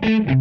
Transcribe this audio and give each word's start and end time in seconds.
Thank 0.00 0.28
you. 0.28 0.31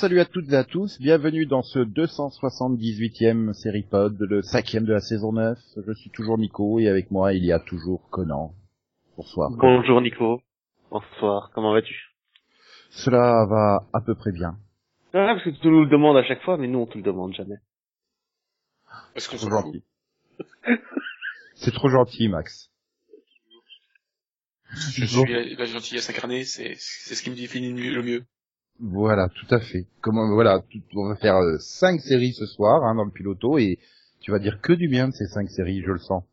Salut 0.00 0.20
à 0.20 0.24
toutes 0.24 0.50
et 0.50 0.56
à 0.56 0.64
tous, 0.64 0.98
bienvenue 0.98 1.44
dans 1.44 1.60
ce 1.60 1.78
278e 1.78 3.52
série 3.52 3.82
pod, 3.82 4.16
le 4.18 4.40
cinquième 4.40 4.86
de 4.86 4.94
la 4.94 5.00
saison 5.00 5.34
9. 5.34 5.58
Je 5.86 5.92
suis 5.92 6.08
toujours 6.08 6.38
Nico 6.38 6.78
et 6.80 6.88
avec 6.88 7.10
moi 7.10 7.34
il 7.34 7.44
y 7.44 7.52
a 7.52 7.58
toujours 7.58 8.08
Conan. 8.08 8.54
Bonsoir. 9.18 9.50
Bonjour 9.50 10.00
Nico. 10.00 10.40
Bonsoir, 10.90 11.50
comment 11.54 11.74
vas-tu? 11.74 12.14
Cela 12.88 13.44
va 13.44 13.86
à 13.92 14.00
peu 14.00 14.14
près 14.14 14.32
bien. 14.32 14.56
Ah, 15.12 15.34
parce 15.34 15.44
que 15.44 15.50
tu 15.50 15.68
nous 15.68 15.84
le 15.84 15.90
demandes 15.90 16.16
à 16.16 16.24
chaque 16.24 16.42
fois, 16.44 16.56
mais 16.56 16.66
nous 16.66 16.78
on 16.78 16.86
te 16.86 16.96
le 16.96 17.04
demande 17.04 17.34
jamais. 17.34 17.58
Parce 19.12 19.28
qu'on 19.28 19.36
C'est 19.36 19.50
trop 19.50 19.60
gentil. 19.60 19.84
C'est 21.56 21.72
trop 21.72 21.88
gentil, 21.90 22.28
Max. 22.28 22.70
Je 24.72 25.04
suis 25.04 25.30
la, 25.30 25.44
la 25.44 25.64
gentillesse 25.66 26.08
incarnée, 26.08 26.44
c'est 26.44 26.74
c'est 26.78 27.14
ce 27.14 27.22
qui 27.22 27.28
me 27.28 27.36
définit 27.36 27.74
le 27.74 28.02
mieux. 28.02 28.24
Voilà, 28.80 29.28
tout 29.28 29.52
à 29.54 29.60
fait. 29.60 29.86
Comment, 30.00 30.32
voilà, 30.32 30.60
tout- 30.70 30.82
on 30.94 31.08
va 31.08 31.16
faire 31.16 31.36
euh, 31.36 31.58
cinq 31.58 32.00
séries 32.00 32.32
ce 32.32 32.46
soir 32.46 32.84
hein, 32.84 32.94
dans 32.94 33.04
le 33.04 33.10
piloto 33.10 33.58
et 33.58 33.78
tu 34.20 34.30
vas 34.30 34.38
dire 34.38 34.60
que 34.60 34.72
du 34.72 34.88
bien 34.88 35.08
de 35.08 35.12
ces 35.14 35.26
cinq 35.26 35.50
séries, 35.50 35.82
je 35.82 35.90
le 35.92 35.98
sens. 35.98 36.24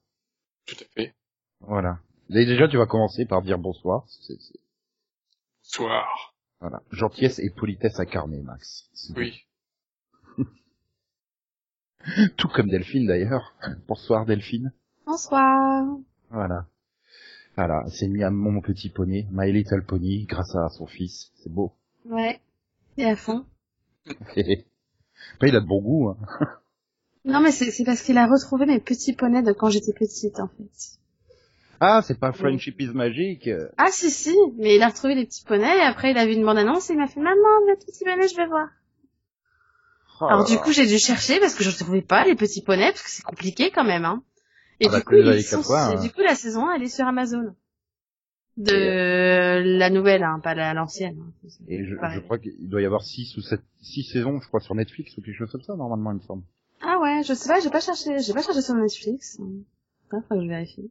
Tout 0.65 0.75
à 0.81 0.85
fait. 0.93 1.13
Voilà. 1.61 1.99
Et 2.29 2.45
déjà, 2.45 2.67
tu 2.67 2.77
vas 2.77 2.85
commencer 2.85 3.25
par 3.25 3.41
dire 3.41 3.57
bonsoir. 3.57 4.03
C'est- 4.07 4.39
c'est- 4.39 4.59
Soir. 5.61 6.33
voilà, 6.61 6.81
gentillesse 6.91 7.39
et 7.39 7.49
politesse 7.49 7.99
incarnée, 7.99 8.41
Max. 8.41 8.89
Oui. 9.15 9.45
Tout 12.37 12.47
comme 12.47 12.69
Delphine 12.69 13.07
d'ailleurs. 13.07 13.53
Bonsoir 13.87 14.25
Delphine. 14.25 14.71
Bonsoir. 15.05 15.85
Voilà. 16.29 16.65
Voilà, 17.57 17.83
c'est 17.89 18.07
mis 18.07 18.23
à 18.23 18.29
mon 18.31 18.61
petit 18.61 18.89
poney, 18.89 19.27
My 19.31 19.51
Little 19.51 19.83
Pony, 19.83 20.25
grâce 20.25 20.55
à 20.55 20.69
son 20.69 20.85
fils. 20.85 21.31
C'est 21.35 21.51
beau. 21.51 21.73
Ouais. 22.05 22.39
Et 22.97 23.05
à 23.05 23.15
fond. 23.15 23.45
Après, 24.09 25.49
il 25.49 25.55
a 25.55 25.59
de 25.61 25.65
bon 25.67 25.81
goût. 25.81 26.09
Hein. 26.09 26.17
Non, 27.25 27.41
mais 27.41 27.51
c'est 27.51 27.83
parce 27.83 28.01
qu'il 28.03 28.17
a 28.17 28.25
retrouvé 28.25 28.65
mes 28.65 28.79
petits 28.79 29.11
poneys 29.11 29.43
de 29.43 29.51
quand 29.51 29.69
j'étais 29.69 29.91
petite, 29.91 30.39
en 30.39 30.47
fait. 30.47 30.97
Ah, 31.81 32.01
c'est 32.01 32.17
pas 32.17 32.31
Friendship 32.31 32.79
is 32.79 32.87
Magic. 32.93 33.49
Ah, 33.77 33.87
si, 33.91 34.09
si. 34.09 34.33
Mais 34.57 34.77
il 34.77 34.81
a 34.81 34.87
retrouvé 34.87 35.13
les 35.13 35.25
petits 35.25 35.43
poneys 35.43 35.77
et 35.77 35.81
après 35.81 36.11
il 36.11 36.17
a 36.17 36.25
vu 36.25 36.33
une 36.35 36.45
bande-annonce 36.45 36.89
et 36.89 36.93
il 36.93 36.99
m'a 36.99 37.07
fait, 37.07 37.19
maman, 37.19 37.35
le 37.67 37.75
petit 37.75 38.05
poney, 38.05 38.29
je 38.29 38.35
vais 38.37 38.47
voir. 38.47 38.69
Oh 40.21 40.25
Alors 40.25 40.45
du 40.45 40.57
coup, 40.57 40.71
j'ai 40.71 40.87
dû 40.87 40.97
chercher 40.99 41.41
parce 41.41 41.53
que 41.53 41.65
je 41.65 41.69
ne 41.69 41.75
trouvais 41.75 42.01
pas 42.01 42.23
les 42.23 42.35
petits 42.35 42.61
poneys 42.63 42.91
parce 42.91 43.03
que 43.03 43.09
c'est 43.09 43.23
compliqué 43.23 43.71
quand 43.71 43.83
même, 43.83 44.05
hein. 44.05 44.23
Et 44.79 44.87
Ah 44.87 44.91
bah, 44.91 44.99
du 44.99 45.03
coup, 45.03 45.11
les 45.15 45.37
ils 45.39 45.43
sont- 45.43 45.57
80, 45.57 45.91
et 45.91 45.95
hein. 45.95 46.01
du 46.01 46.09
coup, 46.11 46.21
la 46.21 46.35
saison 46.35 46.65
1, 46.69 46.75
elle 46.75 46.83
est 46.83 46.87
sur 46.87 47.05
Amazon. 47.05 47.53
De 48.57 49.77
la 49.77 49.89
nouvelle, 49.91 50.23
hein, 50.23 50.39
pas 50.41 50.55
la- 50.55 50.73
l'ancienne. 50.73 51.17
hein. 51.21 51.47
Et 51.67 51.83
je, 51.85 51.95
je 51.95 52.19
crois 52.19 52.39
qu'il 52.39 52.53
doit 52.67 52.81
y 52.81 52.85
avoir 52.85 53.03
six 53.03 53.37
ou 53.37 53.41
sept, 53.41 53.61
six 53.81 54.03
saisons, 54.03 54.39
je 54.41 54.47
crois, 54.47 54.59
sur 54.59 54.73
Netflix 54.75 55.15
ou 55.17 55.21
quelque 55.21 55.35
chose 55.37 55.51
comme 55.51 55.61
ça, 55.61 55.75
normalement, 55.75 56.11
il 56.11 56.15
me 56.15 56.21
semble. 56.21 56.43
Ah 56.81 56.97
ouais, 57.01 57.21
je 57.23 57.33
sais 57.33 57.47
pas, 57.47 57.59
j'ai 57.59 57.69
pas 57.69 57.79
cherché, 57.81 58.17
j'ai 58.19 58.33
pas 58.33 58.41
cherché 58.41 58.61
sur 58.61 58.73
Netflix. 58.75 59.39
Ah, 60.11 60.17
faut 60.27 60.35
que 60.35 60.41
je 60.43 60.47
vérifie. 60.47 60.89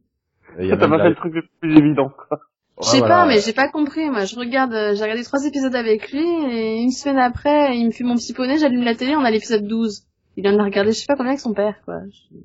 Et 0.59 0.63
il 0.63 0.67
y 0.67 0.71
a 0.71 0.77
T'as 0.77 0.87
même 0.87 0.91
pas 0.91 0.97
la- 0.97 1.03
fait 1.05 1.09
le 1.09 1.15
truc 1.15 1.33
le 1.33 1.43
plus 1.59 1.77
évident, 1.77 2.09
quoi. 2.09 2.39
Je 2.81 2.85
sais 2.87 2.99
voilà. 2.99 3.15
pas, 3.23 3.25
mais 3.25 3.39
j'ai 3.41 3.53
pas 3.53 3.69
compris. 3.69 4.09
Moi, 4.09 4.25
je 4.25 4.35
regarde, 4.37 4.71
euh, 4.73 4.95
j'ai 4.95 5.01
regardé 5.03 5.23
trois 5.23 5.43
épisodes 5.45 5.73
avec 5.75 6.11
lui 6.11 6.23
et 6.51 6.81
une 6.81 6.91
semaine 6.91 7.17
après, 7.17 7.75
il 7.77 7.85
me 7.87 7.91
fait 7.91 8.03
mon 8.03 8.15
petit 8.15 8.33
poney, 8.33 8.57
j'allume 8.59 8.83
la 8.83 8.95
télé, 8.95 9.15
on 9.15 9.25
a 9.25 9.31
l'épisode 9.31 9.65
12. 9.67 10.05
Il 10.37 10.43
vient 10.43 10.53
de 10.53 10.57
la 10.57 10.63
regarder, 10.63 10.91
je 10.91 10.97
sais 10.99 11.05
pas 11.07 11.15
combien 11.15 11.31
avec 11.31 11.39
son 11.41 11.53
père, 11.53 11.75
quoi. 11.85 12.01
Je- 12.11 12.37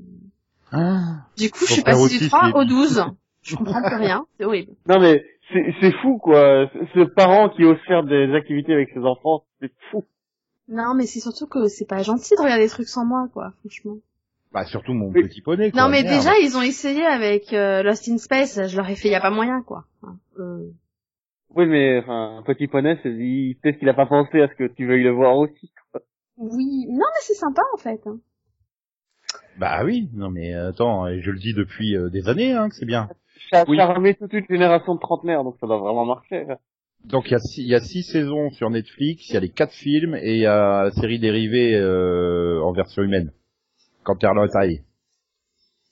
Ah. 0.72 1.26
Du 1.36 1.50
coup, 1.50 1.66
je 1.66 1.72
suis 1.74 1.82
aussi, 1.92 2.18
du 2.18 2.28
3 2.28 2.50
c'est- 2.50 2.56
au 2.58 2.64
12. 2.64 3.04
Je 3.42 3.56
comprends 3.56 3.82
plus 3.82 3.96
rien. 3.96 4.26
C'est 4.38 4.44
horrible. 4.44 4.72
Non 4.88 5.00
mais, 5.00 5.24
c'est 5.52 5.74
c'est 5.80 5.92
fou, 6.00 6.18
quoi. 6.18 6.70
Ce 6.72 6.78
ce 6.94 7.04
parent 7.04 7.48
qui 7.50 7.64
ose 7.64 7.78
faire 7.86 8.04
des 8.04 8.32
activités 8.34 8.72
avec 8.72 8.90
ses 8.90 9.00
enfants, 9.00 9.44
c'est 9.60 9.72
fou. 9.90 10.04
Non, 10.68 10.94
mais 10.94 11.06
c'est 11.06 11.20
surtout 11.20 11.46
que 11.48 11.66
c'est 11.68 11.88
pas 11.88 12.02
gentil 12.02 12.34
de 12.36 12.40
regarder 12.42 12.64
des 12.64 12.70
trucs 12.70 12.88
sans 12.88 13.04
moi, 13.04 13.28
quoi, 13.32 13.52
franchement. 13.60 13.96
Bah, 14.52 14.64
surtout 14.64 14.92
mon 14.94 15.08
Oui. 15.08 15.22
petit 15.22 15.40
poney, 15.40 15.70
quoi. 15.70 15.82
non, 15.82 15.88
mais 15.88 16.02
merde. 16.02 16.14
déjà, 16.16 16.30
ils 16.38 16.56
ont 16.56 16.62
essayé 16.62 17.04
avec 17.04 17.52
euh, 17.52 17.82
Lost 17.82 18.08
in 18.08 18.18
Space, 18.18 18.68
je 18.68 18.76
leur 18.76 18.88
ai 18.88 18.96
fait, 18.96 19.08
y 19.08 19.14
a 19.14 19.20
pas 19.20 19.30
moyen, 19.30 19.62
quoi. 19.62 19.84
Euh, 20.38 20.68
Oui, 21.54 21.66
mais, 21.66 21.98
enfin, 21.98 22.36
un 22.38 22.42
petit 22.42 22.68
poney, 22.68 22.98
c'est, 23.02 23.10
il- 23.10 23.56
peut-être 23.60 23.78
qu'il 23.78 23.88
a 23.88 23.94
pas 23.94 24.06
pensé 24.06 24.40
à 24.40 24.48
ce 24.48 24.54
que 24.54 24.68
tu 24.72 24.86
veuilles 24.86 25.02
le 25.02 25.10
voir 25.10 25.36
aussi, 25.36 25.72
quoi. 25.90 26.00
Oui, 26.36 26.86
non, 26.88 26.98
mais 27.12 27.20
c'est 27.22 27.34
sympa, 27.34 27.62
en 27.74 27.78
fait. 27.78 28.00
hein. 28.06 28.18
Bah 29.58 29.82
oui, 29.84 30.08
non 30.14 30.30
mais 30.30 30.54
attends, 30.54 31.06
et 31.06 31.20
je 31.20 31.30
le 31.30 31.38
dis 31.38 31.52
depuis 31.54 31.94
euh, 31.96 32.08
des 32.08 32.28
années, 32.28 32.52
hein, 32.52 32.68
que 32.70 32.74
c'est 32.74 32.86
bien. 32.86 33.08
Ça 33.50 33.64
Oui. 33.68 33.76
charmé 33.76 34.14
toute 34.14 34.32
une 34.32 34.46
génération 34.48 34.94
de 34.94 35.00
trentenaires, 35.00 35.44
donc 35.44 35.56
ça 35.60 35.66
doit 35.66 35.78
vraiment 35.78 36.04
marcher. 36.04 36.46
Donc 37.04 37.26
il 37.26 37.32
y, 37.32 37.34
a 37.34 37.40
six, 37.40 37.62
il 37.62 37.68
y 37.68 37.74
a 37.74 37.80
six 37.80 38.04
saisons 38.04 38.50
sur 38.50 38.70
Netflix, 38.70 39.28
il 39.28 39.34
y 39.34 39.36
a 39.36 39.40
les 39.40 39.48
quatre 39.50 39.72
films 39.72 40.14
et 40.14 40.34
il 40.34 40.40
y 40.40 40.46
a 40.46 40.84
la 40.84 40.92
série 40.92 41.18
dérivée 41.18 41.74
euh, 41.74 42.62
en 42.62 42.72
version 42.72 43.02
humaine. 43.02 43.32
Quand 44.04 44.16
Terre 44.16 44.34
taille. 44.52 44.82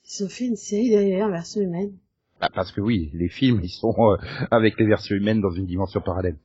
Ils 0.05 0.23
ont 0.23 0.29
fait 0.29 0.47
une 0.47 0.55
série 0.55 0.89
derrière, 0.89 1.29
version 1.29 1.61
humaine. 1.61 1.93
Bah, 2.39 2.49
parce 2.53 2.71
que 2.71 2.81
oui, 2.81 3.11
les 3.13 3.27
films 3.27 3.59
ils 3.61 3.69
sont 3.69 3.93
euh, 3.99 4.17
avec 4.51 4.79
les 4.79 4.85
versions 4.85 5.15
humaines 5.15 5.41
dans 5.41 5.51
une 5.51 5.65
dimension 5.65 5.99
parallèle. 6.01 6.37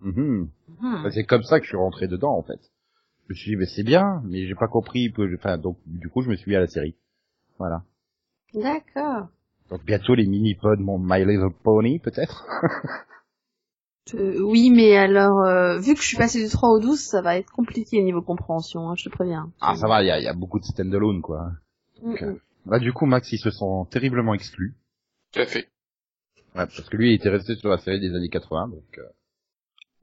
Hmm. 0.00 0.46
Bah, 0.80 1.10
C'est 1.10 1.24
comme 1.24 1.42
ça 1.42 1.58
que 1.58 1.64
je 1.64 1.70
suis 1.70 1.76
rentré 1.76 2.08
dedans 2.08 2.36
en 2.36 2.42
fait. 2.42 2.60
Je 3.28 3.34
me 3.34 3.34
suis 3.34 3.50
dit 3.50 3.56
mais 3.56 3.66
c'est 3.66 3.82
bien, 3.82 4.22
mais 4.24 4.46
j'ai 4.46 4.54
pas 4.54 4.68
compris 4.68 5.12
que, 5.12 5.34
enfin 5.34 5.58
donc 5.58 5.76
du 5.86 6.08
coup 6.08 6.22
je 6.22 6.30
me 6.30 6.36
suis 6.36 6.50
mis 6.50 6.56
à 6.56 6.60
la 6.60 6.66
série. 6.66 6.96
Voilà. 7.58 7.82
D'accord. 8.54 9.28
Donc 9.70 9.84
bientôt 9.84 10.14
les 10.14 10.26
mini-pods, 10.26 10.78
mon 10.78 10.98
My 10.98 11.24
Little 11.24 11.52
Pony 11.62 11.98
peut-être. 11.98 12.46
Euh, 14.14 14.40
oui, 14.40 14.70
mais 14.70 14.96
alors, 14.96 15.40
euh, 15.40 15.78
vu 15.80 15.92
que 15.92 16.00
je 16.00 16.06
suis 16.06 16.16
passée 16.16 16.42
du 16.42 16.48
3 16.48 16.70
au 16.70 16.80
12, 16.80 16.98
ça 16.98 17.20
va 17.20 17.36
être 17.36 17.52
compliqué 17.52 18.00
niveau 18.02 18.22
compréhension, 18.22 18.88
hein, 18.88 18.94
je 18.96 19.04
te 19.04 19.10
préviens. 19.10 19.52
Ah 19.60 19.74
ça 19.74 19.86
va, 19.86 20.02
il 20.02 20.06
y 20.06 20.10
a, 20.10 20.18
il 20.18 20.24
y 20.24 20.28
a 20.28 20.32
beaucoup 20.32 20.58
de 20.58 20.64
stand-alone 20.64 21.20
quoi. 21.20 21.50
Mm, 22.00 22.12
Ok. 22.12 22.22
mm. 22.22 22.40
Là 22.70 22.78
du 22.78 22.94
coup 22.94 23.04
Max 23.04 23.30
il 23.32 23.38
se 23.38 23.50
sent 23.50 23.66
terriblement 23.90 24.32
exclu. 24.32 24.76
Tout 25.34 25.40
à 25.40 25.44
fait. 25.44 25.68
Ouais, 26.54 26.64
parce 26.64 26.88
que 26.88 26.96
lui 26.96 27.10
il 27.10 27.14
était 27.16 27.28
resté 27.28 27.54
sur 27.56 27.68
la 27.68 27.76
série 27.76 28.00
des 28.00 28.14
années 28.14 28.30
80 28.30 28.68
donc 28.68 28.96
euh, 28.96 29.02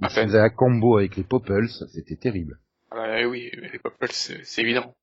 il 0.02 0.10
faisait 0.10 0.40
un 0.40 0.50
combo 0.50 0.98
avec 0.98 1.16
les 1.16 1.24
Popples, 1.24 1.68
c'était 1.68 2.18
terrible. 2.18 2.60
Ah, 2.92 2.96
bah, 2.96 3.28
oui, 3.28 3.50
les 3.72 3.80
Popples, 3.80 4.08
c'est 4.12 4.62
évident. 4.62 4.94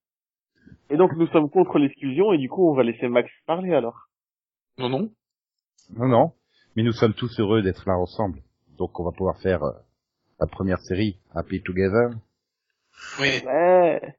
Et 0.90 0.96
donc, 0.96 1.12
nous 1.16 1.26
sommes 1.28 1.48
contre 1.48 1.78
l'exclusion, 1.78 2.32
et 2.32 2.38
du 2.38 2.48
coup, 2.48 2.70
on 2.70 2.74
va 2.74 2.82
laisser 2.82 3.08
Max 3.08 3.30
parler, 3.46 3.72
alors. 3.72 4.08
Non, 4.78 4.88
non. 4.88 5.10
Non 5.96 6.08
non, 6.08 6.32
mais 6.76 6.82
nous 6.82 6.92
sommes 6.92 7.14
tous 7.14 7.38
heureux 7.40 7.62
d'être 7.62 7.86
là 7.86 7.96
ensemble. 7.98 8.40
Donc 8.78 8.98
on 8.98 9.04
va 9.04 9.10
pouvoir 9.12 9.38
faire 9.40 9.62
euh, 9.62 9.72
la 10.40 10.46
première 10.46 10.80
série 10.80 11.18
Happy 11.34 11.62
Together. 11.62 12.10
Oui. 13.20 13.42
Ouais. 13.44 14.16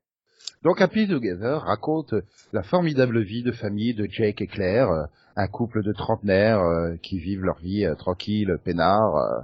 Donc 0.61 0.79
Happy 0.81 1.07
Together 1.07 1.61
raconte 1.61 2.13
la 2.51 2.63
formidable 2.63 3.21
vie 3.21 3.43
de 3.43 3.51
famille 3.51 3.93
de 3.93 4.05
Jake 4.05 4.41
et 4.41 4.47
Claire, 4.47 4.89
euh, 4.91 5.05
un 5.35 5.47
couple 5.47 5.81
de 5.83 5.91
trentenaires 5.93 6.59
euh, 6.61 6.95
qui 7.01 7.17
vivent 7.17 7.43
leur 7.43 7.59
vie 7.59 7.87
tranquille, 7.97 8.57
peinard. 8.63 9.15
euh, 9.15 9.41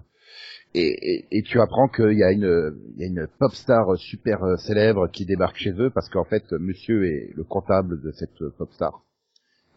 et, 0.75 1.15
et- 1.15 1.27
et 1.39 1.41
tu 1.41 1.59
apprends 1.59 1.87
qu'il 1.87 2.13
y 2.17 2.23
a 2.23 2.31
une, 2.31 2.77
il 2.95 3.01
y 3.01 3.03
a 3.03 3.07
une 3.07 3.27
pop 3.39 3.53
star 3.53 3.97
super 3.97 4.39
célèbre 4.59 5.07
qui 5.07 5.25
débarque 5.25 5.57
chez 5.57 5.71
eux 5.71 5.89
parce 5.89 6.09
qu'en 6.09 6.25
fait 6.25 6.51
monsieur 6.51 7.07
est 7.07 7.33
le 7.35 7.43
comptable 7.43 7.99
de 8.01 8.11
cette 8.11 8.37
pop 8.57 8.71
star. 8.73 9.01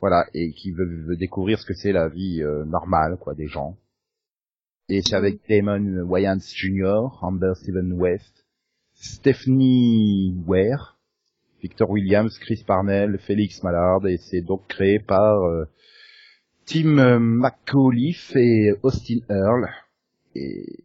Voilà, 0.03 0.27
et 0.35 0.53
qui 0.53 0.73
veut, 0.73 0.85
veut 0.85 1.17
découvrir 1.17 1.61
ce 1.61 1.65
que 1.65 1.75
c'est 1.75 1.93
la 1.93 2.09
vie 2.09 2.43
euh, 2.43 2.65
normale 2.65 3.17
quoi 3.19 3.35
des 3.35 3.47
gens. 3.47 3.77
Et 4.89 5.01
c'est 5.01 5.15
avec 5.15 5.49
Damon 5.49 6.03
Wayans 6.03 6.41
Jr., 6.41 7.23
Amber 7.23 7.53
Steven 7.55 7.93
West, 7.93 8.45
Stephanie 8.95 10.35
Ware, 10.45 10.99
Victor 11.63 11.89
Williams, 11.89 12.37
Chris 12.41 12.65
Parnell, 12.67 13.17
Félix 13.21 13.63
Mallard, 13.63 14.05
et 14.09 14.17
c'est 14.17 14.41
donc 14.41 14.67
créé 14.67 14.99
par 14.99 15.45
euh, 15.45 15.67
Tim 16.67 16.99
euh, 16.99 17.19
McAuliffe 17.21 18.35
et 18.35 18.73
Austin 18.83 19.21
Earl. 19.31 19.69
Et, 20.35 20.85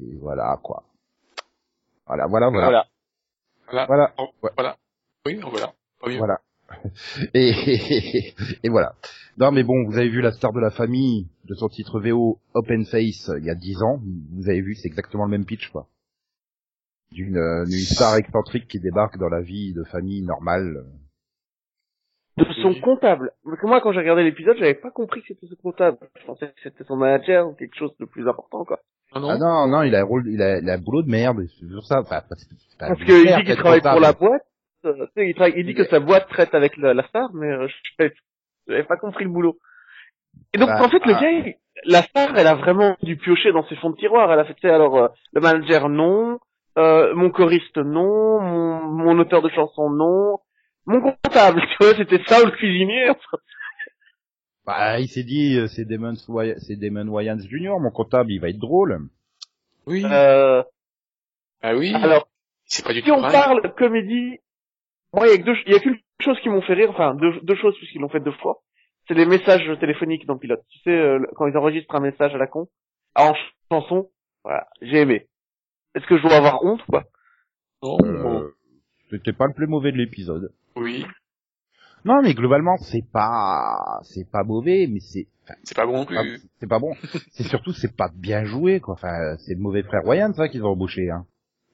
et 0.00 0.16
voilà 0.20 0.58
quoi. 0.62 0.84
Voilà, 2.06 2.28
voilà, 2.28 2.50
voilà. 2.50 2.66
Voilà. 2.66 2.86
Voilà. 3.66 3.86
Voilà. 3.86 4.14
Oh, 4.18 4.28
Ouais. 4.42 4.50
Voilà. 4.56 4.76
Oui, 5.26 5.40
voilà. 5.42 5.74
Pas. 6.00 6.16
Voilà. 6.16 6.40
Et, 7.34 7.50
et, 7.50 8.34
et 8.62 8.68
voilà. 8.68 8.94
Non 9.38 9.52
mais 9.52 9.62
bon, 9.62 9.84
vous 9.86 9.96
avez 9.96 10.08
vu 10.08 10.20
la 10.20 10.32
star 10.32 10.52
de 10.52 10.60
la 10.60 10.70
famille 10.70 11.28
de 11.44 11.54
son 11.54 11.68
titre 11.68 12.00
VO 12.00 12.40
Open 12.54 12.84
Face 12.84 13.30
il 13.38 13.44
y 13.44 13.50
a 13.50 13.54
10 13.54 13.82
ans. 13.82 14.00
Vous 14.34 14.48
avez 14.48 14.60
vu, 14.60 14.74
c'est 14.74 14.88
exactement 14.88 15.24
le 15.24 15.30
même 15.30 15.46
pitch 15.46 15.68
quoi. 15.70 15.86
D'une 17.12 17.38
euh, 17.38 17.64
star 17.66 18.16
excentrique 18.16 18.68
qui 18.68 18.80
débarque 18.80 19.16
dans 19.18 19.30
la 19.30 19.40
vie 19.40 19.72
de 19.72 19.82
famille 19.84 20.22
normale. 20.22 20.84
de 22.36 22.44
son 22.62 22.74
comptable. 22.80 23.32
Parce 23.44 23.60
que 23.60 23.66
moi, 23.66 23.80
quand 23.80 23.92
j'ai 23.92 24.00
regardé 24.00 24.24
l'épisode, 24.24 24.56
j'avais 24.58 24.74
pas 24.74 24.90
compris 24.90 25.22
que 25.22 25.28
c'était 25.28 25.46
ce 25.46 25.54
comptable. 25.54 25.96
Je 26.20 26.26
pensais 26.26 26.48
que 26.48 26.60
c'était 26.62 26.84
son 26.84 26.96
manager 26.96 27.48
ou 27.48 27.54
quelque 27.54 27.76
chose 27.76 27.92
de 27.98 28.04
plus 28.04 28.28
important, 28.28 28.64
quoi. 28.64 28.80
Ah 29.12 29.20
non, 29.20 29.30
Ah 29.30 29.38
non, 29.38 29.66
non, 29.68 29.82
il 29.84 29.94
a 29.94 30.00
un 30.00 30.04
rôle, 30.04 30.28
il 30.28 30.42
a, 30.42 30.58
il 30.58 30.68
a 30.68 30.74
un 30.74 30.78
boulot 30.78 31.02
de 31.02 31.08
merde, 31.08 31.38
c'est 31.58 31.66
pour 31.66 31.86
ça. 31.86 32.00
Enfin, 32.00 32.20
pas 32.20 32.36
Parce 32.78 33.04
qu'il 33.04 33.24
dit 33.24 33.44
qu'il 33.44 33.56
travaille 33.56 33.80
pour 33.80 34.00
la 34.00 34.12
boîte. 34.12 34.42
Euh, 34.88 35.52
il, 35.56 35.66
dit 35.66 35.74
que 35.74 35.84
sa 35.84 36.00
boîte 36.00 36.28
traite 36.28 36.54
avec 36.54 36.76
la, 36.76 36.94
la 36.94 37.06
star, 37.08 37.32
mais 37.34 37.46
euh, 37.48 37.68
je 37.98 38.08
j'avais 38.68 38.84
pas 38.84 38.96
compris 38.96 39.24
le 39.24 39.30
boulot. 39.30 39.58
Et 40.52 40.58
donc, 40.58 40.68
Bah, 40.68 40.82
en 40.82 40.88
fait, 40.88 41.04
le 41.06 41.14
ah. 41.14 41.20
gars, 41.20 41.30
il- 41.30 41.54
la 41.84 42.02
star, 42.02 42.36
elle 42.36 42.46
a 42.46 42.54
vraiment 42.56 42.96
dû 43.02 43.16
piocher 43.16 43.52
dans 43.52 43.66
ses 43.68 43.76
fonds 43.76 43.90
de 43.90 43.96
tiroir. 43.96 44.32
Elle 44.32 44.40
a 44.40 44.44
fait, 44.44 44.64
alors, 44.68 44.96
euh, 44.96 45.08
le 45.32 45.40
manager, 45.40 45.88
non. 45.88 46.38
Euh, 46.76 47.14
mon 47.14 47.30
choriste, 47.30 47.76
non. 47.78 48.40
Mon, 48.40 48.80
mon 48.82 49.18
auteur 49.20 49.42
de 49.42 49.48
chanson, 49.50 49.88
non. 49.90 50.38
Mon 50.86 51.00
comptable, 51.00 51.60
tu 51.70 51.76
vois, 51.84 51.94
c'était 51.96 52.22
ça 52.26 52.42
ou 52.42 52.46
le 52.46 52.52
cuisinier. 52.52 53.10
Bah, 54.66 55.00
il 55.00 55.08
s'est 55.08 55.22
dit, 55.22 55.58
c'est 55.68 55.86
Damon, 55.86 56.12
Wy- 56.28 56.54
c'est 56.58 56.76
Damon 56.76 57.08
Wayans 57.08 57.38
Jr., 57.38 57.78
mon 57.80 57.90
comptable, 57.90 58.30
il 58.32 58.38
va 58.38 58.50
être 58.50 58.58
drôle. 58.58 58.98
oui. 59.86 60.04
Euh, 60.04 60.62
Ah 61.62 61.74
oui. 61.74 61.94
alors, 61.94 62.28
c'est 62.66 62.84
pas 62.84 62.92
du 62.92 63.00
si 63.00 63.06
tout 63.06 63.12
on 63.14 63.22
pareil. 63.22 63.32
parle 63.32 63.74
comédie, 63.76 64.40
moi, 65.12 65.26
il 65.26 65.30
y 65.30 65.34
a 65.34 65.38
que 65.38 65.42
deux, 65.44 65.56
il 65.66 65.72
y 65.72 65.76
a 65.76 65.80
qu'une 65.80 65.98
chose 66.20 66.38
qui 66.40 66.48
m'ont 66.48 66.62
fait 66.62 66.74
rire, 66.74 66.90
enfin, 66.90 67.14
deux, 67.14 67.40
deux 67.42 67.56
choses, 67.56 67.76
puisqu'ils 67.78 68.00
l'ont 68.00 68.08
fait 68.08 68.20
deux 68.20 68.32
fois. 68.32 68.60
C'est 69.06 69.14
les 69.14 69.26
messages 69.26 69.68
téléphoniques 69.80 70.26
dans 70.26 70.36
Pilote. 70.38 70.62
Tu 70.70 70.78
sais, 70.80 70.90
euh, 70.90 71.20
quand 71.36 71.46
ils 71.46 71.56
enregistrent 71.56 71.94
un 71.94 72.00
message 72.00 72.34
à 72.34 72.38
la 72.38 72.46
con, 72.46 72.68
en 73.16 73.32
chanson, 73.70 74.10
voilà, 74.44 74.66
j'ai 74.82 74.98
aimé. 74.98 75.26
Est-ce 75.94 76.06
que 76.06 76.18
je 76.18 76.22
dois 76.22 76.36
avoir 76.36 76.62
honte, 76.62 76.82
quoi? 76.86 77.04
Non, 77.82 77.96
bon. 77.98 78.42
Euh, 78.42 78.54
C'était 79.10 79.32
pas 79.32 79.46
le 79.46 79.54
plus 79.54 79.66
mauvais 79.66 79.92
de 79.92 79.96
l'épisode. 79.96 80.52
Oui. 80.76 81.06
Non, 82.04 82.20
mais 82.22 82.34
globalement, 82.34 82.76
c'est 82.76 83.04
pas, 83.10 84.00
c'est 84.02 84.30
pas 84.30 84.44
mauvais, 84.44 84.86
mais 84.90 85.00
c'est, 85.00 85.26
enfin, 85.44 85.54
C'est 85.64 85.76
pas 85.76 85.86
bon 85.86 85.98
non 86.00 86.04
pas- 86.06 86.22
plus. 86.22 86.40
c'est 86.60 86.68
pas 86.68 86.78
bon. 86.78 86.94
c'est 87.32 87.42
surtout, 87.44 87.72
c'est 87.72 87.96
pas 87.96 88.08
bien 88.14 88.44
joué, 88.44 88.80
quoi. 88.80 88.94
Enfin, 88.94 89.36
c'est 89.38 89.54
le 89.54 89.60
mauvais 89.60 89.82
frère 89.82 90.02
Ryan, 90.04 90.32
ça, 90.34 90.48
qu'ils 90.48 90.64
ont 90.64 90.68
embauché, 90.70 91.10
hein. 91.10 91.26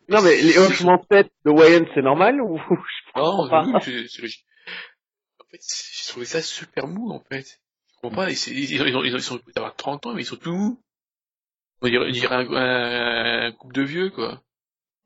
Non, 0.09 0.21
mais 0.23 0.37
les 0.37 0.59
hochements 0.59 0.97
de 0.99 1.06
tête 1.09 1.33
de 1.45 1.51
Wayne, 1.51 1.87
c'est 1.95 2.03
normal, 2.03 2.41
ou? 2.41 2.59
je 2.71 3.21
Non, 3.21 3.49
pas. 3.49 3.65
oui, 3.65 3.73
c'est 4.09 4.23
logique. 4.23 4.45
En 5.41 5.45
fait, 5.51 5.61
j'ai 5.61 6.09
trouvé 6.11 6.27
ça 6.27 6.43
super 6.43 6.87
mou, 6.87 7.11
en 7.11 7.21
fait. 7.21 7.61
Je 7.89 8.01
comprends 8.03 8.25
pas, 8.25 8.31
ils, 8.31 8.35
ils, 8.49 8.73
ils, 8.75 8.83
ont- 8.83 8.87
ils, 8.87 8.97
ont- 8.97 9.19
ils 9.19 9.23
sont 9.23 9.39
d'avoir 9.55 9.75
30 9.77 10.06
ans, 10.06 10.15
mais 10.15 10.23
ils 10.23 10.27
sont 10.27 10.37
tout 10.37 10.53
mous. 10.53 10.81
On 11.83 11.89
dirait, 11.89 12.06
on 12.06 12.11
dirait 12.11 12.35
un, 12.35 12.53
un, 12.53 13.47
un 13.49 13.53
couple 13.53 13.75
de 13.75 13.83
vieux, 13.83 14.11
quoi. 14.11 14.41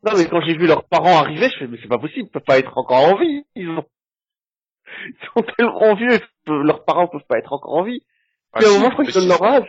Non, 0.05 0.13
mais 0.17 0.27
quand 0.29 0.41
j'ai 0.43 0.57
vu 0.57 0.67
leurs 0.67 0.85
parents 0.89 1.19
arriver, 1.19 1.49
je 1.51 1.59
fais, 1.59 1.67
mais 1.67 1.79
c'est 1.83 1.89
pas 1.89 1.99
possible, 1.99 2.27
ils 2.27 2.31
peuvent 2.31 2.43
pas 2.43 2.59
être 2.59 2.77
encore 2.79 2.99
en 3.05 3.17
vie. 3.19 3.43
Ils 3.57 3.69
ont, 3.71 3.85
ils 5.07 5.29
sont 5.35 5.43
tellement 5.57 5.95
vieux, 5.97 6.21
leurs 6.47 6.85
parents 6.85 7.09
peuvent 7.09 7.27
pas 7.29 7.39
être 7.39 7.53
encore 7.53 7.75
en 7.75 7.83
vie. 7.85 8.03
Ah, 8.53 8.59
Puis 8.61 8.67
à 8.69 8.71
un 8.71 8.75
moment, 8.75 8.89
je 8.89 8.93
crois 8.95 9.05
qu'ils 9.05 9.15
donnent 9.15 9.29
leur 9.29 9.43
âge. 9.43 9.67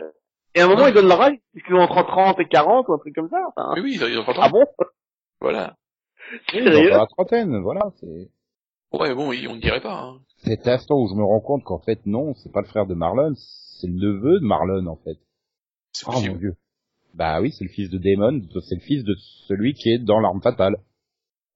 Et 0.54 0.60
à 0.60 0.64
un 0.64 0.68
moment, 0.68 0.82
Non. 0.82 0.88
ils 0.88 0.94
donnent 0.94 1.08
leur 1.08 1.20
âge, 1.20 1.34
parce 1.52 1.66
qu'ils 1.66 1.74
ont 1.74 1.80
entre 1.80 2.02
30 2.06 2.38
et 2.40 2.48
40, 2.48 2.88
ou 2.88 2.94
un 2.94 2.98
truc 2.98 3.14
comme 3.14 3.28
ça. 3.28 3.38
Enfin, 3.56 3.72
Oui, 3.76 3.82
oui, 3.82 3.98
ils 4.10 4.18
ont 4.18 4.22
30 4.24 4.38
ans. 4.38 4.42
ah 4.44 4.48
bon? 4.48 4.64
Voilà. 5.40 5.76
Oui, 6.54 6.64
dans 6.64 6.98
la 6.98 7.06
trentaine, 7.06 7.58
voilà, 7.60 7.90
c'est... 8.00 8.30
Ouais, 8.92 9.14
bon, 9.14 9.28
on 9.28 9.32
ne 9.56 9.60
dirait 9.60 9.80
pas, 9.80 10.00
hein. 10.00 10.20
Cet 10.38 10.66
instant 10.66 10.96
où 11.00 11.08
je 11.08 11.14
me 11.14 11.24
rends 11.24 11.40
compte 11.40 11.64
qu'en 11.64 11.78
fait, 11.78 12.04
non, 12.06 12.34
c'est 12.34 12.52
pas 12.52 12.60
le 12.60 12.66
frère 12.66 12.86
de 12.86 12.94
Marlon, 12.94 13.34
c'est 13.36 13.86
le 13.86 13.94
neveu 13.94 14.40
de 14.40 14.44
Marlon, 14.44 14.86
en 14.86 14.96
fait. 14.96 15.18
C'est 15.92 16.06
Oh 16.08 16.20
mon 16.20 16.36
dieu. 16.36 16.56
Bah 17.14 17.40
oui, 17.40 17.52
c'est 17.52 17.64
le 17.64 17.70
fils 17.70 17.90
de 17.90 17.98
Damon, 17.98 18.40
c'est 18.68 18.76
le 18.76 18.80
fils 18.80 19.04
de 19.04 19.14
celui 19.48 19.74
qui 19.74 19.90
est 19.90 19.98
dans 19.98 20.20
l'arme 20.20 20.40
fatale. 20.40 20.76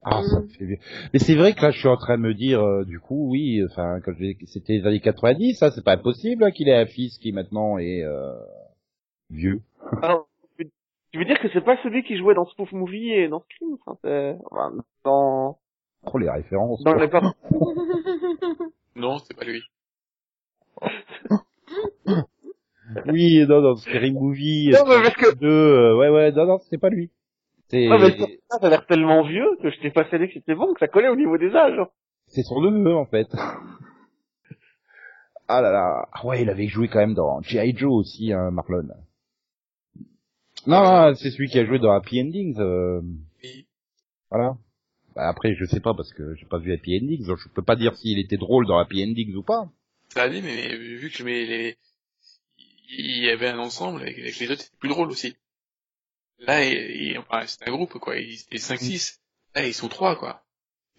Ah, 0.02 0.22
ça 0.22 0.40
me 0.40 0.48
fait 0.48 0.66
bien. 0.66 0.76
Mais 1.12 1.18
c'est 1.18 1.34
vrai 1.34 1.54
que 1.54 1.62
là, 1.62 1.70
je 1.70 1.78
suis 1.78 1.88
en 1.88 1.96
train 1.96 2.18
de 2.18 2.22
me 2.22 2.34
dire, 2.34 2.60
euh, 2.60 2.84
du 2.84 3.00
coup, 3.00 3.30
oui, 3.30 3.62
enfin, 3.70 4.00
quand 4.04 4.12
j'ai- 4.18 4.36
c'était 4.46 4.74
les 4.74 4.86
années 4.86 5.00
90, 5.00 5.54
ça, 5.54 5.70
c'est 5.70 5.82
pas 5.84 5.94
impossible 5.94 6.44
hein, 6.44 6.50
qu'il 6.50 6.68
ait 6.68 6.76
un 6.76 6.86
fils 6.86 7.16
qui 7.18 7.32
maintenant 7.32 7.78
est 7.78 8.02
euh, 8.02 8.34
vieux. 9.30 9.62
Alors, 10.02 10.28
tu 11.14 11.20
veux 11.20 11.26
dire 11.26 11.38
que 11.38 11.46
c'est 11.52 11.60
pas 11.64 11.76
celui 11.84 12.02
qui 12.02 12.16
jouait 12.16 12.34
dans 12.34 12.44
Spoof 12.44 12.72
Movie 12.72 13.12
et 13.12 13.28
dans 13.28 13.38
Scream, 13.38 13.76
enfin, 13.86 13.96
c'est, 14.02 14.34
enfin, 14.50 14.72
dans, 15.04 15.58
Trop 16.04 16.18
les 16.18 16.28
références. 16.28 16.82
dans 16.82 16.94
les. 16.94 17.08
Non, 18.96 19.18
c'est 19.18 19.36
pas 19.36 19.44
lui. 19.44 19.62
Oui, 23.06 23.46
non, 23.48 23.62
dans 23.62 23.76
Scary 23.76 24.10
Movie, 24.12 24.70
Non, 24.72 24.80
mais 24.88 25.02
parce 25.04 25.14
que- 25.14 25.34
deux, 25.36 25.46
euh, 25.48 25.96
ouais, 25.96 26.08
ouais, 26.10 26.32
non, 26.32 26.46
non, 26.46 26.58
c'est 26.68 26.78
pas 26.78 26.88
lui. 26.90 27.12
C'est, 27.68 27.88
Ouais, 27.88 27.98
mais 27.98 28.10
ça, 28.18 28.26
ça 28.58 28.66
a 28.66 28.70
l'air 28.70 28.84
tellement 28.86 29.22
vieux 29.22 29.56
que 29.62 29.70
je 29.70 29.80
t'ai 29.80 29.90
pas 29.92 30.04
cédé 30.10 30.26
que 30.26 30.34
c'était 30.34 30.56
bon, 30.56 30.74
que 30.74 30.80
ça 30.80 30.88
collait 30.88 31.08
au 31.08 31.16
niveau 31.16 31.38
des 31.38 31.54
âges. 31.54 31.80
c'est 32.26 32.42
son 32.42 32.60
neveu, 32.60 32.94
en 32.96 33.06
fait. 33.06 33.28
ah 35.48 35.60
là 35.62 35.70
là. 35.70 36.08
Ah 36.12 36.26
ouais, 36.26 36.42
il 36.42 36.50
avait 36.50 36.66
joué 36.66 36.88
quand 36.88 36.98
même 36.98 37.14
dans 37.14 37.40
G.I. 37.40 37.74
Joe 37.76 37.92
aussi, 37.92 38.32
hein, 38.32 38.50
Marlon. 38.50 38.88
Non, 40.66 40.82
non, 40.82 41.14
c'est 41.14 41.30
celui 41.30 41.48
qui 41.48 41.58
a 41.58 41.64
joué 41.66 41.78
dans 41.78 41.92
Happy 41.92 42.20
Endings, 42.20 42.58
euh, 42.58 43.00
Oui. 43.42 43.66
voilà. 44.30 44.56
Bah, 45.14 45.28
après, 45.28 45.54
je 45.54 45.64
sais 45.64 45.80
pas 45.80 45.94
parce 45.94 46.12
que 46.12 46.34
j'ai 46.34 46.46
pas 46.46 46.58
vu 46.58 46.72
Happy 46.72 46.96
Endings, 46.96 47.26
donc 47.26 47.38
je 47.38 47.48
peux 47.48 47.62
pas 47.62 47.76
dire 47.76 47.96
s'il 47.96 48.18
était 48.18 48.36
drôle 48.36 48.66
dans 48.66 48.78
Happy 48.78 49.02
Endings 49.04 49.34
ou 49.34 49.42
pas. 49.42 49.68
Ça 50.08 50.22
allait, 50.22 50.40
mais 50.42 50.74
vu 50.76 51.10
que 51.10 51.22
mais 51.22 51.44
les, 51.46 51.76
il 52.88 53.24
y 53.24 53.30
avait 53.30 53.48
un 53.48 53.58
ensemble 53.58 54.02
avec, 54.02 54.18
avec 54.18 54.38
les 54.38 54.50
autres, 54.50 54.62
c'était 54.62 54.76
plus 54.78 54.88
drôle 54.88 55.10
aussi. 55.10 55.36
Là, 56.38 56.64
il, 56.64 57.16
enfin, 57.18 57.46
c'est 57.46 57.68
un 57.68 57.72
groupe, 57.72 57.92
quoi. 57.98 58.16
Ils 58.16 58.40
étaient 58.40 58.56
5-6. 58.58 59.18
Là, 59.54 59.66
ils 59.66 59.74
sont 59.74 59.88
3, 59.88 60.16
quoi. 60.16 60.42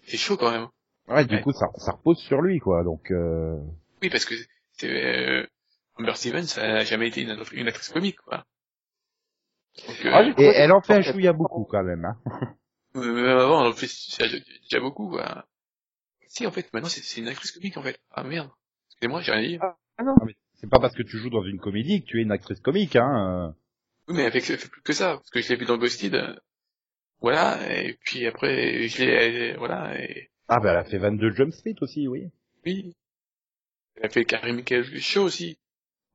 C'est 0.06 0.16
chaud, 0.16 0.36
quand 0.36 0.50
même. 0.50 0.68
Ouais, 1.08 1.24
du 1.24 1.34
Ouais. 1.36 1.42
coup, 1.42 1.52
ça, 1.52 1.66
ça 1.76 1.92
repose 1.92 2.18
sur 2.18 2.40
lui, 2.40 2.58
quoi, 2.58 2.82
donc, 2.84 3.10
euh... 3.10 3.56
Oui, 4.02 4.10
parce 4.10 4.24
que 4.24 4.34
c'est, 4.72 4.90
euh, 4.90 5.46
Amber 5.98 6.14
Stevens, 6.14 6.46
ça 6.46 6.66
n'a 6.66 6.84
jamais 6.84 7.08
été 7.08 7.22
une, 7.22 7.36
une 7.52 7.68
actrice 7.68 7.90
comique, 7.90 8.16
quoi. 8.18 8.44
Donc, 9.86 10.04
euh, 10.06 10.10
Ah, 10.12 10.22
Et 10.38 10.44
elle 10.44 10.72
en 10.72 10.80
fait 10.80 10.94
un 10.94 11.02
chouïa 11.02 11.32
beaucoup, 11.32 11.64
quand 11.64 11.82
même, 11.82 12.04
hein. 12.04 12.18
euh, 12.96 13.12
même 13.12 13.26
avant, 13.38 13.64
on 13.64 13.68
en 13.70 13.72
fait 13.72 13.88
déjà 14.62 14.80
beaucoup, 14.80 15.08
quoi. 15.10 15.46
Si, 16.28 16.46
en 16.46 16.50
fait, 16.50 16.72
maintenant, 16.72 16.88
c'est 16.88 17.20
une 17.20 17.28
actrice 17.28 17.52
comique, 17.52 17.76
en 17.76 17.82
fait. 17.82 17.98
Ah, 18.10 18.22
merde. 18.24 18.50
Excusez-moi, 18.90 19.20
j'ai 19.22 19.32
rien 19.32 19.48
dit. 19.48 19.58
Ah 19.98 20.02
non. 20.04 20.14
C'est 20.54 20.68
pas 20.70 20.80
parce 20.80 20.94
que 20.94 21.02
tu 21.02 21.18
joues 21.18 21.30
dans 21.30 21.44
une 21.44 21.58
comédie 21.60 22.02
que 22.02 22.06
tu 22.06 22.18
es 22.18 22.22
une 22.22 22.32
actrice 22.32 22.60
comique, 22.60 22.96
hein. 22.96 23.54
Oui, 24.08 24.14
mais 24.16 24.24
avec, 24.24 24.44
fait 24.44 24.56
plus 24.56 24.80
que 24.82 24.92
ça, 24.92 25.16
parce 25.16 25.30
que 25.30 25.40
je 25.42 25.48
l'ai 25.48 25.56
vu 25.56 25.64
dans 25.66 25.76
Ghosted, 25.78 26.40
voilà, 27.20 27.58
et 27.82 27.94
puis 28.04 28.26
après, 28.26 28.86
je 28.88 29.04
l'ai, 29.04 29.56
voilà, 29.56 30.00
et 30.00 30.30
Ah, 30.48 30.60
bah, 30.60 30.70
elle 30.70 30.76
a 30.78 30.84
fait 30.84 30.98
22 30.98 31.32
Jump 31.34 31.52
Street 31.52 31.74
aussi, 31.80 32.06
oui. 32.08 32.30
oui. 32.64 32.94
Elle 33.96 34.06
a 34.06 34.08
fait 34.08 34.24
Karim 34.24 34.62
Show 35.00 35.24
aussi, 35.24 35.58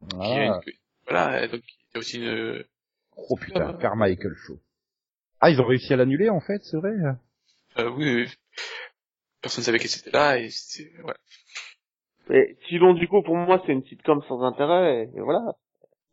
qui 0.09 0.15
a 0.15 0.17
Voilà. 0.17 0.61
une- 0.65 0.73
voilà, 1.07 1.47
donc, 1.47 1.61
il 1.67 1.93
y 1.93 1.97
a 1.97 1.99
aussi 1.99 2.17
une, 2.17 2.63
Oh 3.17 3.35
putain, 3.35 3.73
Carmichael 3.81 4.35
Show. 4.35 4.59
Ah, 5.39 5.49
ils 5.49 5.59
ont 5.61 5.65
réussi 5.65 5.93
à 5.93 5.97
l'annuler, 5.97 6.29
en 6.29 6.39
fait, 6.39 6.63
c'est 6.63 6.77
vrai 6.77 6.91
euh, 7.79 7.89
oui, 7.91 8.15
oui. 8.15 8.33
personne 9.41 9.63
savait 9.63 9.79
qu'elle 9.79 9.89
était 9.91 10.11
là, 10.11 10.37
et 10.37 10.49
c'est, 10.49 10.91
voilà. 11.01 11.17
Et 12.29 12.57
sinon, 12.67 12.93
du 12.93 13.07
coup, 13.07 13.21
pour 13.23 13.35
moi, 13.35 13.61
c'est 13.65 13.71
une 13.71 13.83
sitcom 13.85 14.21
sans 14.27 14.41
intérêt, 14.43 15.03
et, 15.03 15.17
et 15.17 15.21
voilà. 15.21 15.53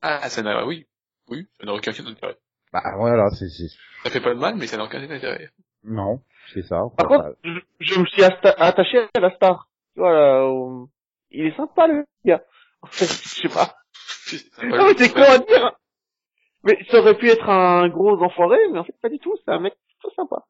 Ah, 0.00 0.28
ça 0.30 0.42
n'a, 0.42 0.64
oui, 0.66 0.86
oui, 1.28 1.46
ça 1.60 1.66
n'a 1.66 1.74
aucun 1.74 1.90
intérêt. 1.92 2.38
Bah, 2.72 2.82
voilà, 2.96 3.30
c'est... 3.30 3.48
c'est- 3.48 3.68
Ça 4.04 4.10
fait 4.10 4.20
pas 4.20 4.34
de 4.34 4.38
mal, 4.40 4.56
mais 4.56 4.66
ça 4.66 4.76
n'a 4.76 4.84
aucun 4.84 5.02
intérêt. 5.02 5.50
Non, 5.84 6.22
c'est 6.52 6.62
ça. 6.62 6.82
Par 6.96 7.08
contre, 7.08 7.36
je, 7.44 7.58
je 7.80 8.00
me 8.00 8.06
suis 8.06 8.22
asta- 8.22 8.54
attaché 8.58 9.06
à 9.14 9.20
la 9.20 9.34
star. 9.34 9.68
Tu 9.94 10.00
vois, 10.00 10.12
là, 10.12 10.44
au- 10.46 10.88
il 11.30 11.46
est 11.46 11.56
sympa, 11.56 11.86
le 11.88 12.04
gars. 12.24 12.42
En 12.82 12.86
fait, 12.90 13.06
je 13.06 13.28
sais 13.42 13.48
pas. 13.48 13.76
Non, 14.62 14.86
mais 14.88 14.94
c'est 14.96 15.12
con 15.12 15.22
à 15.22 15.38
dire. 15.38 15.76
Mais 16.64 16.78
ça 16.90 17.00
aurait 17.00 17.16
pu 17.16 17.28
être 17.28 17.48
un 17.48 17.88
gros 17.88 18.20
enfoiré, 18.22 18.58
mais 18.72 18.78
en 18.78 18.84
fait, 18.84 18.94
pas 19.00 19.08
du 19.08 19.18
tout. 19.18 19.34
C'est 19.44 19.52
un 19.52 19.60
mec 19.60 19.74
plutôt 19.86 20.14
sympa. 20.14 20.44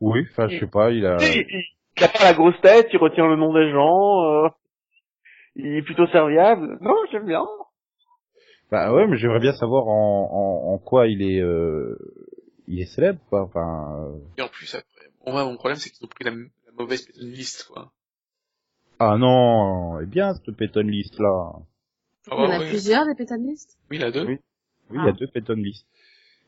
Oui, 0.00 0.26
enfin, 0.30 0.48
je 0.48 0.58
sais 0.60 0.66
pas, 0.66 0.90
il 0.90 1.06
a... 1.06 1.16
Tu 1.16 1.24
sais, 1.26 1.46
il, 1.48 1.64
il 1.96 2.04
a 2.04 2.08
pas 2.08 2.24
la 2.24 2.34
grosse 2.34 2.60
tête, 2.60 2.88
il 2.92 2.98
retient 2.98 3.26
le 3.26 3.36
nom 3.36 3.54
des 3.54 3.70
gens, 3.70 4.22
euh, 4.24 4.48
il 5.56 5.76
est 5.76 5.82
plutôt 5.82 6.06
serviable. 6.08 6.78
Non, 6.80 6.94
j'aime 7.10 7.26
bien. 7.26 7.46
Bah 8.70 8.92
ouais, 8.92 9.06
mais 9.06 9.16
j'aimerais 9.16 9.40
bien 9.40 9.52
savoir 9.52 9.86
en, 9.88 10.30
en, 10.30 10.74
en 10.74 10.78
quoi 10.78 11.06
il 11.06 11.22
est... 11.22 11.40
Euh... 11.40 11.96
Il 12.66 12.80
est 12.80 12.86
célèbre, 12.86 13.20
quoi. 13.28 13.42
Enfin... 13.42 13.94
euh, 13.98 14.18
Et 14.38 14.42
en 14.42 14.48
plus, 14.48 14.74
après, 14.74 15.10
bon, 15.24 15.32
moi, 15.32 15.44
mon 15.44 15.56
problème, 15.56 15.76
c'est 15.76 15.90
qu'ils 15.90 16.04
ont 16.04 16.08
pris 16.08 16.24
la, 16.24 16.30
la 16.30 16.72
mauvaise 16.78 17.06
liste, 17.16 17.68
quoi. 17.70 17.92
Ah 18.98 19.16
non, 19.18 20.00
eh 20.00 20.06
bien, 20.06 20.32
cette 20.34 20.56
Peyton 20.56 20.80
List, 20.80 21.18
là. 21.18 21.52
Ah, 22.30 22.36
Il 22.38 22.44
y 22.44 22.46
en 22.46 22.50
a 22.50 22.58
ouais. 22.60 22.68
plusieurs, 22.68 23.06
des 23.06 23.14
pétanistes. 23.14 23.78
Oui, 23.90 23.98
la 23.98 24.10
deux. 24.10 24.24
Oui. 24.26 24.38
Oui, 24.90 24.98
il 25.00 25.06
y 25.06 25.08
a 25.08 25.12
deux 25.12 25.26
Peyton 25.26 25.54
List. 25.54 25.86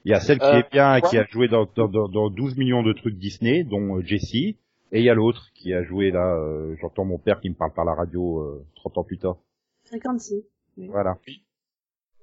Il 0.04 0.10
y 0.10 0.14
a 0.14 0.20
celle 0.20 0.38
qui 0.38 0.44
Euh, 0.44 0.58
est 0.60 0.70
bien, 0.70 1.00
qui 1.00 1.18
a 1.18 1.24
joué 1.26 1.48
dans, 1.48 1.66
dans, 1.74 1.88
dans, 1.88 2.08
dans 2.08 2.30
12 2.30 2.56
millions 2.56 2.82
de 2.82 2.92
trucs 2.92 3.16
Disney, 3.16 3.64
dont 3.64 3.96
euh, 3.96 4.02
Jessie, 4.02 4.56
et 4.92 5.00
il 5.00 5.04
y 5.04 5.10
a 5.10 5.14
l'autre 5.14 5.50
qui 5.54 5.72
a 5.74 5.82
joué 5.82 6.10
là, 6.12 6.36
euh, 6.36 6.76
j'entends 6.80 7.04
mon 7.04 7.18
père 7.18 7.40
qui 7.40 7.48
me 7.50 7.54
parle 7.54 7.72
par 7.72 7.84
la 7.84 7.94
radio 7.94 8.40
euh, 8.40 8.64
30 8.76 8.98
ans 8.98 9.04
plus 9.04 9.18
tard. 9.18 9.36
Frequency. 9.84 10.44
Voilà. 10.76 11.16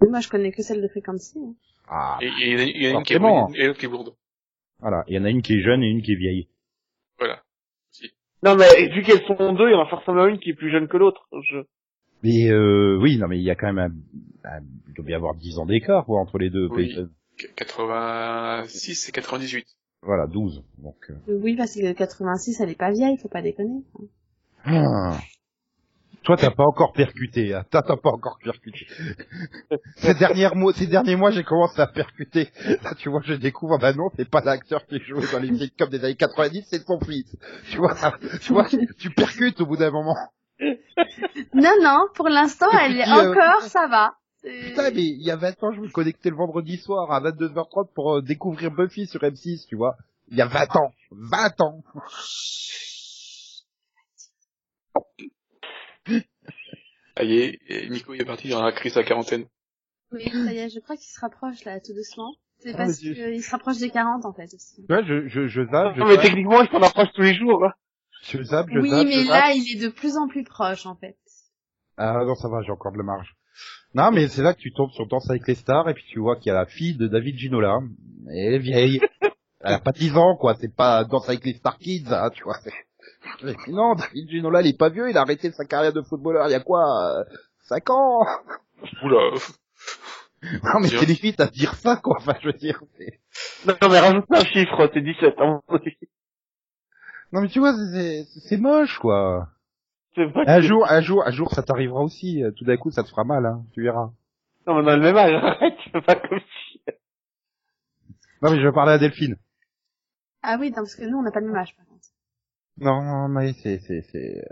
Moi, 0.07 0.19
je 0.21 0.29
connais 0.29 0.51
que 0.51 0.61
celle 0.61 0.81
de 0.81 0.87
Frequency. 0.87 1.39
hein. 1.39 1.55
Ah, 1.89 2.17
Et 2.21 2.27
il 2.27 2.47
y, 2.51 2.55
en 2.55 2.59
a- 2.59 2.63
il 2.63 2.83
y 2.83 2.87
en 2.87 2.95
a 2.95 2.99
une 2.99 3.03
qui 3.03 3.13
est 3.13 3.17
Forcément. 3.19 3.45
brune 3.47 3.55
et 3.61 3.67
l'autre 3.67 3.79
qui 3.79 3.85
est 3.85 3.89
lourde. 3.89 4.13
voilà. 4.79 5.03
Il 5.07 5.15
y 5.15 5.19
en 5.19 5.25
a 5.25 5.29
une 5.29 5.41
qui 5.41 5.53
est 5.55 5.61
jeune 5.61 5.83
et 5.83 5.87
une 5.89 6.01
qui 6.01 6.13
est 6.13 6.15
vieille. 6.17 6.47
Voilà. 7.19 7.41
Non, 8.43 8.55
mais 8.55 8.89
vu 8.89 9.03
qu'elles 9.03 9.25
sont 9.25 9.53
deux, 9.53 9.69
il 9.69 9.71
y 9.71 9.75
en 9.75 9.81
a 9.83 9.89
forcément 9.89 10.25
une 10.27 10.37
qui 10.39 10.49
est 10.51 10.53
plus 10.53 10.69
jeune 10.71 10.87
que 10.87 10.97
l'autre. 10.97 11.27
Je... 11.43 11.57
Mais 12.23 12.49
euh, 12.49 12.97
oui, 13.01 13.17
non, 13.17 13.27
mais 13.27 13.37
il 13.37 13.43
y 13.43 13.51
a 13.51 13.55
quand 13.55 13.71
même 13.71 13.93
un, 14.45 14.49
un- 14.49 14.61
il 14.87 14.93
doit 14.93 15.05
bien 15.05 15.15
y 15.15 15.17
avoir 15.17 15.35
10 15.35 15.59
ans 15.59 15.65
d'écart 15.65 16.05
quoi 16.05 16.19
entre 16.21 16.37
les 16.37 16.49
deux. 16.49 16.67
Oui. 16.71 16.87
Peyton. 16.87 17.09
86 17.55 19.09
et 19.09 19.11
98. 19.11 19.65
Voilà, 20.03 20.27
12. 20.27 20.63
Donc. 20.77 20.95
euh. 21.09 21.13
Oui, 21.27 21.55
parce 21.55 21.75
que 21.75 21.91
86, 21.93 22.59
elle 22.61 22.69
est 22.69 22.77
pas 22.77 22.91
vieille, 22.91 23.17
faut 23.17 23.29
pas 23.29 23.41
déconner. 23.41 23.83
Ah. 24.65 25.17
Toi, 26.23 26.37
t'as 26.37 26.51
pas 26.51 26.63
encore 26.63 26.93
percuté. 26.93 27.53
Hein. 27.53 27.65
Toi, 27.69 27.81
t'as 27.85 27.97
pas 27.97 28.11
encore 28.11 28.37
percuté. 28.41 28.85
ces 29.97 30.13
derniers 30.13 30.47
mois, 30.55 30.71
ces 30.73 30.87
derniers 30.87 31.17
mois, 31.17 31.31
j'ai 31.31 31.43
commencé 31.43 31.81
à 31.81 31.87
percuter. 31.87 32.47
Là, 32.83 32.93
tu 32.97 33.09
vois, 33.09 33.21
je 33.25 33.33
découvre, 33.33 33.77
bah 33.77 33.91
non, 33.93 34.09
c'est 34.15 34.29
pas 34.29 34.39
l'acteur 34.41 34.85
qui 34.85 34.99
jouait 34.99 35.29
dans 35.33 35.39
les 35.39 35.51
vieilles 35.51 35.71
comme 35.77 35.89
des 35.89 36.03
années 36.05 36.15
90, 36.15 36.65
c'est 36.69 36.85
son 36.85 36.99
fils. 37.01 37.35
Tu 37.71 37.77
vois, 37.77 37.95
tu 38.41 38.53
vois, 38.53 38.67
tu 38.99 39.09
percutes 39.09 39.59
au 39.59 39.65
bout 39.65 39.75
d'un 39.75 39.91
moment. 39.91 40.15
Non, 41.53 41.71
non, 41.81 42.07
pour 42.15 42.29
l'instant, 42.29 42.69
elle 42.81 42.97
est 42.99 43.07
euh, 43.07 43.31
encore, 43.31 43.61
ça 43.63 43.87
va. 43.87 44.15
Putain, 44.43 44.91
mais 44.91 45.03
il 45.03 45.23
y 45.23 45.31
a 45.31 45.35
20 45.35 45.63
ans, 45.63 45.71
je 45.71 45.81
me 45.81 45.89
connectais 45.89 46.29
le 46.29 46.35
vendredi 46.35 46.77
soir 46.77 47.11
à 47.11 47.21
22h30 47.21 47.93
pour 47.93 48.15
euh, 48.17 48.21
découvrir 48.21 48.71
Buffy 48.71 49.07
sur 49.07 49.21
M6, 49.21 49.67
tu 49.67 49.75
vois. 49.75 49.95
Il 50.29 50.37
y 50.37 50.41
a 50.41 50.47
20 50.47 50.75
ans. 50.75 50.91
20 51.11 51.61
ans. 51.61 51.83
Ça 57.15 57.23
y 57.23 57.37
est, 57.39 57.89
Nico 57.89 58.13
il 58.13 58.21
est 58.21 58.25
parti 58.25 58.49
dans 58.49 58.63
la 58.63 58.71
crise 58.71 58.97
à 58.97 59.03
quarantaine. 59.03 59.45
Oui, 60.11 60.29
ça 60.29 60.53
y 60.53 60.57
est, 60.57 60.69
je 60.69 60.79
crois 60.79 60.95
qu'il 60.95 61.05
se 61.07 61.19
rapproche, 61.19 61.63
là, 61.65 61.79
tout 61.79 61.93
doucement. 61.93 62.33
C'est 62.59 62.73
Ah, 62.73 62.77
parce 62.77 62.97
qu'il 62.97 63.43
se 63.43 63.51
rapproche 63.51 63.77
des 63.77 63.89
40, 63.89 64.25
en 64.25 64.33
fait, 64.33 64.53
aussi. 64.53 64.75
Tu 64.77 64.85
vois, 64.87 65.03
je, 65.03 65.27
je, 65.27 65.47
je 65.47 65.61
zappe, 65.65 65.95
je 65.95 65.99
Non, 65.99 66.07
mais 66.07 66.17
techniquement, 66.17 66.61
ils 66.61 66.69
s'en 66.69 66.81
approchent 66.81 67.13
tous 67.13 67.21
les 67.21 67.33
jours. 67.33 67.65
Hein. 67.65 67.73
Je 68.23 68.43
zappe, 68.43 68.67
je 68.71 68.79
Oui, 68.79 68.89
zappe, 68.89 69.05
mais 69.07 69.23
je 69.23 69.29
là, 69.29 69.47
zappe. 69.47 69.55
il 69.55 69.77
est 69.77 69.85
de 69.85 69.89
plus 69.89 70.17
en 70.17 70.27
plus 70.27 70.43
proche, 70.43 70.85
en 70.85 70.95
fait. 70.95 71.17
Ah 71.97 72.23
non, 72.25 72.35
ça 72.35 72.47
va, 72.49 72.61
j'ai 72.63 72.71
encore 72.71 72.91
de 72.91 72.97
la 72.97 73.03
marge. 73.03 73.35
Non, 73.93 74.11
mais 74.11 74.27
c'est 74.27 74.41
là 74.41 74.53
que 74.53 74.59
tu 74.59 74.73
tombes 74.73 74.89
sur 74.91 75.05
Danse 75.07 75.29
avec 75.29 75.47
les 75.47 75.53
stars 75.55 75.87
et 75.89 75.93
puis 75.93 76.03
tu 76.09 76.19
vois 76.19 76.35
qu'il 76.37 76.47
y 76.47 76.55
a 76.55 76.55
la 76.59 76.65
fille 76.65 76.95
de 76.97 77.07
David 77.07 77.37
Ginola. 77.37 77.79
Elle 78.29 78.55
est 78.55 78.59
vieille. 78.59 78.99
Elle 79.59 79.73
a 79.73 79.79
pas 79.79 79.91
10 79.91 80.17
ans, 80.17 80.35
quoi. 80.35 80.55
C'est 80.55 80.75
pas 80.75 81.03
Danse 81.03 81.29
avec 81.29 81.45
les 81.45 81.53
stars 81.53 81.77
kids, 81.77 82.05
hein, 82.09 82.29
tu 82.33 82.43
vois. 82.43 82.57
Mais 83.43 83.53
non, 83.67 83.93
David 83.93 84.29
Ginola, 84.29 84.61
il 84.61 84.67
est 84.69 84.77
pas 84.77 84.89
vieux. 84.89 85.09
Il 85.09 85.17
a 85.17 85.21
arrêté 85.21 85.51
sa 85.51 85.65
carrière 85.65 85.93
de 85.93 86.01
footballeur 86.01 86.47
il 86.47 86.51
y 86.51 86.55
a 86.55 86.59
quoi 86.59 87.23
5 87.69 87.89
ans? 87.91 88.25
Oula. 89.03 89.37
Non, 90.63 90.79
mais 90.81 90.87
c'est 90.89 91.05
limite 91.05 91.39
à 91.39 91.47
dire 91.47 91.73
ça, 91.75 91.95
quoi. 91.97 92.17
Enfin, 92.19 92.33
je 92.41 92.47
veux 92.47 92.53
dire, 92.53 92.81
c'est... 92.97 93.19
Non, 93.67 93.89
mais 93.89 93.99
rajoute 93.99 94.25
un 94.31 94.43
chiffre, 94.43 94.87
t'es 94.87 95.01
17 95.01 95.39
ans. 95.39 95.63
Non, 97.33 97.41
mais 97.41 97.47
tu 97.47 97.59
vois, 97.59 97.73
c'est, 98.47 98.57
moche, 98.57 98.99
quoi. 98.99 99.49
Un 100.15 100.61
jour, 100.61 100.85
un 100.87 101.01
jour, 101.01 101.23
un 101.25 101.31
jour, 101.31 101.51
ça 101.51 101.63
t'arrivera 101.63 102.01
aussi. 102.01 102.43
Tout 102.55 102.63
d'un 102.63 102.77
coup, 102.77 102.91
ça 102.91 103.03
te 103.03 103.09
fera 103.09 103.23
mal, 103.23 103.47
hein. 103.47 103.65
Tu 103.73 103.81
verras. 103.81 104.11
Non, 104.67 104.75
mais 104.75 104.83
on 104.83 104.87
a 104.87 104.95
le 104.95 105.01
même 105.01 105.17
âge, 105.17 105.33
arrête, 105.43 105.73
c'est 105.91 106.05
pas 106.05 106.15
comme 106.15 106.39
si... 106.39 106.79
Non, 108.43 108.51
mais 108.51 108.59
je 108.59 108.67
vais 108.67 108.71
parler 108.71 108.93
à 108.93 108.97
Delphine. 108.99 109.37
Ah 110.43 110.57
oui, 110.59 110.69
non, 110.69 110.75
parce 110.75 110.95
que 110.95 111.05
nous, 111.05 111.17
on 111.17 111.23
n'a 111.23 111.31
pas 111.31 111.39
le 111.39 111.47
même 111.47 111.55
âge, 111.55 111.75
par 111.75 111.87
contre. 111.87 112.07
Non, 112.77 113.01
non, 113.01 113.27
mais 113.29 113.53
c'est, 113.53 113.79
c'est, 113.79 114.01
c'est... 114.11 114.45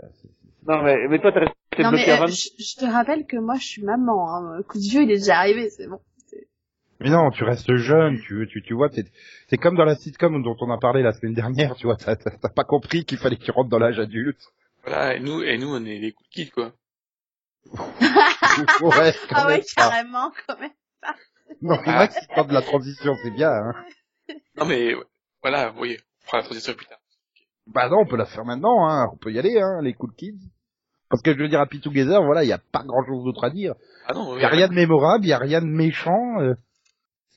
Non, 0.66 0.82
mais, 0.82 1.06
mais 1.08 1.20
toi, 1.20 1.30
t'es 1.30 1.40
resté 1.40 1.54
non, 1.78 1.92
mais 1.92 2.04
bloqué 2.04 2.10
à 2.10 2.16
euh, 2.16 2.20
20. 2.20 2.26
je, 2.26 2.48
je 2.58 2.76
te 2.80 2.84
rappelle 2.84 3.26
que 3.26 3.36
moi, 3.36 3.54
je 3.56 3.64
suis 3.64 3.84
maman. 3.84 4.28
Hein. 4.28 4.56
Le 4.56 4.62
coup 4.64 4.78
de 4.78 4.82
vieux, 4.82 5.02
il 5.02 5.10
est 5.10 5.18
déjà 5.18 5.38
arrivé, 5.38 5.70
c'est 5.70 5.86
bon. 5.86 6.00
Mais 7.02 7.10
non, 7.10 7.30
tu 7.30 7.42
restes 7.44 7.74
jeune, 7.74 8.20
tu, 8.20 8.46
tu, 8.50 8.62
tu 8.62 8.74
vois, 8.74 8.88
c'est, 8.92 9.06
c'est 9.48 9.56
comme 9.56 9.76
dans 9.76 9.84
la 9.84 9.96
sitcom 9.96 10.42
dont 10.42 10.56
on 10.60 10.70
a 10.70 10.78
parlé 10.78 11.02
la 11.02 11.12
semaine 11.12 11.34
dernière, 11.34 11.74
tu 11.74 11.86
vois, 11.86 11.96
t'as, 11.96 12.14
pas 12.14 12.64
compris 12.64 13.04
qu'il 13.04 13.18
fallait 13.18 13.36
que 13.36 13.42
tu 13.42 13.50
rentres 13.50 13.70
dans 13.70 13.78
l'âge 13.78 13.98
adulte. 13.98 14.40
Voilà, 14.84 15.16
et 15.16 15.20
nous, 15.20 15.42
et 15.42 15.58
nous, 15.58 15.68
on 15.74 15.84
est 15.84 15.98
les 15.98 16.12
coups 16.12 16.28
de 16.30 16.34
kids, 16.34 16.50
quoi. 16.50 16.72
ouais, 17.72 19.14
Ah 19.30 19.46
ouais, 19.46 19.62
carrément, 19.76 20.32
quand 20.46 20.58
même. 20.60 20.70
Non, 21.60 21.76
c'est 21.84 21.92
vrai 21.92 22.08
que 22.08 22.14
c'est 22.14 22.34
pas 22.34 22.44
de 22.44 22.52
la 22.52 22.62
transition, 22.62 23.14
c'est 23.22 23.30
bien, 23.30 23.50
hein. 23.50 23.74
Non, 24.56 24.64
mais, 24.64 24.94
voilà, 25.42 25.70
vous 25.70 25.78
voyez, 25.78 25.98
on 26.22 26.26
fera 26.26 26.38
la 26.38 26.44
transition 26.44 26.74
plus 26.74 26.86
tard. 26.86 26.98
Bah 27.66 27.88
non, 27.88 27.98
on 28.00 28.06
peut 28.06 28.16
la 28.16 28.26
faire 28.26 28.44
maintenant, 28.44 28.88
hein, 28.88 29.08
on 29.12 29.16
peut 29.16 29.32
y 29.32 29.38
aller, 29.38 29.60
hein, 29.60 29.80
les 29.82 29.94
cool 29.94 30.12
kids. 30.16 30.38
Parce 31.08 31.22
que 31.22 31.32
je 31.34 31.38
veux 31.38 31.48
dire, 31.48 31.60
Happy 31.60 31.80
Together, 31.80 32.22
voilà, 32.24 32.42
il 32.42 32.48
y 32.48 32.52
a 32.52 32.58
pas 32.58 32.82
grand 32.84 33.04
chose 33.04 33.24
d'autre 33.24 33.44
à 33.44 33.50
dire. 33.50 33.74
Ah 34.06 34.14
non, 34.14 34.36
Il 34.36 34.42
y 34.42 34.44
a 34.44 34.48
rien 34.48 34.66
de 34.66 34.72
mémorable, 34.72 35.24
il 35.24 35.28
y 35.28 35.32
a 35.32 35.38
rien 35.38 35.60
de 35.60 35.66
méchant. 35.66 36.40
euh, 36.40 36.54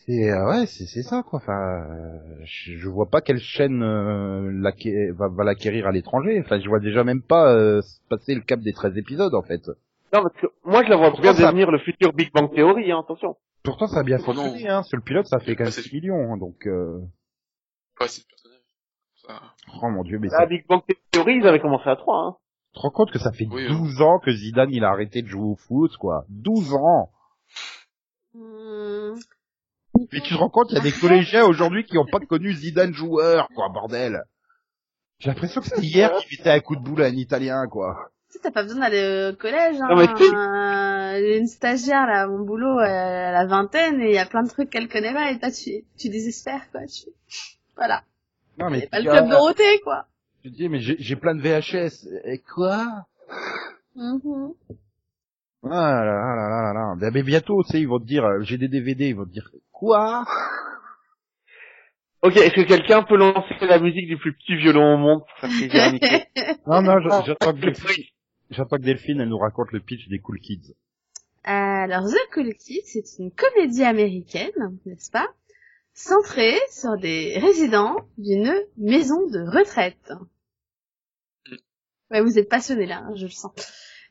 c'est 0.08 0.32
euh, 0.32 0.46
ouais, 0.50 0.66
c'est 0.68 0.86
c'est 0.86 1.04
ça 1.04 1.24
quoi. 1.24 1.40
Enfin, 1.40 1.84
euh, 1.90 2.20
je, 2.44 2.74
je 2.78 2.90
vois 2.90 3.10
pas 3.10 3.22
quelle 3.22 3.40
chaîne 3.40 3.82
euh, 3.84 4.72
va, 5.14 5.28
va 5.30 5.44
l'acquérir 5.44 5.88
à 5.88 5.92
l'étranger. 5.92 6.40
Enfin, 6.44 6.60
je 6.60 6.68
vois 6.70 6.80
déjà 6.80 7.04
même 7.04 7.22
pas 7.22 7.52
euh, 7.54 7.82
se 7.82 8.00
passer 8.10 8.36
le 8.36 8.42
cap 8.42 8.60
des 8.60 8.74
13 8.74 8.98
épisodes 8.98 9.34
en 9.34 9.42
fait. 9.42 9.68
Non, 10.14 10.22
parce 10.24 10.36
que 10.36 10.48
moi, 10.64 10.84
je 10.84 10.90
la 10.90 10.96
vois 10.98 11.10
bien 11.10 11.12
Pourquoi 11.12 11.34
ça- 11.34 11.48
devenir 11.48 11.72
le 11.72 11.80
futur 11.80 12.14
Big 12.14 12.32
Bang 12.34 12.54
Theory, 12.54 12.92
hein, 12.92 13.00
attention. 13.04 13.36
Pourtant, 13.64 13.88
ça 13.88 14.00
a 14.00 14.04
bien 14.04 14.18
Oh 14.26 14.34
non. 14.34 14.44
fonctionné. 14.44 14.70
Hein. 14.70 14.84
Sur 14.84 14.98
le 14.98 15.04
pilote, 15.04 15.26
ça 15.26 15.40
fait 15.40 15.56
quand 15.56 15.64
même 15.64 15.72
C'est- 15.74 15.82
6 15.82 15.96
millions. 15.96 16.34
hein, 16.34 16.38
donc, 16.38 16.68
euh... 16.68 17.00
Pas 18.00 18.08
si 18.08 18.22
le 18.22 18.26
personnage. 18.30 18.62
Ça... 19.16 19.42
oh 19.82 19.90
mon 19.90 20.04
dieu, 20.04 20.20
mais 20.20 20.28
La 20.30 20.38
ça... 20.40 20.46
Big 20.46 20.66
Bang 20.68 20.82
Theory, 21.12 21.38
ils 21.38 21.48
avaient 21.48 21.60
commencé 21.60 21.90
à 21.90 21.96
3, 21.96 22.16
hein. 22.18 22.36
tu 22.74 22.78
te 22.78 22.82
rends 22.82 22.92
compte 22.92 23.12
que 23.12 23.20
ça 23.20 23.32
fait 23.34 23.48
Oui, 23.52 23.68
12 23.68 24.02
ans 24.02 24.20
que 24.20 24.32
Zidane 24.32 24.72
il 24.72 24.84
a 24.86 24.92
arrêté 24.92 25.22
de 25.24 25.28
jouer 25.28 25.44
au 25.44 25.56
foot, 25.56 25.98
quoi. 25.98 26.26
12 26.30 26.74
ans. 26.76 27.10
Hmm. 28.36 29.16
Mais 30.12 30.20
tu 30.22 30.34
te 30.34 30.38
rends 30.38 30.50
compte, 30.50 30.72
il 30.72 30.75
y 30.75 30.80
a 30.80 30.84
des 30.84 30.92
collégiens 30.92 31.46
aujourd'hui 31.46 31.84
qui 31.84 31.98
ont 31.98 32.06
pas 32.06 32.20
connu 32.20 32.54
Zidane 32.54 32.94
joueur, 32.94 33.48
quoi, 33.56 33.70
bordel. 33.70 34.24
J'ai 35.20 35.30
l'impression 35.30 35.62
que 35.62 35.68
c'était 35.68 35.82
hier 35.82 36.12
qu'il 36.18 36.38
mettait 36.38 36.52
un 36.52 36.60
coup 36.60 36.75
de 36.75 36.82
boule 36.82 37.02
à 37.02 37.06
un 37.06 37.16
Italien, 37.16 37.68
quoi. 37.68 38.12
Tu 38.30 38.34
sais, 38.34 38.40
t'as 38.44 38.52
pas 38.52 38.64
besoin 38.64 38.82
d'aller 38.82 39.32
au 39.32 39.36
collège, 39.36 39.78
hein. 39.80 39.88
Non, 39.90 39.96
mais. 39.96 40.08
Euh, 40.08 41.38
une 41.40 41.48
stagiaire, 41.48 42.06
là, 42.06 42.24
à 42.24 42.28
mon 42.28 42.44
boulot, 42.44 42.80
elle 42.82 42.90
a 42.90 43.32
la 43.32 43.46
vingtaine, 43.46 44.02
et 44.02 44.10
il 44.10 44.16
y 44.16 44.20
a 44.20 44.25
plein 44.25 44.44
de 44.44 44.50
trucs 44.50 44.70
qu'elle 44.70 44.90
connaît 44.90 45.14
pas, 45.14 45.32
et 45.32 45.40
toi, 45.40 45.52
tu, 45.52 45.86
tu 45.98 46.10
désespères, 46.10 46.70
quoi. 46.72 46.82
Tu... 46.86 47.10
Voilà. 47.78 48.04
Non, 48.58 48.70
mais 48.70 48.82
C'est 48.82 48.90
pas 48.90 49.00
le 49.00 49.06
tu 49.06 49.10
club 49.10 49.30
Dorothée, 49.30 49.80
quoi. 49.84 50.06
Je 50.44 50.50
te 50.50 50.56
dis, 50.56 50.70
mais 50.70 50.80
j'ai 50.80 51.16
plein 51.16 51.36
de 51.36 51.42
VHS. 51.42 52.08
Et 52.25 52.40
quoi? 52.40 53.06
Mhm. 53.96 54.54
Ah 55.64 56.06
là 56.06 56.06
là 56.06 56.36
là 56.36 56.62
là 56.62 56.74
là. 56.74 56.96
Ben, 56.98 57.12
Mais 57.14 57.24
bientôt, 57.24 57.64
tu 57.64 57.72
sais, 57.72 57.80
ils 57.80 57.88
vont 57.88 58.00
te 58.00 58.06
dire, 58.06 58.24
euh, 58.24 58.42
j'ai 58.42 58.58
des 58.58 58.68
DVD, 58.68 59.08
ils 59.08 59.16
vont 59.16 59.25
te 59.25 59.32
dire, 59.32 59.50
quoi 59.79 60.25
Ok, 62.22 62.38
est-ce 62.38 62.55
que 62.55 62.62
quelqu'un 62.67 63.03
peut 63.03 63.17
lancer 63.17 63.53
la 63.62 63.79
musique 63.79 64.08
du 64.08 64.17
plus 64.17 64.34
petit 64.34 64.55
violon 64.55 64.96
au 64.96 64.98
monde 64.98 65.20
pour 65.20 65.38
faire 65.39 65.50
plaisir 65.50 65.84
à 65.84 65.91
Nico 65.91 66.08
Non, 66.67 66.82
non, 66.82 67.00
je- 67.01 67.25
j'attends 67.27 67.53
que 67.53 67.60
Delphine, 67.60 68.03
j'attends 68.50 68.77
que 68.77 68.82
Delphine, 68.82 69.22
elle 69.22 69.29
nous 69.29 69.38
raconte 69.38 69.72
le 69.72 69.79
pitch 69.79 70.08
des 70.08 70.20
Cool 70.20 70.39
Kids. 70.39 70.74
Alors, 71.44 72.03
The 72.05 72.34
Cool 72.34 72.53
Kids, 72.55 72.82
c'est 72.86 73.20
une 73.22 73.32
comédie 73.32 73.84
américaine, 73.84 74.51
n'est-ce 74.86 75.12
pas 75.12 75.27
Centrée 75.94 76.58
sur 76.72 76.98
des 76.98 77.38
résidents 77.38 77.96
d'une 78.17 78.53
maison 78.77 79.27
de 79.27 79.39
retraite. 79.58 80.12
Ouais, 82.12 82.22
vous 82.22 82.38
êtes 82.39 82.50
passionnés 82.50 82.86
là, 82.88 83.03
hein, 83.05 83.13
je 83.15 83.25
le 83.25 83.32
sens. 83.32 83.53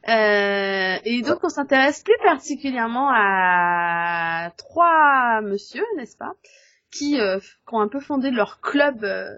Euh, 0.08 0.96
et 1.04 1.22
donc, 1.22 1.38
on 1.42 1.48
s'intéresse 1.48 2.02
plus 2.02 2.16
particulièrement 2.22 3.10
à 3.12 4.50
trois 4.58 5.40
monsieur, 5.42 5.84
n'est-ce 5.96 6.16
pas 6.16 6.34
qui, 6.90 7.20
euh, 7.20 7.38
qui 7.40 7.74
ont 7.74 7.80
un 7.80 7.88
peu 7.88 8.00
fondé 8.00 8.30
leur 8.30 8.60
club 8.60 9.02
euh, 9.04 9.28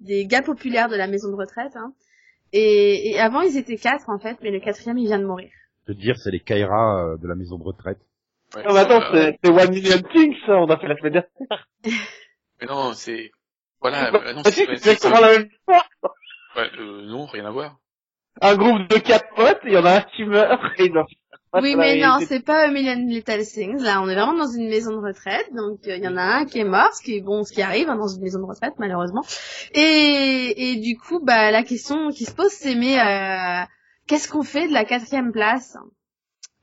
des 0.00 0.26
gars 0.26 0.42
populaires 0.42 0.88
de 0.88 0.96
la 0.96 1.06
maison 1.06 1.30
de 1.30 1.36
retraite. 1.36 1.76
Hein. 1.76 1.92
Et, 2.52 3.10
et 3.10 3.20
avant, 3.20 3.42
ils 3.42 3.56
étaient 3.56 3.76
quatre 3.76 4.08
en 4.08 4.18
fait, 4.18 4.38
mais 4.42 4.50
le 4.50 4.60
quatrième, 4.60 4.98
il 4.98 5.06
vient 5.06 5.18
de 5.18 5.26
mourir. 5.26 5.50
Je 5.86 5.92
veux 5.92 5.98
dire, 5.98 6.16
c'est 6.16 6.30
les 6.30 6.40
Kaira 6.40 7.04
euh, 7.04 7.16
de 7.16 7.26
la 7.28 7.34
maison 7.34 7.58
de 7.58 7.64
retraite. 7.64 7.98
Ouais, 8.54 8.62
Non, 8.64 8.74
mais 8.74 8.80
attends, 8.80 9.02
euh, 9.14 9.32
c'est 9.32 9.38
c'est 9.42 9.50
One 9.50 9.70
Million 9.70 9.98
Things, 10.12 10.36
ça, 10.46 10.52
on 10.56 10.66
a 10.70 10.78
fait 10.78 10.88
la 10.88 10.96
semaine 10.96 11.12
dernière. 11.12 11.66
Mais 12.60 12.66
non, 12.66 12.92
c'est... 12.92 13.32
Voilà, 13.80 14.10
Bah, 14.12 14.22
euh, 14.24 14.34
non, 14.34 14.42
bah, 14.42 14.50
c'est 14.52 14.70
exactement 14.70 15.18
la 15.20 15.38
même 15.38 15.48
histoire. 15.50 15.88
Ouais, 16.54 16.70
euh, 16.78 17.06
non, 17.06 17.26
rien 17.26 17.46
à 17.46 17.50
voir. 17.50 17.78
Un 18.40 18.56
groupe 18.56 18.88
de 18.88 18.98
quatre 18.98 19.34
potes, 19.36 19.60
il 19.64 19.72
y 19.72 19.76
en 19.76 19.84
a 19.84 19.98
un 19.98 20.00
qui 20.00 20.24
meurt, 20.24 20.60
et 20.78 20.90
Oui, 21.54 21.76
mais 21.76 22.00
non, 22.00 22.18
c'est 22.26 22.40
pas 22.40 22.66
A 22.66 22.70
Million 22.70 22.96
Little 23.06 23.44
Things. 23.44 23.82
Là, 23.82 24.00
on 24.00 24.08
est 24.08 24.14
vraiment 24.14 24.32
dans 24.32 24.50
une 24.50 24.68
maison 24.68 24.92
de 24.92 25.06
retraite. 25.06 25.52
Donc, 25.54 25.80
euh, 25.86 25.96
il 25.96 26.02
y 26.02 26.08
en 26.08 26.16
a 26.16 26.22
un 26.22 26.44
qui 26.46 26.58
est 26.58 26.64
mort, 26.64 26.94
ce 26.94 27.02
qui 27.02 27.16
est 27.16 27.20
bon, 27.20 27.44
ce 27.44 27.52
qui 27.52 27.60
arrive 27.60 27.90
hein, 27.90 27.96
dans 27.96 28.08
une 28.08 28.22
maison 28.22 28.40
de 28.40 28.46
retraite, 28.46 28.72
malheureusement. 28.78 29.22
Et, 29.74 30.54
et 30.56 30.76
du 30.76 30.96
coup, 30.96 31.20
bah, 31.20 31.50
la 31.50 31.62
question 31.62 32.08
qui 32.08 32.24
se 32.24 32.32
pose, 32.32 32.50
c'est 32.50 32.74
mais 32.74 32.98
euh, 32.98 33.66
qu'est-ce 34.06 34.28
qu'on 34.28 34.42
fait 34.42 34.66
de 34.66 34.72
la 34.72 34.86
quatrième 34.86 35.30
place? 35.30 35.76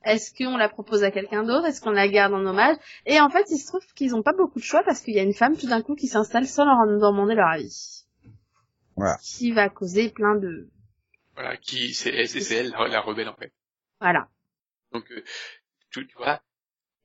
Est-ce 0.04 0.32
qu'on 0.32 0.56
la 0.56 0.68
propose 0.68 1.04
à 1.04 1.10
quelqu'un 1.10 1.44
d'autre? 1.44 1.66
Est-ce 1.66 1.80
qu'on 1.80 1.90
la 1.90 2.08
garde 2.08 2.32
en 2.32 2.44
hommage? 2.44 2.76
Et 3.06 3.20
en 3.20 3.28
fait, 3.28 3.44
il 3.50 3.58
se 3.58 3.68
trouve 3.68 3.84
qu'ils 3.94 4.16
ont 4.16 4.22
pas 4.22 4.32
beaucoup 4.32 4.58
de 4.58 4.64
choix 4.64 4.82
parce 4.82 5.02
qu'il 5.02 5.14
y 5.14 5.20
a 5.20 5.22
une 5.22 5.34
femme 5.34 5.56
tout 5.56 5.68
d'un 5.68 5.82
coup 5.82 5.94
qui 5.94 6.06
s'installe 6.08 6.46
sans 6.46 6.64
leur 6.64 6.78
en 6.78 6.86
demander 6.86 7.34
leur 7.34 7.48
avis. 7.48 8.06
Voilà. 8.96 9.18
Qui 9.22 9.52
va 9.52 9.68
causer 9.68 10.08
plein 10.08 10.36
de... 10.36 10.68
Voilà, 11.40 11.56
qui, 11.56 11.94
c'est, 11.94 12.26
c'est 12.26 12.40
c'est 12.40 12.56
elle, 12.56 12.70
la, 12.70 12.86
la 12.88 13.00
rebelle, 13.00 13.28
en 13.28 13.34
fait. 13.34 13.50
Voilà. 13.98 14.28
Donc, 14.92 15.10
euh, 15.10 15.22
tu, 15.90 16.06
tu 16.06 16.16
vois, 16.18 16.42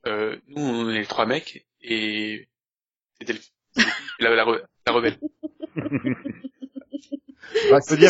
euh, 0.08 0.38
nous, 0.48 0.62
on 0.62 0.90
est 0.90 1.00
les 1.00 1.06
trois 1.06 1.26
mecs, 1.26 1.66
et 1.82 2.50
c'est 3.18 3.26
Delphine, 3.28 3.54
la, 4.20 4.36
la, 4.36 4.44
re- 4.44 4.64
la 4.86 4.92
rebelle. 4.94 5.18
Bah, 7.72 7.80
je 7.88 7.92
veux 7.92 7.98
dire, 7.98 8.10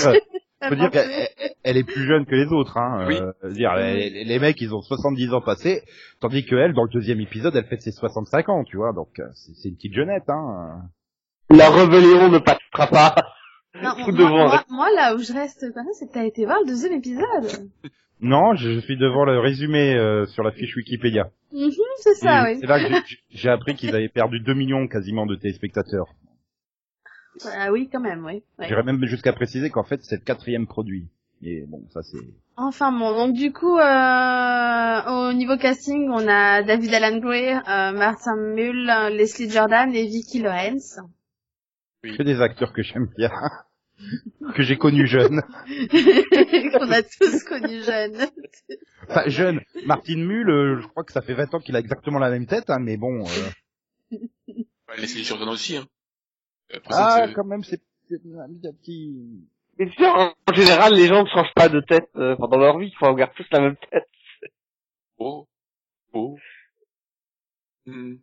Faut 0.68 0.76
dire 0.76 0.90
qu'elle 0.90 1.10
elle- 1.12 1.52
elle 1.64 1.78
est 1.78 1.84
plus 1.84 2.08
jeune 2.08 2.26
que 2.26 2.34
les 2.36 2.48
autres, 2.52 2.78
hein. 2.78 3.06
Oui. 3.08 3.16
Euh, 3.18 3.32
je 3.44 3.48
veux 3.50 3.54
dire, 3.54 3.76
les, 3.76 4.24
les 4.24 4.40
mecs, 4.40 4.60
ils 4.62 4.74
ont 4.74 4.82
70 4.82 5.34
ans 5.34 5.42
passés, 5.42 5.84
tandis 6.20 6.46
que 6.46 6.56
elle, 6.56 6.74
dans 6.74 6.84
le 6.84 6.90
deuxième 6.90 7.20
épisode, 7.22 7.56
elle 7.56 7.66
fête 7.68 7.82
ses 7.82 7.92
65 7.92 8.50
ans, 8.50 8.64
tu 8.64 8.78
vois. 8.78 8.94
Donc, 8.94 9.20
euh, 9.20 9.28
c'est 9.34 9.54
c'est 9.54 9.70
une 9.70 9.76
petite 9.76 9.94
jeunette, 9.94 10.28
hein. 10.30 10.82
La 11.52 11.70
rébellion 11.70 12.30
ne 12.30 12.40
passera 12.40 12.88
pas. 12.88 13.16
Non, 13.84 13.92
Tout 13.92 14.12
moi, 14.12 14.12
devant, 14.14 14.30
moi, 14.38 14.50
reste. 14.50 14.70
moi, 14.70 14.88
là 14.96 15.16
où 15.16 15.20
je 15.20 15.34
reste 15.34 15.74
comme 15.74 15.86
c'est 15.94 16.08
que 16.08 16.14
t'as 16.14 16.26
été 16.26 16.46
voir 16.46 16.60
le 16.62 16.68
deuxième 16.68 16.94
épisode. 16.94 17.70
Non, 18.22 18.56
je, 18.56 18.80
suis 18.80 18.98
devant 18.98 19.26
le 19.26 19.40
résumé 19.40 19.94
euh, 19.96 20.26
sur 20.28 20.44
la 20.44 20.52
fiche 20.52 20.76
Wikipédia. 20.76 21.30
Mhm, 21.52 21.72
c'est 21.98 22.14
ça, 22.16 22.44
oui. 22.46 22.58
C'est 22.60 22.68
là 22.68 22.80
que 22.80 22.94
j'ai- 23.30 23.50
appris 23.50 23.76
qu'ils 23.76 23.94
avaient 23.94 24.08
perdu 24.10 24.40
2 24.40 24.54
millions 24.54 24.88
quasiment 24.88 25.26
de 25.26 25.36
téléspectateurs. 25.36 26.08
Ah 27.58 27.72
oui, 27.72 27.90
quand 27.92 28.00
même, 28.00 28.24
oui. 28.26 28.44
Ouais. 28.58 28.68
J'irais 28.68 28.84
même 28.84 29.04
jusqu'à 29.06 29.34
préciser 29.34 29.70
qu'en 29.70 29.84
fait, 29.84 30.02
c'est 30.04 30.16
le 30.16 30.22
quatrième 30.24 30.68
produit. 30.68 31.10
Et 31.44 31.66
bon, 31.68 31.84
ça 31.94 32.02
c'est... 32.02 32.18
Enfin 32.56 32.94
bon, 32.94 33.12
donc 33.12 33.34
du 33.36 33.52
coup, 33.52 33.78
euh, 33.78 35.02
au 35.30 35.34
niveau 35.34 35.58
casting, 35.58 36.10
on 36.10 36.26
a 36.30 36.64
David 36.64 36.94
Alan 36.94 37.18
Gray, 37.18 37.54
euh, 37.54 37.92
Martin 37.92 38.38
Mull, 38.38 38.90
euh, 38.90 39.10
Leslie 39.10 39.50
Jordan 39.50 39.94
et 39.94 40.06
Vicky 40.06 40.42
Lawrence. 40.42 40.98
Que 42.18 42.24
des 42.24 42.42
acteurs 42.42 42.74
que 42.74 42.82
j'aime 42.84 43.08
bien, 43.18 43.32
que 44.56 44.64
j'ai 44.64 44.78
connus 44.78 45.08
jeunes. 45.08 45.42
qu'on 46.74 46.92
a 46.92 47.02
tous 47.04 47.44
connus 47.46 47.84
jeunes. 47.84 48.28
Enfin, 49.10 49.24
jeune. 49.28 49.62
Martin 49.86 50.18
Mull, 50.18 50.50
euh, 50.50 50.82
je 50.82 50.88
crois 50.88 51.04
que 51.04 51.12
ça 51.12 51.22
fait 51.22 51.34
20 51.34 51.54
ans 51.56 51.60
qu'il 51.60 51.76
a 51.76 51.80
exactement 51.80 52.20
la 52.20 52.30
même 52.30 52.46
tête, 52.48 52.70
hein, 52.70 52.80
mais 52.80 52.98
bon... 52.98 53.26
euh, 53.26 54.18
Ouais, 54.88 54.98
Leslie 54.98 55.24
Jordan 55.24 55.50
aussi, 55.50 55.78
hein. 55.78 55.86
Euh, 56.74 56.80
Ah, 56.90 57.24
euh, 57.24 57.34
quand 57.34 57.46
même, 57.46 57.64
c'est 57.64 57.82
c'est 58.08 58.22
un 58.38 58.74
petit... 58.74 59.16
Mais 59.80 59.90
tu 59.90 59.96
sais, 59.98 60.08
en 60.10 60.34
général, 60.54 60.94
les 60.94 61.08
gens 61.08 61.24
ne 61.24 61.28
changent 61.30 61.54
pas 61.56 61.70
de 61.70 61.82
tête 61.82 62.08
euh, 62.16 62.36
pendant 62.36 62.58
leur 62.58 62.78
vie. 62.78 62.88
Ils 62.88 62.98
font 62.98 63.12
garder 63.14 63.34
tous 63.36 63.48
la 63.52 63.62
même 63.62 63.76
tête. 63.92 64.08
Oh. 65.18 65.48
Oh. 66.14 66.38
Hmm. 67.86 68.16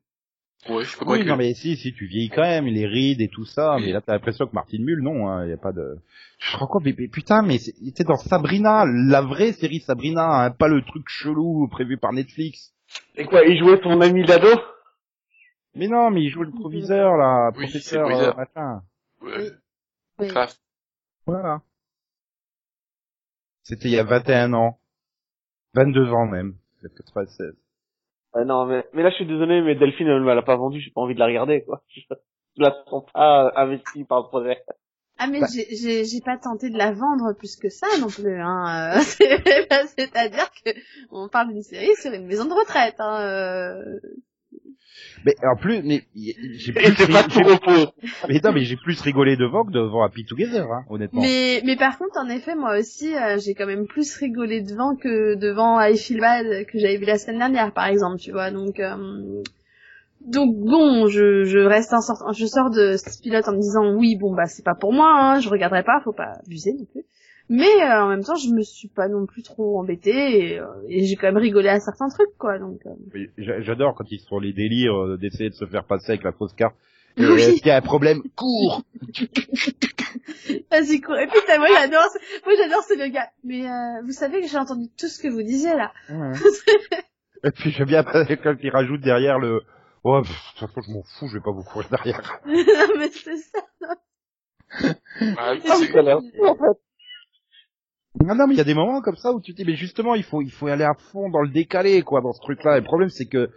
Ouais, 0.68 0.84
je 0.84 0.90
suis 0.90 0.98
pas 0.98 1.06
Oui, 1.06 1.24
non 1.24 1.36
mais 1.36 1.54
si, 1.54 1.76
si, 1.76 1.92
tu 1.92 2.06
vieillis 2.06 2.30
quand 2.30 2.42
même, 2.42 2.66
les 2.66 2.86
rides 2.86 3.20
et 3.20 3.28
tout 3.28 3.44
ça, 3.44 3.76
mais 3.80 3.92
là 3.92 4.00
t'as 4.00 4.12
l'impression 4.12 4.46
que 4.46 4.54
Martin 4.54 4.78
Mull, 4.78 5.02
non, 5.02 5.28
hein, 5.28 5.46
y 5.46 5.52
a 5.52 5.56
pas 5.56 5.72
de... 5.72 5.98
Je 6.38 6.52
te 6.52 6.56
rends 6.56 6.68
compte, 6.68 6.84
mais, 6.84 6.94
mais 6.96 7.08
putain, 7.08 7.42
mais 7.42 7.56
était 7.84 8.04
dans 8.04 8.16
Sabrina, 8.16 8.84
la 8.86 9.22
vraie 9.22 9.52
série 9.52 9.80
Sabrina, 9.80 10.44
hein, 10.44 10.50
pas 10.50 10.68
le 10.68 10.82
truc 10.84 11.08
chelou 11.08 11.66
prévu 11.68 11.98
par 11.98 12.12
Netflix. 12.12 12.72
Et 13.16 13.24
quoi, 13.24 13.44
il 13.44 13.58
jouait 13.58 13.80
ton 13.80 14.00
ami 14.00 14.24
d'ado? 14.24 14.48
Mais 15.74 15.88
non, 15.88 16.10
mais 16.10 16.22
il 16.22 16.30
joue 16.30 16.42
le 16.42 16.52
proviseur, 16.52 17.16
là, 17.16 17.50
Oui, 17.56 17.64
professeur, 17.64 18.06
euh, 18.08 18.32
machin. 18.34 18.82
Ouais. 19.22 19.50
Oui. 20.18 20.28
Voilà. 21.26 21.62
C'était 23.62 23.88
il 23.88 23.94
y 23.94 23.98
a 23.98 24.04
21 24.04 24.52
ans. 24.52 24.78
22 25.74 26.10
ans 26.10 26.26
même. 26.26 26.56
C'est 26.80 26.94
96. 26.94 27.54
Ah 28.34 28.44
non, 28.44 28.64
mais, 28.66 28.84
mais 28.92 29.02
là, 29.02 29.10
je 29.10 29.16
suis 29.16 29.26
désolé, 29.26 29.60
mais 29.60 29.74
Delphine, 29.74 30.08
elle 30.08 30.22
me 30.22 30.34
l'a 30.34 30.42
pas 30.42 30.56
vendu. 30.56 30.80
J'ai 30.80 30.90
pas 30.90 31.00
envie 31.02 31.14
de 31.14 31.18
la 31.20 31.26
regarder, 31.26 31.62
quoi. 31.64 31.82
Je 32.56 32.62
la 32.62 32.74
sens 32.88 33.04
pas 33.14 33.46
euh, 33.46 33.50
investie 33.56 34.04
par 34.04 34.22
le 34.22 34.28
projet. 34.28 34.62
Ah 35.18 35.26
mais 35.26 35.40
Bah. 35.40 35.46
j'ai- 35.52 35.74
j'ai 35.74 36.04
j'ai 36.04 36.20
pas 36.20 36.36
tenté 36.36 36.68
de 36.68 36.76
la 36.76 36.92
vendre 36.92 37.32
plus 37.34 37.56
que 37.56 37.68
ça 37.70 37.86
non 38.00 38.08
plus. 38.08 38.40
Hein. 38.40 38.96
euh, 38.96 39.00
c'est- 39.02 39.86
C'est-à-dire 39.96 40.50
que 40.64 40.70
on 41.10 41.28
parle 41.28 41.48
d'une 41.52 41.62
série 41.62 41.94
sur 41.96 42.12
une 42.12 42.26
maison 42.26 42.44
de 42.44 42.52
retraite. 42.52 42.96
Hein. 42.98 43.98
Mais 45.24 45.34
en 45.44 45.56
plus, 45.56 45.82
mais 45.82 46.04
j'ai 46.14 46.72
plus, 46.72 47.06
pas 47.12 47.22
tout 47.22 47.40
mais 48.28 48.40
non, 48.42 48.52
mais 48.52 48.64
j'ai 48.64 48.76
plus 48.76 49.00
rigolé 49.00 49.36
devant 49.36 49.64
que 49.64 49.70
devant 49.70 50.02
Happy 50.02 50.24
Together, 50.24 50.70
hein, 50.70 50.84
honnêtement. 50.88 51.20
Mais 51.22 51.62
mais 51.64 51.76
par 51.76 51.98
contre 51.98 52.18
en 52.18 52.28
effet 52.28 52.54
moi 52.54 52.78
aussi 52.78 53.14
euh, 53.14 53.38
j'ai 53.38 53.54
quand 53.54 53.66
même 53.66 53.86
plus 53.86 54.16
rigolé 54.16 54.62
devant 54.62 54.96
que 54.96 55.34
devant 55.36 55.80
I 55.80 55.96
Feel 55.96 56.20
Bad 56.20 56.66
que 56.66 56.78
j'avais 56.78 56.96
vu 56.96 57.04
la 57.04 57.18
semaine 57.18 57.38
dernière 57.38 57.72
par 57.72 57.86
exemple 57.86 58.18
tu 58.18 58.32
vois. 58.32 58.50
Donc 58.50 58.80
euh, 58.80 59.42
donc 60.20 60.56
bon 60.56 61.06
je 61.06 61.44
je 61.44 61.58
reste 61.58 61.92
en 61.92 62.00
sort 62.00 62.32
je 62.32 62.46
sors 62.46 62.70
de 62.70 62.96
ce 62.96 63.20
pilote 63.20 63.46
en 63.48 63.52
me 63.52 63.60
disant 63.60 63.94
oui 63.94 64.16
bon 64.16 64.34
bah 64.34 64.46
c'est 64.46 64.64
pas 64.64 64.74
pour 64.74 64.92
moi 64.92 65.12
hein, 65.16 65.40
je 65.40 65.48
regarderai 65.48 65.82
pas 65.82 66.00
faut 66.04 66.12
pas 66.12 66.38
abuser 66.44 66.72
non 66.72 66.84
plus 66.84 67.04
mais 67.54 67.82
euh, 67.82 68.02
en 68.04 68.08
même 68.08 68.24
temps 68.24 68.34
je 68.36 68.48
me 68.48 68.62
suis 68.62 68.88
pas 68.88 69.08
non 69.08 69.26
plus 69.26 69.42
trop 69.42 69.78
embêtée 69.78 70.52
et, 70.54 70.58
euh, 70.58 70.66
et 70.88 71.04
j'ai 71.04 71.16
quand 71.16 71.26
même 71.28 71.36
rigolé 71.36 71.68
à 71.68 71.78
certains 71.80 72.08
trucs 72.08 72.36
quoi 72.38 72.58
donc 72.58 72.80
euh, 72.86 73.26
J'adore 73.38 73.94
quand 73.94 74.10
ils 74.10 74.20
sont 74.20 74.38
les 74.38 74.52
délires 74.52 74.96
euh, 74.96 75.16
d'essayer 75.18 75.50
de 75.50 75.54
se 75.54 75.66
faire 75.66 75.84
passer 75.84 76.12
avec 76.12 76.24
la 76.24 76.32
fausse 76.32 76.54
carte. 76.54 76.74
Oui. 77.18 77.24
Euh, 77.26 77.36
Est-ce 77.36 77.56
qu'il 77.58 77.66
y 77.66 77.70
a 77.70 77.76
un 77.76 77.82
problème? 77.82 78.22
Cours 78.36 78.82
vas-y 80.70 81.00
cours 81.02 81.18
et 81.18 81.26
putain 81.26 81.58
moi 81.58 81.68
j'adore 81.72 82.04
ce- 82.12 82.44
moi 82.46 82.54
j'adore 82.56 82.82
ce 82.84 82.94
gars 83.10 83.28
mais 83.44 83.66
euh, 83.68 84.02
vous 84.04 84.12
savez 84.12 84.40
que 84.40 84.46
j'ai 84.48 84.56
entendu 84.56 84.88
tout 84.98 85.08
ce 85.08 85.20
que 85.20 85.28
vous 85.28 85.42
disiez 85.42 85.74
là 85.76 85.92
Et 87.44 87.50
puis 87.50 87.70
j'aime 87.70 87.88
bien 87.88 88.02
quand 88.04 88.24
ils 88.62 88.70
rajoutent 88.70 89.00
derrière 89.00 89.38
le... 89.40 89.62
Oh, 90.04 90.20
pff, 90.22 90.30
de 90.30 90.58
toute 90.60 90.68
façon, 90.68 90.80
je 90.86 90.92
m'en 90.92 91.02
fous, 91.02 91.26
je 91.28 91.34
vais 91.34 91.42
pas 91.42 91.50
vous 91.50 91.64
courir 91.64 91.88
derrière. 91.90 92.40
non 92.46 92.54
mais 92.98 93.08
c'est 93.10 93.36
ça 93.36 93.58
Ah, 95.36 95.54
Ah, 95.68 95.76
c'est- 95.76 96.02
en 96.02 96.54
fait. 96.56 96.78
Non, 98.20 98.34
non, 98.34 98.46
mais 98.46 98.54
il 98.54 98.58
y 98.58 98.60
a 98.60 98.64
des 98.64 98.74
moments 98.74 99.00
comme 99.00 99.16
ça 99.16 99.32
où 99.32 99.40
tu 99.40 99.52
te 99.52 99.56
dis, 99.56 99.64
mais 99.64 99.74
justement, 99.74 100.14
il 100.14 100.22
faut, 100.22 100.42
il 100.42 100.50
faut 100.50 100.66
aller 100.68 100.84
à 100.84 100.94
fond 100.94 101.30
dans 101.30 101.40
le 101.40 101.48
décalé, 101.48 102.02
quoi, 102.02 102.20
dans 102.20 102.32
ce 102.32 102.40
truc-là. 102.40 102.76
Et 102.76 102.80
le 102.80 102.86
problème, 102.86 103.08
c'est 103.08 103.26
que, 103.26 103.50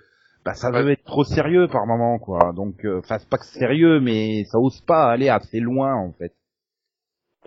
bah, 0.46 0.54
ça 0.54 0.72
veut 0.72 0.92
être 0.92 1.04
trop 1.04 1.24
sérieux 1.24 1.68
par 1.68 1.86
moment, 1.86 2.20
quoi. 2.20 2.54
Donc, 2.54 2.86
euh, 2.86 3.00
enfin, 3.00 3.18
c'est 3.20 3.30
pas 3.30 3.38
que 3.38 3.46
sérieux, 3.46 4.00
mais 4.00 4.46
ça 4.46 4.58
ose 4.60 4.82
pas 4.82 5.12
aller 5.12 5.30
assez 5.30 5.60
loin, 5.60 5.94
en 5.96 6.14
fait. 6.14 6.34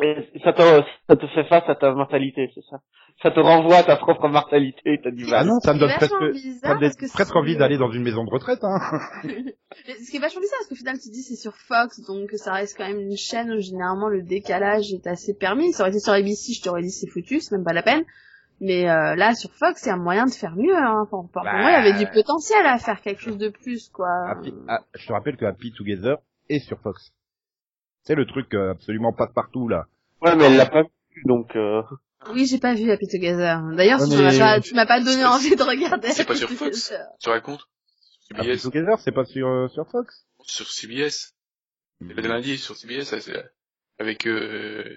Et 0.00 0.30
ça 0.44 0.52
te, 0.52 0.62
ça 1.08 1.16
te 1.16 1.26
fait 1.28 1.44
face 1.48 1.64
à 1.68 1.74
ta 1.74 1.92
mortalité, 1.92 2.50
c'est 2.54 2.64
ça. 2.70 2.78
Ça 3.22 3.32
te 3.32 3.40
renvoie 3.40 3.78
à 3.78 3.82
ta 3.82 3.96
propre 3.96 4.28
mortalité 4.28 4.80
et 4.84 5.00
t'as 5.02 5.10
du 5.10 5.24
Ah 5.28 5.38
mal. 5.38 5.46
non, 5.48 5.58
ça 5.60 5.74
me 5.74 5.80
donne 5.80 5.88
C'est 5.90 5.96
presque, 5.96 6.12
ça 6.62 6.74
me 6.74 6.80
donne 6.80 6.90
presque 7.12 7.30
c'est- 7.32 7.36
envie 7.36 7.56
d'aller 7.56 7.76
dans 7.76 7.90
une 7.90 8.04
maison 8.04 8.22
de 8.24 8.30
retraite, 8.30 8.60
hein. 8.62 8.78
Ce 9.24 10.10
qui 10.10 10.16
est 10.16 10.20
vachement 10.20 10.40
bizarre 10.40 10.58
parce 10.60 10.68
qu'au 10.68 10.76
final 10.76 10.96
tu 11.02 11.08
dis 11.10 11.22
c'est 11.22 11.34
sur 11.36 11.54
Fox 11.56 12.00
donc 12.06 12.30
ça 12.32 12.52
reste 12.52 12.76
quand 12.78 12.86
même 12.86 13.00
une 13.00 13.16
chaîne 13.16 13.50
où 13.52 13.60
généralement 13.60 14.08
le 14.08 14.22
décalage 14.22 14.92
est 14.92 15.06
assez 15.08 15.34
permis. 15.34 15.72
Ça 15.72 15.82
aurait 15.82 15.90
été 15.90 15.98
sur 16.00 16.12
ABC 16.12 16.52
je 16.54 16.62
t'aurais 16.62 16.82
dit 16.82 16.90
c'est 16.90 17.08
foutu, 17.08 17.40
c'est 17.40 17.56
même 17.56 17.64
pas 17.64 17.72
la 17.72 17.82
peine. 17.82 18.04
Mais 18.60 18.88
euh, 18.88 19.16
là 19.16 19.34
sur 19.34 19.50
Fox 19.52 19.84
y 19.86 19.90
a 19.90 19.96
moyen 19.96 20.26
de 20.26 20.30
faire 20.32 20.54
mieux. 20.56 20.76
Hein. 20.76 21.02
Enfin, 21.10 21.28
pour 21.32 21.42
Bah. 21.42 21.52
moi 21.60 21.70
il 21.70 21.86
y 21.86 21.90
avait 21.90 21.98
du 22.04 22.10
potentiel 22.12 22.64
à 22.66 22.78
faire 22.78 23.00
quelque 23.00 23.20
chose 23.20 23.38
de 23.38 23.48
plus 23.48 23.88
quoi. 23.88 24.08
Happy- 24.30 24.54
ah, 24.68 24.80
je 24.94 25.06
te 25.08 25.12
rappelle 25.12 25.36
que 25.36 25.44
Happy 25.44 25.72
Together 25.72 26.18
est 26.48 26.60
sur 26.60 26.78
Fox. 26.80 27.12
C'est 28.02 28.14
le 28.14 28.26
truc 28.26 28.54
euh, 28.54 28.70
absolument 28.72 29.12
passe-partout, 29.12 29.68
là. 29.68 29.86
Ouais, 30.22 30.34
mais 30.36 30.44
elle 30.46 30.56
l'a 30.56 30.66
pas 30.66 30.82
vu, 30.82 31.22
donc 31.24 31.54
euh... 31.56 31.82
Oui 32.32 32.46
j'ai 32.46 32.58
pas 32.58 32.74
vu 32.74 32.90
Happy 32.90 33.06
Together. 33.06 33.62
D'ailleurs 33.76 34.00
tu 34.00 34.10
Ouais, 34.16 34.22
m'as 34.22 34.32
mais- 34.32 34.38
pas, 34.38 34.60
tu 34.60 34.74
m'as 34.74 34.86
pas 34.86 35.00
donné 35.00 35.24
envie 35.24 35.54
de 35.54 35.62
regarder. 35.62 36.08
c'est 36.08 36.24
pas 36.26 36.34
sur 36.34 36.50
Fox. 36.50 36.92
Tu 37.20 37.28
racontes 37.28 37.64
Sur 38.20 38.36
Happy 38.38 38.48
CBS. 38.58 38.62
Together, 38.62 38.98
c'est 38.98 39.12
pas 39.12 39.24
sur, 39.24 39.46
euh, 39.46 39.68
sur 39.68 39.86
Fox? 39.88 40.26
Sur 40.42 40.66
CBS. 40.68 41.34
Le 42.00 42.14
lundi 42.22 42.58
sur 42.58 42.76
CBS, 42.76 43.14
avec 43.98 44.26
euh, 44.26 44.96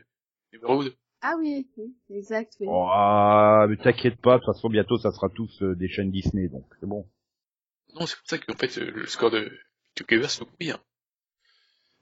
Road. 0.63 0.93
Ah 1.21 1.35
oui, 1.37 1.67
oui 1.77 1.93
exact 2.09 2.53
oui. 2.59 2.67
Oh, 2.69 2.87
ah, 2.91 3.65
mais 3.69 3.77
t'inquiète 3.77 4.19
pas, 4.19 4.39
de 4.39 4.43
toute 4.43 4.55
façon, 4.55 4.69
bientôt, 4.69 4.97
ça 4.97 5.11
sera 5.11 5.29
tous 5.29 5.61
euh, 5.61 5.75
des 5.75 5.87
chaînes 5.87 6.11
Disney, 6.11 6.47
donc 6.47 6.65
c'est 6.79 6.87
bon. 6.87 7.07
Non, 7.93 8.05
c'est 8.07 8.17
pour 8.17 8.27
ça 8.27 8.37
qu'en 8.39 8.55
fait, 8.55 8.75
euh, 8.79 8.89
le 8.91 9.05
score 9.05 9.29
de 9.29 9.51
Together, 9.95 10.29
c'est 10.29 10.39
beaucoup 10.39 10.57
bien. 10.59 10.79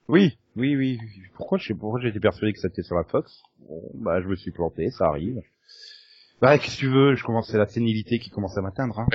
Oui, 0.10 0.38
oui, 0.56 0.76
oui. 0.76 1.00
Pourquoi 1.36 1.58
je 1.58 1.68
sais 1.68 1.74
pourquoi 1.76 2.02
j'étais 2.02 2.20
persuadé 2.20 2.52
que 2.52 2.60
c'était 2.60 2.82
sur 2.84 2.96
la 2.96 3.04
Fox? 3.04 3.42
Bon, 3.60 3.82
bah 3.94 4.22
je 4.22 4.28
me 4.28 4.36
suis 4.36 4.52
planté, 4.52 4.90
ça 4.90 5.06
arrive. 5.08 5.42
Bah 6.42 6.58
qu'est-ce 6.58 6.76
que 6.76 6.80
tu 6.80 6.90
veux? 6.90 7.16
Je 7.16 7.24
commence 7.24 7.50
c'est 7.50 7.58
la 7.58 7.68
sénilité 7.68 8.20
qui 8.20 8.30
commence 8.30 8.58
à 8.58 8.62
m'atteindre. 8.62 9.00
Hein. 9.00 9.08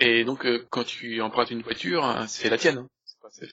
Et 0.00 0.24
donc, 0.24 0.44
euh, 0.44 0.66
quand 0.70 0.84
tu 0.84 1.20
empruntes 1.22 1.50
une 1.50 1.62
voiture, 1.62 2.04
hein, 2.04 2.26
c'est 2.26 2.50
la 2.50 2.58
tienne. 2.58 2.78
Hein. 2.78 2.88
C'est 3.04 3.20
pas 3.20 3.30
celle- 3.30 3.50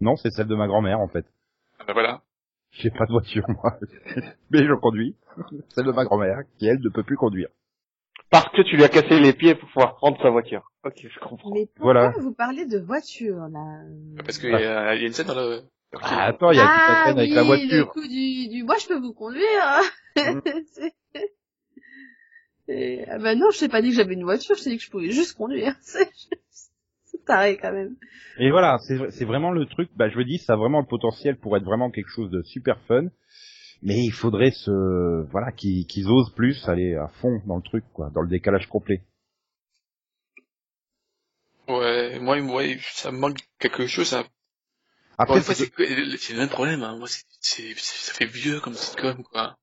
Non, 0.00 0.16
c'est 0.16 0.30
celle 0.30 0.46
de 0.46 0.54
ma 0.54 0.66
grand-mère 0.66 1.00
en 1.00 1.08
fait. 1.08 1.26
Ah 1.78 1.84
bah 1.86 1.92
voilà. 1.92 2.22
J'ai 2.70 2.90
pas 2.90 3.06
de 3.06 3.12
voiture 3.12 3.44
moi, 3.48 3.78
mais 4.50 4.64
je 4.66 4.72
conduis. 4.74 5.14
Celle 5.68 5.84
de 5.86 5.92
ma 5.92 6.04
grand-mère 6.04 6.40
qui 6.58 6.66
elle 6.66 6.80
ne 6.80 6.88
peut 6.88 7.02
plus 7.04 7.16
conduire. 7.16 7.48
Parce 8.30 8.48
que 8.50 8.62
tu 8.62 8.76
lui 8.76 8.84
as 8.84 8.88
cassé 8.88 9.20
les 9.20 9.32
pieds 9.32 9.54
pour 9.54 9.68
pouvoir 9.68 9.96
prendre 9.96 10.20
sa 10.22 10.30
voiture. 10.30 10.70
Ok, 10.84 10.94
je 11.02 11.18
comprends. 11.20 11.50
Mais 11.54 11.66
pourquoi 11.74 11.92
Voilà. 11.92 12.12
vous 12.20 12.34
parlez 12.34 12.66
de 12.66 12.78
voiture 12.78 13.36
là 13.52 13.82
Parce 14.24 14.38
qu'il 14.38 14.50
y, 14.50 14.54
a 14.54 14.94
il 14.94 15.00
y 15.02 15.04
a 15.04 15.06
une 15.06 15.12
scène 15.12 15.26
dans 15.26 15.34
le... 15.34 15.62
Ah, 16.02 16.24
attends, 16.26 16.50
il 16.50 16.58
y 16.58 16.60
a 16.60 16.66
toute 16.66 16.88
la 16.88 17.04
scène 17.06 17.18
avec 17.18 17.30
la 17.32 17.42
oui, 17.42 17.48
le 17.68 17.76
voiture. 17.82 17.92
coup 17.92 18.02
du, 18.06 18.48
du, 18.48 18.64
moi 18.64 18.76
je 18.80 18.88
peux 18.88 18.98
vous 18.98 19.14
conduire. 19.14 19.80
Et, 22.68 23.04
ah 23.08 23.18
bah 23.18 23.34
non, 23.36 23.50
je 23.52 23.60
t'ai 23.60 23.68
pas 23.68 23.80
dit 23.80 23.90
que 23.90 23.94
j'avais 23.96 24.14
une 24.14 24.24
voiture, 24.24 24.56
je 24.56 24.64
t'ai 24.64 24.70
dit 24.70 24.78
que 24.78 24.82
je 24.82 24.90
pouvais 24.90 25.10
juste 25.10 25.36
conduire. 25.36 25.74
C'est 25.84 27.24
taré 27.24 27.56
quand 27.56 27.72
même. 27.72 27.94
Et 28.38 28.50
voilà, 28.50 28.78
c'est 28.78 29.10
c'est 29.10 29.24
vraiment 29.24 29.50
le 29.52 29.66
truc. 29.66 29.88
Bah 29.96 30.08
je 30.08 30.18
me 30.18 30.24
dis, 30.24 30.38
ça 30.38 30.54
a 30.54 30.56
vraiment 30.56 30.80
le 30.80 30.86
potentiel 30.86 31.36
pour 31.38 31.56
être 31.56 31.62
vraiment 31.64 31.90
quelque 31.90 32.10
chose 32.10 32.30
de 32.30 32.42
super 32.42 32.78
fun. 32.88 33.04
Mais 33.82 33.98
il 34.02 34.12
faudrait 34.12 34.50
se, 34.50 35.22
voilà, 35.30 35.52
qu'ils 35.52 35.86
qu'ils 35.86 36.08
osent 36.08 36.32
plus 36.34 36.68
aller 36.68 36.94
à 36.96 37.08
fond 37.08 37.40
dans 37.46 37.56
le 37.56 37.62
truc, 37.62 37.84
quoi, 37.92 38.10
dans 38.10 38.22
le 38.22 38.28
décalage 38.28 38.66
complet. 38.68 39.02
Ouais, 41.68 42.18
moi, 42.20 42.40
moi, 42.40 42.62
ça 42.80 43.10
me 43.10 43.18
manque 43.18 43.38
quelque 43.58 43.86
chose. 43.86 44.08
Ça... 44.08 44.24
Après, 45.18 45.38
Après, 45.38 45.40
fois, 45.40 45.54
c'est- 45.54 46.32
le 46.32 46.38
même 46.38 46.48
problème. 46.48 46.82
Hein. 46.82 46.96
Moi, 46.98 47.08
c'est 47.08 47.22
c'est- 47.40 47.74
c'est- 47.76 48.10
ça 48.10 48.12
fait 48.12 48.26
vieux 48.26 48.60
comme 48.60 48.74
sitcom, 48.74 49.22
quoi. 49.24 49.56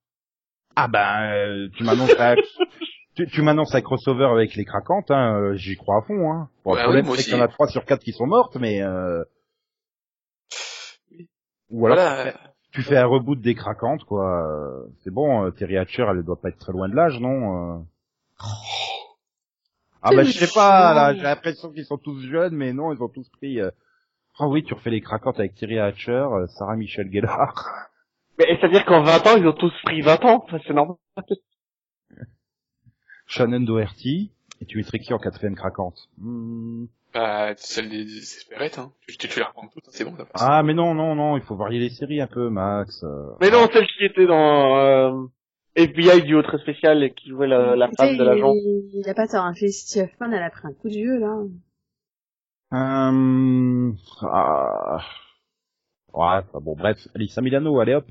ah 0.76 0.88
ben, 0.88 1.22
euh, 1.22 1.68
tu 1.76 1.84
m'annonces 1.84 2.18
à- 2.18 2.36
tu, 3.14 3.26
tu 3.28 3.42
m'annonces 3.42 3.74
un 3.74 3.80
crossover 3.80 4.24
avec 4.24 4.54
les 4.56 4.64
craquantes, 4.64 5.10
hein, 5.10 5.38
euh, 5.40 5.54
j'y 5.54 5.76
crois 5.76 5.98
à 5.98 6.02
fond, 6.02 6.32
hein. 6.32 6.50
Bon, 6.64 6.72
Ouais, 6.72 6.78
le 6.78 6.82
problème, 6.84 7.08
oui, 7.08 7.16
c'est 7.18 7.24
qu'il 7.24 7.32
y 7.34 7.36
en 7.36 7.40
a 7.44 7.48
trois 7.48 7.68
sur 7.68 7.84
quatre 7.84 8.02
qui 8.02 8.12
sont 8.12 8.26
mortes, 8.26 8.56
mais 8.56 8.82
euh... 8.82 9.22
Ou 11.70 11.86
alors, 11.86 11.96
Voilà. 11.98 12.53
Tu 12.74 12.82
fais 12.82 12.96
un 12.98 13.06
reboot 13.06 13.40
des 13.40 13.54
craquantes, 13.54 14.04
quoi. 14.04 14.46
euh, 14.46 14.86
C'est 15.02 15.10
bon, 15.10 15.44
euh, 15.46 15.50
Terry 15.50 15.76
Hatcher, 15.78 16.06
elle 16.10 16.22
doit 16.22 16.40
pas 16.40 16.48
être 16.50 16.58
très 16.58 16.72
loin 16.72 16.88
de 16.88 16.94
l'âge, 16.94 17.18
non 17.20 17.78
euh 17.78 17.78
Ah 20.02 20.10
bah 20.14 20.22
je 20.24 20.32
sais 20.32 20.52
pas, 20.54 20.92
là, 20.92 21.14
j'ai 21.14 21.22
l'impression 21.22 21.72
qu'ils 21.72 21.86
sont 21.86 21.98
tous 21.98 22.20
jeunes, 22.20 22.54
mais 22.54 22.72
non, 22.72 22.92
ils 22.92 23.02
ont 23.02 23.08
tous 23.08 23.28
pris... 23.30 23.60
euh, 23.60 23.70
Ah 24.38 24.48
oui, 24.48 24.62
tu 24.64 24.74
refais 24.74 24.90
les 24.90 25.00
craquantes 25.00 25.38
avec 25.38 25.54
Terry 25.54 25.78
Hatcher, 25.78 26.10
euh, 26.12 26.46
Sarah 26.48 26.76
Michelle 26.76 27.10
Gellar. 27.10 27.54
Mais 28.38 28.46
c'est-à-dire 28.60 28.84
qu'en 28.84 29.02
20 29.02 29.26
ans, 29.28 29.36
ils 29.36 29.46
ont 29.46 29.52
tous 29.52 29.72
pris 29.84 30.00
20 30.02 30.24
ans. 30.24 30.42
Enfin, 30.44 30.58
c'est 30.66 30.72
normal. 30.74 30.96
Shannon 33.26 33.60
Doherty, 33.60 34.32
et 34.60 34.66
tu 34.66 34.76
mettrais 34.76 34.98
qui 34.98 35.14
en 35.14 35.18
quatrième 35.18 35.54
craquante 35.54 36.08
Hmm. 36.18 36.86
Bah, 37.14 37.54
celle 37.56 37.88
des, 37.90 38.04
des 38.04 38.18
espérettes, 38.18 38.78
hein. 38.78 38.92
Tu, 39.06 39.16
tu, 39.16 39.28
tu 39.28 39.38
les 39.38 39.44
reprends 39.44 39.68
toutes, 39.68 39.86
hein, 39.86 39.90
c'est 39.92 40.04
bon, 40.04 40.16
ça 40.16 40.24
passe. 40.24 40.42
Ah 40.44 40.62
mais 40.64 40.74
non, 40.74 40.94
non, 40.94 41.14
non, 41.14 41.36
il 41.36 41.42
faut 41.44 41.54
varier 41.54 41.78
les 41.78 41.90
séries 41.90 42.20
un 42.20 42.26
peu, 42.26 42.48
Max. 42.50 43.04
euh. 43.04 43.28
Mais 43.40 43.50
non, 43.50 43.68
celle 43.72 43.86
qui 43.86 44.04
était 44.04 44.26
dans 44.26 44.76
euh, 44.78 45.26
FBI 45.76 46.22
duo 46.22 46.42
très 46.42 46.58
spécial 46.58 47.04
et 47.04 47.12
qui 47.14 47.28
jouait 47.28 47.46
la, 47.46 47.76
la 47.76 47.88
femme 47.96 48.16
de 48.16 48.24
l'agent. 48.24 48.52
il, 48.54 48.90
il 48.94 49.08
a 49.08 49.14
pas 49.14 49.28
tort, 49.28 49.44
hein. 49.44 49.54
Felicity 49.54 50.00
Huffman, 50.00 50.32
elle 50.32 50.42
a 50.42 50.50
pris 50.50 50.66
un 50.66 50.72
coup 50.72 50.88
de 50.88 50.94
vieux, 50.94 51.18
là. 51.20 51.38
Euh... 52.72 53.92
Ah... 54.22 54.98
Ouais, 56.12 56.40
bon, 56.60 56.74
bref, 56.76 56.98
Alissa 57.14 57.40
Milano, 57.40 57.78
allez 57.80 57.94
hop. 57.94 58.06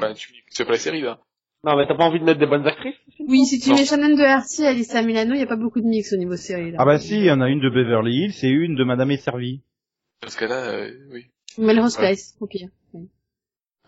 Bah, 0.00 0.12
tu 0.12 0.32
c'est 0.50 0.66
pas 0.66 0.72
la 0.72 0.78
série, 0.78 1.00
là. 1.00 1.18
Non, 1.64 1.76
mais 1.76 1.86
t'as 1.86 1.94
pas 1.94 2.04
envie 2.04 2.20
de 2.20 2.24
mettre 2.24 2.38
des 2.40 2.46
bonnes 2.46 2.66
actrices 2.66 2.94
Oui, 3.20 3.44
si 3.46 3.58
tu 3.58 3.70
Non. 3.70 3.76
mets 3.76 3.84
Shannon 3.86 4.16
Doherty 4.16 4.62
et 4.64 4.66
Alyssa 4.66 5.02
Milano, 5.02 5.32
il 5.34 5.40
y 5.40 5.42
a 5.42 5.46
pas 5.46 5.56
beaucoup 5.56 5.80
de 5.80 5.86
mix 5.86 6.12
au 6.12 6.16
niveau 6.16 6.36
série, 6.36 6.72
là. 6.72 6.78
Ah 6.80 6.84
bah 6.84 6.98
si, 6.98 7.16
il 7.16 7.24
y 7.24 7.30
en 7.30 7.40
a 7.40 7.48
une 7.48 7.60
de 7.60 7.70
Beverly 7.70 8.24
Hills 8.26 8.34
et 8.44 8.50
une 8.50 8.74
de 8.74 8.84
Madame 8.84 9.10
est 9.12 9.16
servie. 9.16 9.62
Dans 10.22 10.28
ce 10.28 10.38
cas-là, 10.38 10.56
euh, 10.74 10.90
oui. 11.12 11.26
Melrose 11.58 11.96
Ouais. 11.96 12.02
Place, 12.08 12.36
au 12.40 12.46
pire. 12.46 12.68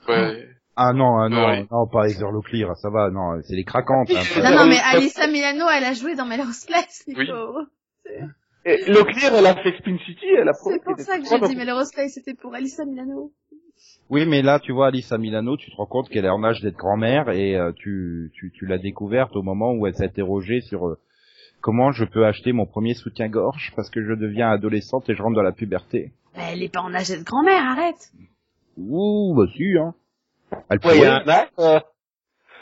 Ouais. 0.08 0.48
Ah 0.76 0.92
non, 0.92 1.18
ah, 1.18 1.28
non, 1.28 1.46
Ouais. 1.46 1.66
non, 1.70 1.86
pas 1.86 2.08
Heather 2.08 2.30
Locklear, 2.30 2.76
ça 2.76 2.90
va, 2.90 3.10
non, 3.10 3.40
c'est 3.42 3.56
les 3.56 3.64
craquantes. 3.64 4.10
hein. 4.10 4.22
Non, 4.42 4.56
non, 4.56 4.66
mais 4.66 4.78
Alyssa 4.78 5.26
Milano, 5.26 5.64
elle 5.74 5.84
a 5.84 5.92
joué 5.94 6.14
dans 6.14 6.26
Melrose 6.26 6.64
Place, 6.66 7.04
Nico. 7.08 7.22
Oui. 8.04 8.12
Et 8.66 8.84
Locklear, 8.90 9.34
elle 9.36 9.46
a 9.46 9.54
fait 9.62 9.72
Spin 9.78 9.96
City, 10.06 10.26
elle 10.38 10.48
a 10.48 10.52
C'est 10.52 10.82
pour 10.82 10.98
ça 10.98 11.18
que 11.18 11.24
j'ai 11.24 11.48
dit 11.48 11.56
Melrose 11.56 11.90
Place, 11.92 12.12
c'était 12.14 12.34
pour 12.34 12.54
Alyssa 12.54 12.84
Milano. 12.84 13.32
Oui, 14.08 14.24
mais 14.26 14.42
là, 14.42 14.60
tu 14.60 14.72
vois, 14.72 14.88
Alissa 14.88 15.18
Milano, 15.18 15.56
tu 15.56 15.70
te 15.70 15.76
rends 15.76 15.86
compte 15.86 16.08
qu'elle 16.08 16.24
est 16.24 16.30
en 16.30 16.44
âge 16.44 16.60
d'être 16.60 16.76
grand-mère 16.76 17.28
et 17.30 17.56
euh, 17.56 17.72
tu, 17.72 18.30
tu, 18.34 18.52
tu 18.52 18.66
l'as 18.66 18.78
découverte 18.78 19.34
au 19.34 19.42
moment 19.42 19.72
où 19.72 19.86
elle 19.86 19.94
s'est 19.96 20.04
interrogée 20.04 20.60
sur 20.60 20.86
euh, 20.86 20.98
comment 21.60 21.90
je 21.90 22.04
peux 22.04 22.24
acheter 22.24 22.52
mon 22.52 22.66
premier 22.66 22.94
soutien-gorge 22.94 23.72
parce 23.74 23.90
que 23.90 24.00
je 24.06 24.12
deviens 24.12 24.48
adolescente 24.50 25.08
et 25.10 25.14
je 25.16 25.22
rentre 25.22 25.34
dans 25.34 25.42
la 25.42 25.50
puberté. 25.52 26.12
Bah, 26.36 26.42
elle 26.52 26.62
est 26.62 26.72
pas 26.72 26.82
en 26.82 26.94
âge 26.94 27.08
d'être 27.08 27.24
grand-mère, 27.24 27.64
arrête. 27.64 28.12
Ouh, 28.76 29.34
bah 29.36 29.50
si, 29.56 29.76
hein. 29.76 29.94
Elle 30.70 30.78
Ouais, 30.78 30.78
pourrait. 30.78 31.06
a 31.06 31.16
un 31.16 31.28
acte, 31.28 31.52
euh, 31.58 31.80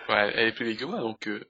Ouais, 0.09 0.33
elle 0.37 0.49
est 0.49 0.53
plus 0.53 0.65
vieille 0.65 0.77
que 0.79 0.85
moi, 0.87 1.01
donc, 1.01 1.27
euh, 1.29 1.45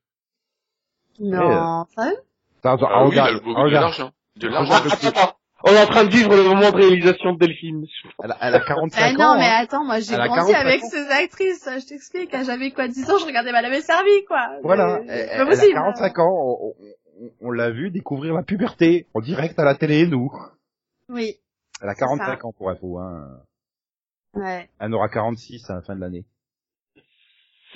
Non, 1.20 1.84
sérieux 1.94 2.16
Attends, 2.64 2.74
attends, 2.74 2.88
ah 2.90 3.02
oui, 3.04 3.10
regarde, 3.10 3.28
elle 3.30 3.36
a 3.36 3.40
beaucoup 3.40 3.60
de 3.60 3.64
regarde. 3.64 3.84
l'argent. 3.84 4.10
De 4.36 4.48
Regarde 4.48 4.68
l'argent. 4.68 5.32
On 5.66 5.72
est 5.72 5.80
en 5.82 5.86
train 5.86 6.04
de 6.04 6.10
vivre 6.10 6.36
le 6.36 6.42
moment 6.42 6.70
de 6.70 6.76
réalisation 6.76 7.32
de 7.32 7.38
Delphine. 7.38 7.86
Elle 8.22 8.32
a, 8.32 8.36
elle 8.42 8.54
a 8.54 8.60
45 8.60 9.16
Bah 9.16 9.24
ans. 9.24 9.34
non, 9.34 9.40
mais 9.40 9.46
hein. 9.46 9.60
attends, 9.62 9.84
moi 9.84 9.98
j'ai 10.00 10.14
grandi 10.14 10.28
45 10.52 10.54
avec 10.60 10.82
ans. 10.84 10.88
ces 10.90 11.08
actrices, 11.10 11.68
je 11.80 11.86
t'explique, 11.88 12.34
hein, 12.34 12.42
j'avais 12.44 12.70
quoi, 12.70 12.86
10 12.88 13.10
ans, 13.10 13.18
je 13.18 13.24
regardais 13.24 13.50
Madame 13.52 13.72
est 13.72 13.80
servie, 13.80 14.24
quoi. 14.28 14.46
Voilà, 14.62 15.00
elle, 15.08 15.40
a 15.40 15.46
possible. 15.46 15.72
45 15.72 16.18
ans, 16.18 16.30
on, 16.60 16.74
on- 17.20 17.30
on 17.40 17.50
l'a 17.52 17.70
vu 17.70 17.90
découvrir 17.90 18.34
la 18.34 18.42
puberté 18.42 19.06
en 19.14 19.20
direct 19.20 19.58
à 19.58 19.64
la 19.64 19.74
télé, 19.76 20.06
nous. 20.06 20.30
Oui, 21.08 21.36
Elle 21.80 21.88
a 21.88 21.94
C'est 21.94 22.00
ça. 22.00 22.06
45 22.06 22.44
ans 22.44 22.52
pour 22.52 22.68
info, 22.70 22.98
hein. 22.98 23.40
ouais. 24.34 24.68
Elle 24.80 24.88
en 24.88 24.92
aura 24.94 25.08
46 25.08 25.70
à 25.70 25.74
la 25.76 25.82
fin 25.82 25.94
de 25.94 26.00
l'année. 26.00 26.24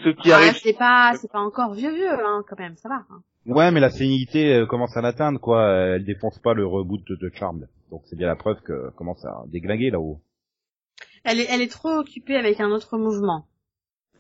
Ce 0.04 0.10
qui 0.10 0.30
Ah, 0.32 0.36
arrive, 0.36 0.58
c'est 0.62 0.76
pas, 0.76 1.12
c'est 1.20 1.30
pas 1.30 1.40
encore 1.40 1.72
vieux 1.74 1.92
vieux, 1.94 2.12
hein, 2.12 2.42
quand 2.48 2.58
même, 2.58 2.76
ça 2.76 2.88
va. 2.88 2.96
hein. 3.10 3.22
Ouais, 3.46 3.70
mais 3.70 3.80
la 3.80 3.90
sénilité 3.90 4.54
euh, 4.54 4.66
commence 4.66 4.96
à 4.96 5.00
l'atteindre, 5.00 5.40
quoi. 5.40 5.70
Elle 5.72 6.04
défonce 6.04 6.38
pas 6.40 6.52
le 6.52 6.66
reboot 6.66 7.00
de, 7.08 7.16
de 7.16 7.30
Charmed. 7.34 7.68
Donc 7.90 8.02
c'est 8.06 8.16
bien 8.16 8.26
la 8.26 8.36
preuve 8.36 8.60
que 8.62 8.90
commence 8.90 9.24
à 9.24 9.44
déglinguer 9.48 9.90
là-haut. 9.90 10.20
Elle 11.24 11.40
est, 11.40 11.46
elle 11.50 11.60
est 11.62 11.70
trop 11.70 11.90
occupée 11.90 12.36
avec 12.36 12.60
un 12.60 12.70
autre 12.70 12.98
mouvement. 12.98 13.46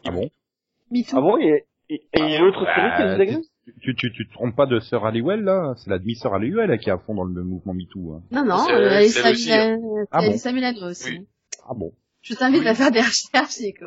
Ah 0.04 0.10
bon? 0.10 0.30
Ah 0.30 0.94
Me 0.94 1.02
Too. 1.04 1.20
bon, 1.20 1.38
et, 1.38 1.66
et, 1.90 1.94
et 1.94 2.20
il 2.20 2.30
y 2.30 2.36
a 2.36 2.40
l'autre 2.40 2.64
série 2.64 2.90
qui 2.96 3.02
Bah, 3.02 3.16
nous 3.16 3.22
existe? 3.22 3.52
tu, 3.82 3.94
tu, 3.94 4.12
tu 4.12 4.26
te 4.26 4.32
trompes 4.32 4.56
pas 4.56 4.66
de 4.66 4.80
Sœur 4.80 5.04
Halliwell, 5.04 5.42
là 5.42 5.74
C'est 5.76 5.90
la 5.90 5.98
demi-sœur 5.98 6.34
Halliwell 6.34 6.78
qui 6.78 6.88
est 6.88 6.92
à 6.92 6.98
fond 6.98 7.14
dans 7.14 7.24
le 7.24 7.42
mouvement 7.44 7.74
MeToo. 7.74 8.14
Hein. 8.14 8.22
Non, 8.30 8.44
non, 8.44 8.58
C'est- 8.58 8.72
euh, 8.72 8.88
c'est 8.88 8.96
Alyssa 8.96 9.28
elle 9.28 9.34
aussi, 9.34 9.52
hein. 9.52 9.78
Ah 10.10 10.20
bon? 10.20 10.28
Alyssa 10.30 10.52
Milano 10.52 10.86
aussi. 10.90 11.10
Oui. 11.10 11.26
Ah 11.68 11.74
bon? 11.74 11.92
Je 12.22 12.34
t'invite 12.34 12.60
Oui. 12.62 12.68
à 12.68 12.74
faire 12.74 12.90
des 12.90 13.00
recherches, 13.00 13.58
Nico. 13.60 13.86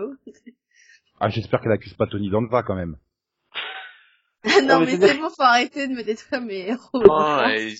Ah, 1.19 1.29
j'espère 1.29 1.61
qu'elle 1.61 1.71
accuse 1.71 1.93
pas 1.95 2.07
Tony 2.07 2.29
Danza, 2.29 2.63
quand 2.63 2.75
même. 2.75 2.97
non, 4.63 4.79
mais 4.79 4.85
mais 4.85 5.07
c'est- 5.07 5.17
bon, 5.19 5.29
faut 5.29 5.43
arrêter 5.43 5.87
de 5.87 5.93
me 5.93 6.03
détruire 6.03 6.41
mes 6.41 6.67
héros. 6.69 6.89
Non, 6.93 7.43
elles 7.43 7.73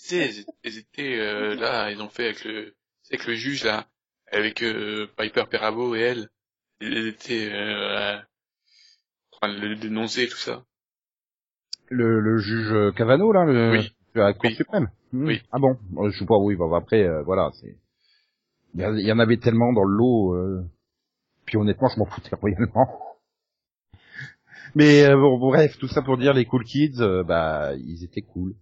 étaient, 0.64 1.20
euh, 1.20 1.56
là, 1.56 1.92
ils 1.92 2.02
ont 2.02 2.10
fait 2.10 2.26
avec 2.26 2.44
le, 2.46 2.76
avec 3.10 3.26
le 3.26 3.34
juge, 3.36 3.64
là, 3.64 3.88
avec, 4.32 4.62
euh, 4.62 5.08
Piper 5.18 5.46
Perabo 5.50 5.96
et 5.96 6.02
elle. 6.02 6.30
Elles 6.80 7.08
étaient, 7.08 7.50
euh, 7.52 8.18
en 8.18 9.38
train 9.38 9.54
de 9.54 9.60
le 9.60 9.76
dénoncer, 9.76 10.28
tout 10.28 10.38
ça. 10.38 10.64
Le, 11.90 12.20
le 12.20 12.38
juge 12.38 12.94
Cavano, 12.96 13.32
là, 13.32 13.44
le, 13.46 13.72
Oui. 13.72 13.96
la 14.16 14.34
Cour 14.34 14.50
Oui. 14.50 14.56
suprême 14.56 14.90
Hmm. 15.14 15.28
Oui. 15.28 15.42
Ah 15.52 15.60
bon? 15.60 15.78
Je 16.10 16.18
sais 16.18 16.26
pas, 16.26 16.38
oui, 16.38 16.56
bah, 16.56 16.66
après, 16.74 17.04
euh, 17.04 17.22
voilà, 17.24 17.52
c'est... 17.60 17.76
Il 18.74 19.02
y, 19.02 19.12
en 19.12 19.20
avait 19.20 19.36
tellement 19.36 19.74
dans 19.74 19.84
le 19.84 19.94
lot, 19.94 20.34
euh... 20.36 20.64
puis 21.46 21.58
honnêtement, 21.58 21.90
je 21.90 22.00
m'en 22.00 22.06
foutais 22.06 22.34
royalement. 22.42 23.11
Mais 24.76 25.04
euh, 25.06 25.16
bon, 25.18 25.38
bref, 25.38 25.78
tout 25.78 25.88
ça 25.88 26.02
pour 26.02 26.18
dire, 26.18 26.34
les 26.34 26.46
Cool 26.46 26.64
Kids, 26.64 27.02
euh, 27.02 27.24
bah, 27.24 27.74
ils 27.76 28.04
étaient 28.04 28.22
cool. 28.22 28.56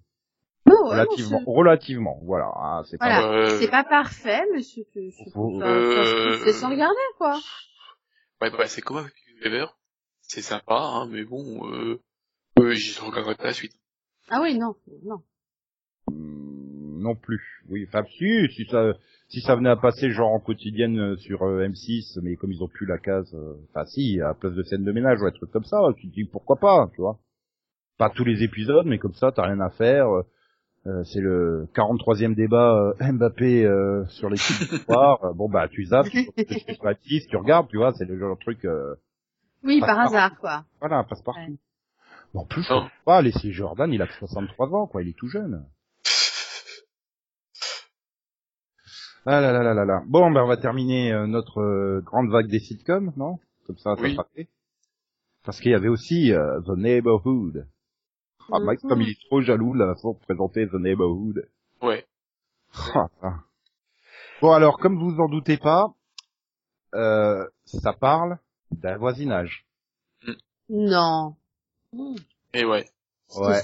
Non, 0.65 0.85
relativement, 0.85 1.41
relativement, 1.45 2.19
voilà. 2.23 2.51
Ah, 2.55 2.81
c'est 2.85 2.97
pas... 2.97 3.21
Voilà. 3.21 3.31
Euh, 3.31 3.59
C'est 3.59 3.69
pas 3.69 3.83
parfait, 3.83 4.41
mais 4.53 4.61
c'est, 4.61 4.85
c'est, 4.93 5.09
Euh, 5.35 6.51
sans 6.53 6.69
regarder, 6.69 6.95
quoi. 7.17 7.39
Ouais, 8.41 8.51
bah, 8.51 8.67
c'est 8.67 8.81
comme 8.81 8.97
avec 8.97 9.13
Weaver? 9.43 9.67
C'est 10.21 10.41
sympa, 10.41 10.75
hein, 10.75 11.07
mais 11.07 11.23
bon, 11.23 11.71
euh, 11.71 11.99
euh, 12.59 12.73
j'y 12.73 12.99
regarderai 12.99 13.35
pas 13.35 13.45
la 13.45 13.53
suite. 13.53 13.73
Ah 14.29 14.41
oui, 14.41 14.57
non, 14.57 14.75
non. 15.03 15.23
Hmm, 16.07 17.01
non 17.01 17.15
plus. 17.15 17.63
Oui, 17.69 17.85
enfin, 17.87 18.03
si, 18.17 18.47
si 18.53 18.65
ça, 18.65 18.93
si 19.29 19.41
ça 19.41 19.55
venait 19.55 19.69
à 19.69 19.75
passer 19.77 20.09
genre 20.11 20.31
en 20.33 20.39
quotidienne 20.39 20.99
euh, 20.99 21.17
sur 21.17 21.43
euh, 21.43 21.65
M6, 21.67 22.19
mais 22.21 22.35
comme 22.35 22.51
ils 22.51 22.61
ont 22.63 22.67
plus 22.67 22.85
la 22.85 22.97
case, 22.97 23.33
euh, 23.33 23.53
enfin 23.69 23.85
si, 23.85 24.19
à 24.21 24.27
la 24.29 24.33
place 24.33 24.53
de 24.53 24.63
scène 24.63 24.83
de 24.83 24.91
ménage 24.91 25.21
ou 25.21 25.25
un 25.25 25.31
truc 25.31 25.51
comme 25.51 25.63
ça, 25.63 25.79
tu 25.97 26.09
te 26.09 26.13
dis 26.13 26.25
pourquoi 26.25 26.57
pas, 26.57 26.89
tu 26.93 27.01
vois. 27.01 27.19
Pas 27.97 28.09
tous 28.09 28.23
les 28.25 28.43
épisodes, 28.43 28.85
mais 28.85 28.97
comme 28.97 29.13
ça, 29.13 29.31
t'as 29.31 29.43
rien 29.45 29.59
à 29.61 29.69
faire. 29.69 30.07
euh, 30.09 30.23
euh, 30.87 31.03
c'est 31.03 31.19
le 31.19 31.67
43e 31.75 32.33
débat 32.35 32.93
euh, 33.01 33.11
Mbappé 33.11 33.65
euh, 33.65 34.05
sur 34.07 34.29
l'équipe 34.29 34.57
du 34.57 34.77
soir. 34.77 35.19
Bon 35.35 35.49
bah 35.49 35.67
tu 35.67 35.83
zappes, 35.85 36.07
tu 36.09 36.25
tu 36.45 36.95
tisse, 37.03 37.27
tu 37.27 37.35
regardes, 37.37 37.67
tu 37.67 37.77
vois, 37.77 37.91
c'est 37.93 38.05
le 38.05 38.17
genre 38.17 38.35
de 38.37 38.41
truc. 38.41 38.63
euh, 38.65 38.95
Oui, 39.63 39.81
par 39.81 39.99
hasard, 39.99 40.37
quoi. 40.39 40.63
voilà, 40.79 41.03
passe 41.03 41.21
partout. 41.21 41.39
Ouais. 41.41 41.57
En 42.33 42.45
plus, 42.45 42.63
je 42.63 42.69
Non. 42.73 42.81
comprends 42.81 42.95
pas, 43.05 43.21
laisser 43.21 43.51
Jordan, 43.51 43.91
il 43.91 44.01
a 44.01 44.07
que 44.07 44.13
63 44.13 44.69
ans, 44.73 44.87
quoi, 44.87 45.03
il 45.03 45.09
est 45.09 45.17
tout 45.17 45.27
jeune. 45.27 45.65
Ah 49.25 49.41
là 49.41 49.51
là 49.51 49.61
là 49.63 49.73
là 49.73 49.85
là. 49.85 50.01
Bon, 50.07 50.31
ben 50.31 50.41
on 50.43 50.47
va 50.47 50.57
terminer 50.57 51.11
euh, 51.11 51.27
notre 51.27 51.59
euh, 51.61 52.01
grande 52.01 52.29
vague 52.29 52.47
des 52.47 52.59
sitcoms, 52.59 53.11
non? 53.17 53.39
Comme 53.67 53.77
ça, 53.77 53.95
ça 53.95 54.01
Oui. 54.01 54.13
sera 54.13 54.25
fait. 54.35 54.47
Parce 55.45 55.59
qu'il 55.59 55.71
y 55.71 55.75
avait 55.75 55.89
aussi 55.89 56.31
euh, 56.33 56.61
The 56.61 56.77
Neighborhood. 56.77 57.67
Ah, 58.51 58.59
Max, 58.59 58.83
Mhm. 58.83 58.89
comme 58.89 59.01
il 59.01 59.09
est 59.09 59.21
trop 59.27 59.41
jaloux 59.41 59.73
de 59.73 59.79
la 59.79 59.93
façon 59.93 60.13
de 60.13 60.19
présenter 60.19 60.67
The 60.67 60.73
Neighborhood. 60.75 61.47
Ouais. 61.81 62.05
Ah. 63.21 63.35
Bon, 64.41 64.51
alors, 64.51 64.77
comme 64.79 64.97
vous 64.97 65.11
vous 65.15 65.21
en 65.21 65.27
doutez 65.29 65.57
pas, 65.57 65.87
euh, 66.95 67.45
ça 67.65 67.93
parle 67.93 68.37
d'un 68.71 68.97
voisinage. 68.97 69.65
Non. 70.69 71.35
Et 72.53 72.63
ouais. 72.65 72.85
c'est 73.27 73.41
Ouais. 73.41 73.61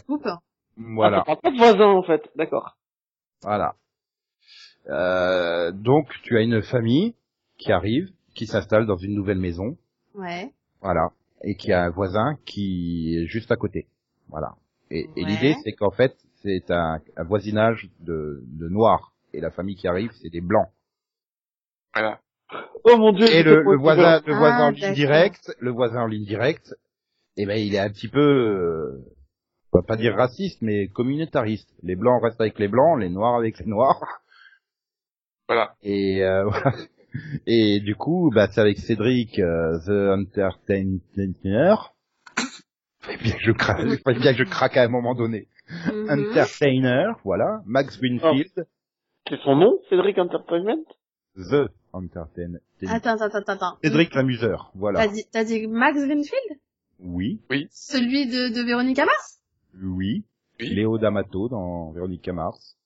Voilà. 0.77 1.17
Ah, 1.17 1.19
ça 1.19 1.25
parle 1.25 1.41
pas 1.41 1.51
de 1.51 1.57
voisins, 1.57 1.91
en 1.91 2.03
fait. 2.03 2.29
D'accord. 2.35 2.77
Voilà. 3.41 3.75
Euh, 4.89 5.71
donc 5.71 6.09
tu 6.23 6.37
as 6.37 6.41
une 6.41 6.61
famille 6.61 7.15
qui 7.57 7.71
arrive, 7.71 8.09
qui 8.35 8.45
s'installe 8.47 8.85
dans 8.85 8.97
une 8.97 9.13
nouvelle 9.15 9.39
maison, 9.39 9.77
Ouais. 10.13 10.51
voilà, 10.81 11.11
et 11.43 11.55
qui 11.55 11.71
a 11.73 11.83
un 11.83 11.89
voisin 11.89 12.37
qui 12.45 13.15
est 13.17 13.25
juste 13.25 13.51
à 13.51 13.55
côté, 13.55 13.87
voilà. 14.29 14.55
Et, 14.91 15.09
et 15.15 15.25
l'idée 15.25 15.55
c'est 15.63 15.73
qu'en 15.73 15.91
fait 15.91 16.15
c'est 16.43 16.69
un, 16.69 16.99
un 17.17 17.23
voisinage 17.23 17.89
de, 18.01 18.43
de 18.45 18.69
noirs 18.69 19.13
et 19.33 19.41
la 19.41 19.49
famille 19.51 19.75
qui 19.75 19.87
arrive 19.87 20.11
c'est 20.21 20.29
des 20.29 20.41
blancs. 20.41 20.69
Voilà. 21.93 22.19
Oh 22.83 22.97
mon 22.97 23.11
dieu. 23.13 23.25
Et 23.27 23.41
le, 23.41 23.63
le 23.63 23.77
voisin, 23.77 24.21
le 24.25 24.33
voisin 24.33 24.57
Ah, 24.59 24.67
en 24.67 24.69
ligne 24.69 24.81
d'accord. 24.81 24.95
directe, 24.95 25.55
le 25.59 25.71
voisin 25.71 26.01
en 26.03 26.07
ligne 26.07 26.25
directe, 26.25 26.75
eh 27.37 27.45
ben, 27.47 27.57
il 27.57 27.73
est 27.73 27.79
un 27.79 27.89
petit 27.89 28.07
peu, 28.07 28.19
euh, 28.21 29.03
on 29.73 29.79
va 29.79 29.83
pas 29.83 29.95
dire 29.95 30.13
raciste, 30.15 30.61
mais 30.61 30.87
communautariste. 30.89 31.73
Les 31.81 31.95
blancs 31.95 32.21
restent 32.21 32.39
avec 32.41 32.59
les 32.59 32.67
blancs, 32.67 32.99
les 32.99 33.09
noirs 33.09 33.35
avec 33.35 33.57
les 33.59 33.65
noirs. 33.65 34.21
Voilà. 35.47 35.75
Et, 35.83 36.23
euh, 36.23 36.45
voilà. 36.45 36.73
Et 37.47 37.79
du 37.79 37.95
coup, 37.95 38.29
bah, 38.33 38.47
c'est 38.51 38.59
avec 38.61 38.77
Cédric, 38.77 39.39
euh, 39.39 39.79
The 39.85 40.19
Entertainer. 40.19 41.93
Fallait 42.99 43.17
bien 43.23 43.33
que 43.33 43.43
je 43.43 43.51
craque, 43.51 44.01
fallait 44.03 44.19
bien 44.19 44.33
que 44.33 44.39
je 44.39 44.49
craque 44.49 44.77
à 44.77 44.83
un 44.83 44.89
moment 44.89 45.15
donné. 45.15 45.47
Mhm. 45.69 46.09
Entertainer, 46.09 47.13
voilà. 47.23 47.61
Max 47.65 47.97
Greenfield, 47.99 48.67
C'est 49.29 49.39
son 49.41 49.55
nom, 49.55 49.79
Cédric 49.89 50.17
Entertainment? 50.17 50.83
The 51.35 51.69
Entertainer. 51.93 52.59
Attends, 52.87 53.21
attends, 53.21 53.37
attends, 53.37 53.53
attends. 53.53 53.77
Cédric 53.83 54.13
l'amuseur, 54.13 54.71
voilà. 54.75 54.99
T'as 54.99 55.13
dit, 55.13 55.23
t'as 55.31 55.43
dit 55.43 55.67
Max 55.67 55.97
Greenfield 55.97 56.59
Oui, 56.99 57.39
Celui 57.71 58.27
de, 58.27 58.53
de 58.53 58.65
Véronica 58.65 59.05
Mars 59.05 59.39
oui. 59.81 60.23
Oui. 60.59 60.69
Léo 60.69 60.97
D'Amato 60.97 61.49
dans 61.49 61.91
Véronica 61.91 62.31
Mars. 62.31 62.77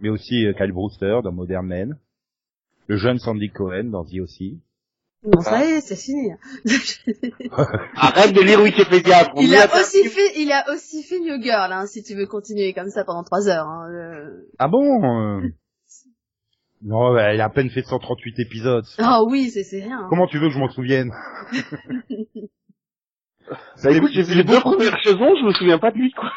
Mais 0.00 0.08
aussi 0.08 0.46
euh, 0.46 0.52
Kyle 0.52 0.72
Brewster 0.72 1.20
dans 1.24 1.32
Modern 1.32 1.66
Men. 1.66 1.98
Le 2.86 2.96
jeune 2.96 3.18
Sandy 3.18 3.50
Cohen 3.50 3.84
dans 3.90 4.04
The 4.04 4.20
aussi. 4.22 4.60
Non, 5.24 5.40
ça 5.40 5.64
y 5.64 5.70
est, 5.72 5.80
c'est 5.80 5.96
fini. 5.96 6.30
Arrête 7.96 8.32
de 8.32 8.40
lire 8.42 8.60
Wikipédia. 8.62 9.32
il 9.36 9.54
a 9.56 9.66
aussi 9.80 10.04
fait, 10.04 10.38
il 10.40 10.52
a 10.52 10.64
aussi 10.72 11.02
fait 11.02 11.18
New 11.18 11.42
Girl, 11.42 11.72
hein, 11.72 11.86
si 11.86 12.04
tu 12.04 12.14
veux 12.14 12.26
continuer 12.26 12.72
comme 12.74 12.90
ça 12.90 13.04
pendant 13.04 13.24
trois 13.24 13.48
heures. 13.48 13.66
Hein. 13.66 13.90
euh. 13.90 14.46
Ah 14.58 14.68
bon 14.68 14.84
euh? 15.40 15.48
Non, 16.82 17.12
bah, 17.14 17.34
il 17.34 17.40
a 17.40 17.46
à 17.46 17.48
peine 17.48 17.70
fait 17.70 17.82
138 17.82 18.38
épisodes. 18.38 18.84
Ah 18.98 19.24
oui, 19.24 19.50
c'est 19.50 19.64
c'est 19.64 19.82
rien. 19.82 20.00
hein. 20.02 20.06
Comment 20.10 20.28
tu 20.28 20.38
veux 20.38 20.48
que 20.48 20.54
je 20.54 20.58
m'en 20.60 20.68
souvienne? 20.68 21.10
Bah 23.82 23.92
écoute, 23.92 24.10
j'ai 24.12 24.22
vu 24.22 24.34
les 24.34 24.42
deux 24.42 24.58
premières 24.58 24.98
saisons, 25.04 25.34
je 25.40 25.44
me 25.46 25.52
souviens 25.52 25.78
pas 25.78 25.92
de 25.92 25.98
lui, 25.98 26.10
quoi. 26.12 26.32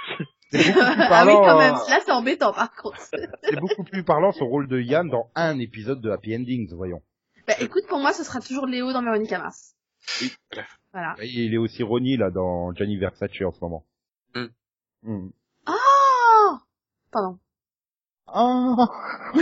C'est 0.51 0.73
beaucoup 0.73 0.79
plus 0.79 1.01
ah 1.01 1.01
oui, 1.01 1.07
parlant, 1.09 1.41
quand 1.45 1.57
même. 1.59 1.75
euh, 1.75 1.89
Là, 1.89 1.99
c'est 2.03 2.11
embêtant, 2.11 2.53
par 2.53 2.73
contre. 2.75 2.97
c'est 3.43 3.59
beaucoup 3.59 3.83
plus 3.83 4.03
parlant 4.03 4.31
son 4.31 4.45
rôle 4.47 4.67
de 4.67 4.79
Yann 4.79 5.07
dans 5.09 5.29
un 5.35 5.59
épisode 5.59 6.01
de 6.01 6.09
Happy 6.09 6.35
Endings, 6.35 6.73
voyons. 6.75 7.01
bah, 7.47 7.53
écoute, 7.59 7.85
pour 7.87 7.99
moi, 7.99 8.13
ce 8.13 8.23
sera 8.23 8.39
toujours 8.39 8.65
Léo 8.65 8.91
dans 8.93 9.03
Véronica 9.03 9.37
Mars. 9.39 9.75
Oui, 10.21 10.31
voilà. 10.93 11.15
Il 11.21 11.53
est 11.53 11.57
aussi 11.57 11.83
Ronnie 11.83 12.17
là 12.17 12.31
dans 12.31 12.73
Gianni 12.73 12.97
Versace 12.97 13.29
en 13.45 13.51
ce 13.51 13.59
moment. 13.61 13.85
Hmm. 14.33 14.45
Hmm. 15.03 15.29
Oh 15.67 16.57
Pardon. 17.11 17.37
Ah 18.27 18.75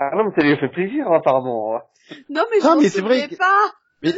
Ah 0.00 0.10
non, 0.14 0.24
mais 0.26 0.30
ça 0.34 0.42
lui 0.42 0.52
a 0.52 0.56
fait 0.58 0.68
plaisir, 0.68 1.10
apparemment. 1.10 1.80
non, 2.28 2.44
mais 2.50 2.60
je 2.60 2.64
Non, 2.66 2.74
m'en 2.76 2.80
mais 2.80 2.88
c'est 2.88 3.00
vrai 3.00 3.14
souvenais 3.22 3.28
que- 3.28 3.36
pas. 3.36 3.72
Mais 4.02 4.12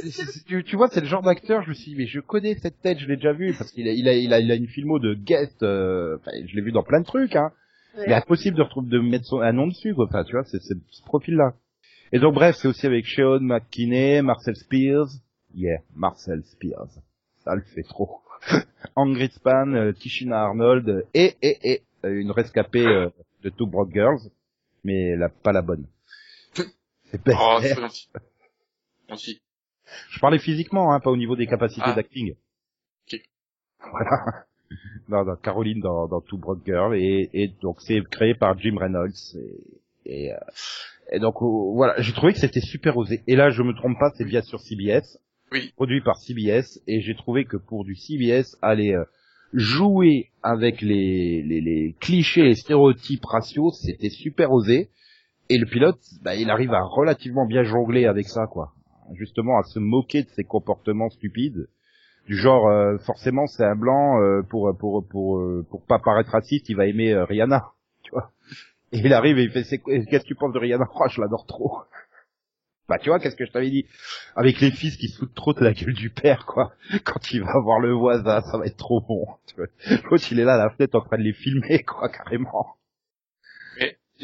tu, 0.47 0.63
tu 0.65 0.77
vois, 0.77 0.89
c'est 0.89 1.01
le 1.01 1.07
genre 1.07 1.23
d'acteur, 1.23 1.63
je 1.63 1.71
me 1.71 1.75
suis 1.75 1.93
dit, 1.93 1.97
mais 1.97 2.07
je 2.07 2.21
connais 2.21 2.55
cette 2.57 2.81
tête, 2.83 2.99
je 2.99 3.07
l'ai 3.07 3.17
déjà 3.17 3.33
vu, 3.33 3.55
parce 3.55 3.73
qu'il 3.73 3.89
a, 3.89 3.93
il 3.93 4.09
a, 4.09 4.15
il 4.15 4.33
a, 4.35 4.41
il 4.41 4.51
a 4.53 4.55
une 4.55 4.69
filmo 4.69 4.99
de 4.99 5.15
guest, 5.15 5.63
euh, 5.63 6.19
je 6.47 6.55
l'ai 6.55 6.61
vu 6.61 6.71
dans 6.73 6.83
plein 6.83 7.01
de 7.01 7.07
trucs, 7.07 7.35
hein. 7.35 7.51
Ouais. 7.97 8.05
Mais 8.07 8.15
impossible 8.15 8.57
de 8.57 8.63
retrouver, 8.63 8.89
de 8.89 8.99
mettre 9.01 9.25
son, 9.25 9.41
un 9.41 9.53
nom 9.53 9.67
dessus, 9.67 9.95
quoi. 9.95 10.07
Enfin, 10.07 10.25
tu 10.25 10.33
vois, 10.33 10.45
c'est 10.45 10.61
c'est 10.61 10.77
ce 10.91 11.03
profil-là. 11.03 11.55
Et 12.13 12.19
donc, 12.19 12.35
bref, 12.35 12.57
c'est 12.57 12.69
aussi 12.69 12.87
avec 12.87 13.07
Sean 13.07 13.41
McKinney, 13.41 14.23
Marcel 14.23 14.57
Spears. 14.57 15.09
Yeah, 15.55 15.81
Marcel 15.95 16.43
Spears. 16.45 16.91
Ça 17.45 17.55
le 17.55 17.63
fait 17.63 17.83
trop. 17.83 18.21
Angry 18.97 19.29
Span, 19.31 19.75
euh, 19.75 19.93
Tishina 19.93 20.41
Arnold, 20.41 20.89
euh, 20.89 21.03
et, 21.15 21.37
et, 21.43 21.73
et, 21.73 21.83
euh, 22.05 22.21
une 22.21 22.31
rescapée 22.31 22.87
euh, 22.87 23.11
de 23.43 23.51
Two 23.51 23.67
Broke 23.67 23.93
Girls, 23.93 24.21
mais 24.85 25.17
la, 25.17 25.29
pas 25.29 25.53
la 25.53 25.63
bonne. 25.63 25.87
C'est 26.55 27.23
bête. 27.25 27.37
Oh, 27.39 27.59
c'est 27.61 27.75
gentil. 27.75 28.09
Gentil. 29.09 29.41
Je 30.11 30.19
parlais 30.21 30.39
physiquement, 30.39 30.93
hein, 30.93 31.01
pas 31.01 31.11
au 31.11 31.17
niveau 31.17 31.37
des 31.37 31.47
capacités 31.47 31.83
Ah. 31.87 31.95
d'acting. 31.95 32.35
Ok. 33.13 33.21
Voilà. 33.91 34.45
Non, 35.09 35.25
non, 35.25 35.35
Caroline 35.43 35.81
dans, 35.81 36.07
dans 36.07 36.21
Two 36.21 36.39
Broke 36.39 36.65
Girl 36.65 36.95
et, 36.97 37.29
et 37.33 37.49
donc 37.61 37.81
c'est 37.81 38.01
créé 38.09 38.35
par 38.35 38.57
Jim 38.59 38.77
Reynolds 38.79 39.11
et, 40.07 40.27
et, 40.27 40.33
euh, 40.33 40.37
et 41.11 41.19
donc 41.19 41.43
euh, 41.43 41.47
voilà, 41.75 42.01
j'ai 42.01 42.13
trouvé 42.13 42.33
que 42.33 42.39
c'était 42.39 42.61
super 42.61 42.97
osé. 42.97 43.23
Et 43.27 43.35
là, 43.35 43.51
je 43.51 43.63
me 43.63 43.75
trompe 43.75 43.99
pas, 43.99 44.11
c'est 44.17 44.25
bien 44.25 44.43
sur 44.43 44.61
CBS, 44.61 45.19
Oui. 45.51 45.73
produit 45.75 46.01
par 46.03 46.17
CBS 46.19 46.81
et 46.87 47.01
j'ai 47.01 47.17
trouvé 47.17 47.45
que 47.45 47.57
pour 47.57 47.85
du 47.85 47.97
CBS, 47.97 48.57
aller 48.63 48.95
euh, 48.95 49.05
jouer 49.53 50.31
avec 50.45 50.81
les, 50.83 51.43
les, 51.43 51.61
les 51.61 51.97
clichés, 51.99 52.45
les 52.45 52.55
stéréotypes 52.55 53.25
raciaux, 53.25 53.73
c'était 53.73 54.11
super 54.11 54.53
osé. 54.53 54.91
Et 55.49 55.59
le 55.59 55.67
pilote, 55.67 55.99
bah, 56.23 56.37
il 56.37 56.49
arrive 56.49 56.73
à 56.73 56.83
relativement 56.83 57.45
bien 57.45 57.65
jongler 57.65 58.07
avec 58.07 58.29
ça, 58.29 58.47
quoi. 58.47 58.73
Justement, 59.15 59.59
à 59.59 59.63
se 59.65 59.79
moquer 59.79 60.23
de 60.23 60.29
ses 60.31 60.45
comportements 60.45 61.11
stupides. 61.11 61.69
Du 62.27 62.37
genre, 62.37 62.69
euh, 62.69 62.99
forcément, 62.99 63.47
c'est 63.47 63.65
un 63.65 63.75
blanc, 63.75 64.21
euh, 64.21 64.43
pour, 64.43 64.77
pour, 64.77 65.07
pour, 65.07 65.39
euh, 65.39 65.67
pour 65.69 65.85
pas 65.85 65.99
paraître 65.99 66.31
raciste, 66.31 66.69
il 66.69 66.77
va 66.77 66.87
aimer 66.87 67.13
euh, 67.13 67.25
Rihanna, 67.25 67.73
tu 68.03 68.13
vois. 68.13 68.31
Et 68.93 68.99
il 68.99 69.13
arrive 69.13 69.39
et 69.39 69.45
il 69.45 69.51
fait, 69.51 69.65
qu'est-ce 69.65 70.23
que 70.23 70.27
tu 70.27 70.35
penses 70.35 70.53
de 70.53 70.59
Rihanna? 70.59 70.89
Oh, 70.95 71.09
je 71.09 71.21
l'adore 71.21 71.47
trop. 71.47 71.79
Bah, 72.89 72.99
tu 72.99 73.09
vois, 73.09 73.21
qu'est-ce 73.21 73.37
que 73.37 73.47
je 73.47 73.53
t'avais 73.53 73.71
dit? 73.71 73.87
Avec 74.35 74.61
les 74.61 74.73
fils 74.73 74.97
qui 74.97 75.07
se 75.07 75.17
foutent 75.17 75.35
trop 75.37 75.53
de 75.55 75.63
la 75.63 75.73
gueule 75.73 75.95
du 75.95 76.11
père, 76.11 76.45
quoi. 76.45 76.73
Quand 77.05 77.31
il 77.31 77.41
va 77.41 77.57
voir 77.61 77.79
le 77.79 77.93
voisin, 77.93 78.41
ça 78.41 78.59
va 78.59 78.67
être 78.67 78.77
trop 78.77 79.01
bon. 79.01 79.29
L'autre, 80.11 80.25
il 80.33 80.41
est 80.41 80.45
là 80.45 80.55
à 80.55 80.59
la 80.59 80.71
fenêtre 80.71 80.97
en 80.97 81.01
train 81.01 81.17
de 81.17 81.23
les 81.23 81.33
filmer, 81.33 81.85
quoi, 81.85 82.09
carrément. 82.09 82.75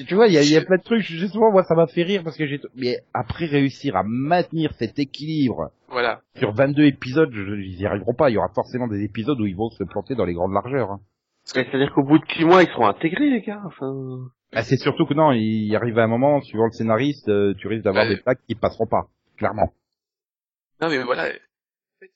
Tu 0.07 0.15
vois, 0.15 0.27
il 0.27 0.35
y 0.35 0.39
a, 0.39 0.43
il 0.43 0.51
y 0.51 0.57
a 0.57 0.63
plein 0.63 0.77
de 0.77 0.83
trucs, 0.83 1.01
justement, 1.01 1.51
moi, 1.51 1.65
ça 1.65 1.75
m'a 1.75 1.87
fait 1.87 2.03
rire 2.03 2.23
parce 2.23 2.37
que 2.37 2.47
j'ai, 2.47 2.61
mais 2.75 2.99
après 3.15 3.47
réussir 3.47 3.97
à 3.97 4.03
maintenir 4.05 4.73
cet 4.75 4.99
équilibre 4.99 5.71
Voilà. 5.89 6.21
sur 6.37 6.53
22 6.53 6.85
épisodes, 6.85 7.31
je, 7.33 7.55
ils 7.55 7.81
y 7.81 7.87
arriveront 7.87 8.13
pas. 8.15 8.29
Il 8.29 8.35
y 8.35 8.37
aura 8.39 8.51
forcément 8.55 8.89
des 8.89 9.03
épisodes 9.03 9.41
où 9.41 9.47
ils 9.47 9.57
vont 9.57 9.71
se 9.71 9.85
planter 9.85 10.15
dans 10.15 10.27
les 10.27 10.35
grandes 10.35 10.53
largeurs. 10.53 10.91
Hein. 10.91 11.01
C'est-à-dire 11.45 11.93
qu'au 11.95 12.03
bout 12.03 12.19
de 12.19 12.25
six 12.33 12.45
mois, 12.45 12.63
ils 12.63 12.69
seront 12.69 12.87
intégrés, 12.89 13.31
les 13.31 13.41
gars. 13.41 13.63
Enfin... 13.65 14.29
Bah, 14.53 14.63
c'est 14.63 14.77
surtout 14.77 15.07
que 15.07 15.15
non, 15.15 15.33
il 15.33 15.75
arrive 15.75 15.99
à 15.99 16.05
un 16.05 16.09
moment, 16.09 16.41
suivant 16.43 16.67
le 16.67 16.73
scénariste, 16.73 17.29
euh, 17.29 17.55
tu 17.59 17.67
risques 17.69 17.85
d'avoir 17.85 18.05
Ouais. 18.05 18.17
des 18.17 18.21
plaques 18.21 18.41
qui 18.47 18.55
passeront 18.55 18.87
pas, 18.87 19.09
clairement. 19.39 19.73
Non, 20.81 20.89
mais 20.91 21.03
voilà. 21.03 21.29
En 21.29 21.99
fait, 22.01 22.11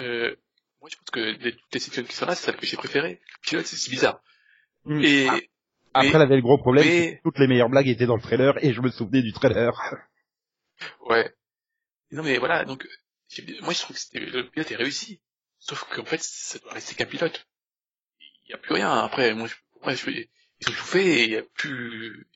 euh, 0.00 0.34
moi, 0.80 0.88
je 0.90 0.96
pense 0.96 1.10
que 1.12 1.42
de 1.42 1.50
toutes 1.50 1.74
les 1.74 1.80
sections 1.80 2.02
qui 2.04 2.14
sont 2.14 2.26
là, 2.26 2.34
c'est 2.34 2.46
celle 2.46 2.56
que 2.60 2.66
j'ai 2.66 2.76
préférée. 2.76 3.20
Pilote, 3.42 3.66
c'est 3.66 3.76
si 3.76 3.90
bizarre. 3.90 4.20
Mm. 4.84 5.00
Et, 5.02 5.26
Après, 5.94 6.14
elle 6.16 6.22
avait 6.22 6.36
le 6.36 6.42
gros 6.42 6.58
problème, 6.58 6.84
mais- 6.84 6.98
c'est 7.10 7.16
que 7.16 7.22
toutes 7.22 7.38
les 7.38 7.46
meilleures 7.46 7.68
blagues 7.68 7.88
étaient 7.88 8.06
dans 8.06 8.16
le 8.16 8.22
trailer 8.22 8.62
et 8.64 8.72
je 8.72 8.80
me 8.80 8.90
souvenais 8.90 9.22
du 9.22 9.32
trailer. 9.32 9.72
ouais. 11.08 11.32
Non, 12.10 12.22
mais 12.22 12.38
voilà, 12.38 12.64
donc, 12.64 12.86
moi, 13.62 13.72
je 13.72 13.80
trouve 13.80 13.96
que 13.96 14.02
c'était, 14.02 14.20
le 14.20 14.48
pilote 14.48 14.70
est 14.70 14.76
réussi. 14.76 15.20
Sauf 15.58 15.84
qu'en 15.94 16.04
fait, 16.04 16.20
ça 16.20 16.58
doit 16.58 16.72
rester 16.72 16.94
qu'un 16.94 17.06
pilote. 17.06 17.46
Il 18.44 18.48
n'y 18.48 18.54
a 18.54 18.58
plus 18.58 18.74
rien. 18.74 18.90
Après, 18.90 19.34
moi, 19.34 19.46
je, 19.48 19.54
moi, 19.82 19.94
je, 19.94 20.10
ils 20.10 20.68
ont 20.68 20.72
tout 20.72 20.84
fait 20.84 21.06
et 21.06 21.24
il 21.24 21.30
n'y 21.30 21.36
a 21.36 21.42
plus, 21.54 22.26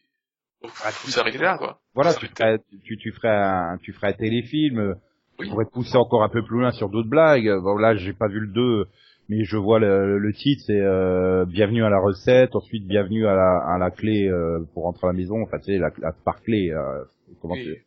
faut, 0.62 0.68
faut 0.68 1.10
s'arrêter 1.10 1.38
là, 1.38 1.58
quoi. 1.58 1.80
Voilà, 1.94 2.14
tu 2.14 2.26
ferais, 2.26 2.58
tu, 2.84 2.96
tu 2.96 3.12
ferais 3.12 3.28
un, 3.28 3.78
tu 3.82 3.92
ferais 3.92 4.08
un 4.08 4.12
téléfilm, 4.14 4.78
euh, 4.78 4.94
Oui. 5.38 5.46
tu 5.46 5.50
pourrais 5.52 5.66
pousser 5.66 5.96
encore 5.96 6.22
un 6.22 6.28
peu 6.28 6.42
plus 6.44 6.58
loin 6.58 6.70
sur 6.72 6.88
d'autres 6.88 7.08
blagues. 7.08 7.50
Bon, 7.62 7.76
là, 7.76 7.96
j'ai 7.96 8.12
pas 8.12 8.28
vu 8.28 8.40
le 8.40 8.48
2, 8.48 8.86
mais 9.28 9.44
je 9.44 9.56
vois 9.56 9.78
le, 9.78 10.18
le 10.18 10.32
titre, 10.32 10.62
c'est 10.66 10.80
euh, 10.80 11.44
Bienvenue 11.44 11.84
à 11.84 11.90
la 11.90 11.98
recette, 12.00 12.54
ensuite 12.56 12.86
Bienvenue 12.86 13.26
à 13.26 13.34
la, 13.34 13.58
à 13.74 13.78
la 13.78 13.90
clé 13.90 14.28
euh, 14.28 14.60
pour 14.74 14.84
rentrer 14.84 15.06
à 15.06 15.12
la 15.12 15.16
maison, 15.16 15.42
enfin, 15.42 15.58
tu 15.58 15.66
sais, 15.66 15.78
la, 15.78 15.90
la 15.98 16.12
par 16.12 16.42
clé, 16.42 16.70
euh, 16.70 17.04
comment, 17.40 17.54
Oui. 17.54 17.64
tu, 17.64 17.86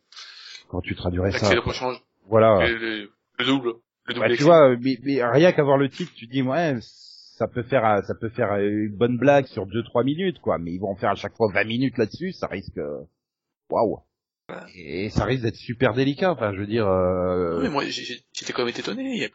comment 0.68 0.80
tu 0.82 0.94
traduirais 0.94 1.32
ça 1.32 1.52
L'accès 1.54 1.56
de. 1.56 1.96
Voilà. 2.28 2.66
Le, 2.68 2.78
le, 2.78 3.10
le 3.38 3.44
double. 3.44 3.72
Le 4.06 4.14
double 4.14 4.28
Bah, 4.28 4.36
tu 4.36 4.42
vois, 4.42 4.76
mais, 4.76 4.98
mais 5.04 5.24
rien 5.24 5.52
qu'à 5.52 5.62
voir 5.64 5.78
le 5.78 5.88
titre, 5.88 6.12
tu 6.14 6.26
te 6.26 6.32
dis, 6.32 6.42
ouais, 6.42 6.76
ça 6.80 7.48
peut 7.48 7.62
faire, 7.62 7.84
un- 7.84 8.02
ça 8.02 8.14
peut 8.14 8.28
faire 8.30 8.54
une 8.56 8.94
bonne 8.96 9.16
blague 9.18 9.46
sur 9.46 9.66
2-3 9.66 10.04
minutes, 10.04 10.38
quoi. 10.40 10.58
Mais 10.58 10.72
ils 10.72 10.78
vont 10.78 10.90
en 10.90 10.96
faire 10.96 11.10
à 11.10 11.14
chaque 11.16 11.34
fois 11.36 11.50
20 11.52 11.64
minutes 11.64 11.98
là-dessus, 11.98 12.32
ça 12.32 12.46
risque, 12.46 12.78
euh, 12.78 13.00
waouh. 13.70 14.00
Et 14.76 15.08
ça 15.10 15.24
risque 15.24 15.42
d'être 15.44 15.56
super 15.56 15.94
délicat. 15.94 16.32
Enfin, 16.32 16.52
je 16.52 16.58
veux 16.60 16.66
dire, 16.66 16.84
Non, 16.84 16.92
euh, 16.92 17.62
mais 17.62 17.70
moi, 17.70 17.84
j'étais 17.86 18.52
quand 18.52 18.64
même 18.64 18.74
étonné. 18.76 19.02
Il 19.02 19.22
y 19.22 19.24
a 19.24 19.28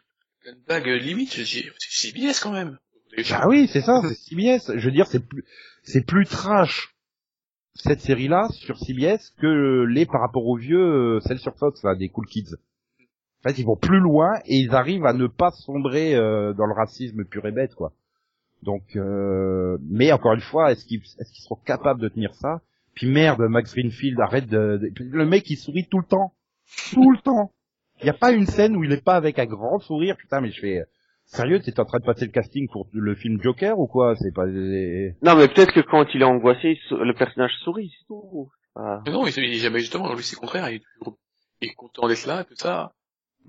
plein 0.48 0.58
de 0.58 0.64
blagues 0.66 0.88
euh, 0.88 0.98
limite. 0.98 1.30
C'est 1.32 1.44
CBS 1.78 2.40
quand 2.40 2.52
même. 2.52 2.78
ah 3.30 3.48
oui, 3.48 3.68
c'est 3.72 3.80
ça, 3.80 4.02
c'est 4.02 4.14
CBS. 4.14 4.72
Je 4.76 4.84
veux 4.86 4.92
dire, 4.92 5.06
c'est 5.06 5.26
plus, 5.26 5.44
c'est 5.82 6.06
plus 6.06 6.26
trash 6.26 6.94
cette 7.74 8.00
série-là 8.00 8.48
sur 8.50 8.76
CBS 8.78 9.30
que 9.40 9.84
les 9.84 10.04
par 10.06 10.20
rapport 10.20 10.46
aux 10.46 10.56
vieux, 10.56 11.16
euh, 11.16 11.20
celle 11.20 11.38
sur 11.38 11.54
Fox, 11.56 11.82
là, 11.84 11.94
des 11.94 12.08
Cool 12.08 12.26
Kids. 12.26 12.54
En 13.44 13.48
fait, 13.48 13.58
ils 13.58 13.64
vont 13.64 13.76
plus 13.76 14.00
loin 14.00 14.32
et 14.46 14.56
ils 14.56 14.74
arrivent 14.74 15.06
à 15.06 15.12
ne 15.12 15.26
pas 15.28 15.52
sombrer 15.52 16.14
euh, 16.16 16.52
dans 16.54 16.66
le 16.66 16.74
racisme 16.74 17.24
pur 17.24 17.46
et 17.46 17.52
bête, 17.52 17.74
quoi. 17.74 17.92
Donc, 18.64 18.96
euh, 18.96 19.78
mais 19.88 20.10
encore 20.10 20.34
une 20.34 20.40
fois, 20.40 20.72
est-ce 20.72 20.84
qu'ils 20.84 21.00
est-ce 21.18 21.32
qu'ils 21.32 21.44
seront 21.44 21.58
capables 21.64 22.00
de 22.00 22.08
tenir 22.08 22.34
ça? 22.34 22.60
Puis 22.94 23.06
merde, 23.06 23.40
Max 23.42 23.72
Greenfield, 23.72 24.18
arrête 24.18 24.48
de- 24.48 24.80
le 24.98 25.24
mec 25.24 25.48
il 25.48 25.56
sourit 25.56 25.86
tout 25.88 25.98
le 26.00 26.04
temps, 26.04 26.32
tout 26.92 27.12
le 27.12 27.18
temps. 27.18 27.52
Il 28.00 28.04
n'y 28.04 28.10
a 28.10 28.14
pas 28.14 28.32
une 28.32 28.46
scène 28.46 28.76
où 28.76 28.84
il 28.84 28.92
est 28.92 29.04
pas 29.04 29.16
avec 29.16 29.38
un 29.38 29.46
grand 29.46 29.78
sourire. 29.78 30.16
Putain, 30.16 30.40
mais 30.40 30.50
je 30.50 30.60
fais 30.60 30.82
sérieux, 31.26 31.60
t'es 31.60 31.78
en 31.80 31.84
train 31.84 31.98
de 31.98 32.04
passer 32.04 32.24
le 32.26 32.32
casting 32.32 32.68
pour 32.72 32.88
le 32.92 33.14
film 33.14 33.40
Joker 33.42 33.78
ou 33.78 33.86
quoi? 33.86 34.14
C'est 34.16 34.34
pas 34.34 34.46
Non, 34.46 35.36
mais 35.36 35.48
peut-être 35.48 35.72
que 35.72 35.80
quand 35.80 36.06
il 36.14 36.22
est 36.22 36.24
angoissé, 36.24 36.78
il 36.90 36.96
le 36.96 37.14
personnage 37.14 37.52
sourit, 37.64 37.90
c'est 37.98 38.06
tout. 38.06 38.50
Mais 38.76 39.12
non, 39.12 39.26
il 39.26 39.32
il 39.36 39.54
est 39.54 39.58
jamais 39.58 39.80
justement, 39.80 40.14
lui 40.14 40.22
c'est 40.22 40.36
le 40.36 40.40
contraire, 40.40 40.70
il 40.70 40.76
est 40.76 40.82
toujours, 40.98 41.18
il 41.60 41.68
est 41.68 41.74
content 41.74 42.06
d'être 42.08 42.26
là, 42.26 42.44
tout 42.44 42.54
ça. 42.56 42.92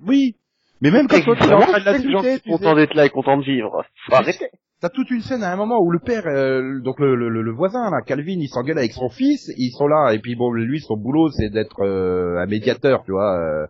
Oui. 0.06 0.36
Mais 0.82 0.92
même 0.92 1.08
quand 1.08 1.22
toi 1.22 1.36
tu 1.36 1.44
es 1.44 1.54
en 1.54 1.60
train 1.60 1.80
de 1.80 1.98
sont 2.00 2.22
tu 2.22 2.24
sais, 2.24 2.40
contents 2.40 2.76
d'être 2.76 2.94
là 2.96 3.06
et 3.06 3.10
contents 3.10 3.38
de 3.38 3.44
vivre. 3.44 3.84
Faut 4.08 4.16
arrêter. 4.16 4.48
T'as 4.82 4.90
toute 4.90 5.12
une 5.12 5.22
scène 5.22 5.44
à 5.44 5.52
un 5.52 5.58
moment 5.58 5.78
où 5.82 5.92
le 5.92 6.00
père, 6.00 6.26
euh, 6.26 6.80
donc 6.82 7.00
le, 7.02 7.14
le, 7.16 7.30
le 7.30 7.52
voisin 7.52 7.92
là, 7.92 8.02
Calvin, 8.06 8.38
il 8.40 8.48
s'engueule 8.48 8.78
avec 8.78 8.94
son 8.94 9.10
fils, 9.10 9.52
ils 9.58 9.72
sont 9.72 9.88
là 9.88 10.14
et 10.14 10.20
puis 10.20 10.36
bon, 10.36 10.52
lui 10.54 10.80
son 10.80 10.96
boulot 10.96 11.30
c'est 11.32 11.50
d'être 11.50 11.82
euh, 11.84 12.38
un 12.40 12.46
médiateur, 12.46 13.04
tu 13.04 13.12
vois. 13.12 13.38
euh, 13.38 13.68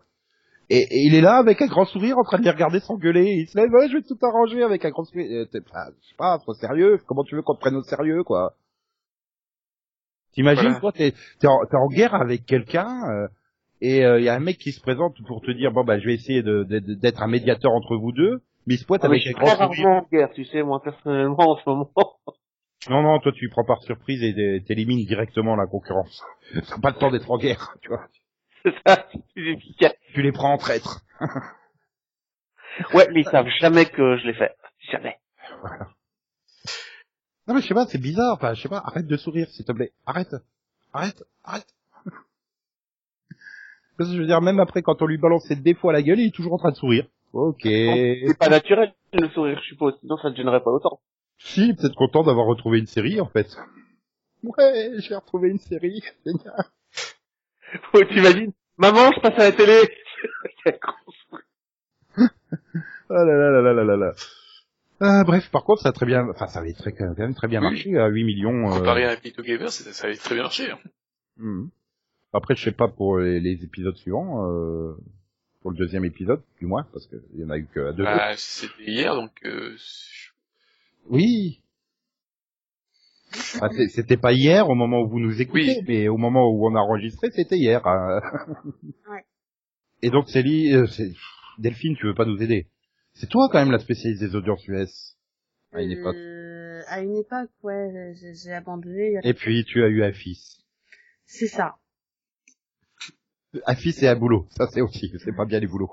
et, 0.69 0.77
et 0.81 0.99
il 1.07 1.15
est 1.15 1.21
là 1.21 1.37
avec 1.37 1.61
un 1.61 1.67
grand 1.67 1.85
sourire 1.85 2.17
en 2.17 2.23
train 2.23 2.37
de 2.39 2.43
les 2.43 2.51
regarder 2.51 2.79
s'engueuler. 2.79 3.25
Il 3.37 3.47
se 3.47 3.57
lève, 3.57 3.71
ouais, 3.71 3.87
je 3.89 3.97
vais 3.97 4.03
tout 4.03 4.17
arranger 4.21 4.61
avec 4.63 4.85
un 4.85 4.89
grand 4.91 5.03
sourire. 5.03 5.27
Euh, 5.53 5.59
enfin, 5.67 5.85
je 6.01 6.07
sais 6.09 6.15
pas, 6.17 6.37
trop 6.39 6.53
sérieux. 6.53 6.99
Comment 7.07 7.23
tu 7.23 7.35
veux 7.35 7.41
qu'on 7.41 7.55
te 7.55 7.59
prenne 7.61 7.75
au 7.75 7.83
sérieux, 7.83 8.23
quoi? 8.23 8.53
T'imagines, 10.33 10.63
Voilà. 10.65 10.79
toi, 10.79 10.91
t'es 10.91 11.13
t'es 11.39 11.47
en, 11.47 11.59
en 11.71 11.87
guerre 11.87 12.13
avec 12.13 12.45
quelqu'un 12.45 12.87
euh, 13.09 13.27
et 13.81 13.97
il 14.01 14.23
y 14.23 14.29
a 14.29 14.35
un 14.35 14.39
mec 14.39 14.57
qui 14.57 14.71
se 14.71 14.79
présente 14.81 15.15
pour 15.25 15.41
te 15.41 15.51
dire 15.51 15.71
bon 15.71 15.83
bah 15.83 15.97
je 15.99 16.05
vais 16.05 16.13
essayer 16.13 16.43
de- 16.43 16.63
de- 16.63 16.79
de- 16.79 16.93
d'être 16.95 17.23
un 17.23 17.27
médiateur 17.27 17.71
entre 17.71 17.95
vous 17.95 18.11
deux, 18.11 18.41
mais 18.67 18.75
il 18.75 18.77
se 18.77 18.85
pointe 18.85 19.01
Ah, 19.03 19.07
avec 19.07 19.25
un 19.25 19.31
grand 19.31 19.47
sourire. 19.55 19.87
en 19.87 20.05
guerre, 20.11 20.29
tu 20.33 20.45
sais, 20.45 20.61
moi, 20.61 20.81
personnellement, 20.83 21.37
en 21.39 21.57
ce 21.57 21.67
moment. 21.69 21.89
Non, 22.89 23.01
non, 23.01 23.19
toi 23.19 23.31
tu 23.35 23.49
prends 23.49 23.65
par 23.65 23.81
surprise 23.83 24.21
et 24.23 24.33
t'é- 24.35 24.63
t'élimines 24.67 25.05
directement 25.05 25.55
la 25.55 25.65
concurrence. 25.65 26.23
T'as 26.69 26.79
pas 26.79 26.89
le 26.91 26.95
temps 26.97 27.09
d'être 27.11 27.29
en 27.31 27.37
guerre, 27.37 27.75
tu 27.81 27.89
vois. 27.89 28.05
C'est 28.71 28.89
ça, 28.89 29.07
c'est 29.11 29.23
plus 29.33 29.53
efficace. 29.53 29.93
Tu 30.13 30.21
les 30.21 30.31
prends 30.31 30.53
en 30.53 30.57
traître. 30.57 31.01
Ouais, 32.93 33.07
mais 33.11 33.21
ils 33.21 33.29
savent 33.29 33.49
jamais 33.59 33.85
que 33.85 34.17
je 34.17 34.27
l'ai 34.27 34.33
fait. 34.33 34.55
Jamais. 34.91 35.17
Non 37.47 37.55
mais 37.55 37.61
je 37.61 37.67
sais 37.67 37.73
pas, 37.73 37.85
c'est 37.87 37.97
bizarre, 37.97 38.33
enfin 38.33 38.53
je 38.53 38.61
sais 38.61 38.69
pas, 38.69 38.77
arrête 38.85 39.07
de 39.07 39.17
sourire 39.17 39.49
s'il 39.49 39.65
te 39.65 39.71
plaît. 39.71 39.91
Arrête. 40.05 40.35
Arrête, 40.93 41.23
arrête. 41.43 41.67
Parce 43.97 44.09
que 44.09 44.15
je 44.15 44.21
veux 44.21 44.27
dire, 44.27 44.41
même 44.41 44.59
après 44.59 44.81
quand 44.81 45.01
on 45.01 45.07
lui 45.07 45.17
balance 45.17 45.45
ses 45.47 45.55
défauts 45.55 45.89
à 45.89 45.93
la 45.93 46.01
gueule, 46.01 46.19
il 46.19 46.27
est 46.27 46.35
toujours 46.35 46.53
en 46.53 46.57
train 46.57 46.71
de 46.71 46.75
sourire. 46.75 47.05
Ok. 47.33 47.61
C'est 47.63 48.37
pas 48.37 48.49
naturel 48.49 48.93
le 49.13 49.29
sourire, 49.29 49.59
je 49.63 49.67
suppose, 49.67 49.97
sinon 49.99 50.17
ça 50.17 50.29
ne 50.29 50.35
gênerait 50.35 50.63
pas 50.63 50.71
autant. 50.71 51.01
Si, 51.39 51.73
peut-être 51.73 51.95
content 51.95 52.23
d'avoir 52.23 52.45
retrouvé 52.45 52.79
une 52.79 52.87
série 52.87 53.19
en 53.19 53.27
fait. 53.27 53.57
Ouais, 54.43 54.91
j'ai 54.99 55.15
retrouvé 55.15 55.49
une 55.49 55.59
série, 55.59 56.01
génial. 56.25 56.65
Oh, 57.93 58.03
t'imagines 58.03 58.51
Maman, 58.79 59.11
je 59.11 59.19
passe 59.21 59.33
à 59.37 59.49
la 59.49 59.51
télé 59.51 59.81
Ah 63.09 63.23
là 63.23 63.25
là 63.25 63.49
là 63.51 63.61
là 63.61 63.73
là 63.73 63.83
là 63.83 63.95
là. 63.97 64.13
Ah, 65.01 65.23
bref, 65.23 65.49
par 65.51 65.63
contre, 65.63 65.81
ça 65.81 65.89
a 65.89 65.91
très 65.93 66.05
bien, 66.05 66.27
enfin, 66.29 66.47
ça 66.47 66.59
avait 66.59 66.73
très, 66.73 66.91
quand 66.93 67.17
même 67.17 67.33
très 67.33 67.47
bien 67.47 67.61
Oui. 67.61 67.71
marché 67.71 67.97
à 67.97 68.07
8 68.07 68.23
millions. 68.25 68.69
euh, 68.71 68.77
Comparé 68.79 69.05
à 69.05 69.11
Happy 69.11 69.31
Together, 69.31 69.71
ça, 69.71 70.07
avait 70.07 70.17
très 70.17 70.35
bien 70.35 70.43
marché. 70.43 70.71
hein. 70.71 70.79
mhm. 71.37 71.69
Après, 72.33 72.55
je 72.55 72.63
sais 72.63 72.71
pas 72.73 72.87
pour 72.87 73.17
les, 73.19 73.39
les 73.39 73.63
épisodes 73.63 73.95
suivants, 73.95 74.45
euh, 74.51 74.93
pour 75.61 75.71
le 75.71 75.77
deuxième 75.77 76.05
épisode, 76.05 76.41
du 76.59 76.65
moins, 76.67 76.85
parce 76.93 77.07
qu'il 77.07 77.21
y 77.35 77.43
en 77.45 77.49
a 77.49 77.57
eu 77.57 77.65
que 77.65 77.79
à 77.87 77.93
deux. 77.93 78.03
Bah, 78.03 78.33
c'était 78.37 78.83
hier, 78.91 79.15
donc, 79.15 79.31
euh, 79.45 79.73
je- 79.77 80.29
Oui. 81.09 81.61
Ah, 83.61 83.69
c'est- 83.75 83.89
c'était 83.89 84.17
pas 84.17 84.33
hier 84.33 84.69
au 84.69 84.75
moment 84.75 85.01
où 85.01 85.07
vous 85.09 85.19
nous 85.19 85.41
écoutez, 85.41 85.77
Oui. 85.79 85.85
mais 85.87 86.07
au 86.07 86.17
moment 86.17 86.49
où 86.49 86.67
on 86.67 86.75
a 86.75 86.79
enregistré, 86.79 87.29
c'était 87.31 87.57
hier. 87.57 87.85
hein. 87.85 88.21
Ouais. 89.09 89.23
Et 90.01 90.09
donc, 90.09 90.29
Célie, 90.29 90.73
euh, 90.73 90.87
c'est- 90.87 91.13
Delphine, 91.57 91.95
tu 91.97 92.05
veux 92.07 92.13
pas 92.15 92.25
nous 92.25 92.41
aider? 92.41 92.67
C'est 93.13 93.27
toi 93.29 93.49
quand 93.51 93.59
même 93.59 93.71
la 93.71 93.79
spécialiste 93.79 94.21
des 94.21 94.35
audiences 94.35 94.65
US. 94.67 95.17
À 95.73 95.81
une 95.81 95.91
époque. 95.91 96.15
Euh, 96.15 96.81
à 96.87 97.01
une 97.01 97.17
époque, 97.17 97.49
ouais, 97.63 98.13
j'ai 98.19 98.33
j'ai 98.33 98.53
abandonné. 98.53 99.19
Et 99.23 99.33
puis, 99.33 99.63
tu 99.65 99.83
as 99.83 99.87
eu 99.87 100.03
un 100.03 100.13
fils. 100.13 100.63
C'est 101.25 101.47
ça. 101.47 101.75
Un 103.65 103.75
fils 103.75 104.01
et 104.01 104.07
un 104.07 104.15
boulot. 104.15 104.47
Ça, 104.51 104.67
c'est 104.71 104.81
aussi, 104.81 105.11
c'est 105.23 105.35
pas 105.35 105.45
bien 105.45 105.59
les 105.59 105.67
boulots. 105.67 105.91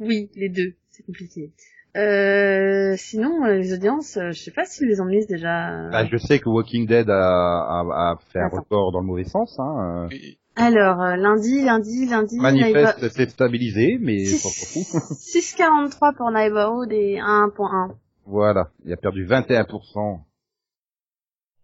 Oui, 0.00 0.30
les 0.36 0.48
deux, 0.48 0.76
c'est 0.90 1.04
compliqué. 1.04 1.52
Euh, 1.96 2.94
sinon, 2.96 3.44
euh, 3.44 3.54
les 3.56 3.72
audiences, 3.72 4.16
euh, 4.18 4.30
je 4.32 4.40
sais 4.40 4.50
pas 4.50 4.64
s'ils 4.64 4.86
les 4.88 5.00
ont 5.00 5.04
mises 5.06 5.26
déjà. 5.26 5.88
Bah, 5.90 6.04
je 6.06 6.16
sais 6.16 6.38
que 6.38 6.48
Walking 6.48 6.86
Dead 6.86 7.08
a, 7.08 7.16
a, 7.18 7.80
a 8.12 8.16
fait 8.32 8.40
un 8.40 8.48
record 8.48 8.92
dans 8.92 9.00
le 9.00 9.06
mauvais 9.06 9.24
sens. 9.24 9.58
Hein. 9.58 10.08
euh. 10.12 10.16
Alors, 10.56 10.98
lundi, 11.16 11.62
lundi, 11.62 12.06
lundi, 12.06 12.36
Manifeste 12.38 13.08
s'est 13.10 13.28
stabilisé, 13.28 13.96
mais 14.00 14.24
Six- 14.24 14.44
on 14.44 14.48
s'en 14.48 14.98
fout. 15.00 15.02
6,43 15.18 16.14
pour 16.16 16.30
Neighborhood 16.30 16.92
et 16.92 17.16
1.1. 17.18 17.94
Voilà, 18.26 18.70
il 18.84 18.92
a 18.92 18.96
perdu 18.96 19.24
21% 19.26 20.20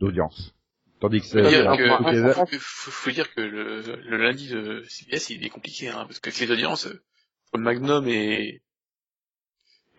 d'audience. 0.00 0.54
Tandis 1.00 1.20
que 1.20 1.42
Faut 1.42 1.48
dire 1.48 1.76
que- 1.76 2.32
faut, 2.32 2.46
faut- 2.46 2.90
faut 2.90 3.10
dire 3.10 3.32
que 3.34 3.40
le, 3.42 3.82
le 4.08 4.16
lundi 4.16 4.48
de 4.48 4.82
CBS, 4.88 5.30
il 5.30 5.44
est 5.44 5.50
compliqué, 5.50 5.88
hein, 5.88 6.04
parce 6.06 6.20
que 6.20 6.30
les 6.30 6.50
audiences, 6.50 6.86
entre 6.86 7.62
Magnum 7.62 8.08
et, 8.08 8.62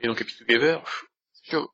et 0.01 0.07
donc 0.07 0.21
Happy 0.21 0.33
Together, 0.37 0.81
c'est 1.33 1.51
chaud. 1.51 1.69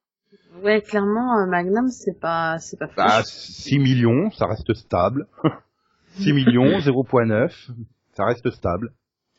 Ouais, 0.64 0.82
clairement, 0.82 1.40
euh, 1.40 1.46
Magnum, 1.46 1.90
c'est 1.90 2.20
pas, 2.20 2.58
c'est 2.60 2.78
pas 2.78 2.88
fou. 2.88 2.94
bah, 2.98 3.22
6 3.24 3.80
millions, 3.80 4.32
ça 4.32 4.48
reste 4.48 4.74
stable. 4.74 5.28
6 6.20 6.34
millions, 6.34 6.80
0.9, 6.80 7.72
ça 8.14 8.26
reste 8.26 8.50
stable. 8.52 8.94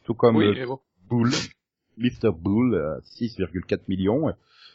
Tout 0.05 0.15
comme 0.15 0.37
oui, 0.37 0.59
euh, 0.61 0.67
bon. 0.67 0.81
Bull, 1.09 1.31
Mr. 1.99 2.31
Bull, 2.35 2.75
euh, 2.75 2.99
6,4 3.19 3.83
millions. 3.89 4.31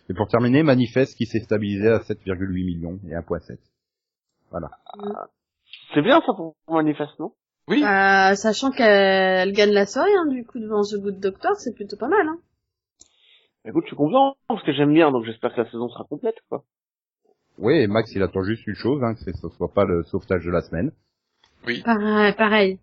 Et 0.10 0.14
pour 0.14 0.28
terminer, 0.28 0.64
Manifeste 0.64 1.18
qui 1.18 1.26
s'est 1.26 1.42
stabilisé 1.42 1.88
à 1.90 2.00
7,8 2.00 2.66
millions 2.66 3.00
et 3.10 3.14
1.7. 3.14 3.58
C'est 5.94 6.02
bien 6.02 6.22
ça 6.26 6.34
pour 6.34 6.56
Manifeste, 6.70 7.20
non? 7.20 7.34
Oui, 7.68 7.84
Euh, 7.84 8.36
sachant 8.36 8.72
qu'elle 8.72 9.52
gagne 9.52 9.72
la 9.72 9.86
soirée, 9.86 10.16
hein, 10.16 10.28
du 10.28 10.46
coup, 10.46 10.60
devant 10.60 10.84
The 10.84 10.96
Good 11.02 11.20
Doctor, 11.20 11.56
c'est 11.58 11.74
plutôt 11.76 11.98
pas 11.98 12.08
mal, 12.08 12.26
hein. 12.28 12.40
Écoute, 13.66 13.84
je 13.86 13.88
suis 13.90 13.96
confiant, 13.98 14.36
parce 14.48 14.64
que 14.64 14.72
j'aime 14.74 14.94
bien, 14.94 15.12
donc 15.12 15.26
j'espère 15.26 15.54
que 15.54 15.62
la 15.62 15.66
saison 15.70 15.90
sera 15.90 16.06
complète, 16.06 16.38
quoi. 16.50 16.64
Oui, 17.58 17.74
et 17.76 17.88
Max, 17.88 18.12
il 18.14 18.22
attend 18.24 18.44
juste 18.44 18.66
une 18.68 18.76
chose, 18.76 19.02
hein, 19.04 19.16
que 19.16 19.20
ce 19.32 19.50
soit 19.50 19.74
pas 19.74 19.84
le 19.86 20.04
sauvetage 20.04 20.46
de 20.46 20.52
la 20.52 20.62
semaine. 20.62 20.92
oui. 21.66 21.82
Pareil, 21.84 22.34
pareil. 22.34 22.80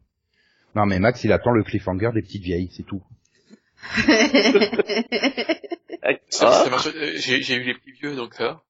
Non, 0.74 0.84
mais 0.86 0.98
Max, 0.98 1.22
il 1.24 1.32
attend 1.32 1.52
le 1.52 1.62
cliffhanger 1.62 2.10
des 2.12 2.22
petites 2.22 2.42
vieilles, 2.42 2.70
c'est 2.72 2.82
tout. 2.82 3.02
Ça, 6.30 6.48
Ah. 6.48 6.64
ça 6.64 6.70
marche, 6.70 6.88
j'ai 6.92 7.42
j'ai 7.42 7.54
eu 7.56 7.62
les 7.64 7.74
petits 7.74 7.92
vieux, 7.92 8.16
donc 8.16 8.34
ça. 8.34 8.62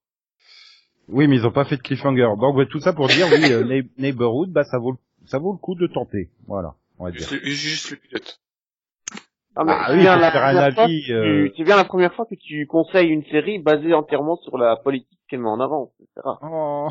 Oui, 1.09 1.27
mais 1.27 1.35
ils 1.37 1.45
ont 1.47 1.51
pas 1.51 1.65
fait 1.65 1.77
de 1.77 1.81
cliffhanger. 1.81 2.27
Donc 2.39 2.55
ouais, 2.55 2.67
tout 2.67 2.79
ça 2.79 2.93
pour 2.93 3.07
dire, 3.07 3.27
oui, 3.27 3.51
euh, 3.51 3.63
Neigh- 3.67 3.89
Neighborhood, 3.97 4.51
bah 4.51 4.63
ça 4.63 4.77
vaut, 4.77 4.91
le- 4.91 5.27
ça 5.27 5.39
vaut 5.39 5.51
le 5.51 5.57
coup 5.57 5.75
de 5.75 5.87
tenter. 5.87 6.29
Voilà, 6.47 6.75
on 6.99 7.05
va 7.05 7.11
dire. 7.11 7.21
Juste, 7.21 7.31
le- 7.31 7.49
juste 7.49 7.91
le 7.91 7.97
pilote. 7.97 8.39
Ah, 9.57 9.63
mais 9.63 9.71
Ah 9.73 9.83
c'est 9.87 9.93
oui, 9.93 9.99
bien 9.99 10.13
pour 10.13 10.21
la 10.21 10.31
faire 10.31 10.43
un 10.43 10.51
première 10.53 10.73
fois 10.73 10.83
avis, 10.83 11.03
que 11.07 11.11
euh, 11.13 11.47
tu- 11.49 11.53
C'est 11.57 11.63
bien 11.63 11.75
la 11.77 11.85
première 11.85 12.13
fois 12.13 12.25
que 12.25 12.35
tu 12.35 12.67
conseilles 12.67 13.07
une 13.09 13.23
série 13.25 13.59
basée 13.59 13.93
entièrement 13.93 14.35
sur 14.37 14.57
la 14.57 14.75
politique 14.75 15.17
qu'elle 15.29 15.39
met 15.39 15.49
en 15.49 15.59
avant, 15.59 15.91
etc. 16.01 16.27
Oh. 16.43 16.89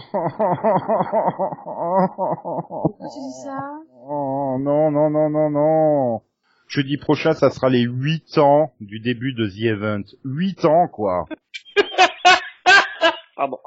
Pourquoi 1.75 3.09
tu 3.13 3.21
dis 3.21 3.43
ça? 3.45 3.59
Oh, 4.07 4.57
non, 4.61 4.91
non, 4.91 5.11
non, 5.11 5.29
non, 5.31 5.51
non. 5.51 6.21
Jeudi 6.69 6.97
prochain, 6.97 7.33
ça 7.35 7.51
sera 7.51 7.69
les 7.69 7.83
8 7.83 8.39
ans 8.39 8.73
du 8.81 8.99
début 8.99 9.35
de 9.35 9.47
The 9.47 9.65
Event. 9.65 10.03
8 10.25 10.65
ans, 10.65 10.89
quoi. 10.89 11.27
Pardon. 13.37 13.59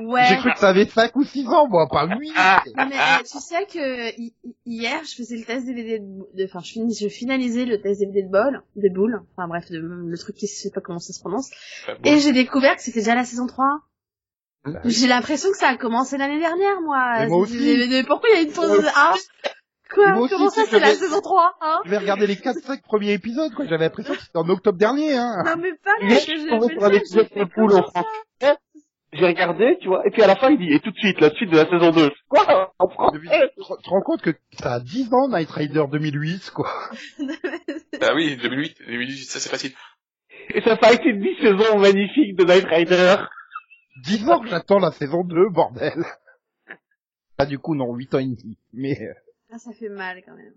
Ouais. 0.00 0.24
J'ai 0.28 0.36
cru 0.38 0.52
que 0.52 0.58
ça 0.58 0.68
avait 0.68 0.86
5 0.86 1.14
ou 1.16 1.24
6 1.24 1.46
ans, 1.48 1.68
moi, 1.68 1.88
pas 1.90 2.06
8. 2.06 2.32
Non, 2.76 2.86
mais 2.88 2.96
euh, 2.96 3.22
tu 3.30 3.38
sais 3.38 3.66
que 3.66 4.10
hi- 4.20 4.34
hi- 4.44 4.56
hier, 4.66 5.00
je 5.04 5.14
faisais 5.14 5.36
le 5.36 5.44
test 5.44 5.66
DVD 5.66 5.98
de, 5.98 6.04
de- 6.34 6.44
enfin, 6.44 6.60
je, 6.60 6.72
finis, 6.72 6.94
je 7.00 7.08
finalisais 7.08 7.64
le 7.64 7.80
test 7.80 8.00
DVD 8.00 8.22
de 8.22 8.30
bol, 8.30 8.62
de 8.76 8.88
boule, 8.88 9.22
enfin 9.36 9.48
bref, 9.48 9.70
de, 9.70 9.78
le 9.78 10.18
truc 10.18 10.36
qui 10.36 10.46
je 10.46 10.52
sais 10.54 10.70
pas 10.70 10.80
comment 10.80 10.98
ça 11.00 11.12
se 11.12 11.20
prononce, 11.20 11.50
et 12.04 12.18
j'ai 12.18 12.32
découvert 12.32 12.76
que 12.76 12.82
c'était 12.82 13.00
déjà 13.00 13.14
la 13.14 13.24
saison 13.24 13.46
3. 13.46 13.80
Bah 14.64 14.80
J'ai 14.84 15.06
l'impression 15.06 15.50
que 15.50 15.56
ça 15.56 15.68
a 15.68 15.76
commencé 15.76 16.18
l'année 16.18 16.40
dernière, 16.40 16.80
moi. 16.82 17.26
Moi 17.26 17.38
aussi. 17.38 17.86
mais- 17.88 18.02
pourquoi 18.04 18.28
il 18.30 18.36
y 18.36 18.38
a 18.38 18.42
une 18.42 18.52
pause 18.52 18.82
de... 18.82 18.86
Ah 18.94 19.14
Quoi 19.94 20.12
Moi 20.12 20.22
aussi, 20.24 20.34
Comment 20.34 20.50
ça, 20.50 20.62
c'est 20.68 20.80
la 20.80 20.94
saison 20.94 21.20
3, 21.22 21.54
hein 21.62 21.80
Je 21.86 21.90
vais 21.90 21.96
regarder 21.96 22.26
les 22.26 22.34
4-5 22.36 22.82
premiers 22.82 23.12
épisodes, 23.12 23.54
quoi. 23.54 23.64
J'avais 23.64 23.84
l'impression 23.86 24.12
que 24.14 24.20
c'était 24.20 24.36
en 24.36 24.46
octobre 24.50 24.76
dernier, 24.76 25.16
hein. 25.16 25.42
Non, 25.46 25.56
mais 25.56 25.72
pas 25.82 25.92
Mais 26.02 26.14
là, 26.14 26.20
je 26.20 26.26
que 26.26 26.36
j'ai 26.36 27.24
fait 27.24 27.46
fait 28.40 28.54
J'ai 29.12 29.24
regardé, 29.26 29.78
tu 29.80 29.88
vois, 29.88 30.06
et 30.06 30.10
puis 30.10 30.22
à 30.22 30.26
la 30.26 30.36
fin 30.36 30.50
il 30.50 30.58
dit, 30.58 30.70
et 30.72 30.80
tout 30.80 30.90
de 30.90 30.98
suite, 30.98 31.18
la 31.20 31.30
suite 31.30 31.50
de 31.50 31.56
la 31.56 31.64
saison 31.68 31.90
2. 31.92 32.10
Quoi 32.28 32.74
En 32.78 32.88
Tu 33.10 33.20
te 33.20 33.88
rends 33.88 34.02
compte 34.02 34.20
que 34.20 34.34
ça 34.52 34.74
a 34.74 34.80
10 34.80 35.12
ans, 35.14 35.28
Night 35.28 35.50
Rider 35.50 35.84
2008, 35.90 36.50
quoi. 36.50 36.70
Bah 38.00 38.12
oui, 38.14 38.36
2008, 38.36 38.76
2008, 38.86 39.16
ça 39.24 39.40
c'est 39.40 39.48
facile. 39.48 39.72
Et 40.54 40.60
ça 40.60 40.76
pas 40.76 40.92
été 40.92 41.12
10 41.12 41.36
saisons 41.40 41.78
magnifiques 41.78 42.36
de 42.36 42.44
Night 42.44 42.66
Rider. 42.66 43.16
10 44.04 44.28
ans 44.28 44.40
que 44.40 44.48
j'attends 44.48 44.78
la 44.78 44.92
saison 44.92 45.24
2, 45.24 45.48
bordel. 45.50 46.04
Ah, 47.38 47.46
du 47.46 47.58
coup, 47.58 47.74
non, 47.74 47.94
8 47.94 48.14
ans 48.14 48.18
et 48.18 48.24
demi. 48.26 48.58
Mais, 48.72 49.00
euh, 49.00 49.14
Ah, 49.52 49.58
ça 49.58 49.72
fait 49.72 49.88
mal, 49.88 50.22
quand 50.24 50.34
même. 50.34 50.54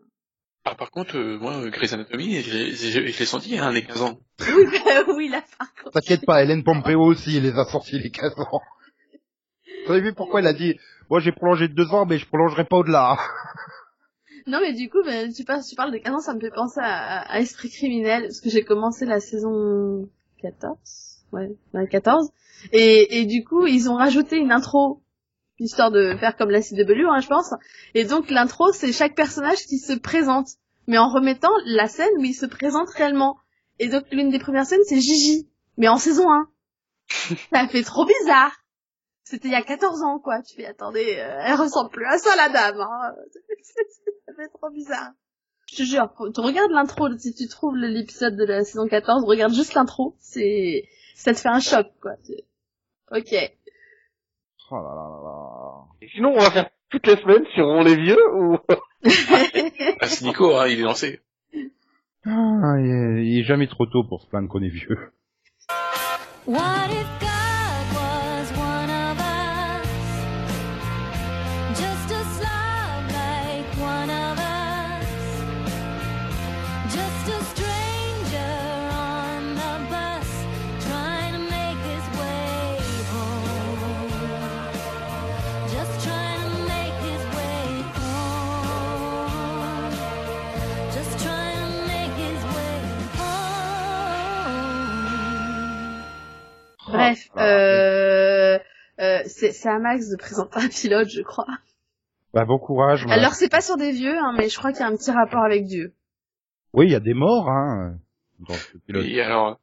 Ah, 0.64 0.76
par 0.76 0.92
contre, 0.92 1.18
euh, 1.18 1.38
moi, 1.40 1.54
euh, 1.56 1.70
Grey's 1.70 1.92
Anatomy, 1.94 2.42
je 2.42 2.54
l'ai- 2.54 2.72
je 2.72 3.08
je 3.12 3.20
l'ai 3.20 3.26
senti, 3.26 3.58
hein, 3.58 3.72
les 3.72 3.84
15 3.84 4.02
ans. 4.02 4.20
Oui, 4.56 4.66
bah, 4.72 5.14
oui, 5.16 5.28
là, 5.30 5.42
par 5.58 5.74
contre. 5.74 5.92
t'inquiète 5.92 6.26
pas, 6.26 6.44
Hélène 6.44 6.64
Pompeo 6.64 7.02
aussi, 7.04 7.36
il 7.38 7.44
les 7.44 7.58
a 7.58 7.66
sortis 7.66 7.98
les 8.00 8.12
15 8.12 8.34
ans. 8.40 8.62
Vous 9.86 9.92
avez 9.92 10.02
vu 10.02 10.14
pourquoi 10.14 10.42
il 10.42 10.48
a 10.48 10.54
dit, 10.54 10.78
moi 11.10 11.20
j'ai 11.20 11.32
prolongé 11.32 11.68
de 11.68 11.74
deux 11.74 11.92
ans, 11.94 12.06
mais 12.06 12.18
je 12.20 12.28
prolongerai 12.28 12.66
pas 12.66 12.78
au-delà. 12.78 13.18
Non 14.48 14.60
mais 14.60 14.74
du 14.74 14.90
coup, 14.90 15.04
ben, 15.06 15.32
tu, 15.32 15.44
parles, 15.44 15.62
tu 15.64 15.76
parles 15.76 15.92
de 15.92 16.00
15 16.00 16.16
ans, 16.16 16.20
ça 16.20 16.34
me 16.34 16.40
fait 16.40 16.50
penser 16.50 16.80
à, 16.82 17.20
à 17.32 17.40
Esprit 17.42 17.70
criminel, 17.70 18.24
parce 18.24 18.42
que 18.42 18.50
j'ai 18.50 18.64
commencé 18.64 19.06
la 19.06 19.20
saison 19.20 20.10
14, 20.42 20.78
ouais, 21.32 21.52
ouais 21.76 21.88
14, 21.88 22.32
et, 22.72 23.20
et 23.20 23.26
du 23.26 23.44
coup, 23.44 23.68
ils 23.68 23.88
ont 23.88 23.96
rajouté 23.96 24.38
une 24.38 24.52
intro, 24.52 25.04
histoire 25.64 25.92
de 25.92 26.16
faire 26.18 26.36
comme 26.36 26.50
la 26.50 26.62
CW, 26.62 27.08
hein, 27.10 27.20
je 27.20 27.28
pense, 27.28 27.54
et 27.94 28.04
donc 28.04 28.30
l'intro, 28.30 28.72
c'est 28.72 28.92
chaque 28.92 29.16
personnage 29.16 29.66
qui 29.66 29.78
se 29.78 29.94
présente, 29.94 30.48
mais 30.88 30.98
en 30.98 31.10
remettant 31.10 31.52
la 31.66 31.88
scène 31.88 32.14
où 32.18 32.24
il 32.24 32.34
se 32.34 32.46
présente 32.46 32.90
réellement. 32.90 33.38
Et 33.80 33.88
donc 33.88 34.06
l'une 34.12 34.30
des 34.30 34.40
premières 34.40 34.66
scènes, 34.66 34.84
c'est 34.86 35.00
Gigi, 35.00 35.50
mais 35.78 35.88
en 35.88 35.98
saison 35.98 36.32
1. 36.32 36.50
ça 37.54 37.68
fait 37.68 37.84
trop 37.84 38.06
bizarre. 38.06 38.56
C'était 39.24 39.48
il 39.48 39.52
y 39.52 39.56
a 39.56 39.62
14 39.62 40.02
ans, 40.04 40.20
quoi. 40.20 40.42
Tu 40.42 40.56
fais, 40.56 40.66
attendez, 40.66 41.16
euh, 41.18 41.42
elle 41.46 41.56
ressemble 41.56 41.90
plus 41.90 42.06
à 42.06 42.18
ça, 42.18 42.36
la 42.36 42.50
dame. 42.50 42.82
Hein. 42.82 43.14
ça 44.28 44.34
fait 44.36 44.50
trop 44.50 44.70
bizarre. 44.70 45.12
Je 45.68 45.78
te 45.78 45.84
jure, 45.84 46.14
tu 46.34 46.42
regardes 46.42 46.72
l'intro, 46.72 47.08
si 47.18 47.34
tu 47.34 47.48
trouves 47.48 47.78
l'épisode 47.78 48.36
de 48.36 48.44
la 48.44 48.66
saison 48.66 48.88
14, 48.88 49.24
regarde 49.24 49.54
juste 49.54 49.74
l'intro, 49.74 50.18
c'est, 50.20 50.90
ça 51.16 51.34
te 51.34 51.40
fait 51.40 51.48
un 51.48 51.62
choc, 51.62 51.88
quoi. 52.02 52.12
Ok. 53.12 53.34
Oh 54.74 54.76
là 54.78 54.96
là 54.96 55.10
là 55.10 55.20
là. 55.24 55.86
Et 56.02 56.08
Sinon, 56.16 56.34
on 56.34 56.40
va 56.40 56.50
faire 56.52 56.70
toutes 56.90 57.06
les 57.08 57.18
semaines 57.18 57.46
sur 57.54 57.66
On 57.68 57.84
les 57.84 57.96
vieux 57.96 58.18
ou... 58.36 58.58
Ah, 60.00 60.08
c'est 60.08 60.24
Nico, 60.26 60.56
hein, 60.56 60.68
il 60.68 60.80
est 60.80 60.84
lancé. 60.84 61.20
Ah, 62.26 62.76
il 62.80 62.86
est- 62.90 63.26
il 63.26 63.40
est 63.40 63.44
jamais 63.44 63.68
trop 63.68 63.86
tôt 63.86 64.04
pour 64.08 64.22
se 64.22 64.28
plaindre 64.28 64.48
qu'on 64.48 64.62
est 64.62 64.70
vieux. 64.70 65.12
What 66.48 66.88
if 66.90 67.08
God 67.20 67.41
Bref, 96.92 97.28
Ah, 97.36 97.46
euh, 97.46 98.60
euh, 99.00 99.20
c'est 99.26 99.52
c'est 99.52 99.70
à 99.70 99.80
Max 99.80 100.10
de 100.10 100.16
présenter 100.18 100.60
un 100.60 100.68
pilote, 100.70 101.10
je 101.10 101.22
crois. 101.22 101.46
Bah, 102.34 102.46
bon 102.46 102.60
courage. 102.60 103.06
Max. 103.06 103.18
Alors 103.20 103.34
c'est 103.34 103.50
pas 103.50 103.62
sur 103.62 103.78
des 103.78 103.92
vieux, 103.92 104.18
hein, 104.18 104.34
mais 104.38 104.50
je 104.50 104.58
crois 104.58 104.72
qu'il 104.72 104.82
y 104.82 104.84
a 104.84 104.88
un 104.88 104.96
petit 104.96 105.12
rapport 105.12 105.44
avec 105.44 105.66
Dieu. 105.66 105.94
Oui, 106.74 106.86
il 106.86 106.92
y 106.92 106.96
a 106.96 107.00
des 107.02 107.14
morts, 107.14 107.50
hein. 107.50 107.98
Dans 108.48 108.54
ce 108.54 108.78
pilote. 108.78 109.06
Et 109.06 109.22
alors, 109.22 109.60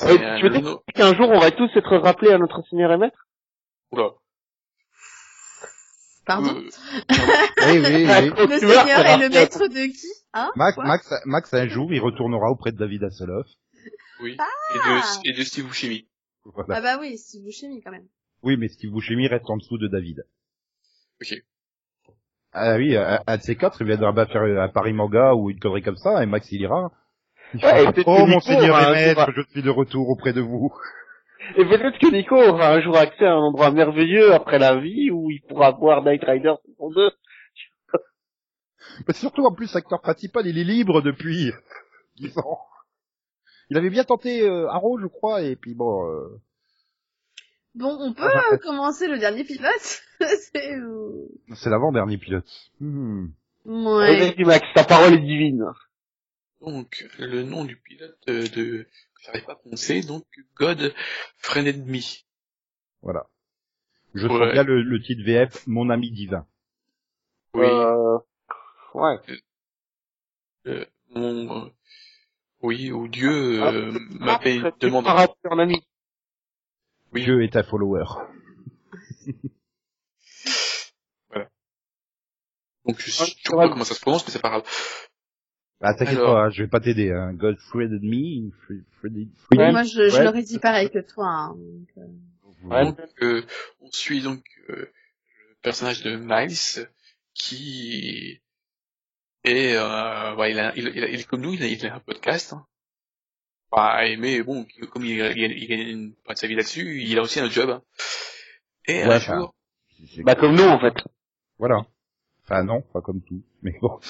un 0.00 0.36
tu 0.38 0.44
veux 0.44 0.50
dire 0.50 0.62
no- 0.62 0.82
qu'un 0.94 1.14
jour, 1.14 1.28
on 1.30 1.38
va 1.40 1.50
tous 1.50 1.68
être 1.76 1.96
rappelés 1.98 2.32
à 2.32 2.38
notre 2.38 2.62
Seigneur 2.70 2.92
et 2.92 2.96
Maître 2.98 3.26
Oula. 3.90 4.10
Pardon. 6.24 6.54
Euh, 6.56 6.62
Oui, 7.66 7.78
oui, 7.78 8.06
oui. 8.06 8.32
Quand 8.36 8.46
Le 8.48 8.58
Seigneur 8.58 8.88
est 8.88 9.02
va. 9.04 9.16
le 9.16 9.28
maître 9.28 9.66
de 9.66 9.86
qui 9.92 10.06
Hein? 10.34 10.50
Max, 10.56 10.76
Quoi? 10.76 10.84
Max, 10.86 11.12
Max, 11.26 11.52
un 11.54 11.66
jour, 11.68 11.92
il 11.92 12.00
retournera 12.00 12.48
auprès 12.50 12.70
de 12.72 12.76
David 12.78 13.02
Hasselhoff. 13.04 13.46
oui. 14.22 14.36
Ah. 14.38 14.44
Et 14.74 14.78
de, 14.78 15.28
et 15.30 15.38
de 15.38 15.42
Steve 15.44 15.66
Buscemi. 15.66 16.06
Voilà. 16.44 16.76
Ah 16.76 16.80
bah 16.80 16.96
oui, 17.00 17.16
Steve 17.18 17.44
Buscemi 17.44 17.80
quand 17.82 17.90
même. 17.90 18.08
Oui, 18.42 18.56
mais 18.56 18.68
Steve 18.68 18.90
Buscemi 18.92 19.28
reste 19.28 19.48
en 19.48 19.56
dessous 19.56 19.78
de 19.78 19.88
David. 19.88 20.24
Ok. 21.20 21.34
Ah 22.52 22.76
oui, 22.76 22.96
un, 22.96 23.36
de 23.36 23.42
ces 23.42 23.56
quatre, 23.56 23.80
il 23.80 23.86
viendra 23.86 24.12
faire 24.26 24.42
un 24.42 24.68
Paris 24.68 24.92
Manga 24.92 25.34
ou 25.34 25.50
une 25.50 25.58
connerie 25.58 25.82
comme 25.82 25.96
ça, 25.96 26.22
et 26.22 26.26
Max, 26.26 26.50
il 26.52 26.60
ira. 26.60 26.92
Il 27.54 27.64
Ouais, 27.64 27.70
fera, 27.70 27.80
et 27.82 27.86
oh, 27.86 27.92
que 27.92 28.20
mon 28.20 28.26
Nico 28.26 28.40
seigneur 28.40 28.70
aura 28.76 28.90
et 28.90 29.06
maître, 29.06 29.32
je 29.34 29.42
suis 29.50 29.62
de 29.62 29.70
retour 29.70 30.08
auprès 30.10 30.32
de 30.32 30.40
vous. 30.40 30.72
Et 31.56 31.64
peut-être 31.64 31.98
que 31.98 32.12
Nico 32.12 32.36
aura 32.36 32.74
un 32.74 32.80
jour 32.82 32.96
accès 32.96 33.24
à 33.24 33.32
un 33.32 33.38
endroit 33.40 33.70
merveilleux 33.70 34.32
après 34.34 34.58
la 34.58 34.76
vie 34.76 35.10
où 35.10 35.30
il 35.30 35.40
pourra 35.42 35.70
voir 35.72 36.02
Night 36.04 36.22
Rider 36.24 36.54
saison 36.66 36.90
2. 36.90 37.10
Mais 39.06 39.14
surtout, 39.14 39.44
en 39.44 39.54
plus, 39.54 39.72
l'acteur 39.74 40.00
principal, 40.00 40.46
il 40.46 40.58
est 40.58 40.64
libre 40.64 41.00
depuis 41.02 41.52
10 42.16 42.38
ans. 42.38 42.58
Il 43.72 43.78
avait 43.78 43.88
bien 43.88 44.04
tenté 44.04 44.42
euh, 44.42 44.68
Arrow, 44.68 44.98
je 44.98 45.06
crois, 45.06 45.40
et 45.40 45.56
puis 45.56 45.72
bon... 45.72 46.06
euh, 46.06 46.28
Bon, 47.74 47.96
on 48.00 48.12
peut 48.12 48.22
Ah, 48.30 48.52
euh, 48.52 48.58
commencer 48.58 49.08
le 49.08 49.18
dernier 49.18 49.44
pilote 49.44 50.02
C'est... 50.20 50.74
euh, 50.74 51.26
C'est 51.54 51.70
l'avant-dernier 51.70 52.18
pilote. 52.18 52.44
Hmm. 52.80 53.28
Ouais. 53.64 54.18
Vas-y 54.34 54.44
Max, 54.44 54.66
ta 54.74 54.84
parole 54.84 55.14
est 55.14 55.20
divine. 55.20 55.64
Donc, 56.60 57.08
le 57.18 57.44
nom 57.44 57.64
du 57.64 57.76
pilote 57.76 58.18
de, 58.26 58.42
de 58.42 58.82
que 58.82 58.86
j'arrive 59.24 59.44
pas 59.46 59.52
à 59.52 59.56
prononcer, 59.56 60.02
donc 60.02 60.26
God 60.56 60.92
Friend 61.38 61.86
Me. 61.86 62.00
Voilà. 63.00 63.26
Je 64.12 64.26
Ouais. 64.28 64.38
sens 64.38 64.52
bien 64.52 64.64
le, 64.64 64.82
le 64.82 65.00
titre 65.00 65.22
VF, 65.24 65.66
Mon 65.66 65.88
ami 65.88 66.10
divin. 66.10 66.46
Oui. 67.54 67.64
Euh... 67.64 68.18
Ouais. 68.92 69.18
Euh, 70.66 70.84
mon, 71.14 71.64
euh, 71.64 71.70
oui, 72.62 72.90
ou 72.92 73.08
Dieu 73.08 73.60
Ah, 73.62 73.72
euh, 73.72 73.92
m'appelle, 74.20 74.72
Tu 74.78 74.86
demande. 74.86 75.04
feras 75.04 75.26
un 75.50 75.58
ami. 75.58 75.84
Oui. 77.12 77.22
Dieu 77.24 77.42
est 77.42 77.56
un 77.56 77.62
follower. 77.62 78.04
Donc 82.84 82.98
je 83.00 83.10
sais 83.10 83.22
Ah, 83.22 83.26
je 83.26 83.48
sais 83.50 83.56
pas 83.56 83.68
comment 83.68 83.84
ça 83.84 83.94
se 83.94 84.00
prononce, 84.00 84.26
mais 84.26 84.32
c'est 84.32 84.42
pas 84.42 84.48
grave. 84.50 84.64
Ah, 85.80 85.94
t'inquiète 85.94 86.18
Alors. 86.18 86.34
pas, 86.34 86.40
hein, 86.46 86.50
je 86.50 86.62
vais 86.64 86.68
pas 86.68 86.80
t'aider, 86.80 87.10
hein. 87.12 87.32
God 87.32 87.56
friended 87.58 88.02
me, 88.02 88.50
Fre- 88.50 88.82
Freddy, 88.98 89.20
Ouais. 89.22 89.56
Freddy. 89.56 89.72
Moi, 89.72 89.82
je, 89.84 90.08
je 90.08 90.16
Ouais. 90.16 90.24
l'aurais 90.24 90.42
dit 90.42 90.58
pareil 90.58 90.90
que 90.90 90.98
toi. 91.00 91.26
hein, 91.28 91.54
donc, 91.56 91.88
euh. 91.98 92.68
Ouais. 92.68 92.84
Donc, 92.84 92.98
euh, 93.22 93.42
on 93.80 93.90
suit 93.92 94.20
donc 94.22 94.44
euh, 94.70 94.74
le 95.48 95.54
personnage 95.62 96.02
de 96.02 96.16
Miles 96.16 96.88
qui 97.34 98.40
est, 99.44 99.74
euh, 99.76 100.34
bah, 100.36 100.48
il, 100.48 100.58
a, 100.58 100.72
il, 100.76 100.88
il, 100.94 101.04
a- 101.04 101.08
il 101.08 101.20
est 101.20 101.24
comme 101.26 101.40
nous, 101.40 101.52
il 101.54 101.62
a, 101.62 101.66
il 101.66 101.86
a 101.86 101.94
un 101.94 102.00
podcast. 102.00 102.52
Hein. 102.52 102.66
Bah, 103.70 104.06
et- 104.06 104.16
mais 104.16 104.42
bon, 104.42 104.66
comme 104.90 105.04
il, 105.04 105.18
il, 105.18 105.52
il 105.52 105.66
gagne 105.68 105.80
une 105.80 106.10
de 106.10 106.34
sa 106.34 106.46
vie 106.46 106.54
là-dessus, 106.54 107.02
il 107.02 107.18
a 107.18 107.22
aussi 107.22 107.40
un 107.40 107.50
job. 107.50 107.70
hein. 107.70 107.82
Et 108.86 109.04
Ouais, 109.04 109.12
un 109.12 109.16
enfin, 109.16 109.38
jour, 109.38 109.54
Bah 110.24 110.34
comme 110.34 110.54
nous 110.54 110.64
en 110.64 110.78
fait. 110.80 110.94
Voilà. 111.58 111.86
Enfin 112.44 112.64
non, 112.64 112.82
pas 112.82 113.00
comme 113.00 113.22
tout, 113.22 113.42
mais 113.62 113.78
bon. 113.80 114.00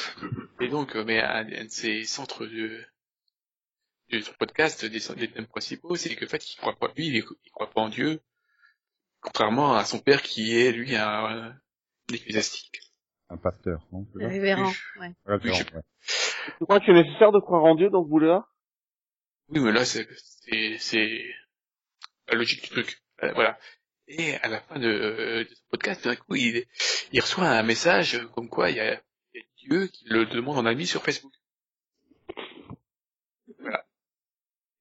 et 0.61 0.69
donc, 0.69 0.97
euh, 0.97 1.05
mais 1.05 1.21
un, 1.21 1.47
un 1.47 1.65
de 1.65 1.69
ses 1.71 2.05
centres 2.05 2.47
de, 2.47 2.83
de 4.11 4.21
son 4.21 4.33
podcast, 4.35 4.85
des, 4.87 5.01
des 5.17 5.31
thèmes 5.31 5.47
principaux, 5.47 5.95
c'est 5.97 6.17
que 6.17 6.25
en 6.25 6.29
fait, 6.29 6.51
il 6.51 6.57
croit 6.57 6.75
pas, 6.77 6.91
lui, 6.97 7.09
il, 7.09 7.17
il 7.17 7.51
croit 7.53 7.71
pas 7.71 7.83
en 7.83 7.91
Dieu, 7.91 8.21
contrairement 9.21 9.75
à 9.75 9.85
son 9.85 9.99
père 9.99 10.23
qui 10.23 10.59
est 10.59 10.73
lui 10.73 10.97
un, 10.97 11.07
un 11.09 11.59
ecclésiastique. 12.13 12.81
Un 13.33 13.37
pasteur, 13.39 13.87
non 13.93 14.07
Révérend, 14.15 14.69
Oui. 14.69 15.01
ouais. 15.01 15.13
Révérend, 15.25 15.59
Oui, 15.59 15.65
je- 15.71 15.77
ouais. 15.77 15.83
Tu 16.59 16.65
crois 16.65 16.81
que 16.81 16.87
c'est 16.87 16.93
nécessaire 16.93 17.33
de 17.33 17.39
croire 17.41 17.65
en 17.65 17.75
Dieu 17.75 17.89
dans 17.89 18.03
ce 18.05 18.09
boulot-là? 18.09 18.47
Oui, 19.49 19.61
mais 19.61 19.73
là, 19.73 19.85
c'est, 19.85 20.07
la 22.29 22.35
logique 22.35 22.63
du 22.65 22.69
truc. 22.71 22.99
Euh, 23.23 23.33
voilà. 23.35 23.59
Et 24.09 24.35
à 24.37 24.49
la 24.49 24.61
fin 24.61 24.79
de, 24.79 24.87
euh, 24.89 25.45
de 25.45 25.49
ce 25.55 25.63
podcast, 25.71 26.05
d'un 26.05 26.17
coup, 26.17 26.35
il, 26.35 26.65
il 27.13 27.21
reçoit 27.21 27.49
un 27.49 27.63
message 27.63 28.21
comme 28.35 28.49
quoi 28.49 28.71
il 28.71 28.77
y 28.77 28.81
a, 28.81 29.01
il 29.35 29.41
y 29.41 29.41
a 29.41 29.47
Dieu 29.59 29.87
qui 29.87 30.05
le 30.07 30.27
demande 30.27 30.59
en 30.59 30.67
ami 30.67 30.87
sur 30.87 31.03
Facebook. 31.03 31.33
Voilà. 33.61 33.85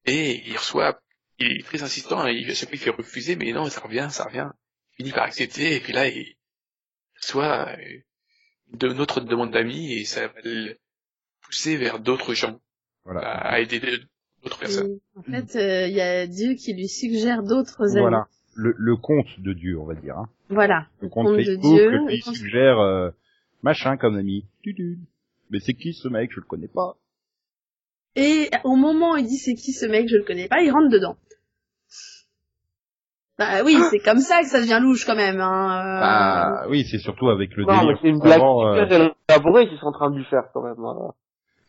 Et 0.05 0.47
il 0.49 0.57
reçoit, 0.57 0.99
il 1.37 1.59
est 1.59 1.63
très 1.63 1.83
insistant, 1.83 2.27
et 2.27 2.33
il, 2.33 2.49
à 2.49 2.53
chaque 2.55 2.69
fois 2.69 2.75
il 2.75 2.79
fait 2.81 2.89
refuser, 2.89 3.35
mais 3.35 3.51
non, 3.53 3.69
ça 3.69 3.81
revient, 3.81 4.07
ça 4.11 4.25
revient. 4.25 4.49
Il 4.93 5.03
finit 5.05 5.11
par 5.11 5.23
accepter, 5.23 5.75
et 5.75 5.79
puis 5.79 5.93
là, 5.93 6.07
il 6.07 6.35
reçoit 7.21 7.69
euh, 7.69 7.99
de 8.73 8.87
notre 8.89 9.21
demande 9.21 9.51
d'amis, 9.51 9.93
et 9.93 10.05
ça 10.05 10.27
va 10.27 10.33
le 10.43 10.75
pousser 11.43 11.77
vers 11.77 11.99
d'autres 11.99 12.33
gens, 12.33 12.59
Voilà. 13.05 13.21
à 13.21 13.59
aider 13.59 13.79
d'autres 14.43 14.59
personnes. 14.59 14.99
Et, 15.15 15.19
en 15.19 15.23
fait, 15.23 15.55
euh, 15.55 15.87
il 15.87 15.93
y 15.93 16.01
a 16.01 16.25
Dieu 16.27 16.53
qui 16.55 16.73
lui 16.73 16.87
suggère 16.87 17.43
d'autres 17.43 17.91
amis. 17.91 18.01
Voilà. 18.01 18.27
Le, 18.55 18.73
le 18.77 18.95
compte 18.97 19.39
de 19.39 19.53
Dieu, 19.53 19.79
on 19.79 19.85
va 19.85 19.95
dire. 19.95 20.17
Hein. 20.17 20.29
Voilà. 20.49 20.87
Le 21.01 21.07
compte 21.09 21.27
compte 21.27 21.37
de 21.37 21.43
Facebook 21.43 21.61
Dieu, 21.73 21.85
qui 21.89 22.17
le 22.17 22.23
compte- 22.23 22.35
suggère 22.35 22.79
euh, 22.79 23.09
machin 23.63 23.95
comme 23.97 24.17
ami. 24.17 24.45
Mais 25.49 25.59
c'est 25.59 25.73
qui 25.73 25.93
ce 25.93 26.07
mec? 26.07 26.31
Je 26.33 26.39
le 26.41 26.45
connais 26.45 26.67
pas. 26.67 26.97
Et 28.15 28.49
au 28.65 28.75
moment 28.75 29.13
où 29.13 29.17
il 29.17 29.25
dit 29.25 29.37
c'est 29.37 29.53
qui 29.55 29.71
ce 29.71 29.85
mec, 29.85 30.09
je 30.09 30.17
le 30.17 30.23
connais 30.23 30.47
pas, 30.49 30.61
il 30.61 30.69
rentre 30.71 30.89
dedans. 30.89 31.17
Bah 33.41 33.63
oui, 33.65 33.77
c'est 33.89 33.99
comme 33.99 34.19
ça 34.19 34.41
que 34.41 34.47
ça 34.47 34.59
devient 34.61 34.79
louche 34.81 35.05
quand 35.05 35.15
même. 35.15 35.39
Hein. 35.41 35.79
euh. 35.79 35.99
Bah 36.01 36.65
oui, 36.69 36.85
c'est 36.89 36.99
surtout 36.99 37.29
avec 37.29 37.55
le 37.55 37.65
Non, 37.65 37.79
délire. 37.81 37.97
c'est 38.01 38.07
une 38.09 38.19
blague 38.19 38.41
euh, 38.41 39.09
élaborée 39.29 39.67
qu'ils 39.67 39.77
sont 39.79 39.87
en 39.87 39.91
train 39.91 40.11
de 40.11 40.17
lui 40.17 40.25
faire 40.25 40.43
quand 40.53 40.61
même. 40.63 40.79
hein. 40.83 41.11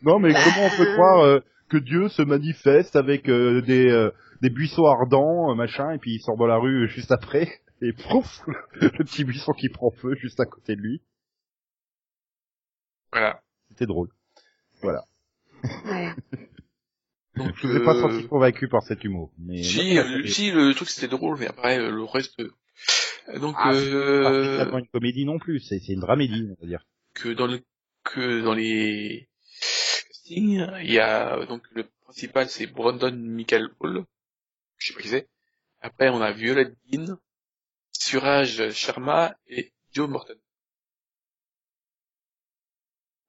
Non, 0.03 0.19
mais 0.19 0.33
Bah. 0.33 0.39
comment 0.43 0.67
on 0.67 0.77
peut 0.77 0.93
croire 0.93 1.19
euh, 1.25 1.39
que 1.69 1.77
Dieu 1.77 2.09
se 2.09 2.21
manifeste 2.21 2.95
avec 2.95 3.27
euh, 3.29 3.61
des, 3.61 3.89
euh, 3.89 4.11
des 4.41 4.49
buissons 4.49 4.85
ardents, 4.85 5.49
euh, 5.51 5.55
machin, 5.55 5.91
et 5.91 5.97
puis 5.97 6.15
il 6.15 6.19
sort 6.19 6.37
dans 6.37 6.45
la 6.47 6.57
rue 6.57 6.87
juste 6.89 7.11
après 7.11 7.47
Et 7.81 7.91
prouf, 7.91 8.41
le 8.75 8.89
petit 8.89 9.23
buisson 9.25 9.51
qui 9.53 9.67
prend 9.69 9.89
feu 9.91 10.13
juste 10.15 10.39
à 10.39 10.45
côté 10.45 10.75
de 10.75 10.81
lui. 10.81 11.01
Voilà. 13.11 13.39
C'était 13.69 13.85
drôle. 13.87 14.09
Ouais. 14.83 14.93
Donc, 17.35 17.51
Je 17.55 17.67
vous 17.67 17.75
ai 17.75 17.83
pas 17.83 17.95
euh, 17.95 18.01
senti 18.01 18.27
convaincu 18.27 18.67
par 18.67 18.83
cet 18.83 19.03
humour. 19.03 19.31
Mais 19.39 19.63
Si, 19.63 19.97
euh, 19.97 20.25
si, 20.27 20.51
le 20.51 20.73
truc 20.75 20.89
c'était 20.89 21.07
drôle, 21.07 21.37
mais 21.39 21.47
après, 21.47 21.79
euh, 21.79 21.89
le 21.89 22.03
reste... 22.03 22.39
euh, 22.39 23.39
Donc, 23.39 23.55
Ah, 23.57 23.73
c'est 23.73 23.91
pas 23.91 24.31
euh, 24.31 24.77
une 24.79 24.87
comédie 24.87 25.25
non 25.25 25.39
plus, 25.39 25.59
c'est 25.59 25.79
une 25.87 25.99
dramédie, 26.01 26.47
on 26.51 26.61
va 26.61 26.67
dire. 26.67 26.85
que 27.15 27.29
dans 27.29 27.47
le 27.47 27.61
que 28.03 28.41
dans 28.41 28.53
les 28.53 29.29
castings, 30.09 30.67
il 30.81 30.91
y 30.91 30.99
a 30.99 31.45
donc 31.45 31.63
le 31.71 31.85
principal 32.01 32.49
c'est 32.49 32.67
Brandon 32.67 33.15
Michael 33.15 33.69
Hall, 33.79 34.03
je 34.77 34.87
sais 34.87 34.93
pas 34.93 35.01
qui 35.01 35.07
c'est. 35.07 35.27
Après 35.81 36.09
on 36.09 36.21
a 36.21 36.33
Violet 36.33 36.73
Dean, 36.91 37.17
Suraj 37.93 38.71
Sharma 38.71 39.35
et 39.47 39.71
Joe 39.93 40.09
Morton. 40.09 40.35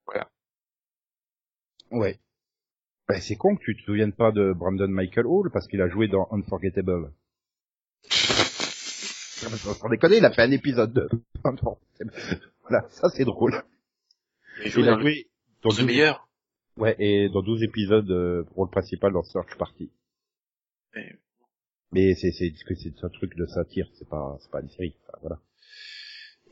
Voilà. 0.07 0.29
Ouais. 1.93 2.19
Bah, 3.09 3.21
c'est 3.21 3.37
con 3.37 3.57
que 3.57 3.63
tu 3.65 3.77
te 3.77 3.83
souviennes 3.83 4.13
pas 4.13 4.33
de 4.33 4.53
Brandon 4.53 4.89
Michael 4.89 5.27
Hall 5.27 5.51
parce 5.53 5.69
qu'il 5.69 5.81
a 5.83 5.89
joué 5.89 6.09
dans 6.09 6.27
Unforgettable. 6.31 7.13
Sans 8.09 9.89
déconner, 9.89 10.19
il 10.19 10.25
a 10.25 10.31
fait 10.33 10.43
un 10.43 10.51
épisode 10.51 10.93
de 10.93 11.09
Unforgettable. 11.45 12.13
Voilà, 12.63 12.87
ça 12.89 13.09
c'est 13.11 13.25
drôle. 13.25 13.63
Il 14.61 14.67
a 14.67 14.69
joué 14.71 14.83
Il 14.83 14.89
a 14.89 14.93
dans 14.93 14.97
le, 14.97 15.03
joué 15.03 15.27
dans 15.63 15.69
dans 15.71 15.77
le 15.77 15.77
12, 15.83 15.87
meilleur. 15.87 16.29
ouais, 16.79 16.97
et 16.99 17.29
dans 17.29 17.43
12 17.43 17.63
épisodes 17.63 18.11
euh, 18.11 18.45
rôle 18.55 18.71
principal 18.71 19.13
dans 19.13 19.23
Search 19.23 19.55
Party. 19.59 19.91
Et- 20.97 21.17
Mais 21.93 22.15
c'est 22.15 22.33
c'est 22.33 22.55
c'est 22.67 22.75
c'est 22.77 23.05
un 23.05 23.09
truc 23.11 23.37
de 23.37 23.45
satire, 23.47 23.87
c'est 23.95 24.09
pas 24.09 24.39
c'est 24.41 24.51
pas 24.51 24.61
une 24.63 24.71
série, 24.71 24.97
enfin, 25.07 25.19
voilà. 25.21 25.41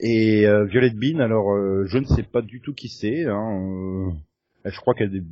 Et 0.01 0.47
euh, 0.47 0.65
Violette 0.67 0.97
Bean, 0.97 1.21
alors 1.21 1.53
euh, 1.55 1.85
je 1.87 1.97
ne 1.99 2.05
sais 2.05 2.23
pas 2.25 2.43
du 2.43 2.61
tout 2.61 2.75
qui 2.75 2.89
c'est. 2.89 3.25
Hein, 3.25 4.11
euh, 4.67 4.71
je 4.71 4.77
crois 4.81 4.95
qu'elle 4.95 5.25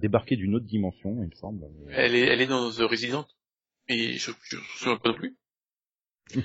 débarqué 0.00 0.36
d'une 0.36 0.54
autre 0.54 0.66
dimension, 0.66 1.10
il 1.22 1.28
me 1.28 1.34
semble. 1.34 1.66
Elle 1.90 2.14
est 2.14 2.26
elle 2.26 2.40
est 2.40 2.46
dans 2.46 2.70
The 2.70 2.80
Resident. 2.82 3.26
Et 3.88 4.12
je 4.18 4.30
je 4.44 4.56
me 4.56 4.62
souviens 4.76 4.96
pas 4.98 5.08
non 5.10 5.14
plus. 5.16 5.36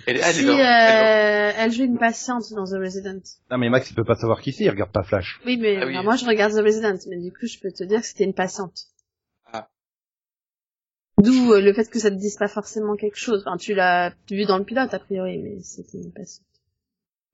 Elle, 0.08 0.18
est- 0.18 0.20
elle 0.22 0.34
Si, 0.34 0.42
est 0.42 0.46
dans, 0.48 0.54
euh, 0.54 0.58
elle 0.58 1.54
elle 1.58 1.72
joue 1.72 1.84
une 1.84 2.00
patiente 2.00 2.52
dans 2.54 2.66
The 2.66 2.80
Resident. 2.80 3.22
Non 3.52 3.58
mais 3.60 3.70
Max, 3.70 3.92
il 3.92 3.94
peut 3.96 4.04
pas 4.04 4.16
savoir 4.16 4.42
qui 4.42 4.52
c'est, 4.52 4.64
il 4.64 4.70
regarde 4.70 4.92
pas 4.92 5.04
Flash. 5.04 5.40
Oui, 5.46 5.58
mais 5.58 5.78
Ah 5.80 5.86
oui. 5.86 6.04
moi 6.04 6.16
je 6.16 6.26
regarde 6.26 6.54
The 6.54 6.64
Resident, 6.64 6.98
mais 7.10 7.18
du 7.20 7.32
coup 7.32 7.46
je 7.46 7.60
peux 7.60 7.72
te 7.72 7.84
dire 7.84 8.02
que 8.02 8.08
c'était 8.08 8.24
une 8.24 8.34
patiente. 8.34 8.86
Ah. 9.54 9.70
D'où 11.22 11.54
euh, 11.54 11.62
le 11.62 11.74
fait 11.74 11.90
que 11.90 12.00
ça 12.00 12.10
te 12.10 12.16
dise 12.16 12.36
pas 12.36 12.48
forcément 12.48 12.96
quelque 12.96 13.18
chose. 13.18 13.44
Enfin, 13.46 13.58
tu 13.58 13.74
l'as 13.76 14.14
vu 14.32 14.46
dans 14.46 14.58
le 14.58 14.66
pilote 14.66 14.94
a 14.94 15.00
priori, 15.00 15.38
mais 15.38 15.60
c'était 15.62 16.00
une 16.00 16.12
patiente. 16.14 16.46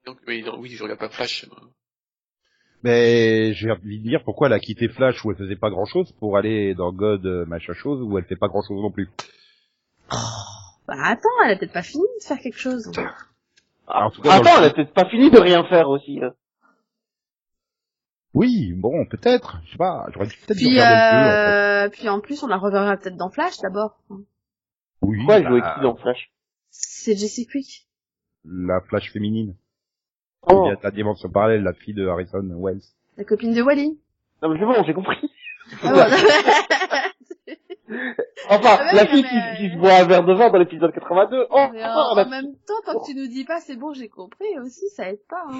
donc 0.05 0.17
oui, 0.27 0.43
dans- 0.43 0.59
oui, 0.59 0.69
je 0.71 0.83
regarde 0.83 0.99
pas 0.99 1.09
Flash. 1.09 1.45
euh, 1.45 1.55
Mais 2.83 3.53
j'ai 3.53 3.71
envie 3.71 3.99
de 3.99 4.03
dire 4.09 4.23
pourquoi 4.23 4.47
elle 4.47 4.53
a 4.53 4.59
quitté 4.59 4.87
Flash 4.89 5.23
où 5.23 5.31
elle 5.31 5.37
faisait 5.37 5.55
pas 5.55 5.69
grand 5.69 5.85
chose 5.85 6.11
pour 6.13 6.37
aller 6.37 6.73
dans 6.73 6.91
God 6.91 7.25
euh, 7.25 7.45
machin 7.45 7.73
chose 7.73 8.01
où 8.01 8.17
elle 8.17 8.25
fait 8.25 8.35
pas 8.35 8.47
grand 8.47 8.63
chose 8.63 8.81
non 8.81 8.91
plus? 8.91 9.09
Bah 10.87 10.95
attends, 11.05 11.29
elle 11.45 11.51
a 11.51 11.55
peut-être 11.57 11.73
pas 11.73 11.83
fini 11.83 12.03
de 12.19 12.23
faire 12.25 12.39
quelque 12.39 12.57
chose. 12.59 12.91
Ah, 13.87 14.05
en 14.07 14.11
tout 14.11 14.21
cas, 14.21 14.29
dans 14.29 14.41
Attends, 14.41 14.57
le- 14.59 14.63
elle 14.65 14.69
a 14.71 14.73
peut-être 14.73 14.93
pas 14.93 15.05
fini 15.09 15.29
de 15.29 15.39
rien 15.39 15.63
faire 15.65 15.89
aussi. 15.89 16.19
hein. 16.23 16.33
Oui, 18.33 18.73
bon, 18.73 19.05
peut-être, 19.05 19.59
je 19.65 19.71
sais 19.73 19.77
pas, 19.77 20.07
j'aurais 20.13 20.27
dû 20.27 20.35
peut-être 20.37 20.57
dû 20.57 20.65
Puis, 20.65 20.77
deux, 20.77 20.81
en 20.81 20.87
fait. 20.89 21.51
euh, 21.51 21.89
puis 21.89 22.09
en 22.09 22.19
plus 22.21 22.41
on 22.43 22.47
la 22.47 22.57
reverra 22.57 22.95
peut-être 22.97 23.17
dans 23.17 23.29
Flash 23.29 23.57
d'abord. 23.61 23.97
Oui, 25.01 25.17
Pourquoi 25.17 25.41
bah, 25.41 25.49
jouait 25.49 25.61
qui 25.61 25.81
dans 25.81 25.95
Flash? 25.97 26.31
C'est 26.69 27.15
Jessie 27.17 27.45
Quick. 27.45 27.87
la 28.45 28.79
Flash 28.81 29.11
féminine. 29.11 29.55
Oh. 30.47 30.63
Il 30.65 30.69
y 30.69 30.71
a 30.71 30.79
la 30.81 30.91
dimension 30.91 31.29
parallèle, 31.29 31.63
la 31.63 31.73
fille 31.73 31.93
de 31.93 32.07
Harrison 32.07 32.43
Wells. 32.57 32.81
La 33.17 33.23
copine 33.23 33.53
de 33.53 33.61
Wally. 33.61 33.99
Non 34.41 34.49
mais 34.49 34.59
c'est 34.59 34.65
bon, 34.65 34.83
j'ai 34.83 34.93
compris. 34.93 35.31
Ah. 35.83 36.07
Enfin, 38.49 38.77
Ah 38.79 38.85
ouais, 38.85 38.95
la 38.95 39.05
fille 39.05 39.23
mais, 39.23 39.57
qui, 39.57 39.67
qui 39.67 39.73
se 39.73 39.77
boit 39.77 39.93
un 39.93 40.05
verre 40.05 40.23
de 40.23 40.33
vin 40.33 40.49
dans 40.49 40.57
l'épisode 40.57 40.93
82. 40.93 41.47
Oh, 41.49 41.67
Mais 41.73 41.81
oh, 41.83 41.87
en, 41.87 42.15
la- 42.15 42.25
en 42.25 42.29
même 42.29 42.55
temps, 42.65 42.73
tant 42.85 42.99
que 42.99 43.05
tu 43.05 43.15
nous 43.15 43.27
dis 43.27 43.43
pas 43.45 43.59
c'est 43.59 43.75
bon, 43.75 43.93
j'ai 43.93 44.09
compris 44.09 44.57
aussi, 44.59 44.87
ça 44.95 45.09
aide 45.09 45.21
pas. 45.29 45.43
Hein. 45.49 45.59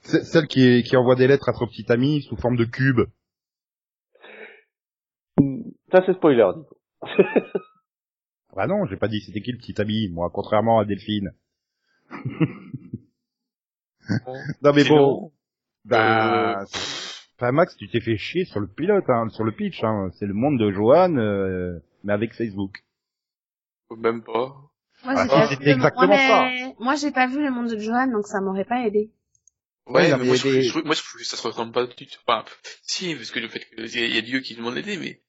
Celle 0.00 0.46
qui, 0.46 0.96
envoie 0.96 1.14
des 1.16 1.26
lettres 1.26 1.48
à 1.48 1.52
son 1.52 1.66
petit 1.66 1.90
ami 1.90 2.22
sous 2.22 2.36
forme 2.36 2.56
de 2.56 2.64
cube. 2.64 3.00
Ça 5.90 6.02
c'est 6.06 6.14
spoiler. 6.14 6.46
du 6.56 6.64
coup. 6.64 6.76
Ah 7.02 8.56
bah 8.56 8.66
non, 8.66 8.86
j'ai 8.86 8.96
pas 8.96 9.08
dit 9.08 9.20
c'était 9.20 9.40
qui 9.40 9.52
le 9.52 9.58
petit 9.58 9.80
ami, 9.80 10.08
moi, 10.08 10.30
contrairement 10.32 10.78
à 10.78 10.84
Delphine. 10.84 11.32
Non 14.62 14.72
mais 14.72 14.84
bon, 14.84 15.32
bah, 15.84 16.56
euh, 16.60 16.64
enfin 17.38 17.52
Max, 17.52 17.76
tu 17.76 17.88
t'es 17.88 18.00
fait 18.00 18.16
chier 18.16 18.44
sur 18.44 18.60
le 18.60 18.66
pilote, 18.66 19.04
hein, 19.08 19.28
sur 19.30 19.44
le 19.44 19.52
pitch, 19.52 19.82
hein. 19.84 20.10
c'est 20.18 20.26
le 20.26 20.34
monde 20.34 20.58
de 20.58 20.70
Johan, 20.70 21.16
euh, 21.16 21.78
mais 22.04 22.12
avec 22.12 22.34
Facebook. 22.34 22.84
même 23.96 24.22
pas. 24.22 24.54
Moi, 25.04 25.14
Ah, 25.16 25.24
j'ai 25.24 25.28
si, 25.28 25.28
pas 25.28 25.46
c'était 25.48 25.64
vu 25.64 25.66
le- 25.70 25.74
exactement 25.74 26.14
ouais, 26.14 26.68
mais 26.68 26.74
Moi, 26.78 26.94
j'ai 26.94 27.10
pas 27.10 27.26
vu 27.26 27.42
le 27.44 27.50
monde 27.50 27.68
de 27.68 27.78
Johan, 27.78 28.06
donc 28.06 28.26
ça 28.26 28.40
m'aurait 28.40 28.64
pas 28.64 28.86
aidé. 28.86 29.10
Ouais, 29.86 30.16
mais 30.16 30.24
moi, 30.24 30.36
je, 30.36 30.60
je 30.62 30.68
trouve- 30.70 30.84
moi, 30.84 30.94
je 30.94 31.02
trouve 31.02 31.20
que 31.20 31.26
ça 31.26 31.36
se 31.36 31.46
ressemble 31.46 31.72
pas 31.72 31.84
du 31.86 31.94
tout. 31.94 32.04
Enfin, 32.26 32.44
si, 32.82 33.14
parce 33.16 33.32
que 33.32 33.40
le 33.40 33.48
fait 33.48 33.60
qu'il 33.68 34.14
y 34.14 34.16
a 34.18 34.22
Dieu 34.22 34.40
qui 34.40 34.54
demande 34.54 34.74
d'aider, 34.74 34.96
mais 34.96 35.20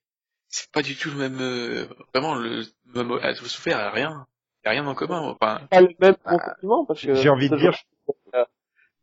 c'est 0.47 0.71
pas 0.71 0.83
du 0.83 0.95
tout 0.95 1.09
le 1.09 1.15
même, 1.17 1.41
euh, 1.41 1.87
vraiment, 2.13 2.35
le 2.35 2.63
même 2.93 3.11
à 3.23 3.33
tout 3.33 3.45
souffert, 3.45 3.79
y 3.79 3.81
a 3.81 3.89
rien. 3.89 4.27
Y 4.63 4.67
a 4.67 4.71
rien 4.71 4.85
en 4.85 4.93
commun, 4.93 5.19
enfin. 5.21 5.61
Pas 5.71 5.81
le 5.81 5.89
même 5.99 6.15
bon 6.23 6.37
sentiment 6.37 6.85
parce 6.85 7.01
que 7.01 7.15
J'ai 7.15 7.29
envie 7.29 7.49
de 7.49 7.57
dire, 7.57 7.73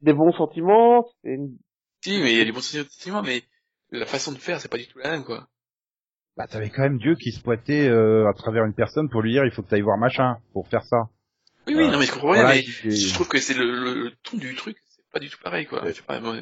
des 0.02 0.12
bons 0.12 0.32
sentiments. 0.32 1.06
c'est 1.22 1.30
une- 1.34 1.56
Si, 2.02 2.18
mais 2.22 2.32
il 2.32 2.38
y 2.38 2.40
a 2.40 2.44
des 2.44 2.52
bons 2.52 2.60
sentiments, 2.62 3.22
mais 3.22 3.42
la 3.90 4.06
façon 4.06 4.32
de 4.32 4.38
faire, 4.38 4.60
c'est 4.60 4.68
pas 4.70 4.78
du 4.78 4.86
tout 4.86 4.98
la 4.98 5.10
même, 5.10 5.24
quoi. 5.24 5.48
bah 6.36 6.46
t'avais 6.46 6.70
quand 6.70 6.82
même 6.82 6.98
Dieu 6.98 7.16
qui 7.16 7.32
se 7.32 7.40
pointait 7.42 7.88
euh, 7.88 8.26
à 8.28 8.32
travers 8.32 8.64
une 8.64 8.72
personne 8.72 9.10
pour 9.10 9.20
lui 9.20 9.32
dire 9.32 9.44
il 9.44 9.50
faut 9.50 9.62
que 9.62 9.68
t'ailles 9.68 9.82
voir 9.82 9.98
machin 9.98 10.38
pour 10.52 10.66
faire 10.68 10.84
ça. 10.84 11.08
Oui, 11.66 11.74
oui, 11.74 11.84
Euh, 11.88 11.90
non, 11.90 11.98
mais 11.98 12.06
je 12.06 12.12
comprends 12.12 12.30
rien, 12.30 12.42
voilà, 12.44 12.56
mais 12.56 12.62
je 12.62 13.12
trouve 13.14 13.28
que 13.28 13.38
c'est 13.38 13.52
le, 13.54 13.64
le, 13.66 13.94
le 14.04 14.12
ton 14.22 14.38
du 14.38 14.54
truc, 14.54 14.78
c'est 14.88 15.04
pas 15.12 15.18
du 15.18 15.28
tout 15.28 15.38
pareil, 15.42 15.66
quoi. 15.66 15.82
Je 15.86 15.92
sais 15.92 16.02
pas, 16.02 16.18
moi, 16.20 16.36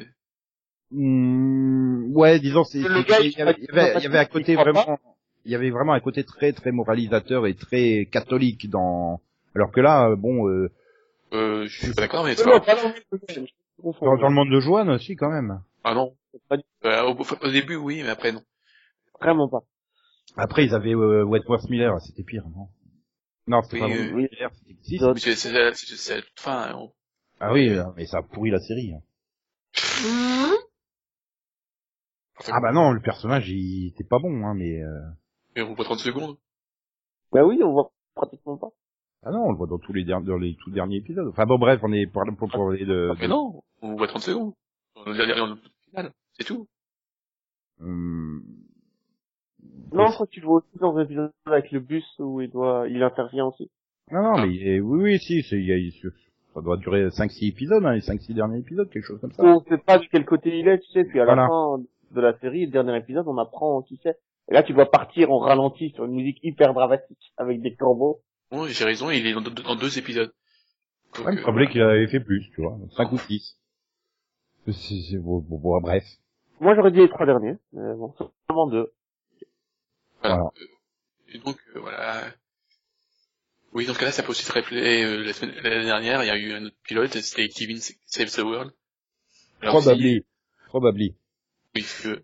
Hmm, 0.91 2.15
ouais, 2.15 2.39
disons, 2.39 2.63
c'est, 2.63 2.79
Le 2.79 3.01
c'est- 3.01 3.07
gars, 3.07 3.19
il 3.21 3.31
y 3.31 3.41
avait, 3.41 3.55
il 3.59 3.65
y 3.65 3.77
avait, 3.77 3.93
il 3.97 4.03
y 4.03 4.07
avait 4.07 4.17
un 4.19 4.25
côté 4.25 4.55
vraiment, 4.55 4.99
il 5.45 5.51
y 5.51 5.55
avait 5.55 5.69
vraiment 5.69 5.93
un 5.93 5.99
côté 5.99 6.23
très 6.23 6.51
très 6.51 6.71
moralisateur 6.71 7.45
et 7.45 7.53
très 7.53 8.07
catholique 8.11 8.69
dans, 8.69 9.21
alors 9.55 9.71
que 9.71 9.81
là, 9.81 10.15
bon, 10.15 10.47
euh, 10.47 10.71
euh, 11.33 11.67
je 11.67 11.77
suis 11.79 11.93
pas 11.93 12.01
d'accord, 12.01 12.25
mais 12.25 12.35
c'est 12.35 12.43
pas 12.43 12.51
non, 12.51 12.59
pas 12.59 12.75
dans 12.75 12.93
dans, 14.01 14.17
dans 14.17 14.27
le 14.29 14.33
monde 14.33 14.51
de 14.51 14.59
Joanne 14.59 14.89
aussi 14.89 15.15
quand 15.15 15.29
même. 15.29 15.61
Ah 15.83 15.93
non. 15.93 16.15
Pas 16.47 16.57
du- 16.57 16.63
Euh, 16.85 17.03
au, 17.03 17.15
au 17.15 17.51
début, 17.51 17.75
oui, 17.75 18.01
mais 18.03 18.09
après, 18.09 18.31
non. 18.31 18.43
Vraiment 19.19 19.49
pas. 19.49 19.63
Après, 20.37 20.65
ils 20.65 20.73
avaient 20.73 20.95
euh, 20.95 21.23
Wentworth 21.25 21.69
Miller, 21.69 21.99
c'était 22.01 22.23
pire, 22.23 22.43
non? 22.55 22.67
Non, 23.47 23.61
c'était 23.63 23.75
Oui, 23.75 23.81
pas 23.81 23.87
euh, 23.87 24.13
oui. 24.13 24.27
Miller, 24.31 24.51
c'était 24.53 24.75
si, 24.83 25.97
c'est, 25.97 26.23
fin, 26.35 26.69
hein, 26.69 26.75
on- 26.75 26.93
Ah 27.39 27.51
oui, 27.53 27.69
euh, 27.69 27.85
mais 27.95 28.05
ça 28.05 28.19
a 28.19 28.21
pourri 28.21 28.51
la 28.51 28.59
série. 28.59 28.93
hein. 28.93 29.01
Hum, 30.05 30.53
Ah 32.51 32.59
bah 32.61 32.71
non, 32.71 32.91
le 32.91 33.01
personnage, 33.01 33.49
il 33.49 33.87
était 33.87 34.03
pas 34.03 34.19
bon, 34.19 34.45
hein, 34.45 34.53
mais 34.55 34.81
euh... 34.81 34.99
mais 35.55 35.61
on 35.61 35.73
voit 35.73 35.85
30 35.85 35.99
secondes. 35.99 36.37
Bah 37.31 37.43
oui, 37.43 37.59
on 37.63 37.71
voit 37.71 37.91
pratiquement 38.15 38.57
pas. 38.57 38.69
Ah 39.23 39.31
non, 39.31 39.45
on 39.45 39.51
le 39.51 39.57
voit 39.57 39.67
dans 39.67 39.77
tous 39.79 39.93
les 39.93 40.03
derniers, 40.03 40.25
dans 40.27 40.37
les 40.37 40.55
tout 40.55 40.71
derniers 40.71 40.97
épisodes. 40.97 41.27
Enfin 41.27 41.45
bon, 41.45 41.57
bref, 41.57 41.79
on 41.83 41.91
est 41.93 42.05
pour 42.07 42.23
pour 42.37 42.49
parler 42.49 42.85
de, 42.85 43.11
Mais 43.19 43.27
non, 43.27 43.61
on 43.81 43.95
voit 43.95 44.07
30 44.07 44.21
secondes. 44.21 44.53
On 44.95 45.03
le 45.09 45.15
dernier- 45.17 45.39
on 45.41 45.47
le 45.47 45.55
final, 45.89 46.11
c'est 46.33 46.45
tout. 46.45 46.67
Hum, 47.81 48.41
Non, 49.91 50.07
je 50.07 50.13
crois 50.13 50.25
que 50.27 50.31
tu 50.31 50.39
le 50.41 50.45
vois 50.45 50.57
aussi 50.57 50.77
dans 50.79 50.95
un 50.97 51.03
épisode 51.03 51.31
avec 51.45 51.71
le 51.71 51.79
bus 51.79 52.05
où 52.19 52.41
il 52.41 52.49
doit, 52.49 52.85
il 52.89 53.01
intervient 53.01 53.45
aussi. 53.47 53.69
Non, 54.11 54.21
non, 54.21 54.33
Ah. 54.37 54.45
mais 54.45 54.53
il 54.55 54.67
est- 54.67 54.79
oui, 54.79 54.99
oui, 55.03 55.19
si, 55.19 55.41
c'est, 55.43 55.57
il 55.57 55.65
y 55.65 55.71
a- 55.71 55.77
il- 55.77 55.91
ça 56.53 56.61
doit 56.61 56.77
durer 56.77 57.09
5-6 57.11 57.47
épisodes, 57.47 57.83
hein, 57.85 57.93
les 57.93 58.01
5-6 58.01 58.33
derniers 58.33 58.59
épisodes, 58.59 58.89
quelque 58.89 59.05
chose 59.05 59.19
comme 59.21 59.31
ça. 59.31 59.43
On 59.43 59.61
sait 59.61 59.77
pas 59.77 59.97
de 59.99 60.05
quel 60.11 60.25
côté 60.25 60.59
il 60.59 60.67
est, 60.67 60.79
tu 60.79 60.91
sais, 60.91 61.05
puis 61.05 61.19
à 61.19 61.25
Voilà. 61.25 61.43
la 61.43 61.47
fin 61.47 61.77
de 62.11 62.21
la 62.21 62.37
série, 62.39 62.65
le 62.65 62.71
dernier 62.71 62.97
épisode, 62.97 63.27
on 63.27 63.37
apprend 63.37 63.81
qui 63.81 63.99
c'est. 64.03 64.17
Et 64.49 64.53
là, 64.53 64.63
tu 64.63 64.73
dois 64.73 64.89
partir 64.89 65.31
en 65.31 65.39
ralenti 65.39 65.91
sur 65.91 66.05
une 66.05 66.13
musique 66.13 66.39
hyper 66.43 66.73
dramatique 66.73 67.33
avec 67.37 67.61
des 67.61 67.75
corbeaux. 67.75 68.19
Bon, 68.51 68.67
j'ai 68.67 68.83
raison, 68.83 69.09
il 69.11 69.25
est 69.25 69.33
dans, 69.33 69.41
dans 69.41 69.75
deux 69.75 69.97
épisodes. 69.97 70.33
Donc, 71.15 71.25
Ouais, 71.25 71.33
il 71.33 71.35
me 71.37 71.41
euh, 71.41 71.45
semblait 71.45 71.67
qu'il 71.69 71.81
avait 71.81 72.07
fait 72.07 72.19
plus, 72.19 72.49
tu 72.53 72.61
vois, 72.61 72.77
5 72.97 73.11
ou 73.11 73.17
6. 73.17 73.57
C'est, 74.65 74.73
c'est, 74.73 75.17
bon, 75.17 75.39
bon, 75.39 75.57
bon, 75.57 75.79
bref. 75.81 76.03
Moi, 76.59 76.75
j'aurais 76.75 76.91
dit 76.91 76.99
les 76.99 77.09
trois 77.09 77.25
derniers, 77.25 77.55
mais 77.73 77.93
bon, 77.95 78.13
seulement 78.47 78.67
deux. 78.67 78.91
voilà. 80.21 80.35
voilà. 80.37 80.43
Euh, 80.61 81.33
Et 81.33 81.37
donc, 81.39 81.57
euh, 81.75 81.79
voilà. 81.79 82.33
Oui, 83.73 83.85
dans 83.85 83.93
ce 83.93 83.99
cas-là, 83.99 84.11
ça 84.11 84.23
peut 84.23 84.31
aussi 84.31 84.43
se 84.43 84.51
rappeler, 84.51 85.03
euh, 85.03 85.23
la 85.23 85.33
semaine, 85.33 85.55
l'année 85.63 85.85
dernière, 85.85 86.23
il 86.23 86.27
y 86.27 86.31
a 86.31 86.37
eu 86.37 86.53
un 86.53 86.65
autre 86.65 86.75
pilote, 86.83 87.11
c'était 87.13 87.47
Kevin 87.49 87.77
Save 87.79 88.31
the 88.31 88.39
World. 88.39 88.71
Alors, 89.61 89.75
aussi, 89.75 89.85
Probably. 89.85 90.25
Probably. 90.67 91.15
Oui, 91.75 91.85
que, 92.03 92.23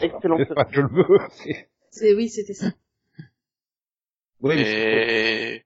Excellent. 0.00 0.38
Je 0.70 0.80
le 0.80 0.88
veux. 0.88 1.18
c'est 1.90 2.14
oui, 2.14 2.28
c'était 2.28 2.54
ça. 2.54 2.72
Oui, 4.40 4.56
mais 4.56 5.64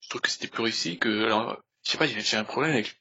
je 0.00 0.08
trouve 0.08 0.20
que 0.20 0.30
c'était 0.30 0.48
plus 0.48 0.62
réussi 0.62 0.98
que, 0.98 1.24
alors, 1.24 1.62
je 1.84 1.90
sais 1.90 1.98
pas, 1.98 2.06
j'ai 2.06 2.36
un 2.36 2.44
problème 2.44 2.72
avec 2.72 2.94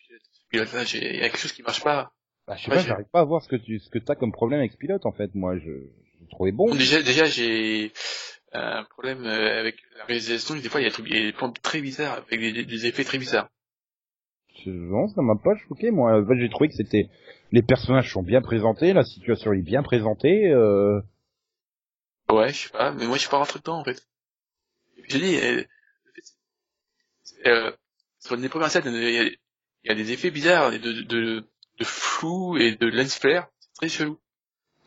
le 0.52 0.66
j'ai, 0.86 1.16
il 1.16 1.20
y 1.20 1.24
a 1.24 1.30
quelque 1.30 1.38
chose 1.40 1.52
qui 1.52 1.64
marche 1.64 1.84
pas. 1.84 2.12
Bah, 2.48 2.56
je 2.56 2.64
sais 2.64 2.70
Ouais, 2.70 2.78
pas, 2.78 2.84
j'arrive 2.84 3.08
pas 3.12 3.22
à 3.22 3.24
voir 3.24 3.42
ce 3.42 3.48
que 3.48 3.56
tu, 3.56 3.80
ce 3.80 3.90
que 3.90 4.00
t'as 4.00 4.16
comme 4.16 4.32
problème 4.32 4.60
avec 4.60 4.72
ce 4.72 4.78
pilote, 4.78 5.06
en 5.06 5.12
fait. 5.12 5.34
Moi, 5.34 5.58
je, 5.58 5.72
je 6.22 6.30
trouvais 6.30 6.52
bon. 6.52 6.70
Bon, 6.70 6.76
déjà, 6.76 7.02
déjà, 7.02 7.26
j'ai 7.26 7.92
un 8.54 8.84
problème 8.84 9.26
euh, 9.26 9.60
avec 9.60 9.78
la 9.98 10.06
réalisation. 10.06 10.56
Des 10.56 10.70
fois, 10.70 10.82
il 10.82 10.88
y 10.88 10.88
a 10.88 11.22
des 11.22 11.34
plans 11.34 11.52
très 11.52 11.82
bizarres, 11.82 12.24
avec 12.32 12.40
des, 12.40 12.86
effets 12.86 13.04
très 13.04 13.18
bizarres. 13.18 13.50
Non, 14.66 15.08
ça 15.08 15.22
m'a 15.22 15.36
pas 15.36 15.56
choqué, 15.68 15.90
moi. 15.92 16.22
En 16.22 16.26
fait, 16.26 16.38
j'ai 16.38 16.50
trouvé 16.50 16.70
que 16.70 16.76
c'était, 16.76 17.10
les 17.52 17.64
personnages 17.64 18.12
sont 18.12 18.22
bien 18.22 18.42
présentés, 18.42 18.94
la 18.94 19.04
situation 19.04 19.52
est 19.54 19.62
bien 19.62 19.82
présentée, 19.82 20.52
euh, 20.52 21.02
Ouais, 22.30 22.50
je 22.50 22.64
sais 22.64 22.70
pas, 22.70 22.92
mais 22.92 23.06
moi, 23.06 23.16
je 23.16 23.22
suis 23.22 23.30
pas 23.30 23.38
rentré 23.38 23.60
dedans, 23.60 23.80
en 23.80 23.84
fait. 23.84 24.02
J'ai 25.08 25.20
dit, 25.20 25.38
euh, 25.42 25.64
euh, 27.46 27.72
sur 28.20 28.36
les 28.36 28.50
premières 28.50 28.70
scènes, 28.70 28.84
il 28.88 28.94
y 29.14 29.20
a, 29.20 29.24
il 29.24 29.38
y 29.86 29.92
a 29.92 29.96
des 29.96 30.12
effets 30.12 30.32
bizarres, 30.32 30.72
de, 30.72 30.78
de, 30.78 31.02
de, 31.02 31.44
de 31.80 31.84
flou 31.84 32.58
et 32.58 32.76
de 32.76 32.88
lens 32.88 33.18
flare. 33.20 33.50
C'est 33.60 33.74
très 33.76 33.90
chelou. 33.90 34.18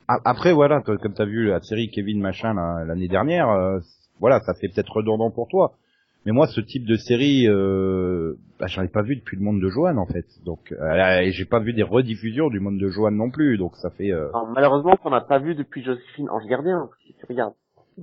Après, 0.09 0.53
voilà, 0.53 0.83
toi, 0.83 0.97
comme 0.99 1.15
t'as 1.15 1.25
vu 1.25 1.49
la 1.49 1.61
série 1.61 1.91
Kevin 1.91 2.21
machin 2.21 2.55
là, 2.55 2.85
l'année 2.87 3.09
dernière, 3.09 3.51
euh, 3.51 3.81
voilà, 4.21 4.41
ça 4.41 4.55
fait 4.55 4.69
peut-être 4.69 4.93
redondant 4.93 5.31
pour 5.33 5.49
toi. 5.49 5.77
Mais 6.25 6.33
moi, 6.33 6.47
ce 6.49 6.61
type 6.61 6.85
de 6.87 6.97
série, 6.97 7.47
euh, 7.49 8.35
bah, 8.59 8.67
j'en 8.69 8.83
ai 8.83 8.89
pas 8.89 9.03
vu 9.03 9.17
depuis 9.17 9.37
le 9.37 9.43
monde 9.45 9.61
de 9.61 9.69
Joanne, 9.69 9.99
en 9.99 10.07
fait. 10.07 10.27
Donc, 10.45 10.73
euh, 10.73 11.21
et 11.21 11.31
j'ai 11.33 11.45
pas 11.45 11.61
vu 11.61 11.73
des 11.73 11.83
rediffusions 11.85 12.49
du 12.51 12.59
monde 12.61 12.79
de 12.81 12.89
Joanne 12.89 13.17
non 13.17 13.31
plus. 13.31 13.59
Donc, 13.59 13.77
ça 13.77 13.91
fait. 13.91 14.11
euh, 14.13 14.29
Alors, 14.31 14.49
malheureusement, 14.49 14.97
qu'on 14.97 15.11
n'a 15.11 15.21
pas 15.21 15.39
vu 15.39 15.55
depuis 15.55 15.85
Joséphine 15.85 16.29
Ange 16.31 16.47
Gardien, 16.49 16.89
si 17.05 17.15
tu 17.15 17.27
regardes. 17.29 17.55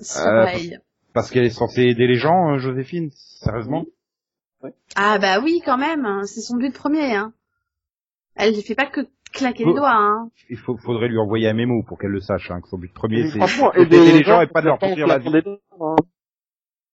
C'est 0.00 0.20
Euh, 0.20 0.44
pareil. 0.44 0.78
Parce 1.14 1.30
qu'elle 1.30 1.44
est 1.44 1.50
censée 1.50 1.82
aider 1.82 2.06
les 2.06 2.16
gens, 2.16 2.54
euh, 2.54 2.58
Joséphine. 2.58 3.10
Sérieusement. 3.12 3.84
Ah 4.94 5.18
bah 5.18 5.40
oui, 5.42 5.60
quand 5.64 5.78
même. 5.78 6.04
hein, 6.06 6.22
C'est 6.24 6.40
son 6.40 6.56
but 6.56 6.72
premier. 6.74 7.14
Hein. 7.14 7.32
Elle 8.36 8.54
ne 8.56 8.60
fait 8.60 8.74
pas 8.74 8.86
que 8.86 9.00
claquer 9.32 9.64
les 9.64 9.74
doigts. 9.74 9.92
Hein. 9.94 10.30
Il 10.48 10.56
faut, 10.56 10.76
faudrait 10.76 11.08
lui 11.08 11.18
envoyer 11.18 11.48
un 11.48 11.54
mémo 11.54 11.82
pour 11.82 11.98
qu'elle 11.98 12.10
le 12.12 12.20
sache. 12.20 12.50
Hein, 12.50 12.60
que 12.60 12.68
son 12.68 12.78
but 12.78 12.92
premier, 12.92 13.28
c'est 13.28 13.38
aider 13.76 14.12
les 14.12 14.22
gens 14.24 14.40
et 14.40 14.46
pas 14.46 14.60
de 14.60 14.66
leur 14.66 14.78
pourrir 14.78 15.06
la 15.06 15.18
vie. 15.18 15.30
des 15.32 15.42
dents, 15.42 15.58
hein. 15.80 15.96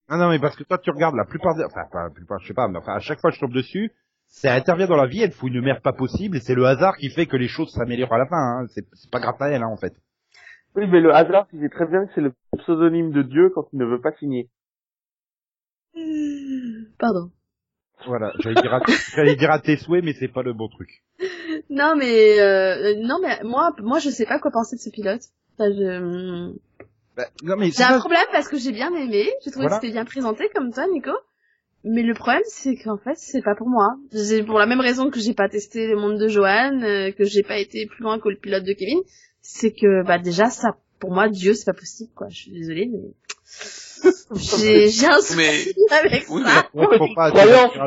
Non, 0.10 0.18
non, 0.18 0.30
mais 0.30 0.40
parce 0.40 0.56
que 0.56 0.64
toi, 0.64 0.80
tu 0.80 0.90
regardes 0.90 1.16
la 1.16 1.26
plupart 1.26 1.56
des, 1.56 1.64
enfin, 1.64 1.82
pas 1.92 2.06
la 2.06 2.10
plupart, 2.10 2.40
je 2.40 2.48
sais 2.48 2.54
pas, 2.56 2.68
mais 2.68 2.80
enfin, 2.80 2.94
à 2.96 3.00
chaque 3.00 3.20
fois 3.22 3.30
que 3.30 3.36
je 3.36 3.42
tombe 3.42 3.54
dessus, 3.54 3.92
ça 4.26 4.56
intervient 4.56 4.88
dans 4.88 4.96
la 4.96 5.06
vie, 5.06 5.22
elle 5.22 5.32
fout 5.32 5.52
une 5.52 5.62
merde 5.62 5.84
pas 5.84 5.94
possible, 5.94 6.38
et 6.38 6.40
c'est 6.40 6.56
le 6.56 6.66
hasard 6.66 6.98
qui 6.98 7.12
fait 7.12 7.28
que 7.28 7.38
les 7.38 7.48
choses 7.48 7.72
s'améliorent 7.72 8.14
à 8.14 8.18
la 8.18 8.26
fin, 8.26 8.36
hein. 8.38 8.66
C'est, 8.70 8.88
c'est 8.94 9.12
pas 9.12 9.20
grâce 9.20 9.40
à 9.40 9.50
elle, 9.50 9.62
hein, 9.62 9.68
en 9.72 9.78
fait. 9.78 9.94
Oui, 10.76 10.88
mais 10.88 11.00
le 11.02 11.14
hasard, 11.14 11.48
tu 11.50 11.60
sais 11.60 11.70
très 11.70 11.88
bien 11.88 12.06
que 12.06 12.12
c'est 12.16 12.22
le 12.22 12.34
pseudonyme 12.60 13.12
de 13.12 13.22
Dieu 13.24 13.50
quand 13.50 13.68
il 13.74 13.80
ne 13.80 13.86
veut 13.86 14.02
pas 14.02 14.12
signer. 14.14 14.50
Pardon. 16.98 17.32
Voilà, 18.06 18.34
j'allais 18.40 18.62
dire 18.62 18.74
à, 18.74 18.80
j'allais 19.16 19.36
dire 19.36 19.52
à 19.52 19.60
tes 19.60 19.76
souhaits, 19.78 20.04
mais 20.04 20.14
c'est 20.14 20.28
pas 20.30 20.44
le 20.44 20.54
bon 20.54 20.68
truc. 20.70 21.04
Non 21.70 21.96
mais 21.98 22.40
euh, 22.40 22.96
non 23.02 23.18
mais 23.22 23.40
moi 23.44 23.72
moi 23.82 24.00
je 24.00 24.10
sais 24.10 24.26
pas 24.26 24.40
quoi 24.40 24.52
penser 24.52 24.76
de 24.78 24.82
ce 24.82 24.90
pilote. 24.90 25.22
Enfin, 25.58 25.70
je... 25.72 26.54
Bah, 27.18 27.26
non, 27.44 27.56
mais 27.58 27.70
J'ai 27.72 27.84
un 27.84 27.90
pas- 27.90 28.00
problème 28.00 28.26
parce 28.32 28.48
que 28.48 28.58
j'ai 28.58 28.72
bien 28.72 28.94
aimé. 28.96 29.28
J'ai 29.44 29.52
trouvé 29.52 29.66
Voilà. 29.66 29.80
que 29.80 29.82
c'était 29.86 29.92
bien 29.94 30.06
présenté 30.06 30.48
comme 30.56 30.72
toi, 30.72 30.88
Nico. 30.88 31.12
Mais 31.84 32.02
le 32.04 32.14
problème, 32.14 32.42
c'est 32.46 32.76
qu'en 32.78 32.98
fait, 32.98 33.16
c'est 33.18 33.42
pas 33.42 33.56
pour 33.56 33.68
moi. 33.68 33.88
C'est 34.12 34.44
pour 34.44 34.58
la 34.60 34.66
même 34.66 34.80
raison 34.80 35.10
que 35.10 35.20
j'ai 35.20 35.34
pas 35.34 35.50
testé 35.50 35.88
le 35.88 35.98
monde 35.98 36.18
de 36.18 36.28
Johan, 36.30 36.82
euh, 36.82 37.12
que 37.12 37.26
j'ai 37.26 37.44
pas 37.44 37.58
été 37.58 37.88
plus 37.88 38.04
loin 38.04 38.20
que 38.20 38.30
le 38.30 38.38
pilote 38.38 38.64
de 38.64 38.72
Kevin. 38.74 39.00
C'est 39.42 39.72
que, 39.72 40.04
bah, 40.04 40.18
déjà, 40.20 40.50
ça, 40.50 40.78
pour 41.00 41.12
moi, 41.12 41.30
Dieu, 41.30 41.54
c'est 41.54 41.66
pas 41.66 41.74
possible, 41.74 42.12
quoi. 42.14 42.28
Je 42.30 42.36
suis 42.38 42.52
désolée, 42.52 42.88
mais 42.92 43.00
j'ai, 44.36 44.90
j'ai 44.90 45.06
un 45.08 45.22
souci 45.22 45.36
Mais- 45.38 45.66
avec 45.92 46.26
Oui, 46.30 46.44
ça. 46.44 46.70
Ouais, 46.74 46.98
faut 46.98 47.14
pas 47.16 47.32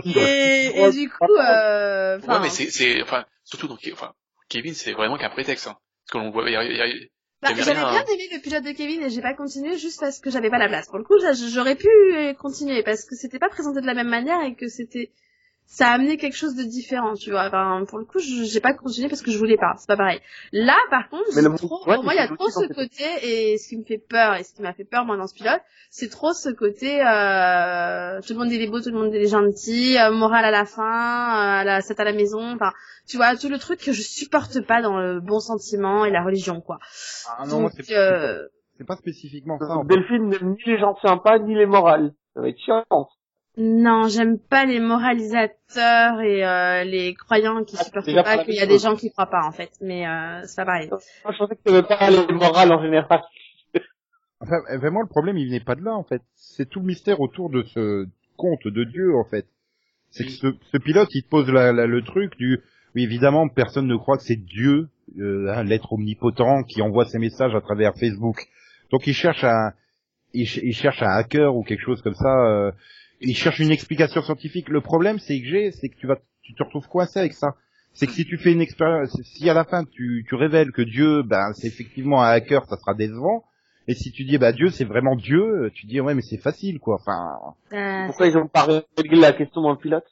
Et, 0.05 0.73
et 0.81 0.91
du 0.91 1.09
coup, 1.09 1.25
euh, 1.39 2.19
Ouais, 2.19 2.25
enfin, 2.25 2.41
mais 2.41 2.49
c'est, 2.51 2.71
c'est, 2.71 3.03
enfin, 3.03 3.25
surtout 3.45 3.69
dans, 3.69 3.77
Ke- 3.77 3.93
enfin, 3.93 4.13
Kevin, 4.49 4.75
c'est 4.75 4.93
vraiment 4.93 5.17
qu'un 5.19 5.31
prétexte, 5.31 5.67
hein. 5.69 5.77
Parce 6.11 6.25
qu'on 6.25 6.31
voit, 6.31 6.49
il 6.49 6.53
y 6.53 6.57
a- 6.57 6.65
il 6.65 6.77
y 6.77 6.81
a- 6.81 6.87
Bah, 7.43 7.49
j'avais 7.57 7.73
bien 7.75 7.87
hein. 7.89 8.05
aimé 8.13 8.29
le 8.33 8.41
pilote 8.41 8.65
de 8.65 8.73
Kevin 8.73 9.03
et 9.03 9.11
j'ai 9.11 9.21
pas 9.23 9.35
continué 9.35 9.79
juste 9.79 10.01
parce 10.01 10.19
que 10.21 10.31
j'avais 10.31 10.51
pas 10.51 10.59
la 10.59 10.69
place. 10.69 10.87
Pour 10.89 10.99
le 10.99 11.05
coup, 11.05 11.19
j'a- 11.21 11.33
j'aurais 11.33 11.77
pu 11.77 11.89
continuer 12.39 12.83
parce 12.83 13.05
que 13.05 13.15
c'était 13.17 13.39
pas 13.39 13.49
présenté 13.49 13.81
de 13.81 13.87
la 13.87 13.95
même 13.95 14.09
manière 14.09 14.43
et 14.43 14.55
que 14.55 14.69
c'était 14.69 15.11
ça 15.75 15.89
a 15.89 15.93
amené 15.93 16.19
quelque 16.19 16.37
chose 16.37 16.55
de 16.55 16.65
différent, 16.65 17.15
tu 17.15 17.31
vois. 17.31 17.47
Enfin, 17.47 17.83
pour 17.89 17.99
le 17.99 18.05
coup, 18.05 18.19
je- 18.19 18.45
j'ai 18.45 18.61
pas 18.61 18.75
continué 18.75 19.09
parce 19.09 19.23
que 19.23 19.31
je 19.31 19.39
voulais 19.39 19.57
pas. 19.57 19.73
C'est 19.79 19.87
pas 19.87 19.97
pareil. 19.97 20.21
Là, 20.53 20.77
par 20.91 21.09
contre, 21.09 21.25
le 21.35 21.57
trop, 21.57 21.79
ouais, 21.89 21.95
pour 21.95 22.05
moi, 22.05 22.13
il 22.13 22.17
y 22.17 22.21
a 22.21 22.27
trop 22.29 22.51
ce 22.51 22.67
côté 22.75 23.05
et 23.23 23.57
ce 23.57 23.69
qui 23.71 23.79
me 23.79 23.85
fait 23.85 23.97
peur 23.97 24.35
et 24.35 24.45
ce 24.45 24.53
qui 24.55 24.61
m'a 24.61 24.75
fait 24.75 24.85
peur 24.85 25.07
moi 25.07 25.17
dans 25.17 25.27
ce 25.27 25.35
pilote, 25.35 25.63
c'est 25.91 26.11
trop 26.11 26.35
ce 26.35 26.51
côté 26.51 27.01
euh, 27.01 28.21
tout 28.21 28.35
le 28.35 28.39
monde 28.39 28.53
est 28.53 28.67
beau, 28.67 28.81
tout 28.83 28.91
le 28.91 28.99
monde 28.99 29.15
est 29.15 29.27
gentil, 29.29 29.97
euh, 29.99 30.11
morale 30.13 30.45
à 30.45 30.51
la 30.51 30.67
fin, 30.67 30.83
euh, 30.83 31.61
à 31.61 31.65
la, 31.65 31.81
c'est 31.81 31.99
à 31.99 32.05
la 32.05 32.13
maison. 32.13 32.55
Enfin, 32.55 32.73
tu 33.09 33.17
vois, 33.17 33.35
tout 33.37 33.49
le 33.49 33.59
truc 33.59 33.81
que 33.81 33.93
je 33.93 34.03
supporte 34.03 34.61
pas 34.67 34.83
dans 34.83 34.99
le 35.01 35.21
bon 35.21 35.41
sentiment 35.41 36.05
et 36.05 36.11
la 36.11 36.23
religion, 36.23 36.61
quoi. 36.61 36.79
Ah, 37.29 37.47
non, 37.47 37.61
moi, 37.61 37.71
Donc, 37.71 37.81
c'est, 37.83 37.97
euh, 37.97 38.47
c'est 38.77 38.87
pas 38.87 38.97
spécifiquement 38.97 39.59
ça, 39.59 39.71
en 39.77 39.83
fait. 39.83 39.89
Delphine 39.95 40.29
n'aime 40.29 40.51
ni 40.51 40.63
les 40.67 40.79
gens 40.79 40.97
sympas, 41.03 41.39
ni 41.39 41.55
les 41.55 41.67
morales. 41.67 42.13
Ça 42.35 42.43
va 42.43 42.49
être 42.49 42.59
chiant. 42.59 42.85
Non, 43.59 44.09
j'aime 44.09 44.39
pas 44.39 44.65
les 44.65 44.81
moralisateurs 44.81 46.21
et 46.23 46.45
euh, 46.47 46.85
les 46.85 47.15
croyants 47.15 47.65
qui 47.65 47.77
Ah, 47.79 47.85
supportent 47.85 48.15
pas 48.15 48.23
pas 48.23 48.45
qu'il 48.45 48.55
y 48.55 48.61
a 48.61 48.67
des 48.67 48.79
gens 48.79 48.97
qui 48.97 49.11
croient 49.11 49.27
pas 49.31 49.45
en 49.47 49.53
fait, 49.53 49.71
mais 49.83 50.07
euh, 50.07 50.41
c'est 50.45 50.57
pas 50.57 50.65
pareil. 50.65 50.89
Moi, 50.91 51.33
je 51.33 51.39
pensais 51.39 51.57
que 51.57 51.61
tu 51.65 51.71
n'aimais 51.73 51.87
pas 51.87 52.11
les 52.11 52.33
morales 52.35 52.73
en 52.73 52.83
général. 52.83 53.21
Enfin, 54.41 54.57
vraiment, 54.77 55.03
le 55.03 55.07
problème, 55.09 55.37
il 55.39 55.47
venait 55.47 55.61
pas 55.61 55.77
de 55.77 55.85
là, 55.85 55.93
en 55.95 56.03
fait. 56.03 56.21
C'est 56.35 56.69
tout 56.69 56.81
le 56.81 56.87
mystère 56.87 57.21
autour 57.21 57.49
de 57.49 57.63
ce 57.63 58.09
conte 58.37 58.67
de 58.67 58.83
Dieu, 58.83 59.15
en 59.17 59.23
fait. 59.25 59.47
C'est 60.11 60.25
que 60.25 60.31
ce, 60.33 60.47
ce 60.73 60.79
pilote, 60.79 61.09
il 61.15 61.23
te 61.23 61.29
pose 61.29 61.49
la- 61.49 61.73
la- 61.73 61.87
le 61.87 62.03
truc 62.03 62.37
du... 62.39 62.59
Oui, 62.97 63.05
évidemment, 63.05 63.49
personne 63.49 63.87
ne 63.87 63.95
croit 63.97 64.17
que 64.17 64.25
c'est 64.25 64.35
Dieu, 64.45 64.89
euh, 65.21 65.47
un 65.55 65.63
l'être 65.63 65.93
omnipotent, 65.93 66.65
qui 66.65 66.83
envoie 66.83 67.05
ses 67.05 67.21
messages 67.21 67.55
à 67.55 67.61
travers 67.61 67.93
Facebook. 67.95 68.45
Donc, 68.91 69.07
il 69.07 69.15
cherche 69.15 69.45
un... 69.45 69.75
Il, 70.35 70.49
ch- 70.49 70.65
il 70.65 70.75
cherche 70.75 71.01
un 71.03 71.11
hacker 71.11 71.55
ou 71.55 71.63
quelque 71.63 71.85
chose 71.85 72.03
comme 72.03 72.15
ça. 72.17 72.45
euh, 72.47 72.73
il 73.23 73.37
cherche 73.37 73.59
une 73.61 73.71
explication 73.71 74.23
scientifique. 74.23 74.69
Le 74.69 74.81
problème, 74.81 75.19
c'est 75.19 75.41
que 75.41 75.47
j'ai, 75.47 75.71
c'est 75.73 75.89
que 75.89 75.97
tu 75.97 76.07
vas, 76.07 76.19
tu 76.43 76.55
te 76.55 76.63
retrouves 76.63 76.89
coincé 76.89 77.19
avec 77.21 77.33
ça. 77.33 77.55
C'est 77.95 78.07
que 78.07 78.13
si 78.13 78.25
tu 78.25 78.39
fais 78.39 78.53
une 78.53 78.61
expérience, 78.63 79.21
si 79.23 79.49
à 79.51 79.55
la 79.55 79.65
fin 79.65 79.85
tu, 79.85 80.25
tu 80.29 80.35
révèles 80.35 80.73
que 80.73 80.83
Dieu, 80.83 81.23
ben, 81.23 81.53
c'est 81.55 81.67
effectivement 81.69 82.23
un 82.23 82.29
hacker, 82.31 82.65
ça 82.67 82.77
sera 82.77 82.95
décevant. 82.95 83.45
Et 83.89 83.95
si 83.95 84.13
tu 84.13 84.25
dis 84.25 84.39
bah 84.39 84.53
Dieu 84.53 84.71
c'est 84.71 84.85
vraiment 84.85 85.17
Dieu, 85.17 85.71
tu 85.75 85.87
dis 85.87 86.01
ouais 86.01 86.15
mais 86.15 86.23
c'est 86.23 86.39
facile 86.39 86.79
quoi. 86.79 86.95
Enfin 87.01 87.37
Euh, 87.73 88.07
Pourquoi 88.07 88.29
ils 88.29 88.37
ont 88.39 88.47
pas 88.47 88.67
réglé 88.97 89.21
la 89.21 89.33
question 89.33 89.61
dans 89.61 89.73
le 89.73 89.77
pilote? 89.77 90.07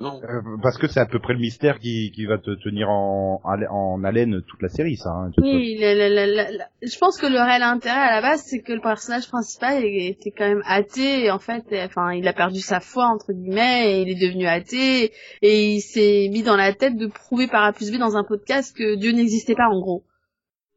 Non. 0.00 0.20
euh, 0.22 0.40
parce 0.62 0.78
que 0.78 0.86
c'est 0.88 1.00
à 1.00 1.06
peu 1.06 1.18
près 1.18 1.32
le 1.32 1.38
mystère 1.40 1.78
qui, 1.78 2.10
qui 2.12 2.26
va 2.26 2.38
te 2.38 2.50
tenir 2.62 2.88
en, 2.90 3.40
en, 3.44 3.62
en 3.70 4.04
haleine 4.04 4.42
toute 4.46 4.62
la 4.62 4.68
série 4.68 4.96
ça. 4.96 5.10
Hein, 5.10 5.30
oui, 5.38 5.76
le- 5.80 5.94
le- 5.94 6.58
le- 6.58 6.88
je 6.88 6.98
pense 6.98 7.18
que 7.18 7.26
le 7.26 7.38
réel 7.40 7.62
intérêt 7.62 7.98
à 7.98 8.14
la 8.16 8.22
base, 8.22 8.42
c'est 8.44 8.60
que 8.60 8.72
le 8.72 8.80
personnage 8.80 9.28
principal 9.28 9.84
était 9.84 10.30
quand 10.30 10.46
même 10.48 10.62
athée 10.66 11.24
et 11.24 11.30
en 11.30 11.38
fait, 11.38 11.64
et, 11.72 11.82
enfin, 11.82 12.12
il 12.12 12.26
a 12.28 12.32
perdu 12.32 12.60
sa 12.60 12.80
foi 12.80 13.06
entre 13.06 13.32
guillemets 13.32 13.92
et 13.92 14.02
il 14.02 14.08
est 14.10 14.20
devenu 14.26 14.46
athée 14.46 15.12
et 15.42 15.74
il 15.74 15.80
s'est 15.80 16.28
mis 16.30 16.42
dans 16.42 16.56
la 16.56 16.72
tête 16.72 16.96
de 16.96 17.06
prouver 17.06 17.46
par 17.46 17.64
A 17.64 17.72
plus 17.72 17.90
B 17.92 17.96
dans 17.98 18.16
un 18.16 18.24
podcast 18.24 18.76
que 18.76 18.96
Dieu 18.96 19.12
n'existait 19.12 19.54
pas 19.54 19.68
en 19.68 19.80
gros. 19.80 20.04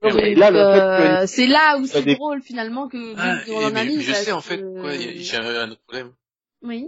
Là, 0.04 0.52
euh, 1.22 1.24
c'est 1.28 1.46
là 1.46 1.78
où 1.80 1.86
c'est 1.86 2.02
des- 2.02 2.16
drôle 2.16 2.42
finalement 2.42 2.88
que 2.88 3.14
Ah, 3.18 3.38
et- 3.48 3.56
en 3.56 3.68
a 3.68 3.70
mais, 3.70 3.86
mis. 3.86 3.98
mais 3.98 4.02
je 4.04 4.14
sais, 4.14 4.32
en 4.32 4.42
fait, 4.42 4.58
que- 4.58 4.92
j'ai 5.18 5.38
un 5.38 5.70
autre 5.70 5.82
problème. 5.88 6.12
Oui. 6.64 6.88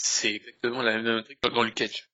C'est 0.00 0.32
exactement 0.36 0.80
la 0.82 1.00
même 1.02 1.22
truc 1.24 1.38
dans, 1.42 1.50
dans 1.50 1.62
Luke 1.64 1.74
Cage. 1.74 2.08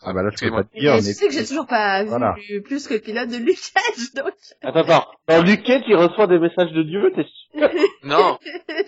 Ah 0.00 0.12
bah 0.12 0.22
là 0.22 0.30
je 0.32 0.44
peux 0.44 0.50
pas 0.52 0.62
te 0.62 0.78
dire. 0.78 0.94
Et 0.94 1.00
je 1.00 1.06
mais- 1.08 1.12
sais 1.12 1.26
que 1.26 1.32
j'ai 1.34 1.44
toujours 1.44 1.66
pas 1.66 2.04
vu 2.04 2.08
Voilà. 2.08 2.36
plus 2.64 2.86
que 2.86 2.94
le 2.94 3.00
pilote 3.00 3.28
de 3.30 3.36
Lucas, 3.38 3.80
donc. 4.14 4.32
Attends, 4.62 4.80
attends. 4.80 5.10
Dans 5.26 5.42
Luke 5.42 5.64
Cage, 5.64 5.82
il 5.88 5.96
reçoit 5.96 6.28
des 6.28 6.38
messages 6.38 6.70
de 6.70 6.82
Dieu, 6.84 7.12
t'es 7.16 7.24
sûr 7.24 7.68
Non. 8.04 8.38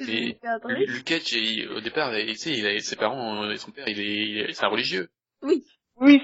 Lu- 0.01 0.37
Luke 0.87 1.05
Cage, 1.05 1.33
il- 1.33 1.69
au 1.69 1.81
départ, 1.81 2.17
il- 2.17 2.29
tu 2.35 2.37
sais, 2.39 2.53
il 2.53 2.65
a, 2.65 2.79
ses 2.79 2.95
parents, 2.95 3.43
euh, 3.43 3.57
son 3.57 3.73
père, 3.73 3.89
il 3.89 3.99
est, 3.99 4.05
il 4.29 4.39
est- 4.39 4.53
c'est 4.53 4.65
un 4.65 4.69
religieux. 4.69 5.09
Oui, 5.43 5.65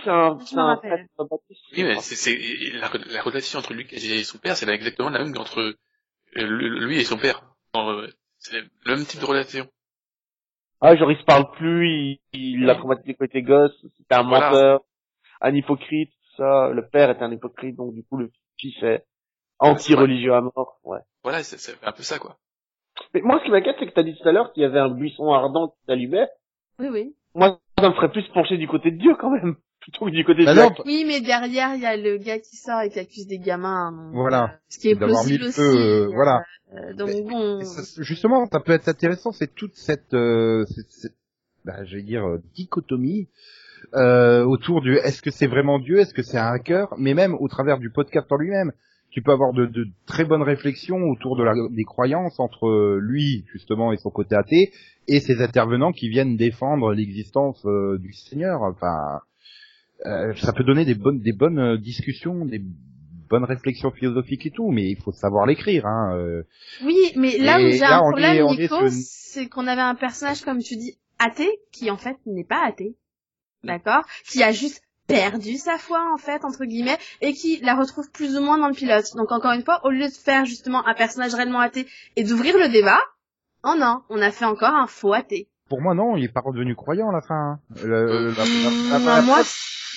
c'est 0.05 0.11
un, 0.11 0.39
c'est 0.47 0.57
un 0.57 0.77
prêtre 0.77 1.05
baptiste. 1.19 1.61
Oui, 1.77 1.83
mais 1.83 1.97
c'est, 2.01 2.15
c'est, 2.15 2.39
la, 2.75 2.89
la 3.11 3.23
relation 3.23 3.59
entre 3.59 3.75
Luke 3.75 3.89
Cage 3.89 4.05
et 4.05 4.23
son 4.25 4.39
père, 4.39 4.57
c'est 4.57 4.69
exactement 4.69 5.11
la 5.11 5.19
même 5.25 5.35
qu'entre 5.35 5.59
euh, 6.37 6.43
lui 6.45 6.99
et 7.01 7.05
son 7.05 7.19
père. 7.19 7.43
Euh, 7.75 8.09
C'est 8.39 8.61
le 8.85 8.95
même 8.97 9.05
type 9.05 9.21
de 9.21 9.27
relation. 9.27 9.69
Ah, 10.81 10.95
genre, 10.97 11.11
il 11.11 11.19
se 11.19 11.25
parle 11.25 11.51
plus, 11.53 11.89
il, 11.89 12.21
il 12.33 12.71
a 12.71 12.75
traumatisé 12.75 13.15
quand 13.15 13.25
il 13.25 13.29
était 13.29 13.43
gosse, 13.43 13.75
c'était 13.97 14.15
un 14.15 14.23
Voilà. 14.25 14.51
menteur, 14.51 14.81
un 15.41 15.55
hypocrite, 15.55 16.11
tout 16.11 16.37
ça. 16.43 16.69
Le 16.71 16.87
père 16.89 17.11
était 17.11 17.23
un 17.23 17.33
hypocrite, 17.33 17.77
donc 17.77 17.95
du 17.95 18.05
coup, 18.05 18.19
le 18.19 18.31
fils 18.59 18.75
est 18.83 19.05
anti-religieux 19.59 20.35
à 20.35 20.41
mort, 20.43 20.79
ouais. 20.85 20.99
Voilà, 21.23 21.43
c'est, 21.43 21.59
c'est 21.59 21.83
un 21.85 21.93
peu 21.93 22.03
ça, 22.03 22.19
quoi. 22.19 22.37
Mais 23.15 23.21
moi, 23.23 23.39
ce 23.41 23.45
qui 23.45 23.51
m'inquiète, 23.51 23.77
c'est 23.79 23.87
que 23.87 23.93
t'as 23.93 24.03
dit 24.03 24.17
tout 24.17 24.29
à 24.29 24.33
l'heure 24.33 24.53
qu'il 24.53 24.63
y 24.63 24.67
avait 24.67 24.79
un 24.79 24.89
buisson 24.91 25.33
ardent 25.33 25.69
qui 25.69 25.85
s'allumait. 25.87 26.29
Oui, 26.79 26.89
oui. 26.91 27.17
Moi, 27.35 27.59
ça 27.79 27.89
me 27.89 27.95
ferait 27.95 28.11
plus 28.11 28.27
pencher 28.29 28.57
du 28.59 28.69
côté 28.69 28.91
de 28.91 28.97
Dieu, 28.99 29.15
quand 29.19 29.31
même. 29.31 29.57
Plutôt 29.91 30.07
que 30.07 30.11
du 30.11 30.25
côté 30.25 30.41
de 30.41 30.47
Bah 30.47 30.55
Jack. 30.55 30.79
non, 30.79 30.85
Oui, 30.87 31.05
mais 31.07 31.21
derrière, 31.21 31.75
il 31.75 31.81
y 31.83 31.87
a 31.87 31.97
le 31.97 32.19
gars 32.19 32.39
qui 32.39 32.57
sort 32.57 32.81
et 32.83 32.91
qui 32.91 32.99
accuse 32.99 33.27
des 33.27 33.39
gamins. 33.39 33.93
donc, 33.93 34.15
Voilà. 34.15 34.45
euh, 34.45 34.57
ce 34.69 34.79
qui 34.79 34.89
est 34.89 34.95
D'avoir 34.95 35.25
mis 35.25 35.39
plausible 35.39 35.45
le 35.45 35.49
aussi. 35.49 35.61
feu, 35.61 36.07
euh, 36.07 36.07
voilà. 36.15 36.43
euh, 36.75 36.93
donc 36.95 37.09
Mais- 37.09 37.23
bon. 37.23 37.61
Ça- 37.63 38.03
justement, 38.03 38.47
ça 38.51 38.61
peut 38.61 38.73
être 38.73 38.89
intéressant, 38.89 39.33
c'est 39.33 39.55
toute 39.55 39.75
cette, 39.75 40.13
euh, 40.15 40.65
cette, 40.67 40.91
cette- 40.91 41.15
bah, 41.65 41.85
je 41.85 41.97
vais 41.97 42.03
dire, 42.03 42.27
euh, 42.27 42.43
dichotomie 42.55 43.29
euh, 43.95 44.43
autour 44.45 44.81
du 44.81 44.97
est-ce 44.97 45.23
que 45.23 45.31
c'est 45.31 45.47
vraiment 45.47 45.79
Dieu, 45.79 45.99
est-ce 46.01 46.13
que 46.15 46.23
c'est 46.23 46.39
un 46.39 46.47
hacker, 46.53 46.93
mais 46.99 47.15
même 47.15 47.35
au 47.39 47.47
travers 47.49 47.79
du 47.79 47.91
podcast 47.91 48.27
en 48.33 48.37
lui-même. 48.37 48.73
Tu 49.11 49.23
peux 49.23 49.31
avoir 49.31 49.53
de, 49.53 49.67
de 49.67 49.87
très 50.07 50.25
bonnes 50.25 50.43
réflexions 50.43 50.99
autour 51.09 51.37
de 51.37 51.45
la, 51.45 51.53
des 51.71 51.85
croyances 51.85 52.39
entre 52.41 52.67
euh, 52.67 52.99
lui, 53.01 53.45
justement, 53.53 53.93
et 53.93 53.97
son 53.97 54.11
côté 54.11 54.35
athée, 54.35 54.73
et 55.09 55.21
ses 55.21 55.41
intervenants 55.41 55.93
qui 55.93 56.09
viennent 56.09 56.37
défendre 56.37 56.93
l'existence 56.93 57.65
euh, 57.67 57.97
du 57.99 58.13
Seigneur. 58.13 58.63
Enfin, 58.63 59.21
euh, 60.05 60.35
ça 60.37 60.53
peut 60.53 60.65
donner 60.65 60.85
des 60.85 60.95
bonnes, 60.95 61.21
des 61.21 61.33
bonnes 61.33 61.59
euh, 61.59 61.79
discussions, 61.79 62.45
des 62.45 62.61
bonnes 63.31 63.45
réflexions 63.45 63.91
philosophiques 63.91 64.47
et 64.47 64.51
tout, 64.51 64.71
mais 64.71 64.91
il 64.91 64.97
faut 64.97 65.13
savoir 65.13 65.47
l'écrire. 65.47 65.87
Hein, 65.87 66.17
euh. 66.17 66.43
Oui, 66.85 66.97
mais 67.17 67.39
là 67.39 67.57
où 67.59 67.63
Et 67.67 67.73
j'ai 67.73 67.79
là, 67.79 67.97
un 67.97 68.01
problème, 68.11 68.47
Nico, 68.47 68.89
c'est 68.91 69.49
qu'on 69.49 69.67
avait 69.67 69.81
un 69.81 69.95
personnage, 69.95 70.43
comme 70.43 70.59
tu 70.63 70.77
dis, 70.77 70.99
athée, 71.19 71.51
qui 71.73 71.91
en 71.91 71.97
fait 71.97 72.17
n'est 72.27 72.45
pas 72.45 72.65
athée. 72.67 72.95
D'accord? 73.65 74.05
Qui 74.29 74.43
a 74.43 74.53
juste 74.53 74.83
perdu 75.09 75.57
sa 75.57 75.79
foi, 75.79 76.01
en 76.13 76.19
fait, 76.19 76.45
entre 76.45 76.65
guillemets, 76.65 76.99
et 77.21 77.33
qui 77.33 77.59
la 77.63 77.75
retrouve 77.75 78.11
plus 78.13 78.37
ou 78.37 78.43
moins 78.43 78.59
dans 78.59 78.69
le 78.69 78.75
pilote. 78.75 79.07
Donc 79.17 79.33
encore 79.33 79.53
une 79.53 79.63
fois, 79.65 79.81
au 79.85 79.91
lieu 79.91 80.07
de 80.07 80.13
faire 80.13 80.45
justement 80.45 80.87
un 80.87 80.95
personnage 80.95 81.35
réellement 81.35 81.61
athée 81.61 81.87
et 82.17 82.23
d'ouvrir 82.25 82.57
le 82.59 82.69
débat, 82.69 83.01
oh 83.65 83.75
non, 83.79 84.03
on 84.09 84.21
a 84.21 84.31
fait 84.31 84.45
encore 84.45 84.75
un 84.75 84.87
faux 84.87 85.13
athée. 85.13 85.49
Pour 85.69 85.81
moi, 85.81 85.95
non, 85.95 86.17
il 86.17 86.25
est 86.25 86.33
pas 86.33 86.41
redevenu 86.43 86.77
croyant 86.77 87.09
à 87.09 87.13
la 87.13 87.23
fin. 87.23 87.35
hein. 87.35 87.61
Le- 87.85 87.93
Euh, 87.95 88.35
la, 88.37 88.45
la- 88.45 88.45
la- 88.45 88.99
Mmh, 89.01 89.07
la- 89.07 89.23
moi, 89.23 89.43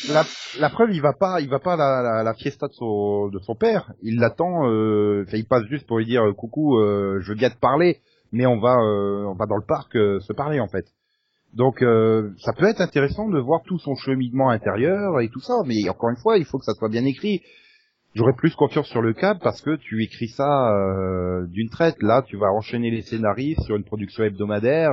la- 0.07 0.25
la 0.59 0.69
preuve, 0.69 0.91
il 0.91 1.01
va 1.01 1.13
pas, 1.13 1.41
il 1.41 1.49
va 1.49 1.59
pas 1.59 1.73
à 1.73 1.77
la, 1.77 2.23
la, 2.23 2.33
fiesta 2.33 2.67
de 2.67 2.73
son, 2.73 3.27
de 3.27 3.39
son 3.39 3.55
père. 3.55 3.91
Il 4.01 4.19
l'attend. 4.19 4.67
Euh, 4.69 5.25
il 5.33 5.45
passe 5.45 5.65
juste 5.65 5.85
pour 5.87 5.97
lui 5.97 6.05
dire 6.05 6.23
euh, 6.23 6.33
coucou, 6.33 6.77
euh, 6.77 7.19
je 7.21 7.33
veux 7.33 7.37
te 7.37 7.59
parler, 7.59 7.99
mais 8.31 8.45
on 8.45 8.59
va, 8.59 8.75
euh, 8.77 9.25
on 9.25 9.33
va 9.33 9.45
dans 9.45 9.57
le 9.57 9.65
parc 9.65 9.95
euh, 9.95 10.19
se 10.21 10.33
parler 10.33 10.59
en 10.59 10.67
fait. 10.67 10.85
Donc, 11.53 11.81
euh, 11.81 12.29
ça 12.39 12.53
peut 12.53 12.67
être 12.67 12.79
intéressant 12.81 13.27
de 13.27 13.39
voir 13.39 13.61
tout 13.63 13.79
son 13.79 13.95
cheminement 13.95 14.49
intérieur 14.49 15.19
et 15.19 15.29
tout 15.29 15.41
ça, 15.41 15.55
mais 15.65 15.89
encore 15.89 16.11
une 16.11 16.17
fois, 16.17 16.37
il 16.37 16.45
faut 16.45 16.59
que 16.59 16.65
ça 16.65 16.73
soit 16.75 16.89
bien 16.89 17.05
écrit. 17.05 17.41
J'aurais 18.15 18.33
plus 18.33 18.55
confiance 18.55 18.87
sur 18.87 19.01
le 19.01 19.13
câble 19.13 19.39
parce 19.43 19.61
que 19.61 19.75
tu 19.75 20.03
écris 20.03 20.29
ça 20.29 20.71
d'une 21.47 21.69
traite. 21.69 22.01
Là, 22.01 22.23
tu 22.25 22.37
vas 22.37 22.47
enchaîner 22.51 22.89
les 22.91 23.01
scénaristes 23.03 23.61
sur 23.61 23.75
une 23.75 23.83
production 23.83 24.23
hebdomadaire. 24.23 24.91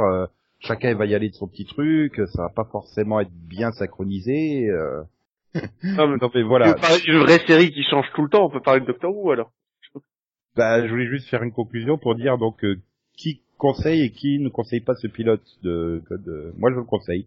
Chacun 0.61 0.94
va 0.94 1.07
y 1.07 1.14
aller 1.14 1.30
de 1.30 1.34
son 1.34 1.48
petit 1.48 1.64
truc. 1.64 2.20
Ça 2.32 2.42
va 2.42 2.48
pas 2.48 2.64
forcément 2.70 3.20
être 3.20 3.32
bien 3.32 3.72
synchronisé. 3.72 4.68
euh. 4.68 5.02
Non, 5.82 6.09
mais 6.09 6.16
Non, 6.16 6.30
mais 6.34 6.42
on 6.42 6.48
voilà. 6.48 6.74
d'une 7.04 7.18
vraie 7.20 7.44
série 7.46 7.72
qui 7.72 7.82
change 7.84 8.07
tout 8.14 8.22
le 8.22 8.28
temps, 8.28 8.46
on 8.46 8.50
peut 8.50 8.61
parler 8.61 8.80
de 8.80 8.86
Doctor 8.86 9.14
Who 9.16 9.30
alors. 9.30 9.50
Bah, 10.57 10.86
je 10.86 10.90
voulais 10.90 11.07
juste 11.07 11.28
faire 11.28 11.42
une 11.42 11.52
conclusion 11.52 11.98
pour 11.98 12.14
dire 12.14 12.38
donc 12.38 12.64
euh, 12.64 12.80
qui 13.16 13.42
conseille 13.59 14.02
et 14.02 14.11
qui 14.11 14.38
ne 14.38 14.48
conseille 14.48 14.80
pas 14.80 14.94
ce 14.94 15.07
pilote 15.07 15.44
de, 15.62 16.02
de... 16.11 16.52
Moi, 16.57 16.70
je 16.70 16.76
le 16.76 16.84
conseille. 16.84 17.26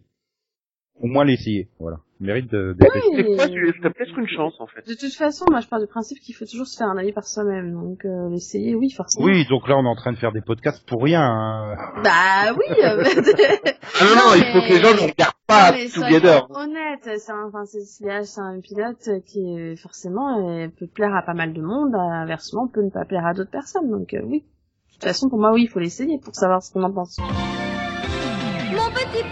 Au 1.02 1.08
moins 1.08 1.24
l'essayer. 1.26 1.70
Voilà. 1.80 1.98
Il 2.22 2.28
mérite 2.28 2.52
de- 2.52 2.74
d'être 2.78 2.96
essayé. 2.98 3.16
C'est 3.30 3.36
quoi, 3.38 3.48
tu 3.48 3.80
t'as 3.82 3.90
peut-être 3.92 4.18
une 4.20 4.28
chance 4.28 4.54
en 4.60 4.68
fait. 4.68 4.86
De 4.86 4.94
toute 4.94 5.14
façon, 5.14 5.46
moi 5.50 5.62
je 5.62 5.68
pars 5.68 5.80
du 5.80 5.88
principe 5.88 6.20
qu'il 6.20 6.36
faut 6.36 6.46
toujours 6.46 6.68
se 6.68 6.78
faire 6.78 6.88
un 6.88 6.98
avis 6.98 7.14
par 7.14 7.24
soi-même. 7.26 7.72
Donc 7.74 8.04
euh, 8.04 8.30
l'essayer, 8.30 8.76
oui, 8.76 8.90
forcément. 8.92 9.26
Oui, 9.26 9.46
donc 9.50 9.68
là, 9.70 9.78
on 9.78 9.86
est 9.86 9.88
en 9.90 9.96
train 9.96 10.12
de 10.12 10.18
faire 10.18 10.34
des 10.34 10.42
podcasts 10.42 10.86
pour 10.88 11.02
rien. 11.04 11.22
hein. 11.22 11.76
Bah 12.04 12.54
oui. 12.58 12.76
euh, 12.84 13.04
Ah 14.02 14.04
non, 14.04 14.10
non, 14.10 14.16
Non, 14.16 14.36
il 14.36 14.44
faut 14.52 14.62
que 14.62 14.74
les 14.74 14.82
gens 14.82 14.94
ne 14.94 15.10
regardent 15.10 15.34
pas 15.48 15.72
mais 15.72 15.88
Together. 15.88 16.46
soyons 16.48 16.70
honnêtes, 16.70 17.20
c'est 17.20 17.32
un, 17.32 17.48
enfin, 17.48 17.64
c'est, 17.66 18.40
un 18.42 18.60
pilote 18.60 19.10
qui 19.26 19.40
est, 19.58 19.76
forcément 19.78 20.50
euh, 20.50 20.68
peut 20.78 20.88
plaire 20.94 21.16
à 21.16 21.22
pas 21.26 21.34
mal 21.34 21.54
de 21.54 21.62
monde, 21.62 21.96
inversement 21.96 22.68
peut 22.68 22.84
ne 22.84 22.90
pas 22.92 23.06
plaire 23.06 23.26
à 23.26 23.34
d'autres 23.34 23.50
personnes. 23.52 23.90
Donc 23.90 24.14
euh, 24.14 24.20
oui. 24.26 24.40
De 24.42 24.94
toute 24.96 25.04
façon, 25.06 25.30
pour 25.30 25.40
moi, 25.40 25.54
oui, 25.54 25.64
il 25.64 25.68
faut 25.70 25.80
l'essayer 25.80 26.20
pour 26.22 26.36
savoir 26.36 26.62
ce 26.62 26.74
qu'on 26.74 26.84
en 26.84 26.92
pense. 26.94 27.18
Mon 27.20 28.90
petit 28.92 29.24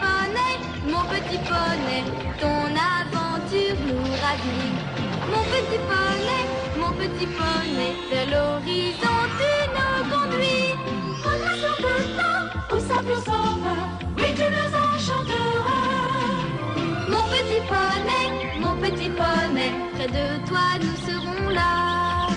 près 20.07 20.13
de 20.13 20.47
toi 20.47 20.59
nous 20.79 20.95
serons 21.07 21.49
là. 21.49 22.27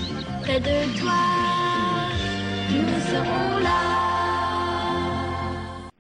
Près 0.43 0.61
de 0.61 1.01
toi, 1.01 1.21
nous 2.71 3.01
serons 3.01 3.59
là. 3.63 3.81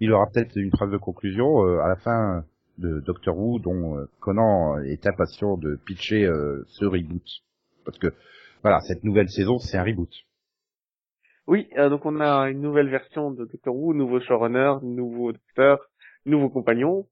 Il 0.00 0.12
aura 0.12 0.26
peut-être 0.26 0.56
une 0.56 0.70
phrase 0.70 0.90
de 0.90 0.96
conclusion 0.96 1.64
euh, 1.66 1.80
à 1.80 1.88
la 1.88 1.96
fin 1.96 2.44
de 2.78 3.00
Doctor 3.00 3.36
Who 3.38 3.58
dont 3.58 3.98
euh, 3.98 4.06
Conan 4.20 4.78
est 4.80 5.06
impatient 5.06 5.56
de 5.58 5.76
pitcher 5.76 6.24
euh, 6.24 6.64
ce 6.68 6.84
reboot. 6.86 7.22
Parce 7.84 7.98
que, 7.98 8.12
voilà, 8.62 8.80
cette 8.80 9.04
nouvelle 9.04 9.28
saison, 9.28 9.58
c'est 9.58 9.76
un 9.76 9.84
reboot. 9.84 10.10
Oui, 11.46 11.68
euh, 11.76 11.88
donc 11.90 12.06
on 12.06 12.20
a 12.20 12.48
une 12.50 12.60
nouvelle 12.60 12.88
version 12.88 13.30
de 13.30 13.44
Doctor 13.44 13.74
Who, 13.76 13.92
nouveau 13.94 14.20
showrunner, 14.20 14.74
nouveau 14.82 15.32
docteur, 15.32 15.78
nouveau 16.26 16.48
compagnon. 16.48 17.06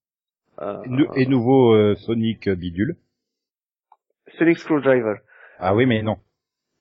Euh, 0.60 0.78
Nou- 0.86 1.06
Et 1.14 1.26
nouveau 1.26 1.74
euh, 1.74 1.94
Sonic 1.96 2.48
Bidule. 2.48 2.96
Sonic 4.38 4.58
Screwdriver. 4.58 5.16
Ah 5.58 5.74
oui, 5.74 5.86
mais 5.86 6.02
non. 6.02 6.16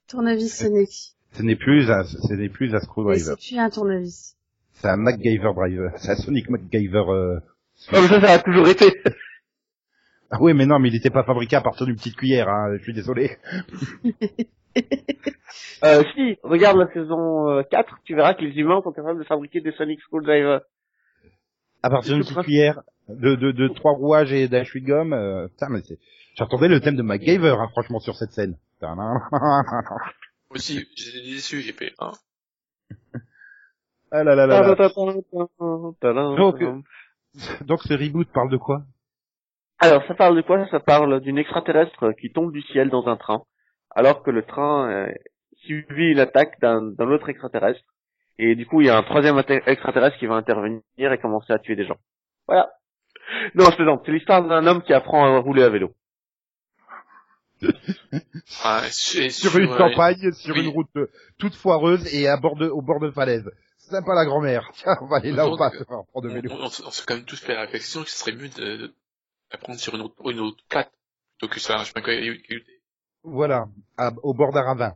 Tournevis 0.08 0.58
Sonic. 0.58 0.89
Ce 1.34 1.43
n'est 1.43 1.56
plus 1.56 1.89
un, 1.91 2.04
ce 2.04 2.34
n'est 2.34 2.50
plus 2.50 2.70
un 2.70 2.74
Mais 2.74 2.80
Screwdriver. 2.80 3.34
c'est 3.38 3.50
plus 3.50 3.60
un 3.60 3.70
tournevis. 3.70 4.36
C'est 4.74 4.88
un 4.88 4.98
MacGyver 4.98 5.52
Driver. 5.56 5.91
C'est 5.98 6.12
un 6.12 6.16
Sonic 6.16 6.50
MacGyver. 6.50 7.04
Euh... 7.10 7.39
Oh, 7.93 7.98
mais 8.02 8.08
ça, 8.08 8.22
ça 8.22 8.32
a 8.34 8.39
toujours 8.39 8.68
été. 8.68 8.86
Ah 10.30 10.39
oui, 10.41 10.54
mais 10.54 10.66
non, 10.66 10.78
mais 10.78 10.89
il 10.89 10.93
n'était 10.93 11.10
pas 11.10 11.24
fabriqué 11.24 11.56
à 11.56 11.62
partir 11.62 11.86
d'une 11.86 11.95
petite 11.95 12.18
cuillère. 12.18 12.50
Hein. 12.50 12.76
Je 12.78 12.84
suis 12.84 12.93
désolé. 12.93 13.38
Euh, 15.84 16.04
si, 16.14 16.38
regarde 16.43 16.78
la 16.78 16.91
saison 16.93 17.50
euh, 17.50 17.64
4, 17.64 18.00
tu 18.04 18.14
verras 18.14 18.36
que 18.36 18.43
les 18.43 18.54
humains 18.60 18.80
sont 18.84 18.91
capables 18.91 19.18
de 19.18 19.24
fabriquer 19.24 19.60
des 19.62 19.72
Sonic 19.72 20.00
Screwdriver. 20.02 20.60
À 21.82 21.89
partir 21.89 22.14
d'une 22.14 22.24
petite 22.24 22.41
cuillère, 22.41 22.82
de, 23.10 23.36
de, 23.36 23.52
de 23.52 23.68
trois 23.70 23.93
rouages 23.93 24.32
et 24.34 24.48
d'un 24.48 24.64
chewing-gum. 24.64 25.14
Euh... 25.14 25.48
Putain, 25.48 25.70
mais 25.70 25.82
c'est. 25.82 25.98
J'attendais 26.38 26.68
le 26.68 26.80
thème 26.80 26.96
de 26.96 27.02
MacGyver, 27.02 27.56
hein, 27.60 27.68
franchement, 27.70 28.00
sur 28.00 28.16
cette 28.16 28.32
scène. 28.32 28.58
Aussi, 30.52 30.88
j'étais 30.96 31.26
déçu, 31.26 31.62
j'ai 31.62 31.74
fait, 31.74 31.94
hein. 32.00 32.12
ah 34.12 34.24
là 34.24 34.36
là 34.36 34.46
là 34.46 34.62
là. 34.62 34.76
Donc, 36.36 36.60
Donc, 36.60 36.84
Donc 37.66 37.82
ce 37.82 37.94
reboot 37.94 38.32
parle 38.32 38.52
de 38.52 38.58
quoi? 38.58 38.84
Alors, 39.80 40.04
ça 40.08 40.14
parle 40.14 40.36
de 40.36 40.42
quoi? 40.42 40.68
Ça 40.70 40.80
parle 40.80 41.20
d'une 41.22 41.40
extraterrestre 41.40 42.12
qui 42.14 42.32
tombe 42.32 42.52
du 42.52 42.62
ciel 42.62 42.90
dans 42.90 43.08
un 43.08 43.18
train, 43.18 43.44
alors 43.90 44.22
que 44.22 44.32
le 44.32 44.44
train 44.44 44.90
euh, 44.90 45.12
subit 45.66 46.12
une 46.12 46.20
attaque 46.20 46.60
d'un 46.62 46.82
d'un 46.82 47.10
autre 47.10 47.30
extraterrestre. 47.30 47.82
Et 48.38 48.56
du 48.56 48.68
coup, 48.68 48.82
il 48.82 48.88
y 48.88 48.90
a 48.92 48.98
un 48.98 49.04
troisième 49.04 49.42
extraterrestre 49.66 50.18
qui 50.18 50.28
va 50.28 50.36
intervenir 50.36 50.82
et 50.98 51.18
commencer 51.18 51.52
à 51.52 51.58
tuer 51.58 51.76
des 51.76 51.86
gens. 51.86 51.98
Voilà. 52.48 52.70
Non, 53.56 53.66
je 53.72 53.76
plaisante. 53.76 54.04
C'est 54.06 54.12
l'histoire 54.12 54.48
d'un 54.48 54.68
homme 54.68 54.84
qui 54.84 54.94
apprend 54.94 55.26
à 55.26 55.40
rouler 55.40 55.64
à 55.64 55.70
vélo. 55.70 55.94
Ah, 58.64 58.84
Sur 58.91 59.58
une 59.58 59.72
euh, 59.72 59.78
campagne, 59.78 60.32
sur 60.34 60.55
oui. 60.55 60.64
une 60.64 60.70
route 60.70 60.89
toute 61.38 61.55
foireuse 61.55 62.14
et 62.14 62.28
à 62.28 62.38
bord 62.38 62.55
de, 62.55 62.68
au 62.68 62.82
bord 62.82 62.99
de 62.99 63.12
falaise. 63.12 63.49
C'est 63.78 63.91
sympa 63.91 64.14
la 64.16 64.26
grand-mère. 64.26 64.70
Tiens, 64.74 64.95
on 65.01 65.08
va 65.08 65.18
aller 65.18 65.32
là, 65.32 65.47
on 65.47 65.55
va 65.55 65.72
on 65.74 65.80
va 65.80 65.86
prendre 65.86 66.08
on, 66.14 66.22
de 66.22 66.30
vélo. 66.30 66.49
on, 66.51 66.66
on 66.66 66.70
s'est 66.70 67.03
quand 67.05 67.16
même 67.16 67.26
tous 67.26 67.39
fait 67.39 67.53
la 67.53 67.62
réflexion 67.62 68.03
que 68.03 68.10
ce 68.10 68.18
serait 68.18 68.34
mieux 68.34 68.49
de, 68.49 68.78
de- 68.78 68.93
d'apprendre 69.51 69.80
sur 69.80 69.95
une 69.95 70.01
autre, 70.01 70.16
une 70.30 70.39
autre 70.39 70.64
plate, 70.70 70.91
plutôt 71.38 71.53
que 71.53 71.60
sur 71.60 71.76
un 71.76 71.84
chemin 71.84 72.01
caillouté. 72.03 72.64
Voilà, 73.24 73.68
à- 73.97 74.12
au 74.24 74.34
bord 74.34 74.51
d'un 74.53 74.64
ravin. 74.64 74.93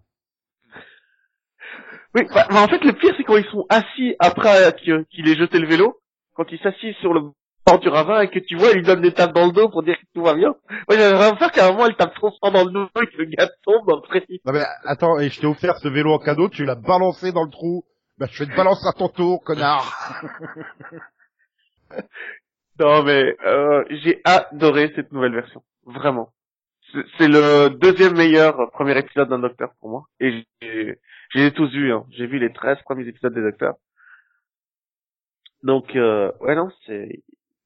Oui, 2.13 2.23
bah, 2.33 2.45
bah, 2.49 2.61
en 2.61 2.67
fait, 2.67 2.83
le 2.83 2.93
pire, 2.93 3.13
c'est 3.17 3.23
quand 3.23 3.37
ils 3.37 3.49
sont 3.51 3.65
assis 3.69 4.15
après 4.19 4.75
qu'il 4.81 5.27
ait 5.29 5.35
jeté 5.37 5.59
le 5.59 5.67
vélo, 5.67 6.01
quand 6.35 6.45
ils 6.51 6.59
s'assisent 6.59 6.95
sur 6.97 7.13
le 7.13 7.21
bord 7.65 7.79
du 7.79 7.89
ravin 7.89 8.21
et 8.21 8.29
que 8.29 8.39
tu 8.39 8.55
vois, 8.57 8.69
ils 8.71 8.77
lui 8.77 8.83
donnent 8.83 9.01
des 9.01 9.13
tapes 9.13 9.33
dans 9.33 9.45
le 9.45 9.51
dos 9.51 9.69
pour 9.69 9.83
dire 9.83 9.97
que 9.97 10.05
tout 10.13 10.23
va 10.23 10.33
bien. 10.33 10.55
Moi, 10.69 10.97
j'avais 10.97 11.15
vraiment 11.15 11.37
peur 11.37 11.51
qu'à 11.51 11.67
un 11.67 11.71
moment, 11.71 11.87
elle 11.87 11.95
tape 11.95 12.13
trop 12.15 12.31
fort 12.39 12.51
dans 12.51 12.65
le 12.65 12.71
dos 12.71 12.87
et 13.01 13.07
que 13.07 13.17
le 13.17 13.25
gars 13.25 13.49
tombe 13.63 13.87
dans 13.87 13.95
le 13.97 14.01
précipice. 14.01 14.41
Non 14.45 14.53
mais 14.53 14.63
attends, 14.85 15.19
et 15.19 15.29
je 15.29 15.39
t'ai 15.39 15.47
offert 15.47 15.77
ce 15.77 15.87
vélo 15.87 16.11
en 16.13 16.19
cadeau, 16.19 16.49
tu 16.49 16.65
l'as 16.65 16.75
balancé 16.75 17.31
dans 17.31 17.43
le 17.43 17.51
trou. 17.51 17.83
Bah 18.17 18.27
je 18.29 18.43
vais 18.43 18.51
te 18.51 18.55
balancer 18.57 18.85
à 18.87 18.93
ton 18.93 19.07
tour, 19.09 19.43
connard. 19.43 20.21
Non, 22.79 23.03
mais 23.03 23.35
euh, 23.45 23.83
j'ai 23.89 24.21
adoré 24.23 24.91
cette 24.95 25.11
nouvelle 25.11 25.33
version. 25.35 25.61
Vraiment. 25.85 26.29
C'est- 27.17 27.27
le 27.27 27.69
deuxième 27.69 28.15
meilleur 28.15 28.71
premier 28.71 28.97
épisode 28.97 29.29
d'un 29.29 29.39
Docteur 29.39 29.71
pour 29.79 29.89
moi. 29.89 30.05
Et 30.19 30.45
j'ai 30.61 31.51
tous 31.53 31.69
vus. 31.71 31.93
Hein. 31.93 32.05
J'ai 32.11 32.25
vu 32.27 32.39
les 32.39 32.51
13 32.51 32.77
premiers 32.83 33.07
épisodes 33.07 33.33
des 33.33 33.41
Docteurs. 33.41 33.75
Donc, 35.63 35.95
euh, 35.95 36.31
ouais, 36.39 36.55
non, 36.55 36.69
c'est... 36.85 37.21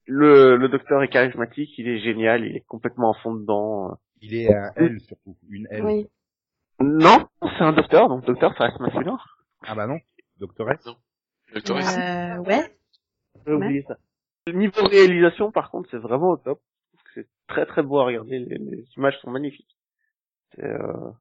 le, 0.07 0.55
le 0.57 0.69
docteur 0.69 1.01
est 1.03 1.07
charismatique, 1.09 1.77
il 1.77 1.87
est 1.87 1.99
génial, 1.99 2.45
il 2.45 2.55
est 2.55 2.65
complètement 2.67 3.09
en 3.11 3.13
fond 3.15 3.33
dedans. 3.35 3.97
Il 4.21 4.35
est 4.35 4.53
un 4.53 4.71
L 4.75 4.99
surtout, 5.01 5.35
une 5.49 5.67
L. 5.71 5.83
Oui. 5.83 6.07
Non, 6.79 7.27
c'est 7.41 7.63
un 7.63 7.73
docteur, 7.73 8.09
donc 8.09 8.25
docteur 8.25 8.53
ça 8.57 8.65
reste 8.65 8.79
masculin. 8.79 9.17
Ah 9.65 9.75
bah 9.75 9.87
non, 9.87 9.97
doctoresse. 10.39 10.85
Le 11.53 11.61
Torres. 11.61 11.77
Euh, 11.97 12.37
ouais. 12.43 12.75
J'ai 13.45 13.53
oublié 13.53 13.83
ça. 13.87 13.95
Le 14.47 14.53
niveau 14.53 14.83
réalisation, 14.85 15.51
par 15.51 15.71
contre, 15.71 15.89
c'est 15.89 15.97
vraiment 15.97 16.31
au 16.31 16.37
top. 16.37 16.59
C'est 17.13 17.27
très 17.47 17.65
très 17.65 17.81
beau 17.81 17.99
à 17.99 18.05
regarder, 18.05 18.39
les, 18.39 18.57
les 18.57 18.85
images 18.97 19.17
sont 19.21 19.31
magnifiques. 19.31 19.77
C'est, 20.55 20.65
euh... 20.65 21.11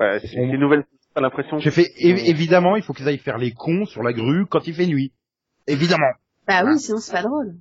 ouais, 0.00 0.18
c'est 0.20 0.40
On- 0.40 0.50
des 0.50 0.58
nouvelles, 0.58 0.84
t'as 1.14 1.20
l'impression 1.20 1.58
J'ai 1.58 1.70
fait, 1.70 1.86
é- 1.98 2.28
évidemment, 2.30 2.76
il 2.76 2.82
faut 2.82 2.92
qu'ils 2.92 3.06
aillent 3.08 3.18
faire 3.18 3.38
les 3.38 3.52
cons 3.52 3.84
sur 3.86 4.02
la 4.02 4.12
grue 4.12 4.46
quand 4.46 4.66
il 4.66 4.74
fait 4.74 4.86
nuit. 4.86 5.12
Évidemment. 5.66 6.10
Bah 6.48 6.54
Ah. 6.58 6.64
oui, 6.66 6.78
sinon 6.80 6.98
c'est 6.98 7.12
pas 7.12 7.22
drôle. 7.22 7.54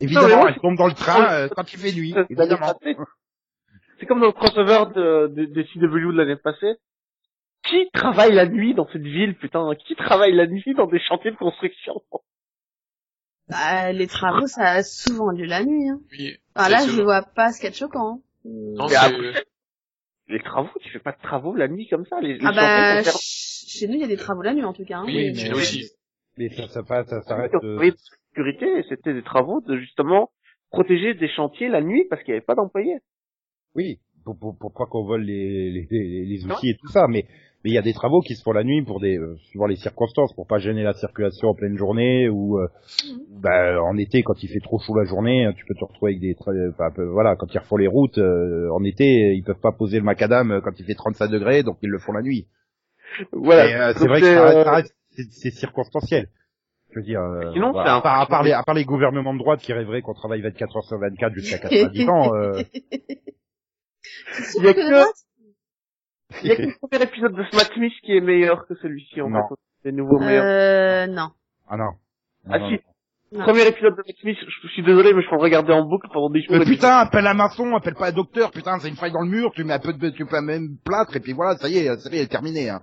Évidemment, 0.00 0.28
Non, 0.28 0.48
elle 0.48 0.58
tombe 0.60 0.76
dans 0.76 0.86
le 0.88 0.92
train 0.94 1.32
euh, 1.32 1.48
quand 1.48 1.72
il 1.72 1.78
fait 1.78 1.92
nuit. 1.92 2.12
C'est- 2.14 2.26
Évidemment. 2.30 2.74
C'est 3.98 4.04
comme 4.06 4.20
dans 4.20 4.26
le 4.26 4.32
crossover 4.32 4.84
de, 4.94 5.26
de, 5.28 5.44
des 5.46 5.64
CW 5.64 6.12
de 6.12 6.16
l'année 6.18 6.36
passée. 6.36 6.74
Qui 7.66 7.88
travaille 7.92 8.32
la 8.32 8.46
nuit 8.46 8.74
dans 8.74 8.86
cette 8.92 9.02
ville, 9.02 9.34
putain? 9.36 9.68
Qui 9.86 9.96
travaille 9.96 10.32
la 10.34 10.46
nuit 10.46 10.74
dans 10.76 10.86
des 10.86 11.00
chantiers 11.00 11.30
de 11.32 11.36
construction? 11.36 11.94
Bah, 13.48 13.92
les 13.92 14.06
travaux, 14.06 14.46
ça 14.46 14.64
a 14.72 14.82
souvent 14.82 15.30
lieu 15.30 15.44
la 15.46 15.64
nuit. 15.64 15.88
Hein. 15.88 16.00
Oui. 16.12 16.36
Enfin, 16.54 16.68
là, 16.68 16.86
je 16.86 17.00
vois 17.00 17.22
pas 17.22 17.52
ce 17.52 17.58
qu'il 17.58 17.64
y 17.64 17.68
a 17.68 17.70
de 17.70 17.76
choquant. 17.76 18.16
hein. 18.16 18.20
Non, 18.44 18.84
Mais 18.86 18.90
c'est, 18.90 18.96
après, 18.96 19.44
Les 20.28 20.40
travaux, 20.40 20.70
tu 20.80 20.90
fais 20.90 20.98
pas 20.98 21.12
de 21.12 21.20
travaux 21.22 21.54
la 21.54 21.68
nuit 21.68 21.88
comme 21.88 22.04
ça. 22.06 22.20
Les, 22.20 22.34
les 22.38 22.44
Ah 22.46 22.52
bah, 22.52 23.02
chez 23.04 23.86
nous, 23.88 23.94
il 23.94 24.00
y 24.00 24.04
a 24.04 24.08
des 24.08 24.16
travaux 24.16 24.42
la 24.42 24.52
nuit, 24.54 24.64
en 24.64 24.72
tout 24.72 24.84
cas. 24.84 24.98
hein. 24.98 25.04
Oui, 25.06 25.14
mais- 25.32 25.34
chez 25.34 25.48
nous 25.50 25.56
aussi. 25.56 25.90
Mais 26.36 26.50
ça, 26.50 26.68
ça, 26.68 26.82
passe- 26.82 27.08
ça, 27.08 27.22
ça 27.22 27.36
on 27.36 27.64
euh, 27.64 27.90
de 27.90 27.96
sécurité 28.36 28.66
et 28.78 28.82
c'était 28.88 29.14
des 29.14 29.22
travaux 29.22 29.60
de 29.60 29.76
justement 29.78 30.30
protéger 30.70 31.14
des 31.14 31.28
chantiers 31.28 31.68
la 31.68 31.80
nuit 31.80 32.04
parce 32.10 32.22
qu'il 32.22 32.32
n'y 32.32 32.38
avait 32.38 32.44
pas 32.44 32.54
d'employés. 32.54 32.98
Oui, 33.74 33.98
pour, 34.24 34.38
pour, 34.38 34.56
pourquoi 34.58 34.86
qu'on 34.86 35.04
vole 35.04 35.22
les, 35.22 35.70
les, 35.70 35.86
les, 35.90 36.24
les 36.24 36.44
outils 36.46 36.70
et 36.70 36.76
tout 36.76 36.88
ça, 36.88 37.06
mais 37.08 37.24
mais 37.64 37.70
il 37.70 37.74
y 37.74 37.78
a 37.78 37.82
des 37.82 37.94
travaux 37.94 38.20
qui 38.20 38.34
se 38.36 38.42
font 38.42 38.52
la 38.52 38.62
nuit 38.62 38.84
pour 38.84 39.00
des 39.00 39.16
euh, 39.18 39.36
suivant 39.48 39.66
les 39.66 39.76
circonstances, 39.76 40.32
pour 40.34 40.46
pas 40.46 40.58
gêner 40.58 40.82
la 40.84 40.92
circulation 40.92 41.48
en 41.48 41.54
pleine 41.54 41.76
journée 41.76 42.28
ou 42.28 42.58
euh, 42.58 42.68
bah, 43.40 43.82
en 43.82 43.96
été 43.96 44.22
quand 44.22 44.42
il 44.42 44.48
fait 44.48 44.60
trop 44.60 44.78
chaud 44.78 44.94
la 44.96 45.04
journée, 45.04 45.48
tu 45.56 45.64
peux 45.64 45.74
te 45.74 45.84
retrouver 45.84 46.12
avec 46.12 46.20
des 46.20 46.36
enfin, 46.70 46.90
voilà 47.10 47.34
quand 47.36 47.52
ils 47.54 47.58
refont 47.58 47.76
les 47.76 47.86
routes 47.88 48.18
euh, 48.18 48.68
en 48.72 48.84
été, 48.84 49.32
ils 49.34 49.42
peuvent 49.42 49.60
pas 49.60 49.72
poser 49.72 49.98
le 49.98 50.04
macadam 50.04 50.50
euh, 50.52 50.60
quand 50.60 50.78
il 50.78 50.84
fait 50.84 50.94
35 50.94 51.28
degrés, 51.28 51.62
donc 51.62 51.78
ils 51.82 51.88
le 51.90 51.98
font 51.98 52.12
la 52.12 52.22
nuit. 52.22 52.46
Voilà. 53.32 53.88
Euh, 53.90 53.94
c'est 53.96 54.06
vrai 54.08 54.20
que 54.20 54.26
ça 54.26 54.42
euh, 54.42 54.44
reste, 54.46 54.64
ça 54.64 54.72
reste- 54.74 54.96
c'est- 55.10 55.32
c'est 55.32 55.50
circonstanciel. 55.50 56.28
Je 56.96 57.00
veux 57.00 57.04
dire, 57.06 57.20
euh, 57.20 57.52
Sinon, 57.52 57.72
voilà. 57.72 57.84
c'est 57.84 57.92
un- 57.92 57.98
à, 57.98 58.00
part, 58.00 58.20
à, 58.22 58.26
part 58.26 58.42
les, 58.42 58.52
à 58.52 58.62
part 58.62 58.74
les 58.74 58.86
gouvernements 58.86 59.34
de 59.34 59.38
droite 59.38 59.60
qui 59.60 59.70
rêveraient 59.74 60.00
qu'on 60.00 60.14
travaille 60.14 60.40
24 60.40 60.78
heures 60.78 60.84
sur 60.84 60.98
24 60.98 61.34
jusqu'à 61.34 61.58
90 61.58 62.08
ans, 62.08 62.34
euh, 62.34 62.62
Il 64.56 64.64
y 64.64 64.68
a 64.68 64.72
que 64.72 64.80
Il 66.42 66.48
y 66.48 66.52
a 66.52 66.56
que 66.56 66.62
le 66.62 66.74
premier 66.80 67.02
épisode 67.04 67.34
de 67.34 67.44
Smack 67.52 67.72
Smith 67.74 67.92
qui 68.02 68.16
est 68.16 68.20
meilleur 68.22 68.66
que 68.66 68.74
celui-ci 68.76 69.20
en 69.20 69.28
Non. 69.28 69.42
fait. 69.48 69.54
C'est 69.82 69.92
nouveau 69.92 70.18
meilleur. 70.18 70.44
Euh, 70.44 71.06
non. 71.06 71.28
ah 71.68 71.76
non. 71.76 71.90
Ah 72.48 72.58
Non, 72.60 72.68
si. 72.70 72.78
non. 73.32 73.42
Premier 73.44 73.66
épisode 73.66 73.94
de 73.94 74.02
Smack 74.02 74.16
Smith, 74.22 74.38
je, 74.62 74.68
suis 74.68 74.82
désolé 74.82 75.12
mais 75.12 75.20
je 75.22 75.28
peux 75.28 75.36
le 75.36 75.42
regarder 75.42 75.74
en 75.74 75.84
boucle 75.84 76.08
pendant 76.10 76.30
des 76.30 76.40
jours. 76.42 76.56
Mais 76.56 76.64
putain, 76.64 76.96
appelle 76.98 77.26
un 77.26 77.34
maçon, 77.34 77.74
appelle 77.76 77.94
pas 77.94 78.08
un 78.08 78.12
docteur, 78.12 78.52
putain, 78.52 78.78
c'est 78.78 78.88
une 78.88 78.96
faille 78.96 79.12
dans 79.12 79.20
le 79.22 79.28
mur, 79.28 79.52
tu 79.54 79.64
mets 79.64 79.74
un 79.74 79.78
peu 79.80 79.92
de, 79.92 80.08
tu 80.10 80.24
mets 80.24 80.40
même 80.40 80.78
plâtre, 80.82 81.14
et 81.14 81.20
puis 81.20 81.32
voilà, 81.34 81.56
ça 81.58 81.68
y 81.68 81.76
est, 81.78 81.84
la 81.84 81.98
série 81.98 82.18
est 82.20 82.26
terminée, 82.30 82.70
hein. 82.70 82.80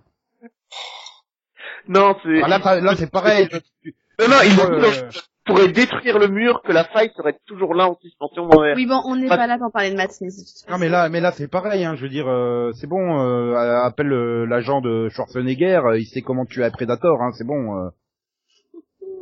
Non, 1.88 2.16
c'est... 2.24 2.41
Ah, 2.43 2.47
là, 2.47 2.80
là, 2.82 2.95
c'est 2.95 3.11
pareil. 3.11 3.49
tu- 3.82 3.93
Non, 4.20 4.28
non, 4.30 4.36
il 4.43 4.59
euh, 4.59 5.09
pourrait 5.45 5.68
détruire 5.70 6.20
le 6.20 6.28
mur, 6.28 6.61
que 6.64 6.72
la 6.72 6.84
faille 6.84 7.11
serait 7.18 7.38
toujours 7.47 7.74
là 7.74 7.88
en 7.89 7.97
suspension 7.99 8.47
dans 8.47 8.61
l'air. 8.61 8.76
Oui, 8.76 8.86
bon, 8.86 9.01
on 9.05 9.16
n'est 9.16 9.28
Pas- 9.28 9.38
pas 9.38 9.47
là 9.47 9.57
pour 9.57 9.72
parler 9.72 9.91
de 9.91 9.95
Matt 9.95 10.11
Smith. 10.11 10.34
non, 10.70 10.78
mais 10.78 10.88
là, 10.89 11.09
mais 11.09 11.20
là, 11.20 11.32
c'est 11.32 11.47
pareil, 11.47 11.84
hein, 11.84 11.95
je 11.95 12.03
veux 12.03 12.09
dire, 12.09 12.28
euh, 12.28 12.72
c'est 12.74 12.88
bon, 12.88 13.20
euh, 13.20 13.55
appelle 13.84 14.14
euh, 14.14 14.45
l'agent 14.45 14.82
de 14.82 15.09
Schwarzenegger, 15.09 15.82
euh, 15.86 15.97
il 15.99 16.05
sait 16.05 16.22
comment 16.22 16.45
tuer 16.45 16.64
un 16.64 16.70
Predator, 16.72 17.22
hein, 17.22 17.32
c'est 17.34 17.43
bon, 17.45 17.78
euh. 17.78 17.89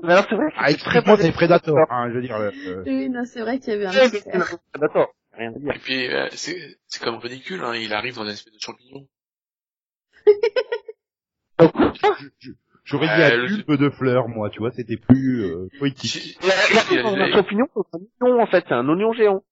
Mais 0.03 0.13
alors 0.13 0.25
c'est 0.29 0.35
vrai 0.35 0.47
Ah, 0.57 0.73
très 0.73 1.01
c'est 1.21 1.31
Predator, 1.31 1.77
hein, 1.89 2.09
je 2.09 2.15
veux 2.15 2.21
dire, 2.21 2.37
Oui, 2.85 3.09
non, 3.09 3.23
c'est 3.25 3.41
vrai 3.41 3.59
qu'il 3.59 3.73
y 3.73 3.75
avait 3.75 3.85
un. 3.85 3.91
D'accord, 4.79 5.13
rien 5.33 5.49
à 5.55 5.59
dire. 5.59 5.73
Et 5.75 5.79
puis, 5.79 6.07
euh, 6.13 6.27
c'est, 6.31 6.57
c'est 6.87 7.03
comme 7.03 7.17
ridicule, 7.17 7.61
hein. 7.63 7.73
Il 7.75 7.93
arrive 7.93 8.15
dans 8.15 8.23
une 8.23 8.31
espèce 8.31 8.53
de 8.53 8.59
champignon. 8.59 9.07
je- 11.59 12.29
je- 12.39 12.51
j'aurais 12.91 13.07
dit 13.07 13.21
Euh, 13.21 13.33
un 13.33 13.37
le- 13.37 13.47
bulbe 13.47 13.75
de 13.81 13.89
fleurs, 13.89 14.27
moi, 14.27 14.49
tu 14.49 14.59
vois, 14.59 14.71
c'était 14.71 14.97
plus, 14.97 15.43
euh, 15.45 15.67
poétique. 15.79 16.37
A- 16.43 17.31
champignon, 17.31 17.67
c'est 17.73 17.97
un 17.97 18.27
oignon 18.27 18.41
en 18.41 18.47
fait, 18.47 18.65
c'est 18.67 18.73
un 18.73 18.87
oignon 18.87 19.13
géant. 19.13 19.43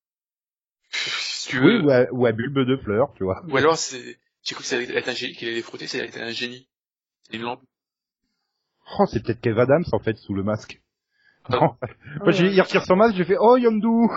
si 0.91 1.47
tu 1.49 1.59
Oui, 1.59 1.79
ou 1.83 1.89
un, 1.91 2.05
ou 2.11 2.31
bulbe 2.33 2.59
de 2.59 2.77
fleurs, 2.77 3.13
tu 3.15 3.23
vois. 3.23 3.41
Ou 3.49 3.57
alors, 3.57 3.77
c'est, 3.77 4.17
j'ai 4.43 4.53
cru 4.55 4.63
que 4.63 4.67
ça 4.69 4.75
allait 4.75 4.93
être 4.95 5.07
un 5.07 5.13
génie, 5.13 5.33
qu'il 5.33 5.47
allait 5.47 5.61
frotter, 5.61 5.87
ça 5.87 5.97
allait 5.97 6.07
être 6.09 6.19
un 6.21 6.29
génie. 6.31 6.67
C'est 7.23 7.37
une 7.37 7.43
lampe. 7.43 7.61
Oh, 8.99 9.05
c'est 9.05 9.23
peut-être 9.23 9.41
Kev 9.41 9.59
Adams, 9.59 9.85
en 9.91 9.99
fait, 9.99 10.17
sous 10.17 10.33
le 10.33 10.43
masque. 10.43 10.81
Ah 11.45 11.55
Non. 11.55 11.75
Moi, 12.21 12.31
j'ai, 12.31 12.47
il 12.47 12.61
retire 12.61 12.83
son 12.85 12.95
masque, 12.95 13.15
j'ai 13.15 13.23
fait, 13.25 13.37
oh, 13.39 13.57
Yondu! 13.57 14.09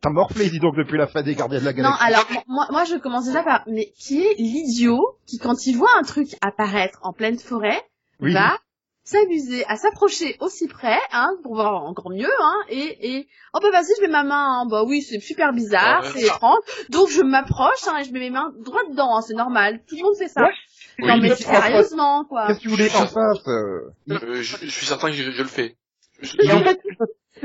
T'as 0.00 0.10
morflé, 0.10 0.50
dis 0.50 0.58
donc, 0.58 0.74
depuis 0.76 0.98
la 0.98 1.06
fin 1.06 1.22
des 1.22 1.34
Gardiens 1.36 1.60
de 1.60 1.64
la 1.64 1.72
Non, 1.72 1.78
Galaxie. 1.90 2.04
alors, 2.04 2.26
moi, 2.48 2.66
moi, 2.70 2.84
je 2.84 2.96
commence 2.96 3.26
déjà 3.26 3.42
par, 3.44 3.62
mais 3.68 3.92
qui 3.96 4.20
est 4.20 4.34
l'idiot 4.36 5.16
qui, 5.26 5.38
quand 5.38 5.64
il 5.66 5.76
voit 5.76 5.96
un 5.96 6.02
truc 6.02 6.34
apparaître 6.40 6.98
en 7.02 7.12
pleine 7.12 7.38
forêt, 7.38 7.80
oui. 8.22 8.32
va 8.32 8.58
s'amuser 9.04 9.64
à 9.66 9.74
s'approcher 9.76 10.36
aussi 10.38 10.68
près, 10.68 10.98
hein, 11.12 11.34
pour 11.42 11.54
voir 11.56 11.84
encore 11.84 12.10
mieux, 12.10 12.30
hein, 12.40 12.54
et, 12.68 13.16
et, 13.16 13.28
oh 13.52 13.58
bah 13.60 13.70
vas-y, 13.72 13.88
je 13.98 14.02
mets 14.02 14.08
ma 14.12 14.22
main, 14.22 14.60
hein, 14.60 14.66
bah 14.70 14.84
oui, 14.84 15.02
c'est 15.02 15.18
super 15.18 15.52
bizarre, 15.52 16.02
Ah 16.04 16.08
c'est 16.14 16.22
étrange, 16.22 16.60
donc 16.88 17.08
je 17.08 17.20
m'approche, 17.22 17.88
hein, 17.88 17.98
et 17.98 18.04
je 18.04 18.12
mets 18.12 18.20
mes 18.20 18.30
mains 18.30 18.52
droit 18.60 18.82
dedans, 18.88 19.16
hein, 19.16 19.20
c'est 19.22 19.34
normal, 19.34 19.80
tout 19.88 19.96
le 19.96 20.02
monde 20.04 20.16
fait 20.16 20.28
ça. 20.28 20.42
Ouais. 20.42 20.52
non 21.00 21.14
Oui, 21.14 21.20
mais 21.20 21.28
mais- 21.30 21.34
sérieusement, 21.34 22.24
quoi. 22.26 22.46
Qu'est-ce 22.46 22.58
que 22.58 22.62
tu 22.62 22.68
voulais 22.68 22.88
qu'on 22.88 23.06
fasse 23.06 23.48
euh 23.48 23.90
Euh, 24.08 24.42
je, 24.42 24.56
je 24.58 24.70
suis 24.70 24.86
certain 24.86 25.08
que 25.08 25.14
je, 25.14 25.30
je 25.32 25.42
le 25.42 25.48
fais. 25.48 25.74
Je- 26.20 26.36
Et 26.40 26.52
en 26.52 26.60
fait, 26.60 26.80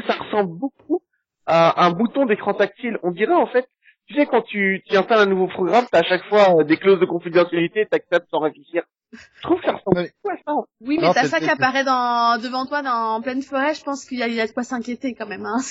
ça 0.05 0.13
ressemble 0.13 0.59
beaucoup 0.59 1.01
à 1.47 1.83
un 1.85 1.89
bouton 1.91 2.25
d'écran 2.27 2.53
tactile. 2.53 2.99
On 3.01 3.09
dirait 3.11 3.33
en 3.33 3.47
fait, 3.47 3.67
tu 4.05 4.13
sais 4.13 4.27
quand 4.27 4.43
tu, 4.43 4.83
tu 4.85 4.95
installes 4.95 5.19
un 5.21 5.25
nouveau 5.25 5.47
programme, 5.47 5.85
t'as 5.91 6.01
à 6.01 6.03
chaque 6.03 6.23
fois 6.29 6.59
euh, 6.59 6.63
des 6.65 6.77
clauses 6.77 6.99
de 6.99 7.05
confidentialité, 7.05 7.87
t'acceptes 7.89 8.27
sans 8.29 8.39
réfléchir. 8.41 8.83
Je 9.13 9.41
trouve 9.41 9.59
que 9.59 9.65
ça 9.65 9.73
ressemble 9.73 9.97
Ouais. 9.99 10.11
beaucoup 10.23 10.35
à 10.35 10.37
ça. 10.45 10.67
Oui, 10.81 10.97
mais 11.01 11.13
t'as 11.13 11.21
c'est- 11.23 11.29
ça 11.29 11.39
qui 11.39 11.49
apparaît 11.49 11.83
dans, 11.85 12.41
devant 12.41 12.65
toi 12.65 12.81
dans, 12.81 13.15
en 13.15 13.21
pleine 13.21 13.41
forêt, 13.41 13.73
je 13.73 13.83
pense 13.83 14.03
qu'il 14.05 14.17
y 14.19 14.23
a, 14.23 14.27
il 14.27 14.33
y 14.33 14.41
a 14.41 14.47
de 14.47 14.51
quoi 14.51 14.63
s'inquiéter 14.63 15.13
quand 15.13 15.27
même, 15.27 15.45
hein. 15.45 15.57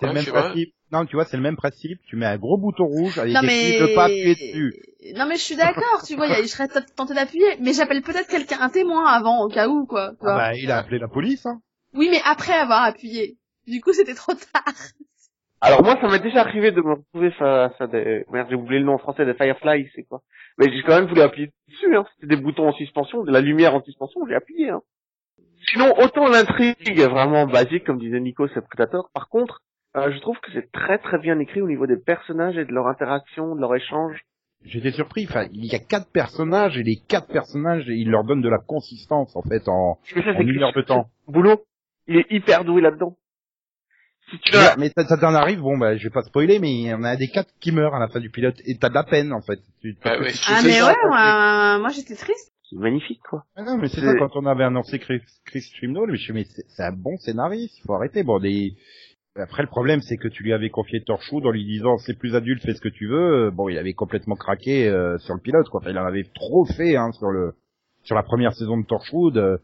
C'est 0.00 0.06
le 0.08 0.12
même 0.14 0.24
principe. 0.24 0.74
Non, 0.90 1.06
tu 1.06 1.14
vois, 1.16 1.24
c'est 1.24 1.36
le 1.36 1.42
même 1.42 1.56
principe. 1.56 2.00
Tu 2.06 2.16
mets 2.16 2.26
un 2.26 2.36
gros 2.36 2.58
bouton 2.58 2.84
rouge 2.86 3.18
avec 3.18 3.32
Non 3.34 3.40
écrit 3.42 3.72
mais 3.72 3.80
ne 3.80 3.94
pas 3.94 4.04
appuyer 4.06 4.34
dessus. 4.34 4.74
non 5.16 5.26
mais 5.26 5.36
je 5.36 5.42
suis 5.42 5.56
d'accord, 5.56 6.02
tu 6.06 6.16
vois, 6.16 6.26
il 6.26 6.32
y 6.32 6.34
a- 6.34 6.42
je 6.42 6.46
serais 6.48 6.66
t- 6.68 6.80
tentée 6.96 7.14
d'appuyer, 7.14 7.56
mais 7.60 7.72
j'appelle 7.72 8.02
peut-être 8.02 8.26
quelqu'un, 8.28 8.58
un 8.60 8.68
témoin 8.68 9.06
avant 9.06 9.44
au 9.44 9.48
cas 9.48 9.68
où 9.68 9.86
quoi. 9.86 10.12
Ah 10.20 10.36
bah, 10.36 10.54
il 10.54 10.70
a 10.72 10.78
appelé 10.78 10.98
la 10.98 11.08
police, 11.08 11.46
hein. 11.46 11.60
Oui, 11.94 12.08
mais 12.10 12.20
après 12.24 12.52
avoir 12.52 12.82
appuyé. 12.84 13.36
Du 13.66 13.80
coup, 13.80 13.92
c'était 13.92 14.14
trop 14.14 14.32
tard. 14.34 14.64
Alors 15.64 15.84
moi, 15.84 15.96
ça 16.00 16.08
m'est 16.08 16.18
déjà 16.18 16.40
arrivé 16.40 16.72
de 16.72 16.80
me 16.82 16.94
retrouver 16.94 17.30
face 17.30 17.80
à 17.80 17.86
des, 17.86 18.24
merde, 18.32 18.48
j'ai 18.50 18.56
oublié 18.56 18.80
le 18.80 18.84
nom 18.84 18.94
en 18.94 18.98
français, 18.98 19.24
des 19.24 19.34
Fireflies, 19.34 19.88
c'est 19.94 20.02
quoi. 20.02 20.20
Mais 20.58 20.66
j'ai 20.72 20.82
quand 20.82 20.96
même 20.96 21.06
voulu 21.06 21.20
appuyer 21.20 21.52
dessus, 21.68 21.94
hein. 21.96 22.04
C'était 22.14 22.34
des 22.34 22.42
boutons 22.42 22.68
en 22.68 22.72
suspension, 22.72 23.22
de 23.22 23.30
la 23.30 23.40
lumière 23.40 23.72
en 23.72 23.80
suspension, 23.80 24.22
j'ai 24.28 24.34
appuyé, 24.34 24.70
hein. 24.70 24.82
Sinon, 25.68 25.94
autant 25.98 26.26
l'intrigue 26.28 26.98
est 26.98 27.06
vraiment 27.06 27.46
basique, 27.46 27.84
comme 27.84 27.98
disait 27.98 28.18
Nico, 28.18 28.48
c'est 28.48 28.66
Predator. 28.66 29.08
Par 29.14 29.28
contre, 29.28 29.60
euh, 29.96 30.10
je 30.10 30.18
trouve 30.18 30.36
que 30.40 30.50
c'est 30.52 30.72
très 30.72 30.98
très 30.98 31.18
bien 31.18 31.38
écrit 31.38 31.60
au 31.62 31.68
niveau 31.68 31.86
des 31.86 31.96
personnages 31.96 32.58
et 32.58 32.64
de 32.64 32.72
leur 32.72 32.88
interaction, 32.88 33.54
de 33.54 33.60
leur 33.60 33.76
échange. 33.76 34.20
J'étais 34.64 34.90
surpris. 34.90 35.26
Enfin, 35.28 35.46
il 35.52 35.64
y 35.64 35.76
a 35.76 35.78
quatre 35.78 36.10
personnages 36.10 36.76
et 36.76 36.82
les 36.82 36.96
quatre 36.96 37.28
personnages, 37.28 37.84
ils 37.86 38.10
leur 38.10 38.24
donnent 38.24 38.42
de 38.42 38.48
la 38.48 38.58
consistance, 38.58 39.36
en 39.36 39.42
fait, 39.42 39.68
en, 39.68 40.00
ça, 40.02 40.20
en 40.20 40.40
une 40.40 40.62
heure 40.62 40.72
de 40.72 40.82
temps. 40.82 41.06
boulot. 41.28 41.62
Il 42.08 42.16
est 42.16 42.26
hyper 42.30 42.64
doué 42.64 42.82
là-dedans. 42.82 43.16
Si 44.32 44.38
tu 44.38 44.52
Mais, 44.52 44.58
as, 44.58 44.76
mais 44.78 44.88
ça, 44.96 45.06
ça 45.06 45.18
t'en 45.18 45.34
arrive, 45.34 45.60
bon, 45.60 45.76
bah, 45.76 45.96
je 45.96 46.02
vais 46.04 46.10
pas 46.10 46.22
spoiler, 46.22 46.58
mais 46.58 46.72
il 46.72 46.86
y 46.86 46.94
en 46.94 47.04
a 47.04 47.16
des 47.16 47.28
quatre 47.28 47.50
qui 47.60 47.70
meurent 47.70 47.94
à 47.94 48.00
la 48.00 48.08
fin 48.08 48.18
du 48.18 48.30
pilote 48.30 48.56
et 48.64 48.76
t'as 48.78 48.88
de 48.88 48.94
la 48.94 49.04
peine, 49.04 49.32
en 49.32 49.42
fait. 49.42 49.60
Tu- 49.82 49.94
Bah 50.02 50.18
ouais, 50.18 50.32
Ah 50.48 50.60
sais 50.62 50.66
mais 50.68 50.80
ça. 50.80 50.86
ouais, 50.88 50.96
moi, 51.08 51.78
moi 51.80 51.88
j'étais 51.90 52.14
triste. 52.16 52.50
c'est 52.70 52.76
magnifique, 52.76 53.20
quoi. 53.28 53.44
Ah 53.56 53.62
non, 53.62 53.76
mais 53.76 53.88
c'est 53.88 54.00
ça, 54.00 54.14
quand 54.14 54.34
on 54.36 54.46
avait 54.46 54.64
annoncé 54.64 54.98
Chris, 54.98 55.20
Chris 55.44 55.60
je 55.60 56.16
suis, 56.16 56.32
mais 56.32 56.44
c'est 56.44 56.64
c'est 56.68 56.82
un 56.82 56.92
bon 56.92 57.18
scénariste, 57.18 57.76
il 57.78 57.82
faut 57.82 57.94
arrêter. 57.94 58.22
Bon, 58.22 58.38
des... 58.38 58.74
Après, 59.36 59.62
le 59.62 59.68
problème, 59.68 60.00
c'est 60.02 60.16
que 60.16 60.28
tu 60.28 60.42
lui 60.42 60.52
avais 60.52 60.70
confié 60.70 61.02
Torchwood 61.02 61.46
en 61.46 61.50
lui 61.50 61.64
disant, 61.64 61.98
c'est 61.98 62.18
plus 62.18 62.34
adulte, 62.34 62.62
fais 62.62 62.74
ce 62.74 62.80
que 62.80 62.88
tu 62.88 63.06
veux. 63.06 63.50
Bon, 63.50 63.68
il 63.68 63.76
avait 63.78 63.94
complètement 63.94 64.36
craqué 64.36 64.88
euh, 64.88 65.18
sur 65.18 65.34
le 65.34 65.40
pilote, 65.40 65.68
quoi. 65.68 65.80
Enfin, 65.80 65.90
il 65.90 65.98
en 65.98 66.04
avait 66.06 66.24
trop 66.34 66.64
fait, 66.66 66.96
hein, 66.96 67.12
sur 67.12 67.30
le, 67.30 67.54
sur 68.02 68.14
la 68.14 68.22
première 68.22 68.54
saison 68.54 68.78
de 68.78 68.86
Torchwood. 68.86 69.36
euh. 69.38 69.58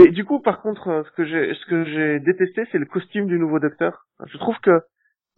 Mais 0.00 0.10
du 0.10 0.24
coup, 0.24 0.40
par 0.40 0.62
contre, 0.62 0.88
euh, 0.88 1.02
ce 1.04 1.10
que 1.12 1.24
j'ai, 1.24 1.54
ce 1.54 1.66
que 1.66 1.84
j'ai 1.84 2.20
détesté, 2.20 2.62
c'est 2.72 2.78
le 2.78 2.86
costume 2.86 3.26
du 3.26 3.38
nouveau 3.38 3.58
docteur. 3.58 4.06
Je 4.26 4.38
trouve 4.38 4.58
que 4.60 4.80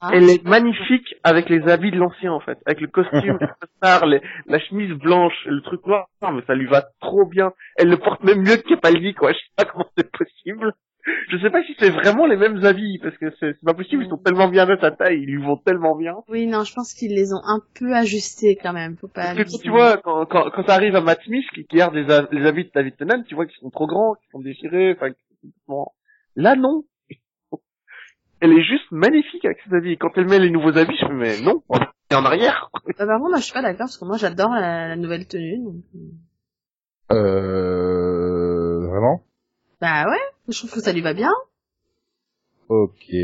Ah. 0.00 0.10
elle 0.14 0.28
est 0.30 0.44
magnifique 0.44 1.14
avec 1.24 1.48
les 1.48 1.68
habits 1.68 1.90
de 1.92 1.96
l'ancien, 1.98 2.32
en 2.32 2.40
fait. 2.40 2.58
Avec 2.66 2.80
le 2.80 2.88
costume, 2.88 3.10
le 3.40 3.48
costard, 3.60 4.06
les- 4.06 4.20
la 4.46 4.58
chemise 4.58 4.92
blanche, 4.98 5.34
le 5.46 5.60
truc 5.62 5.84
noir. 5.86 6.06
Non, 6.22 6.32
mais 6.32 6.42
ça 6.46 6.54
lui 6.54 6.66
va 6.66 6.82
trop 7.00 7.24
bien. 7.26 7.52
Elle 7.76 7.88
le 7.90 7.96
porte 7.98 8.22
même 8.24 8.40
mieux 8.42 8.56
que 8.56 8.68
Capaldi, 8.68 9.14
quoi. 9.14 9.32
Je 9.32 9.38
sais 9.38 9.44
pas 9.56 9.64
comment 9.64 9.86
c'est 9.96 10.10
possible. 10.10 10.72
Je 11.30 11.38
sais 11.38 11.50
pas 11.50 11.62
si 11.64 11.74
c'est 11.78 11.90
vraiment 11.90 12.26
les 12.26 12.36
mêmes 12.36 12.64
avis, 12.64 12.98
parce 12.98 13.16
que 13.18 13.30
c'est 13.40 13.53
c'est 13.55 13.64
pas 13.64 13.74
possible, 13.74 14.05
ils 14.05 14.09
sont 14.09 14.18
tellement 14.18 14.48
bien 14.48 14.66
de 14.66 14.76
ta 14.76 14.90
taille, 14.92 15.20
ils 15.22 15.26
lui 15.26 15.42
vont 15.42 15.57
tellement 15.57 15.96
bien. 15.96 16.14
Oui, 16.28 16.46
non, 16.46 16.62
je 16.64 16.72
pense 16.74 16.94
qu'ils 16.94 17.14
les 17.14 17.32
ont 17.32 17.40
un 17.44 17.61
peu 17.78 17.94
ajustés 17.94 18.57
quand 18.62 18.72
même. 18.72 18.96
Faut 18.96 19.09
pas. 19.09 19.34
Parce 19.34 19.57
que 19.57 19.62
tu 19.62 19.70
vois, 19.70 19.96
quand, 19.96 20.26
quand, 20.26 20.50
quand 20.50 20.62
t'arrives 20.64 20.94
à 20.96 21.00
Matt 21.00 21.20
Smith, 21.24 21.44
qui, 21.55 21.64
qui 21.66 21.76
garde 21.76 21.94
les, 21.94 22.11
a- 22.11 22.28
les 22.30 22.46
habits 22.46 22.64
de 22.64 22.70
David 22.74 22.96
Tennant, 22.96 23.22
tu 23.24 23.34
vois 23.34 23.46
qu'ils 23.46 23.59
sont 23.61 23.70
trop 23.70 23.86
grands, 23.86 24.14
qu'ils 24.14 24.30
sont 24.30 24.40
déchirés, 24.40 24.92
enfin, 24.96 25.09
qu'ils 25.11 25.24
sont 25.28 25.36
complètement- 25.66 25.92
Là, 26.36 26.55
non. 26.57 26.84
Elle 28.40 28.53
est 28.53 28.62
juste 28.64 28.90
magnifique 28.90 29.44
avec 29.44 29.59
ses 29.68 29.74
habits. 29.74 29.96
Quand 29.98 30.11
elle 30.16 30.26
met 30.28 30.38
les 30.38 30.50
nouveaux 30.50 30.76
habits, 30.76 30.96
je 31.00 31.07
fais, 31.07 31.12
mais 31.12 31.40
non, 31.42 31.62
on 31.68 31.78
est 31.78 32.14
en 32.14 32.24
arrière. 32.24 32.70
Bah, 32.74 32.80
contre, 32.98 33.18
moi, 33.18 33.38
je 33.38 33.42
suis 33.44 33.53
pas 33.53 33.62
d'accord 33.62 33.86
parce 33.86 33.98
que 33.98 34.05
moi, 34.05 34.16
j'adore 34.18 34.50
la, 34.50 34.88
la 34.88 34.96
nouvelle 34.96 35.26
tenue. 35.28 35.59
Donc... 35.64 35.82
euh. 35.94 35.98
Euh, 37.14 38.86
vraiment? 38.88 39.22
Bah 39.80 40.05
ouais, 40.09 40.16
je 40.49 40.59
trouve 40.59 40.72
que 40.72 40.80
ça 40.80 40.93
lui 40.93 41.01
va 41.03 41.14
bien. 41.14 41.32
Ok. 42.68 43.14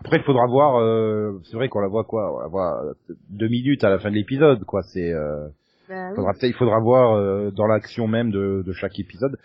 Après, 0.00 0.18
il 0.18 0.22
faudra 0.24 0.46
voir. 0.46 0.76
Euh, 0.80 1.40
c'est 1.44 1.56
vrai 1.56 1.68
qu'on 1.68 1.80
la 1.80 1.88
voit 1.88 2.04
quoi 2.04 2.34
On 2.36 2.40
la 2.40 2.48
voit 2.48 2.84
euh, 2.84 3.14
deux 3.30 3.48
minutes 3.48 3.84
à 3.84 3.90
la 3.90 3.98
fin 3.98 4.10
de 4.10 4.14
l'épisode, 4.14 4.64
quoi. 4.64 4.82
C'est. 4.82 5.12
Euh, 5.12 5.48
Bah, 5.88 6.10
faudra 6.16 6.32
il 6.42 6.52
faudra 6.54 6.80
voir 6.80 7.14
euh, 7.16 7.50
dans 7.52 7.66
l'action 7.66 8.08
même 8.08 8.30
de, 8.32 8.62
de 8.66 8.72
chaque 8.72 8.98
épisode. 8.98 9.38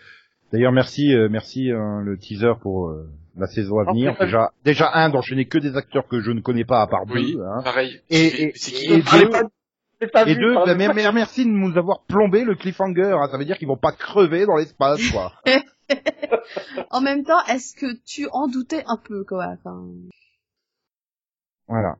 D'ailleurs, 0.52 0.72
merci, 0.72 1.14
euh, 1.14 1.28
merci 1.30 1.70
hein, 1.70 2.02
le 2.04 2.18
teaser 2.18 2.52
pour 2.60 2.88
euh, 2.90 3.08
la 3.38 3.46
saison 3.46 3.78
à 3.78 3.84
venir. 3.84 4.16
Déjà, 4.20 4.50
déjà 4.64 4.90
un 4.92 5.08
d'enchaîner 5.08 5.46
que 5.46 5.58
des 5.58 5.76
acteurs 5.76 6.06
que 6.08 6.20
je 6.20 6.30
ne 6.32 6.40
connais 6.40 6.64
pas 6.64 6.82
à 6.82 6.86
part 6.88 7.04
Oui, 7.08 7.34
deux. 7.34 7.42
Hein. 7.42 7.62
pareil. 7.62 8.00
Et- 8.10 8.26
et- 8.26 8.42
et- 8.48 8.52
qui 8.52 8.92
et 8.92 9.02
Parlez 9.02 9.24
deux- 9.26 9.30
pas- 9.30 9.42
pas 10.12 10.22
Et 10.28 10.34
vu, 10.34 10.40
deux, 10.40 10.54
bah, 10.54 10.74
mais- 10.74 10.88
mais 10.92 11.10
merci 11.12 11.44
de 11.46 11.50
nous 11.50 11.78
avoir 11.78 12.02
plombé 12.08 12.42
le 12.44 12.56
cliffhanger. 12.56 13.12
hein. 13.18 13.28
Ça 13.30 13.38
veut 13.38 13.44
dire 13.44 13.56
qu'ils 13.56 13.68
vont 13.68 13.76
pas 13.78 13.92
crever 13.92 14.44
dans 14.44 14.56
l'espace, 14.56 15.00
quoi. 15.12 15.32
En 16.90 17.00
même 17.00 17.24
temps, 17.24 17.42
est-ce 17.48 17.74
que 17.74 17.86
tu 18.04 18.26
en 18.32 18.48
doutais 18.48 18.84
un 18.86 18.96
peu, 18.96 19.24
quoi 19.24 19.46
enfin... 19.46 19.86
Voilà. 21.68 21.96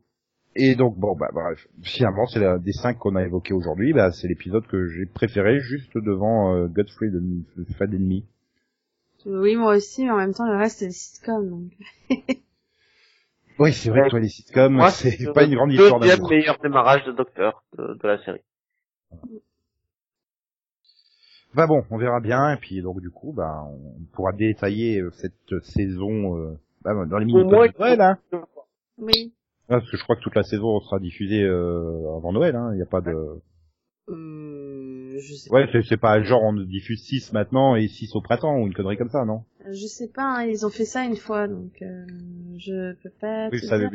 Et 0.54 0.74
donc 0.74 0.98
bon 0.98 1.16
bah 1.16 1.30
bref, 1.32 1.66
finalement 1.82 2.26
c'est 2.26 2.38
la 2.40 2.58
des 2.58 2.72
cinq 2.72 2.98
qu'on 2.98 3.16
a 3.16 3.22
évoqués 3.22 3.54
aujourd'hui, 3.54 3.94
bah 3.94 4.12
c'est 4.12 4.28
l'épisode 4.28 4.66
que 4.66 4.86
j'ai 4.88 5.06
préféré 5.06 5.60
juste 5.60 5.96
devant 5.96 6.54
euh, 6.54 6.66
Godfrey 6.66 7.08
de 7.08 7.22
Fred 7.74 7.94
Enemy. 7.94 8.26
Oui, 9.24 9.56
moi 9.56 9.76
aussi, 9.76 10.04
mais 10.04 10.10
en 10.10 10.16
même 10.16 10.34
temps, 10.34 10.46
le 10.46 10.56
reste, 10.58 10.80
c'est 10.80 10.86
des 10.86 10.92
sitcoms. 10.92 11.48
Donc... 11.48 11.72
Oui, 13.58 13.72
c'est 13.72 13.90
vrai 13.90 14.08
toi 14.08 14.18
les 14.18 14.28
sitcoms, 14.28 14.72
Moi, 14.72 14.90
c'est 14.90 15.20
le 15.20 15.32
pas 15.32 15.44
une 15.44 15.54
grande 15.54 15.72
histoire 15.72 16.00
Deuxième 16.00 16.16
d'amour. 16.16 16.30
meilleur 16.30 16.58
démarrage 16.58 17.04
de 17.04 17.12
Docteur 17.12 17.62
de, 17.78 17.94
de 17.94 18.08
la 18.08 18.22
série. 18.24 18.40
Bah 21.54 21.66
bon, 21.66 21.84
on 21.90 21.98
verra 21.98 22.20
bien 22.20 22.52
et 22.52 22.56
puis 22.56 22.80
donc 22.80 23.00
du 23.00 23.10
coup 23.10 23.32
bah 23.32 23.64
on 23.68 24.04
pourra 24.12 24.32
détailler 24.32 25.00
euh, 25.00 25.10
cette 25.10 25.62
saison 25.62 26.38
euh, 26.38 26.58
bah, 26.82 26.92
dans 27.06 27.18
les 27.18 27.26
moins, 27.26 27.44
de 27.44 27.78
Noël 27.78 28.00
hein. 28.00 28.18
Oui. 28.98 29.32
Ah, 29.68 29.78
parce 29.78 29.90
que 29.90 29.96
je 29.96 30.02
crois 30.02 30.16
que 30.16 30.22
toute 30.22 30.34
la 30.34 30.42
saison 30.42 30.80
sera 30.80 30.98
diffusée 30.98 31.42
euh, 31.42 32.16
avant 32.16 32.32
Noël 32.32 32.56
hein, 32.56 32.70
il 32.74 32.78
y 32.78 32.82
a 32.82 32.86
pas 32.86 33.00
de 33.00 33.12
Euh, 34.08 35.18
je 35.18 35.34
sais 35.34 35.50
Ouais, 35.50 35.68
c'est 35.88 35.96
pas 35.96 36.22
genre 36.22 36.42
on 36.42 36.54
diffuse 36.54 37.02
6 37.02 37.32
maintenant 37.32 37.76
et 37.76 37.86
6 37.88 38.14
au 38.16 38.20
printemps 38.22 38.56
ou 38.58 38.66
une 38.66 38.74
connerie 38.74 38.96
comme 38.96 39.10
ça, 39.10 39.24
non? 39.24 39.44
Je 39.70 39.86
sais 39.86 40.08
pas, 40.08 40.38
hein, 40.38 40.44
ils 40.44 40.66
ont 40.66 40.70
fait 40.70 40.84
ça 40.84 41.04
une 41.04 41.16
fois, 41.16 41.46
donc 41.46 41.80
euh, 41.82 42.04
je 42.58 42.94
peux 43.02 43.12
pas. 43.20 43.48
Oui, 43.52 43.60
ça 43.60 43.78
mais 43.78 43.90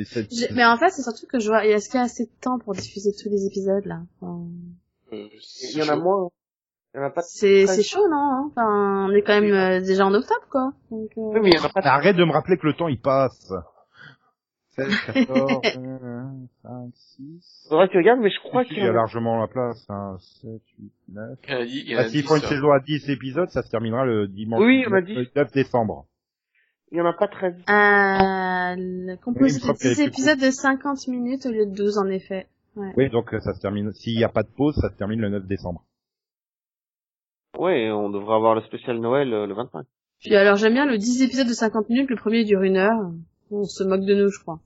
Mais 0.54 0.66
en 0.66 0.78
fait, 0.78 0.90
c'est 0.92 1.02
surtout 1.02 1.28
que 1.28 1.40
je 1.40 1.48
vois, 1.48 1.66
est-ce 1.66 1.90
qu'il 1.90 1.98
y 1.98 2.02
a 2.02 2.06
assez 2.06 2.26
de 2.26 2.32
temps 2.40 2.58
pour 2.58 2.74
diffuser 2.74 3.12
tous 3.12 3.30
les 3.30 3.46
épisodes 3.46 3.86
là? 3.86 4.02
Enfin, 4.22 4.48
Euh, 5.12 5.28
Il 5.74 5.78
y 5.78 5.82
en 5.84 5.90
a 5.90 5.96
moins. 5.98 6.30
C'est 7.22 7.68
c'est 7.68 7.84
chaud, 7.84 8.08
non 8.10 8.18
hein? 8.18 8.52
Enfin, 8.52 9.08
on 9.10 9.12
est 9.14 9.22
quand 9.22 9.40
même 9.40 9.54
euh, 9.54 9.80
déjà 9.82 10.06
en 10.06 10.14
octobre, 10.14 10.46
quoi. 10.50 10.72
Donc, 10.92 11.10
euh, 11.18 11.22
Oui, 11.34 11.40
mais 11.44 11.50
il 11.50 11.56
y 11.58 11.60
en 11.60 11.66
a 11.66 11.70
pas. 11.70 11.82
Arrête 11.82 12.16
de 12.16 12.24
me 12.24 12.32
rappeler 12.32 12.58
que 12.58 12.66
le 12.68 12.74
temps 12.74 12.88
il 12.88 13.00
passe. 13.00 13.52
16, 14.78 14.96
14, 15.08 15.62
5, 16.62 16.92
6. 16.94 17.68
Faudrait 17.70 17.88
que 17.88 17.94
tu 17.94 17.98
regardes, 17.98 18.20
mais 18.20 18.30
je 18.30 18.40
crois 18.40 18.64
qu'il 18.64 18.78
il 18.78 18.84
y 18.84 18.88
a 18.88 18.92
largement 18.92 19.40
la 19.40 19.48
place, 19.48 19.84
hein. 19.90 20.18
7, 20.42 20.62
8, 20.80 20.92
9. 21.14 21.40
Il 21.48 21.50
y 21.50 21.54
a 21.56 21.66
dit, 21.66 21.84
il 21.86 21.92
y 21.92 21.96
a 21.96 22.00
Ah, 22.02 22.10
s'ils 22.10 22.24
font 22.24 22.36
une 22.36 22.42
saison 22.44 22.72
à 22.72 22.80
10 22.80 23.10
épisodes, 23.10 23.50
ça 23.50 23.64
se 23.64 23.70
terminera 23.72 24.06
le 24.06 24.28
dimanche 24.28 24.62
Oui, 24.62 24.86
on 24.88 24.94
a 24.94 25.02
9, 25.02 25.06
dit. 25.06 25.30
9 25.36 25.52
décembre. 25.52 26.06
il 26.92 27.00
y 27.00 27.02
en 27.02 27.06
a 27.08 27.14
pas 27.14 27.28
très. 27.28 27.48
Euh, 27.48 28.76
le 28.78 29.16
semble 29.18 29.36
de 29.36 29.40
qu'elle 29.40 29.48
est 29.48 29.96
6 29.96 29.96
plus 29.96 30.00
épisodes 30.00 30.40
de 30.40 30.52
50 30.52 31.08
minutes 31.08 31.48
au 31.48 31.52
lieu 31.52 31.66
de 31.66 31.76
12, 31.76 31.98
en 31.98 32.08
effet. 32.08 32.48
Oui, 32.76 33.10
donc 33.10 33.34
euh, 33.34 33.40
ça 33.40 33.54
se 33.56 33.60
termine, 33.60 33.92
s'il 33.94 34.16
n'y 34.16 34.24
a 34.24 34.30
pas 34.30 34.44
de 34.44 34.50
pause, 34.56 34.76
ça 34.76 34.90
se 34.90 34.96
termine 34.96 35.20
le 35.22 35.30
9 35.30 35.48
décembre. 35.48 35.84
Ouais, 37.58 37.90
on 37.92 38.10
devrait 38.10 38.36
avoir 38.36 38.54
le 38.56 38.62
spécial 38.62 39.00
Noël 39.00 39.34
euh, 39.34 39.48
le 39.48 39.56
25. 39.56 39.86
Puis 40.20 40.36
alors, 40.36 40.56
j'aime 40.58 40.74
bien 40.74 40.86
le 40.86 40.98
10 40.98 41.24
épisodes 41.24 41.48
de 41.48 41.54
50 41.54 41.90
minutes, 41.90 42.10
le 42.10 42.16
premier 42.16 42.44
dure 42.44 42.62
une 42.62 42.78
heure. 42.78 43.12
On 43.52 43.64
se 43.64 43.84
moque 43.84 44.06
de 44.06 44.14
nous, 44.14 44.30
je 44.30 44.40
crois. 44.40 44.60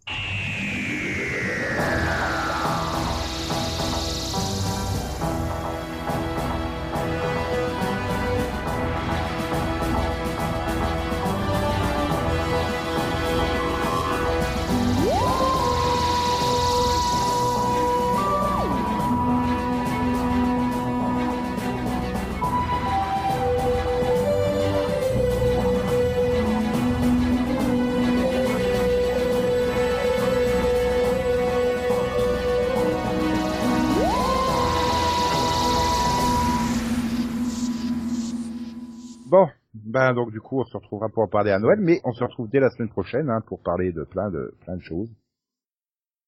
Donc 40.13 40.31
du 40.31 40.41
coup 40.41 40.59
on 40.59 40.65
se 40.65 40.77
retrouvera 40.77 41.09
pour 41.09 41.23
en 41.23 41.27
parler 41.27 41.51
à 41.51 41.59
Noël, 41.59 41.79
mais 41.79 42.01
on 42.03 42.13
se 42.13 42.23
retrouve 42.23 42.49
dès 42.49 42.59
la 42.59 42.69
semaine 42.69 42.89
prochaine 42.89 43.29
hein, 43.29 43.41
pour 43.41 43.61
parler 43.61 43.91
de 43.91 44.03
plein 44.03 44.29
de 44.29 44.55
plein 44.61 44.77
de 44.77 44.81
choses. 44.81 45.11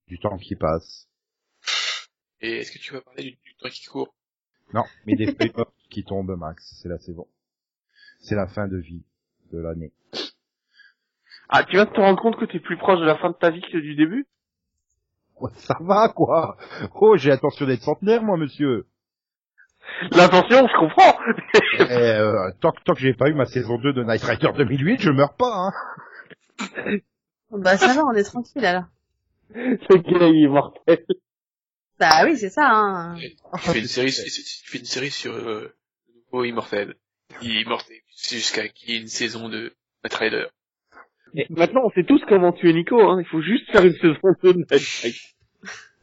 Du 0.07 0.19
temps 0.19 0.37
qui 0.37 0.55
passe. 0.55 1.07
Et 2.41 2.57
est-ce 2.57 2.71
que 2.71 2.79
tu 2.79 2.93
vas 2.93 3.01
parler 3.01 3.23
du, 3.23 3.31
du 3.31 3.55
temps 3.55 3.69
qui 3.69 3.85
court? 3.85 4.13
Non, 4.73 4.83
mais 5.05 5.15
des 5.15 5.25
feuilles 5.35 5.53
mortes 5.55 5.73
qui 5.89 6.03
tombent, 6.03 6.35
Max, 6.37 6.77
c'est 6.81 6.89
la 6.89 6.99
saison. 6.99 7.27
C'est 8.19 8.35
la 8.35 8.47
fin 8.47 8.67
de 8.67 8.77
vie 8.77 9.05
de 9.51 9.59
l'année. 9.59 9.93
Ah, 11.49 11.63
tu 11.63 11.75
de 11.75 11.83
te 11.83 11.99
rendre 11.99 12.21
compte 12.21 12.37
que 12.37 12.45
t'es 12.45 12.59
plus 12.59 12.77
proche 12.77 12.99
de 12.99 13.05
la 13.05 13.17
fin 13.17 13.29
de 13.29 13.35
ta 13.35 13.51
vie 13.51 13.61
que 13.61 13.77
du 13.77 13.95
début? 13.95 14.27
Ça 15.55 15.77
va 15.81 16.09
quoi 16.09 16.57
Oh, 16.95 17.17
j'ai 17.17 17.31
attention 17.31 17.65
d'être 17.65 17.81
centenaire, 17.81 18.23
moi, 18.23 18.37
monsieur. 18.37 18.87
L'intention, 20.11 20.67
je 20.67 20.79
comprends. 20.79 21.17
Eh, 21.79 21.81
euh, 21.91 22.51
tant, 22.61 22.71
que- 22.71 22.83
tant 22.83 22.93
que 22.93 22.99
j'ai 22.99 23.13
pas 23.13 23.29
eu 23.29 23.33
ma 23.33 23.45
saison 23.45 23.77
2 23.77 23.93
de 23.93 24.03
Night 24.03 24.23
Rider 24.23 24.49
2008, 24.55 25.01
je 25.01 25.09
meurs 25.11 25.35
pas. 25.35 25.71
Hein. 26.59 26.97
Bah, 27.51 27.77
ça 27.77 27.93
va, 27.93 28.03
on 28.05 28.13
est 28.13 28.23
tranquille, 28.23 28.65
alors. 28.65 28.85
Ce 29.53 29.97
gars, 29.97 30.27
il 30.27 30.45
est 30.45 30.47
mortel. 30.47 31.05
Bah 31.99 32.23
oui, 32.25 32.37
c'est 32.37 32.49
ça, 32.49 32.69
hein. 32.71 33.15
Tu 33.15 33.59
fais 33.59 33.79
une 33.79 33.85
série, 33.87 34.11
tu 34.11 34.71
fais 34.71 34.79
une 34.79 34.85
série 34.85 35.11
sur 35.11 35.33
euh, 35.33 35.73
le 36.07 36.13
nouveau 36.31 36.43
Immortel. 36.43 36.95
Immortel, 37.41 37.97
c'est 38.15 38.37
jusqu'à 38.37 38.67
qu'il 38.67 38.89
y 38.89 38.97
ait 38.97 39.01
une 39.01 39.07
saison 39.07 39.47
de 39.47 39.73
Night 40.03 40.13
Rider. 40.15 40.45
Et 41.35 41.45
maintenant, 41.49 41.81
on 41.85 41.91
sait 41.91 42.03
tous 42.03 42.21
comment 42.27 42.51
tuer 42.51 42.73
Nico, 42.73 42.99
hein. 42.99 43.19
Il 43.21 43.27
faut 43.27 43.41
juste 43.41 43.71
faire 43.71 43.85
une 43.85 43.93
saison 43.93 44.17
2 44.43 44.53
de 44.53 44.57
Night 44.59 45.01
Rider. 45.01 45.17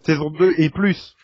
Saison 0.02 0.30
2 0.30 0.54
et 0.58 0.70
plus. 0.70 1.16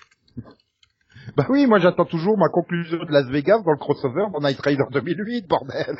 Bah 1.36 1.46
oui, 1.48 1.66
moi 1.66 1.78
j'attends 1.78 2.04
toujours 2.04 2.38
ma 2.38 2.48
conclusion 2.48 2.98
de 2.98 3.10
Las 3.12 3.26
Vegas 3.28 3.62
dans 3.62 3.72
le 3.72 3.78
crossover 3.78 4.26
dans 4.32 4.40
Night 4.40 4.60
Rider 4.60 4.84
2008, 4.90 5.46
bordel. 5.48 5.96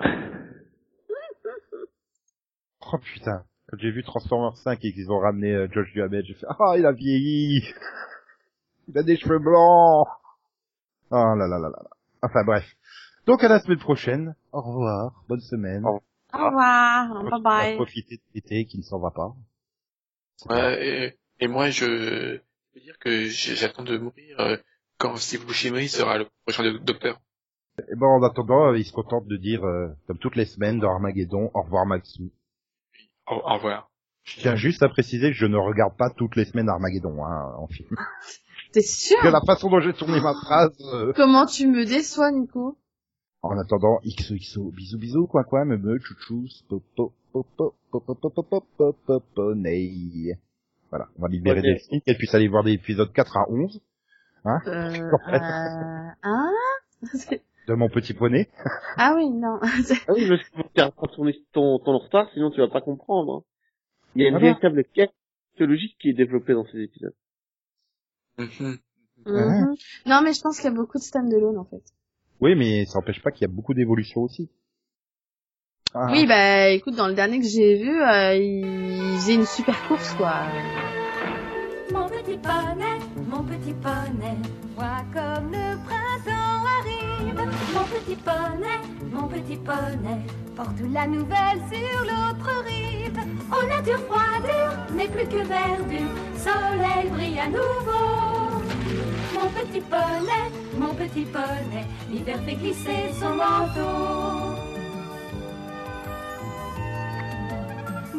Oh 2.92 2.98
putain, 2.98 3.44
quand 3.68 3.78
j'ai 3.78 3.90
vu 3.90 4.02
Transformers 4.04 4.56
5 4.58 4.78
et 4.84 4.92
qu'ils 4.92 5.10
ont 5.10 5.18
ramené 5.18 5.52
euh, 5.52 5.68
Josh 5.72 5.90
Duhamel, 5.92 6.22
j'ai 6.26 6.34
fait 6.34 6.46
ah 6.48 6.74
il 6.76 6.84
a 6.84 6.92
vieilli, 6.92 7.64
il 8.88 8.98
a 8.98 9.02
des 9.02 9.16
cheveux 9.16 9.38
blancs. 9.38 10.06
Oh 11.10 11.14
là 11.16 11.34
là 11.34 11.58
là 11.58 11.58
là. 11.58 11.70
là. 11.70 11.90
Enfin 12.22 12.44
bref. 12.44 12.64
Donc 13.26 13.42
à 13.42 13.48
la 13.48 13.58
semaine 13.60 13.78
prochaine. 13.78 14.34
Au 14.52 14.60
revoir, 14.60 15.24
bonne 15.28 15.40
semaine. 15.40 15.84
Au 15.86 16.02
Au 16.34 16.44
revoir, 16.44 17.24
bye 17.24 17.40
bye. 17.42 17.76
profiter 17.76 18.16
de 18.16 18.22
l'été 18.34 18.66
qui 18.66 18.76
ne 18.78 18.82
s'en 18.82 18.98
va 19.00 19.10
pas. 19.10 19.32
Ouais, 20.50 20.86
et, 20.86 21.18
et 21.40 21.48
moi, 21.48 21.70
je 21.70 22.38
veux 22.74 22.80
dire 22.80 22.98
que 22.98 23.26
j'attends 23.28 23.82
de 23.84 23.96
mourir 23.98 24.40
euh, 24.40 24.56
quand 24.98 25.16
Steve 25.16 25.46
Buscemi 25.46 25.88
sera 25.88 26.18
le 26.18 26.26
prochain 26.44 26.62
do- 26.64 26.78
docteur. 26.78 27.20
Et 27.78 27.96
bon, 27.96 28.06
en 28.06 28.22
attendant, 28.22 28.68
euh, 28.72 28.78
il 28.78 28.84
se 28.84 28.92
contente 28.92 29.26
de 29.26 29.36
dire, 29.36 29.64
euh, 29.64 29.88
comme 30.06 30.18
toutes 30.18 30.36
les 30.36 30.44
semaines 30.46 30.78
dans 30.80 30.90
Armageddon, 30.92 31.50
au 31.54 31.62
revoir 31.62 31.86
Maxou. 31.86 32.30
Au, 33.26 33.34
au 33.34 33.54
revoir. 33.54 33.90
Je 34.24 34.40
tiens 34.40 34.56
juste 34.56 34.82
à 34.82 34.88
préciser 34.88 35.28
que 35.30 35.36
je 35.36 35.46
ne 35.46 35.56
regarde 35.58 35.96
pas 35.96 36.08
toutes 36.10 36.36
les 36.36 36.44
semaines 36.44 36.68
Armageddon 36.68 37.24
hein, 37.24 37.54
en 37.58 37.66
film. 37.66 37.88
T'es 38.72 38.80
sûr? 38.80 39.16
Que 39.20 39.28
la 39.28 39.40
façon 39.40 39.68
dont 39.70 39.80
j'ai 39.80 39.92
tourné 39.92 40.20
ma 40.20 40.34
phrase, 40.34 40.76
euh, 40.92 41.12
Comment 41.14 41.46
tu 41.46 41.66
me 41.68 41.84
déçois, 41.84 42.30
Nico? 42.32 42.78
En 43.42 43.58
attendant, 43.58 44.00
XOXO, 44.06 44.70
bisous 44.70 44.98
bisous, 44.98 45.26
quoi 45.26 45.44
quoi, 45.44 45.64
me 45.66 45.76
me, 45.76 45.98
chouchou, 45.98 46.46
popo, 46.68 47.12
popo, 47.32 47.74
popo, 47.90 48.14
popo, 48.14 48.42
popo, 48.42 48.92
popo, 49.06 49.54
ney. 49.54 50.32
Voilà, 50.94 51.08
on 51.18 51.22
va 51.22 51.28
libérer 51.28 51.58
Ok. 51.58 51.64
des 51.64 51.78
filles 51.80 52.02
qu'elles 52.02 52.16
puissent 52.16 52.36
aller 52.36 52.46
voir 52.46 52.62
des 52.62 52.70
épisodes 52.74 53.12
4 53.12 53.36
à 53.36 53.50
11 53.50 53.80
Euh, 54.46 55.10
Ouais. 55.26 55.40
euh, 55.40 56.08
hein 56.22 56.52
de 57.66 57.74
mon 57.74 57.88
petit 57.88 58.14
poney. 58.14 58.48
Ah 58.96 59.14
oui, 59.16 59.28
non. 59.28 59.58
Ah 59.60 60.12
oui, 60.14 60.24
qu'il 60.28 60.38
faut 60.62 60.68
faire 60.72 60.92
prendre 60.92 61.12
ton, 61.16 61.24
ton, 61.52 61.78
ton 61.80 61.98
retard, 61.98 62.30
sinon 62.32 62.52
tu 62.52 62.60
vas 62.60 62.68
pas 62.68 62.80
comprendre. 62.80 63.38
hein. 63.38 63.42
Il 64.14 64.22
y 64.22 64.26
a 64.26 64.28
une 64.28 64.34
Voilà. 64.34 64.50
véritable 64.50 64.84
quête 64.94 65.10
mythologique 65.54 65.96
qui 65.98 66.10
est 66.10 66.14
développée 66.14 66.52
dans 66.54 66.64
ces 66.66 66.78
épisodes. 66.78 67.14
Mhm. 68.38 68.78
Mhm. 69.26 69.74
Non, 70.06 70.20
mais 70.22 70.32
je 70.32 70.40
pense 70.42 70.58
qu'il 70.60 70.66
y 70.70 70.72
a 70.72 70.76
beaucoup 70.76 70.98
de 70.98 71.02
stand-alone, 71.02 71.58
en 71.58 71.64
fait. 71.64 71.82
Oui, 72.40 72.54
mais 72.54 72.84
ça 72.84 73.00
n'empêche 73.00 73.20
pas 73.20 73.32
qu'il 73.32 73.42
y 73.42 73.50
a 73.50 73.52
beaucoup 73.52 73.74
d'évolution 73.74 74.20
aussi. 74.20 74.48
Ah. 75.96 76.08
Oui, 76.10 76.26
bah, 76.26 76.70
écoute, 76.70 76.96
dans 76.96 77.06
le 77.06 77.14
dernier 77.14 77.38
que 77.38 77.46
j'ai 77.46 77.76
vu, 77.76 78.02
euh, 78.02 78.34
il 78.34 79.16
faisait 79.16 79.34
une 79.34 79.46
super 79.46 79.80
course, 79.86 80.12
quoi. 80.14 80.32
Mon 81.92 82.08
petit 82.08 82.36
poney, 82.36 82.98
mon 83.28 83.44
petit 83.44 83.72
poney, 83.74 84.36
vois 84.74 85.04
comme 85.12 85.52
le 85.52 85.76
printemps 85.86 86.64
arrive. 86.80 87.36
Mon 87.74 87.84
petit 87.84 88.16
poney, 88.16 88.80
mon 89.12 89.28
petit 89.28 89.56
poney, 89.56 90.20
porte 90.56 90.80
la 90.92 91.06
nouvelle 91.06 91.60
sur 91.70 92.00
l'autre 92.00 92.64
rive. 92.66 93.16
Eau 93.52 93.66
nature 93.68 94.00
froidure 94.08 94.76
n'est 94.96 95.06
plus 95.06 95.28
que 95.28 95.46
verdure, 95.46 96.10
soleil 96.36 97.08
brille 97.12 97.38
à 97.38 97.46
nouveau. 97.46 98.64
Mon 99.34 99.48
petit 99.60 99.80
poney, 99.80 100.50
mon 100.76 100.92
petit 100.94 101.24
poney, 101.26 101.86
l'hiver 102.10 102.40
fait 102.44 102.56
glisser 102.56 103.12
son 103.20 103.36
manteau. 103.36 104.53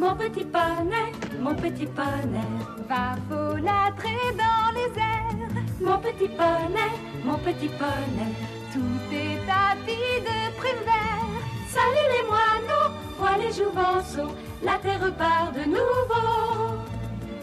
Mon 0.05 0.13
petit 0.13 0.45
poney, 0.45 1.11
mon 1.41 1.55
petit 1.55 1.87
poney, 1.87 2.51
va 2.87 3.15
folâtrer 3.27 4.35
dans 4.37 4.71
les 4.77 4.91
airs. 5.01 5.63
Mon 5.81 5.97
petit 5.97 6.27
poney, 6.27 6.91
mon 7.23 7.39
petit 7.39 7.69
poney, 7.69 8.31
tout 8.71 9.01
est 9.11 9.39
tapis 9.47 10.21
de 10.27 10.37
primevère. 10.59 11.25
Salut 11.67 12.07
les 12.13 12.27
moineaux, 12.29 12.91
vois 13.17 13.37
les 13.37 13.51
jouvenceaux, 13.51 14.35
la 14.63 14.77
terre 14.77 15.01
repart 15.03 15.55
de 15.55 15.65
nouveau. 15.65 16.77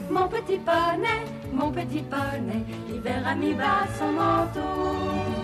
Mon 0.08 0.28
petit 0.28 0.58
poney, 0.58 1.20
mon 1.52 1.72
petit 1.72 2.02
poney, 2.02 2.64
l'hiver 2.88 3.24
a 3.26 3.34
mis 3.34 3.54
bas 3.54 3.88
son 3.98 4.12
manteau. 4.12 5.42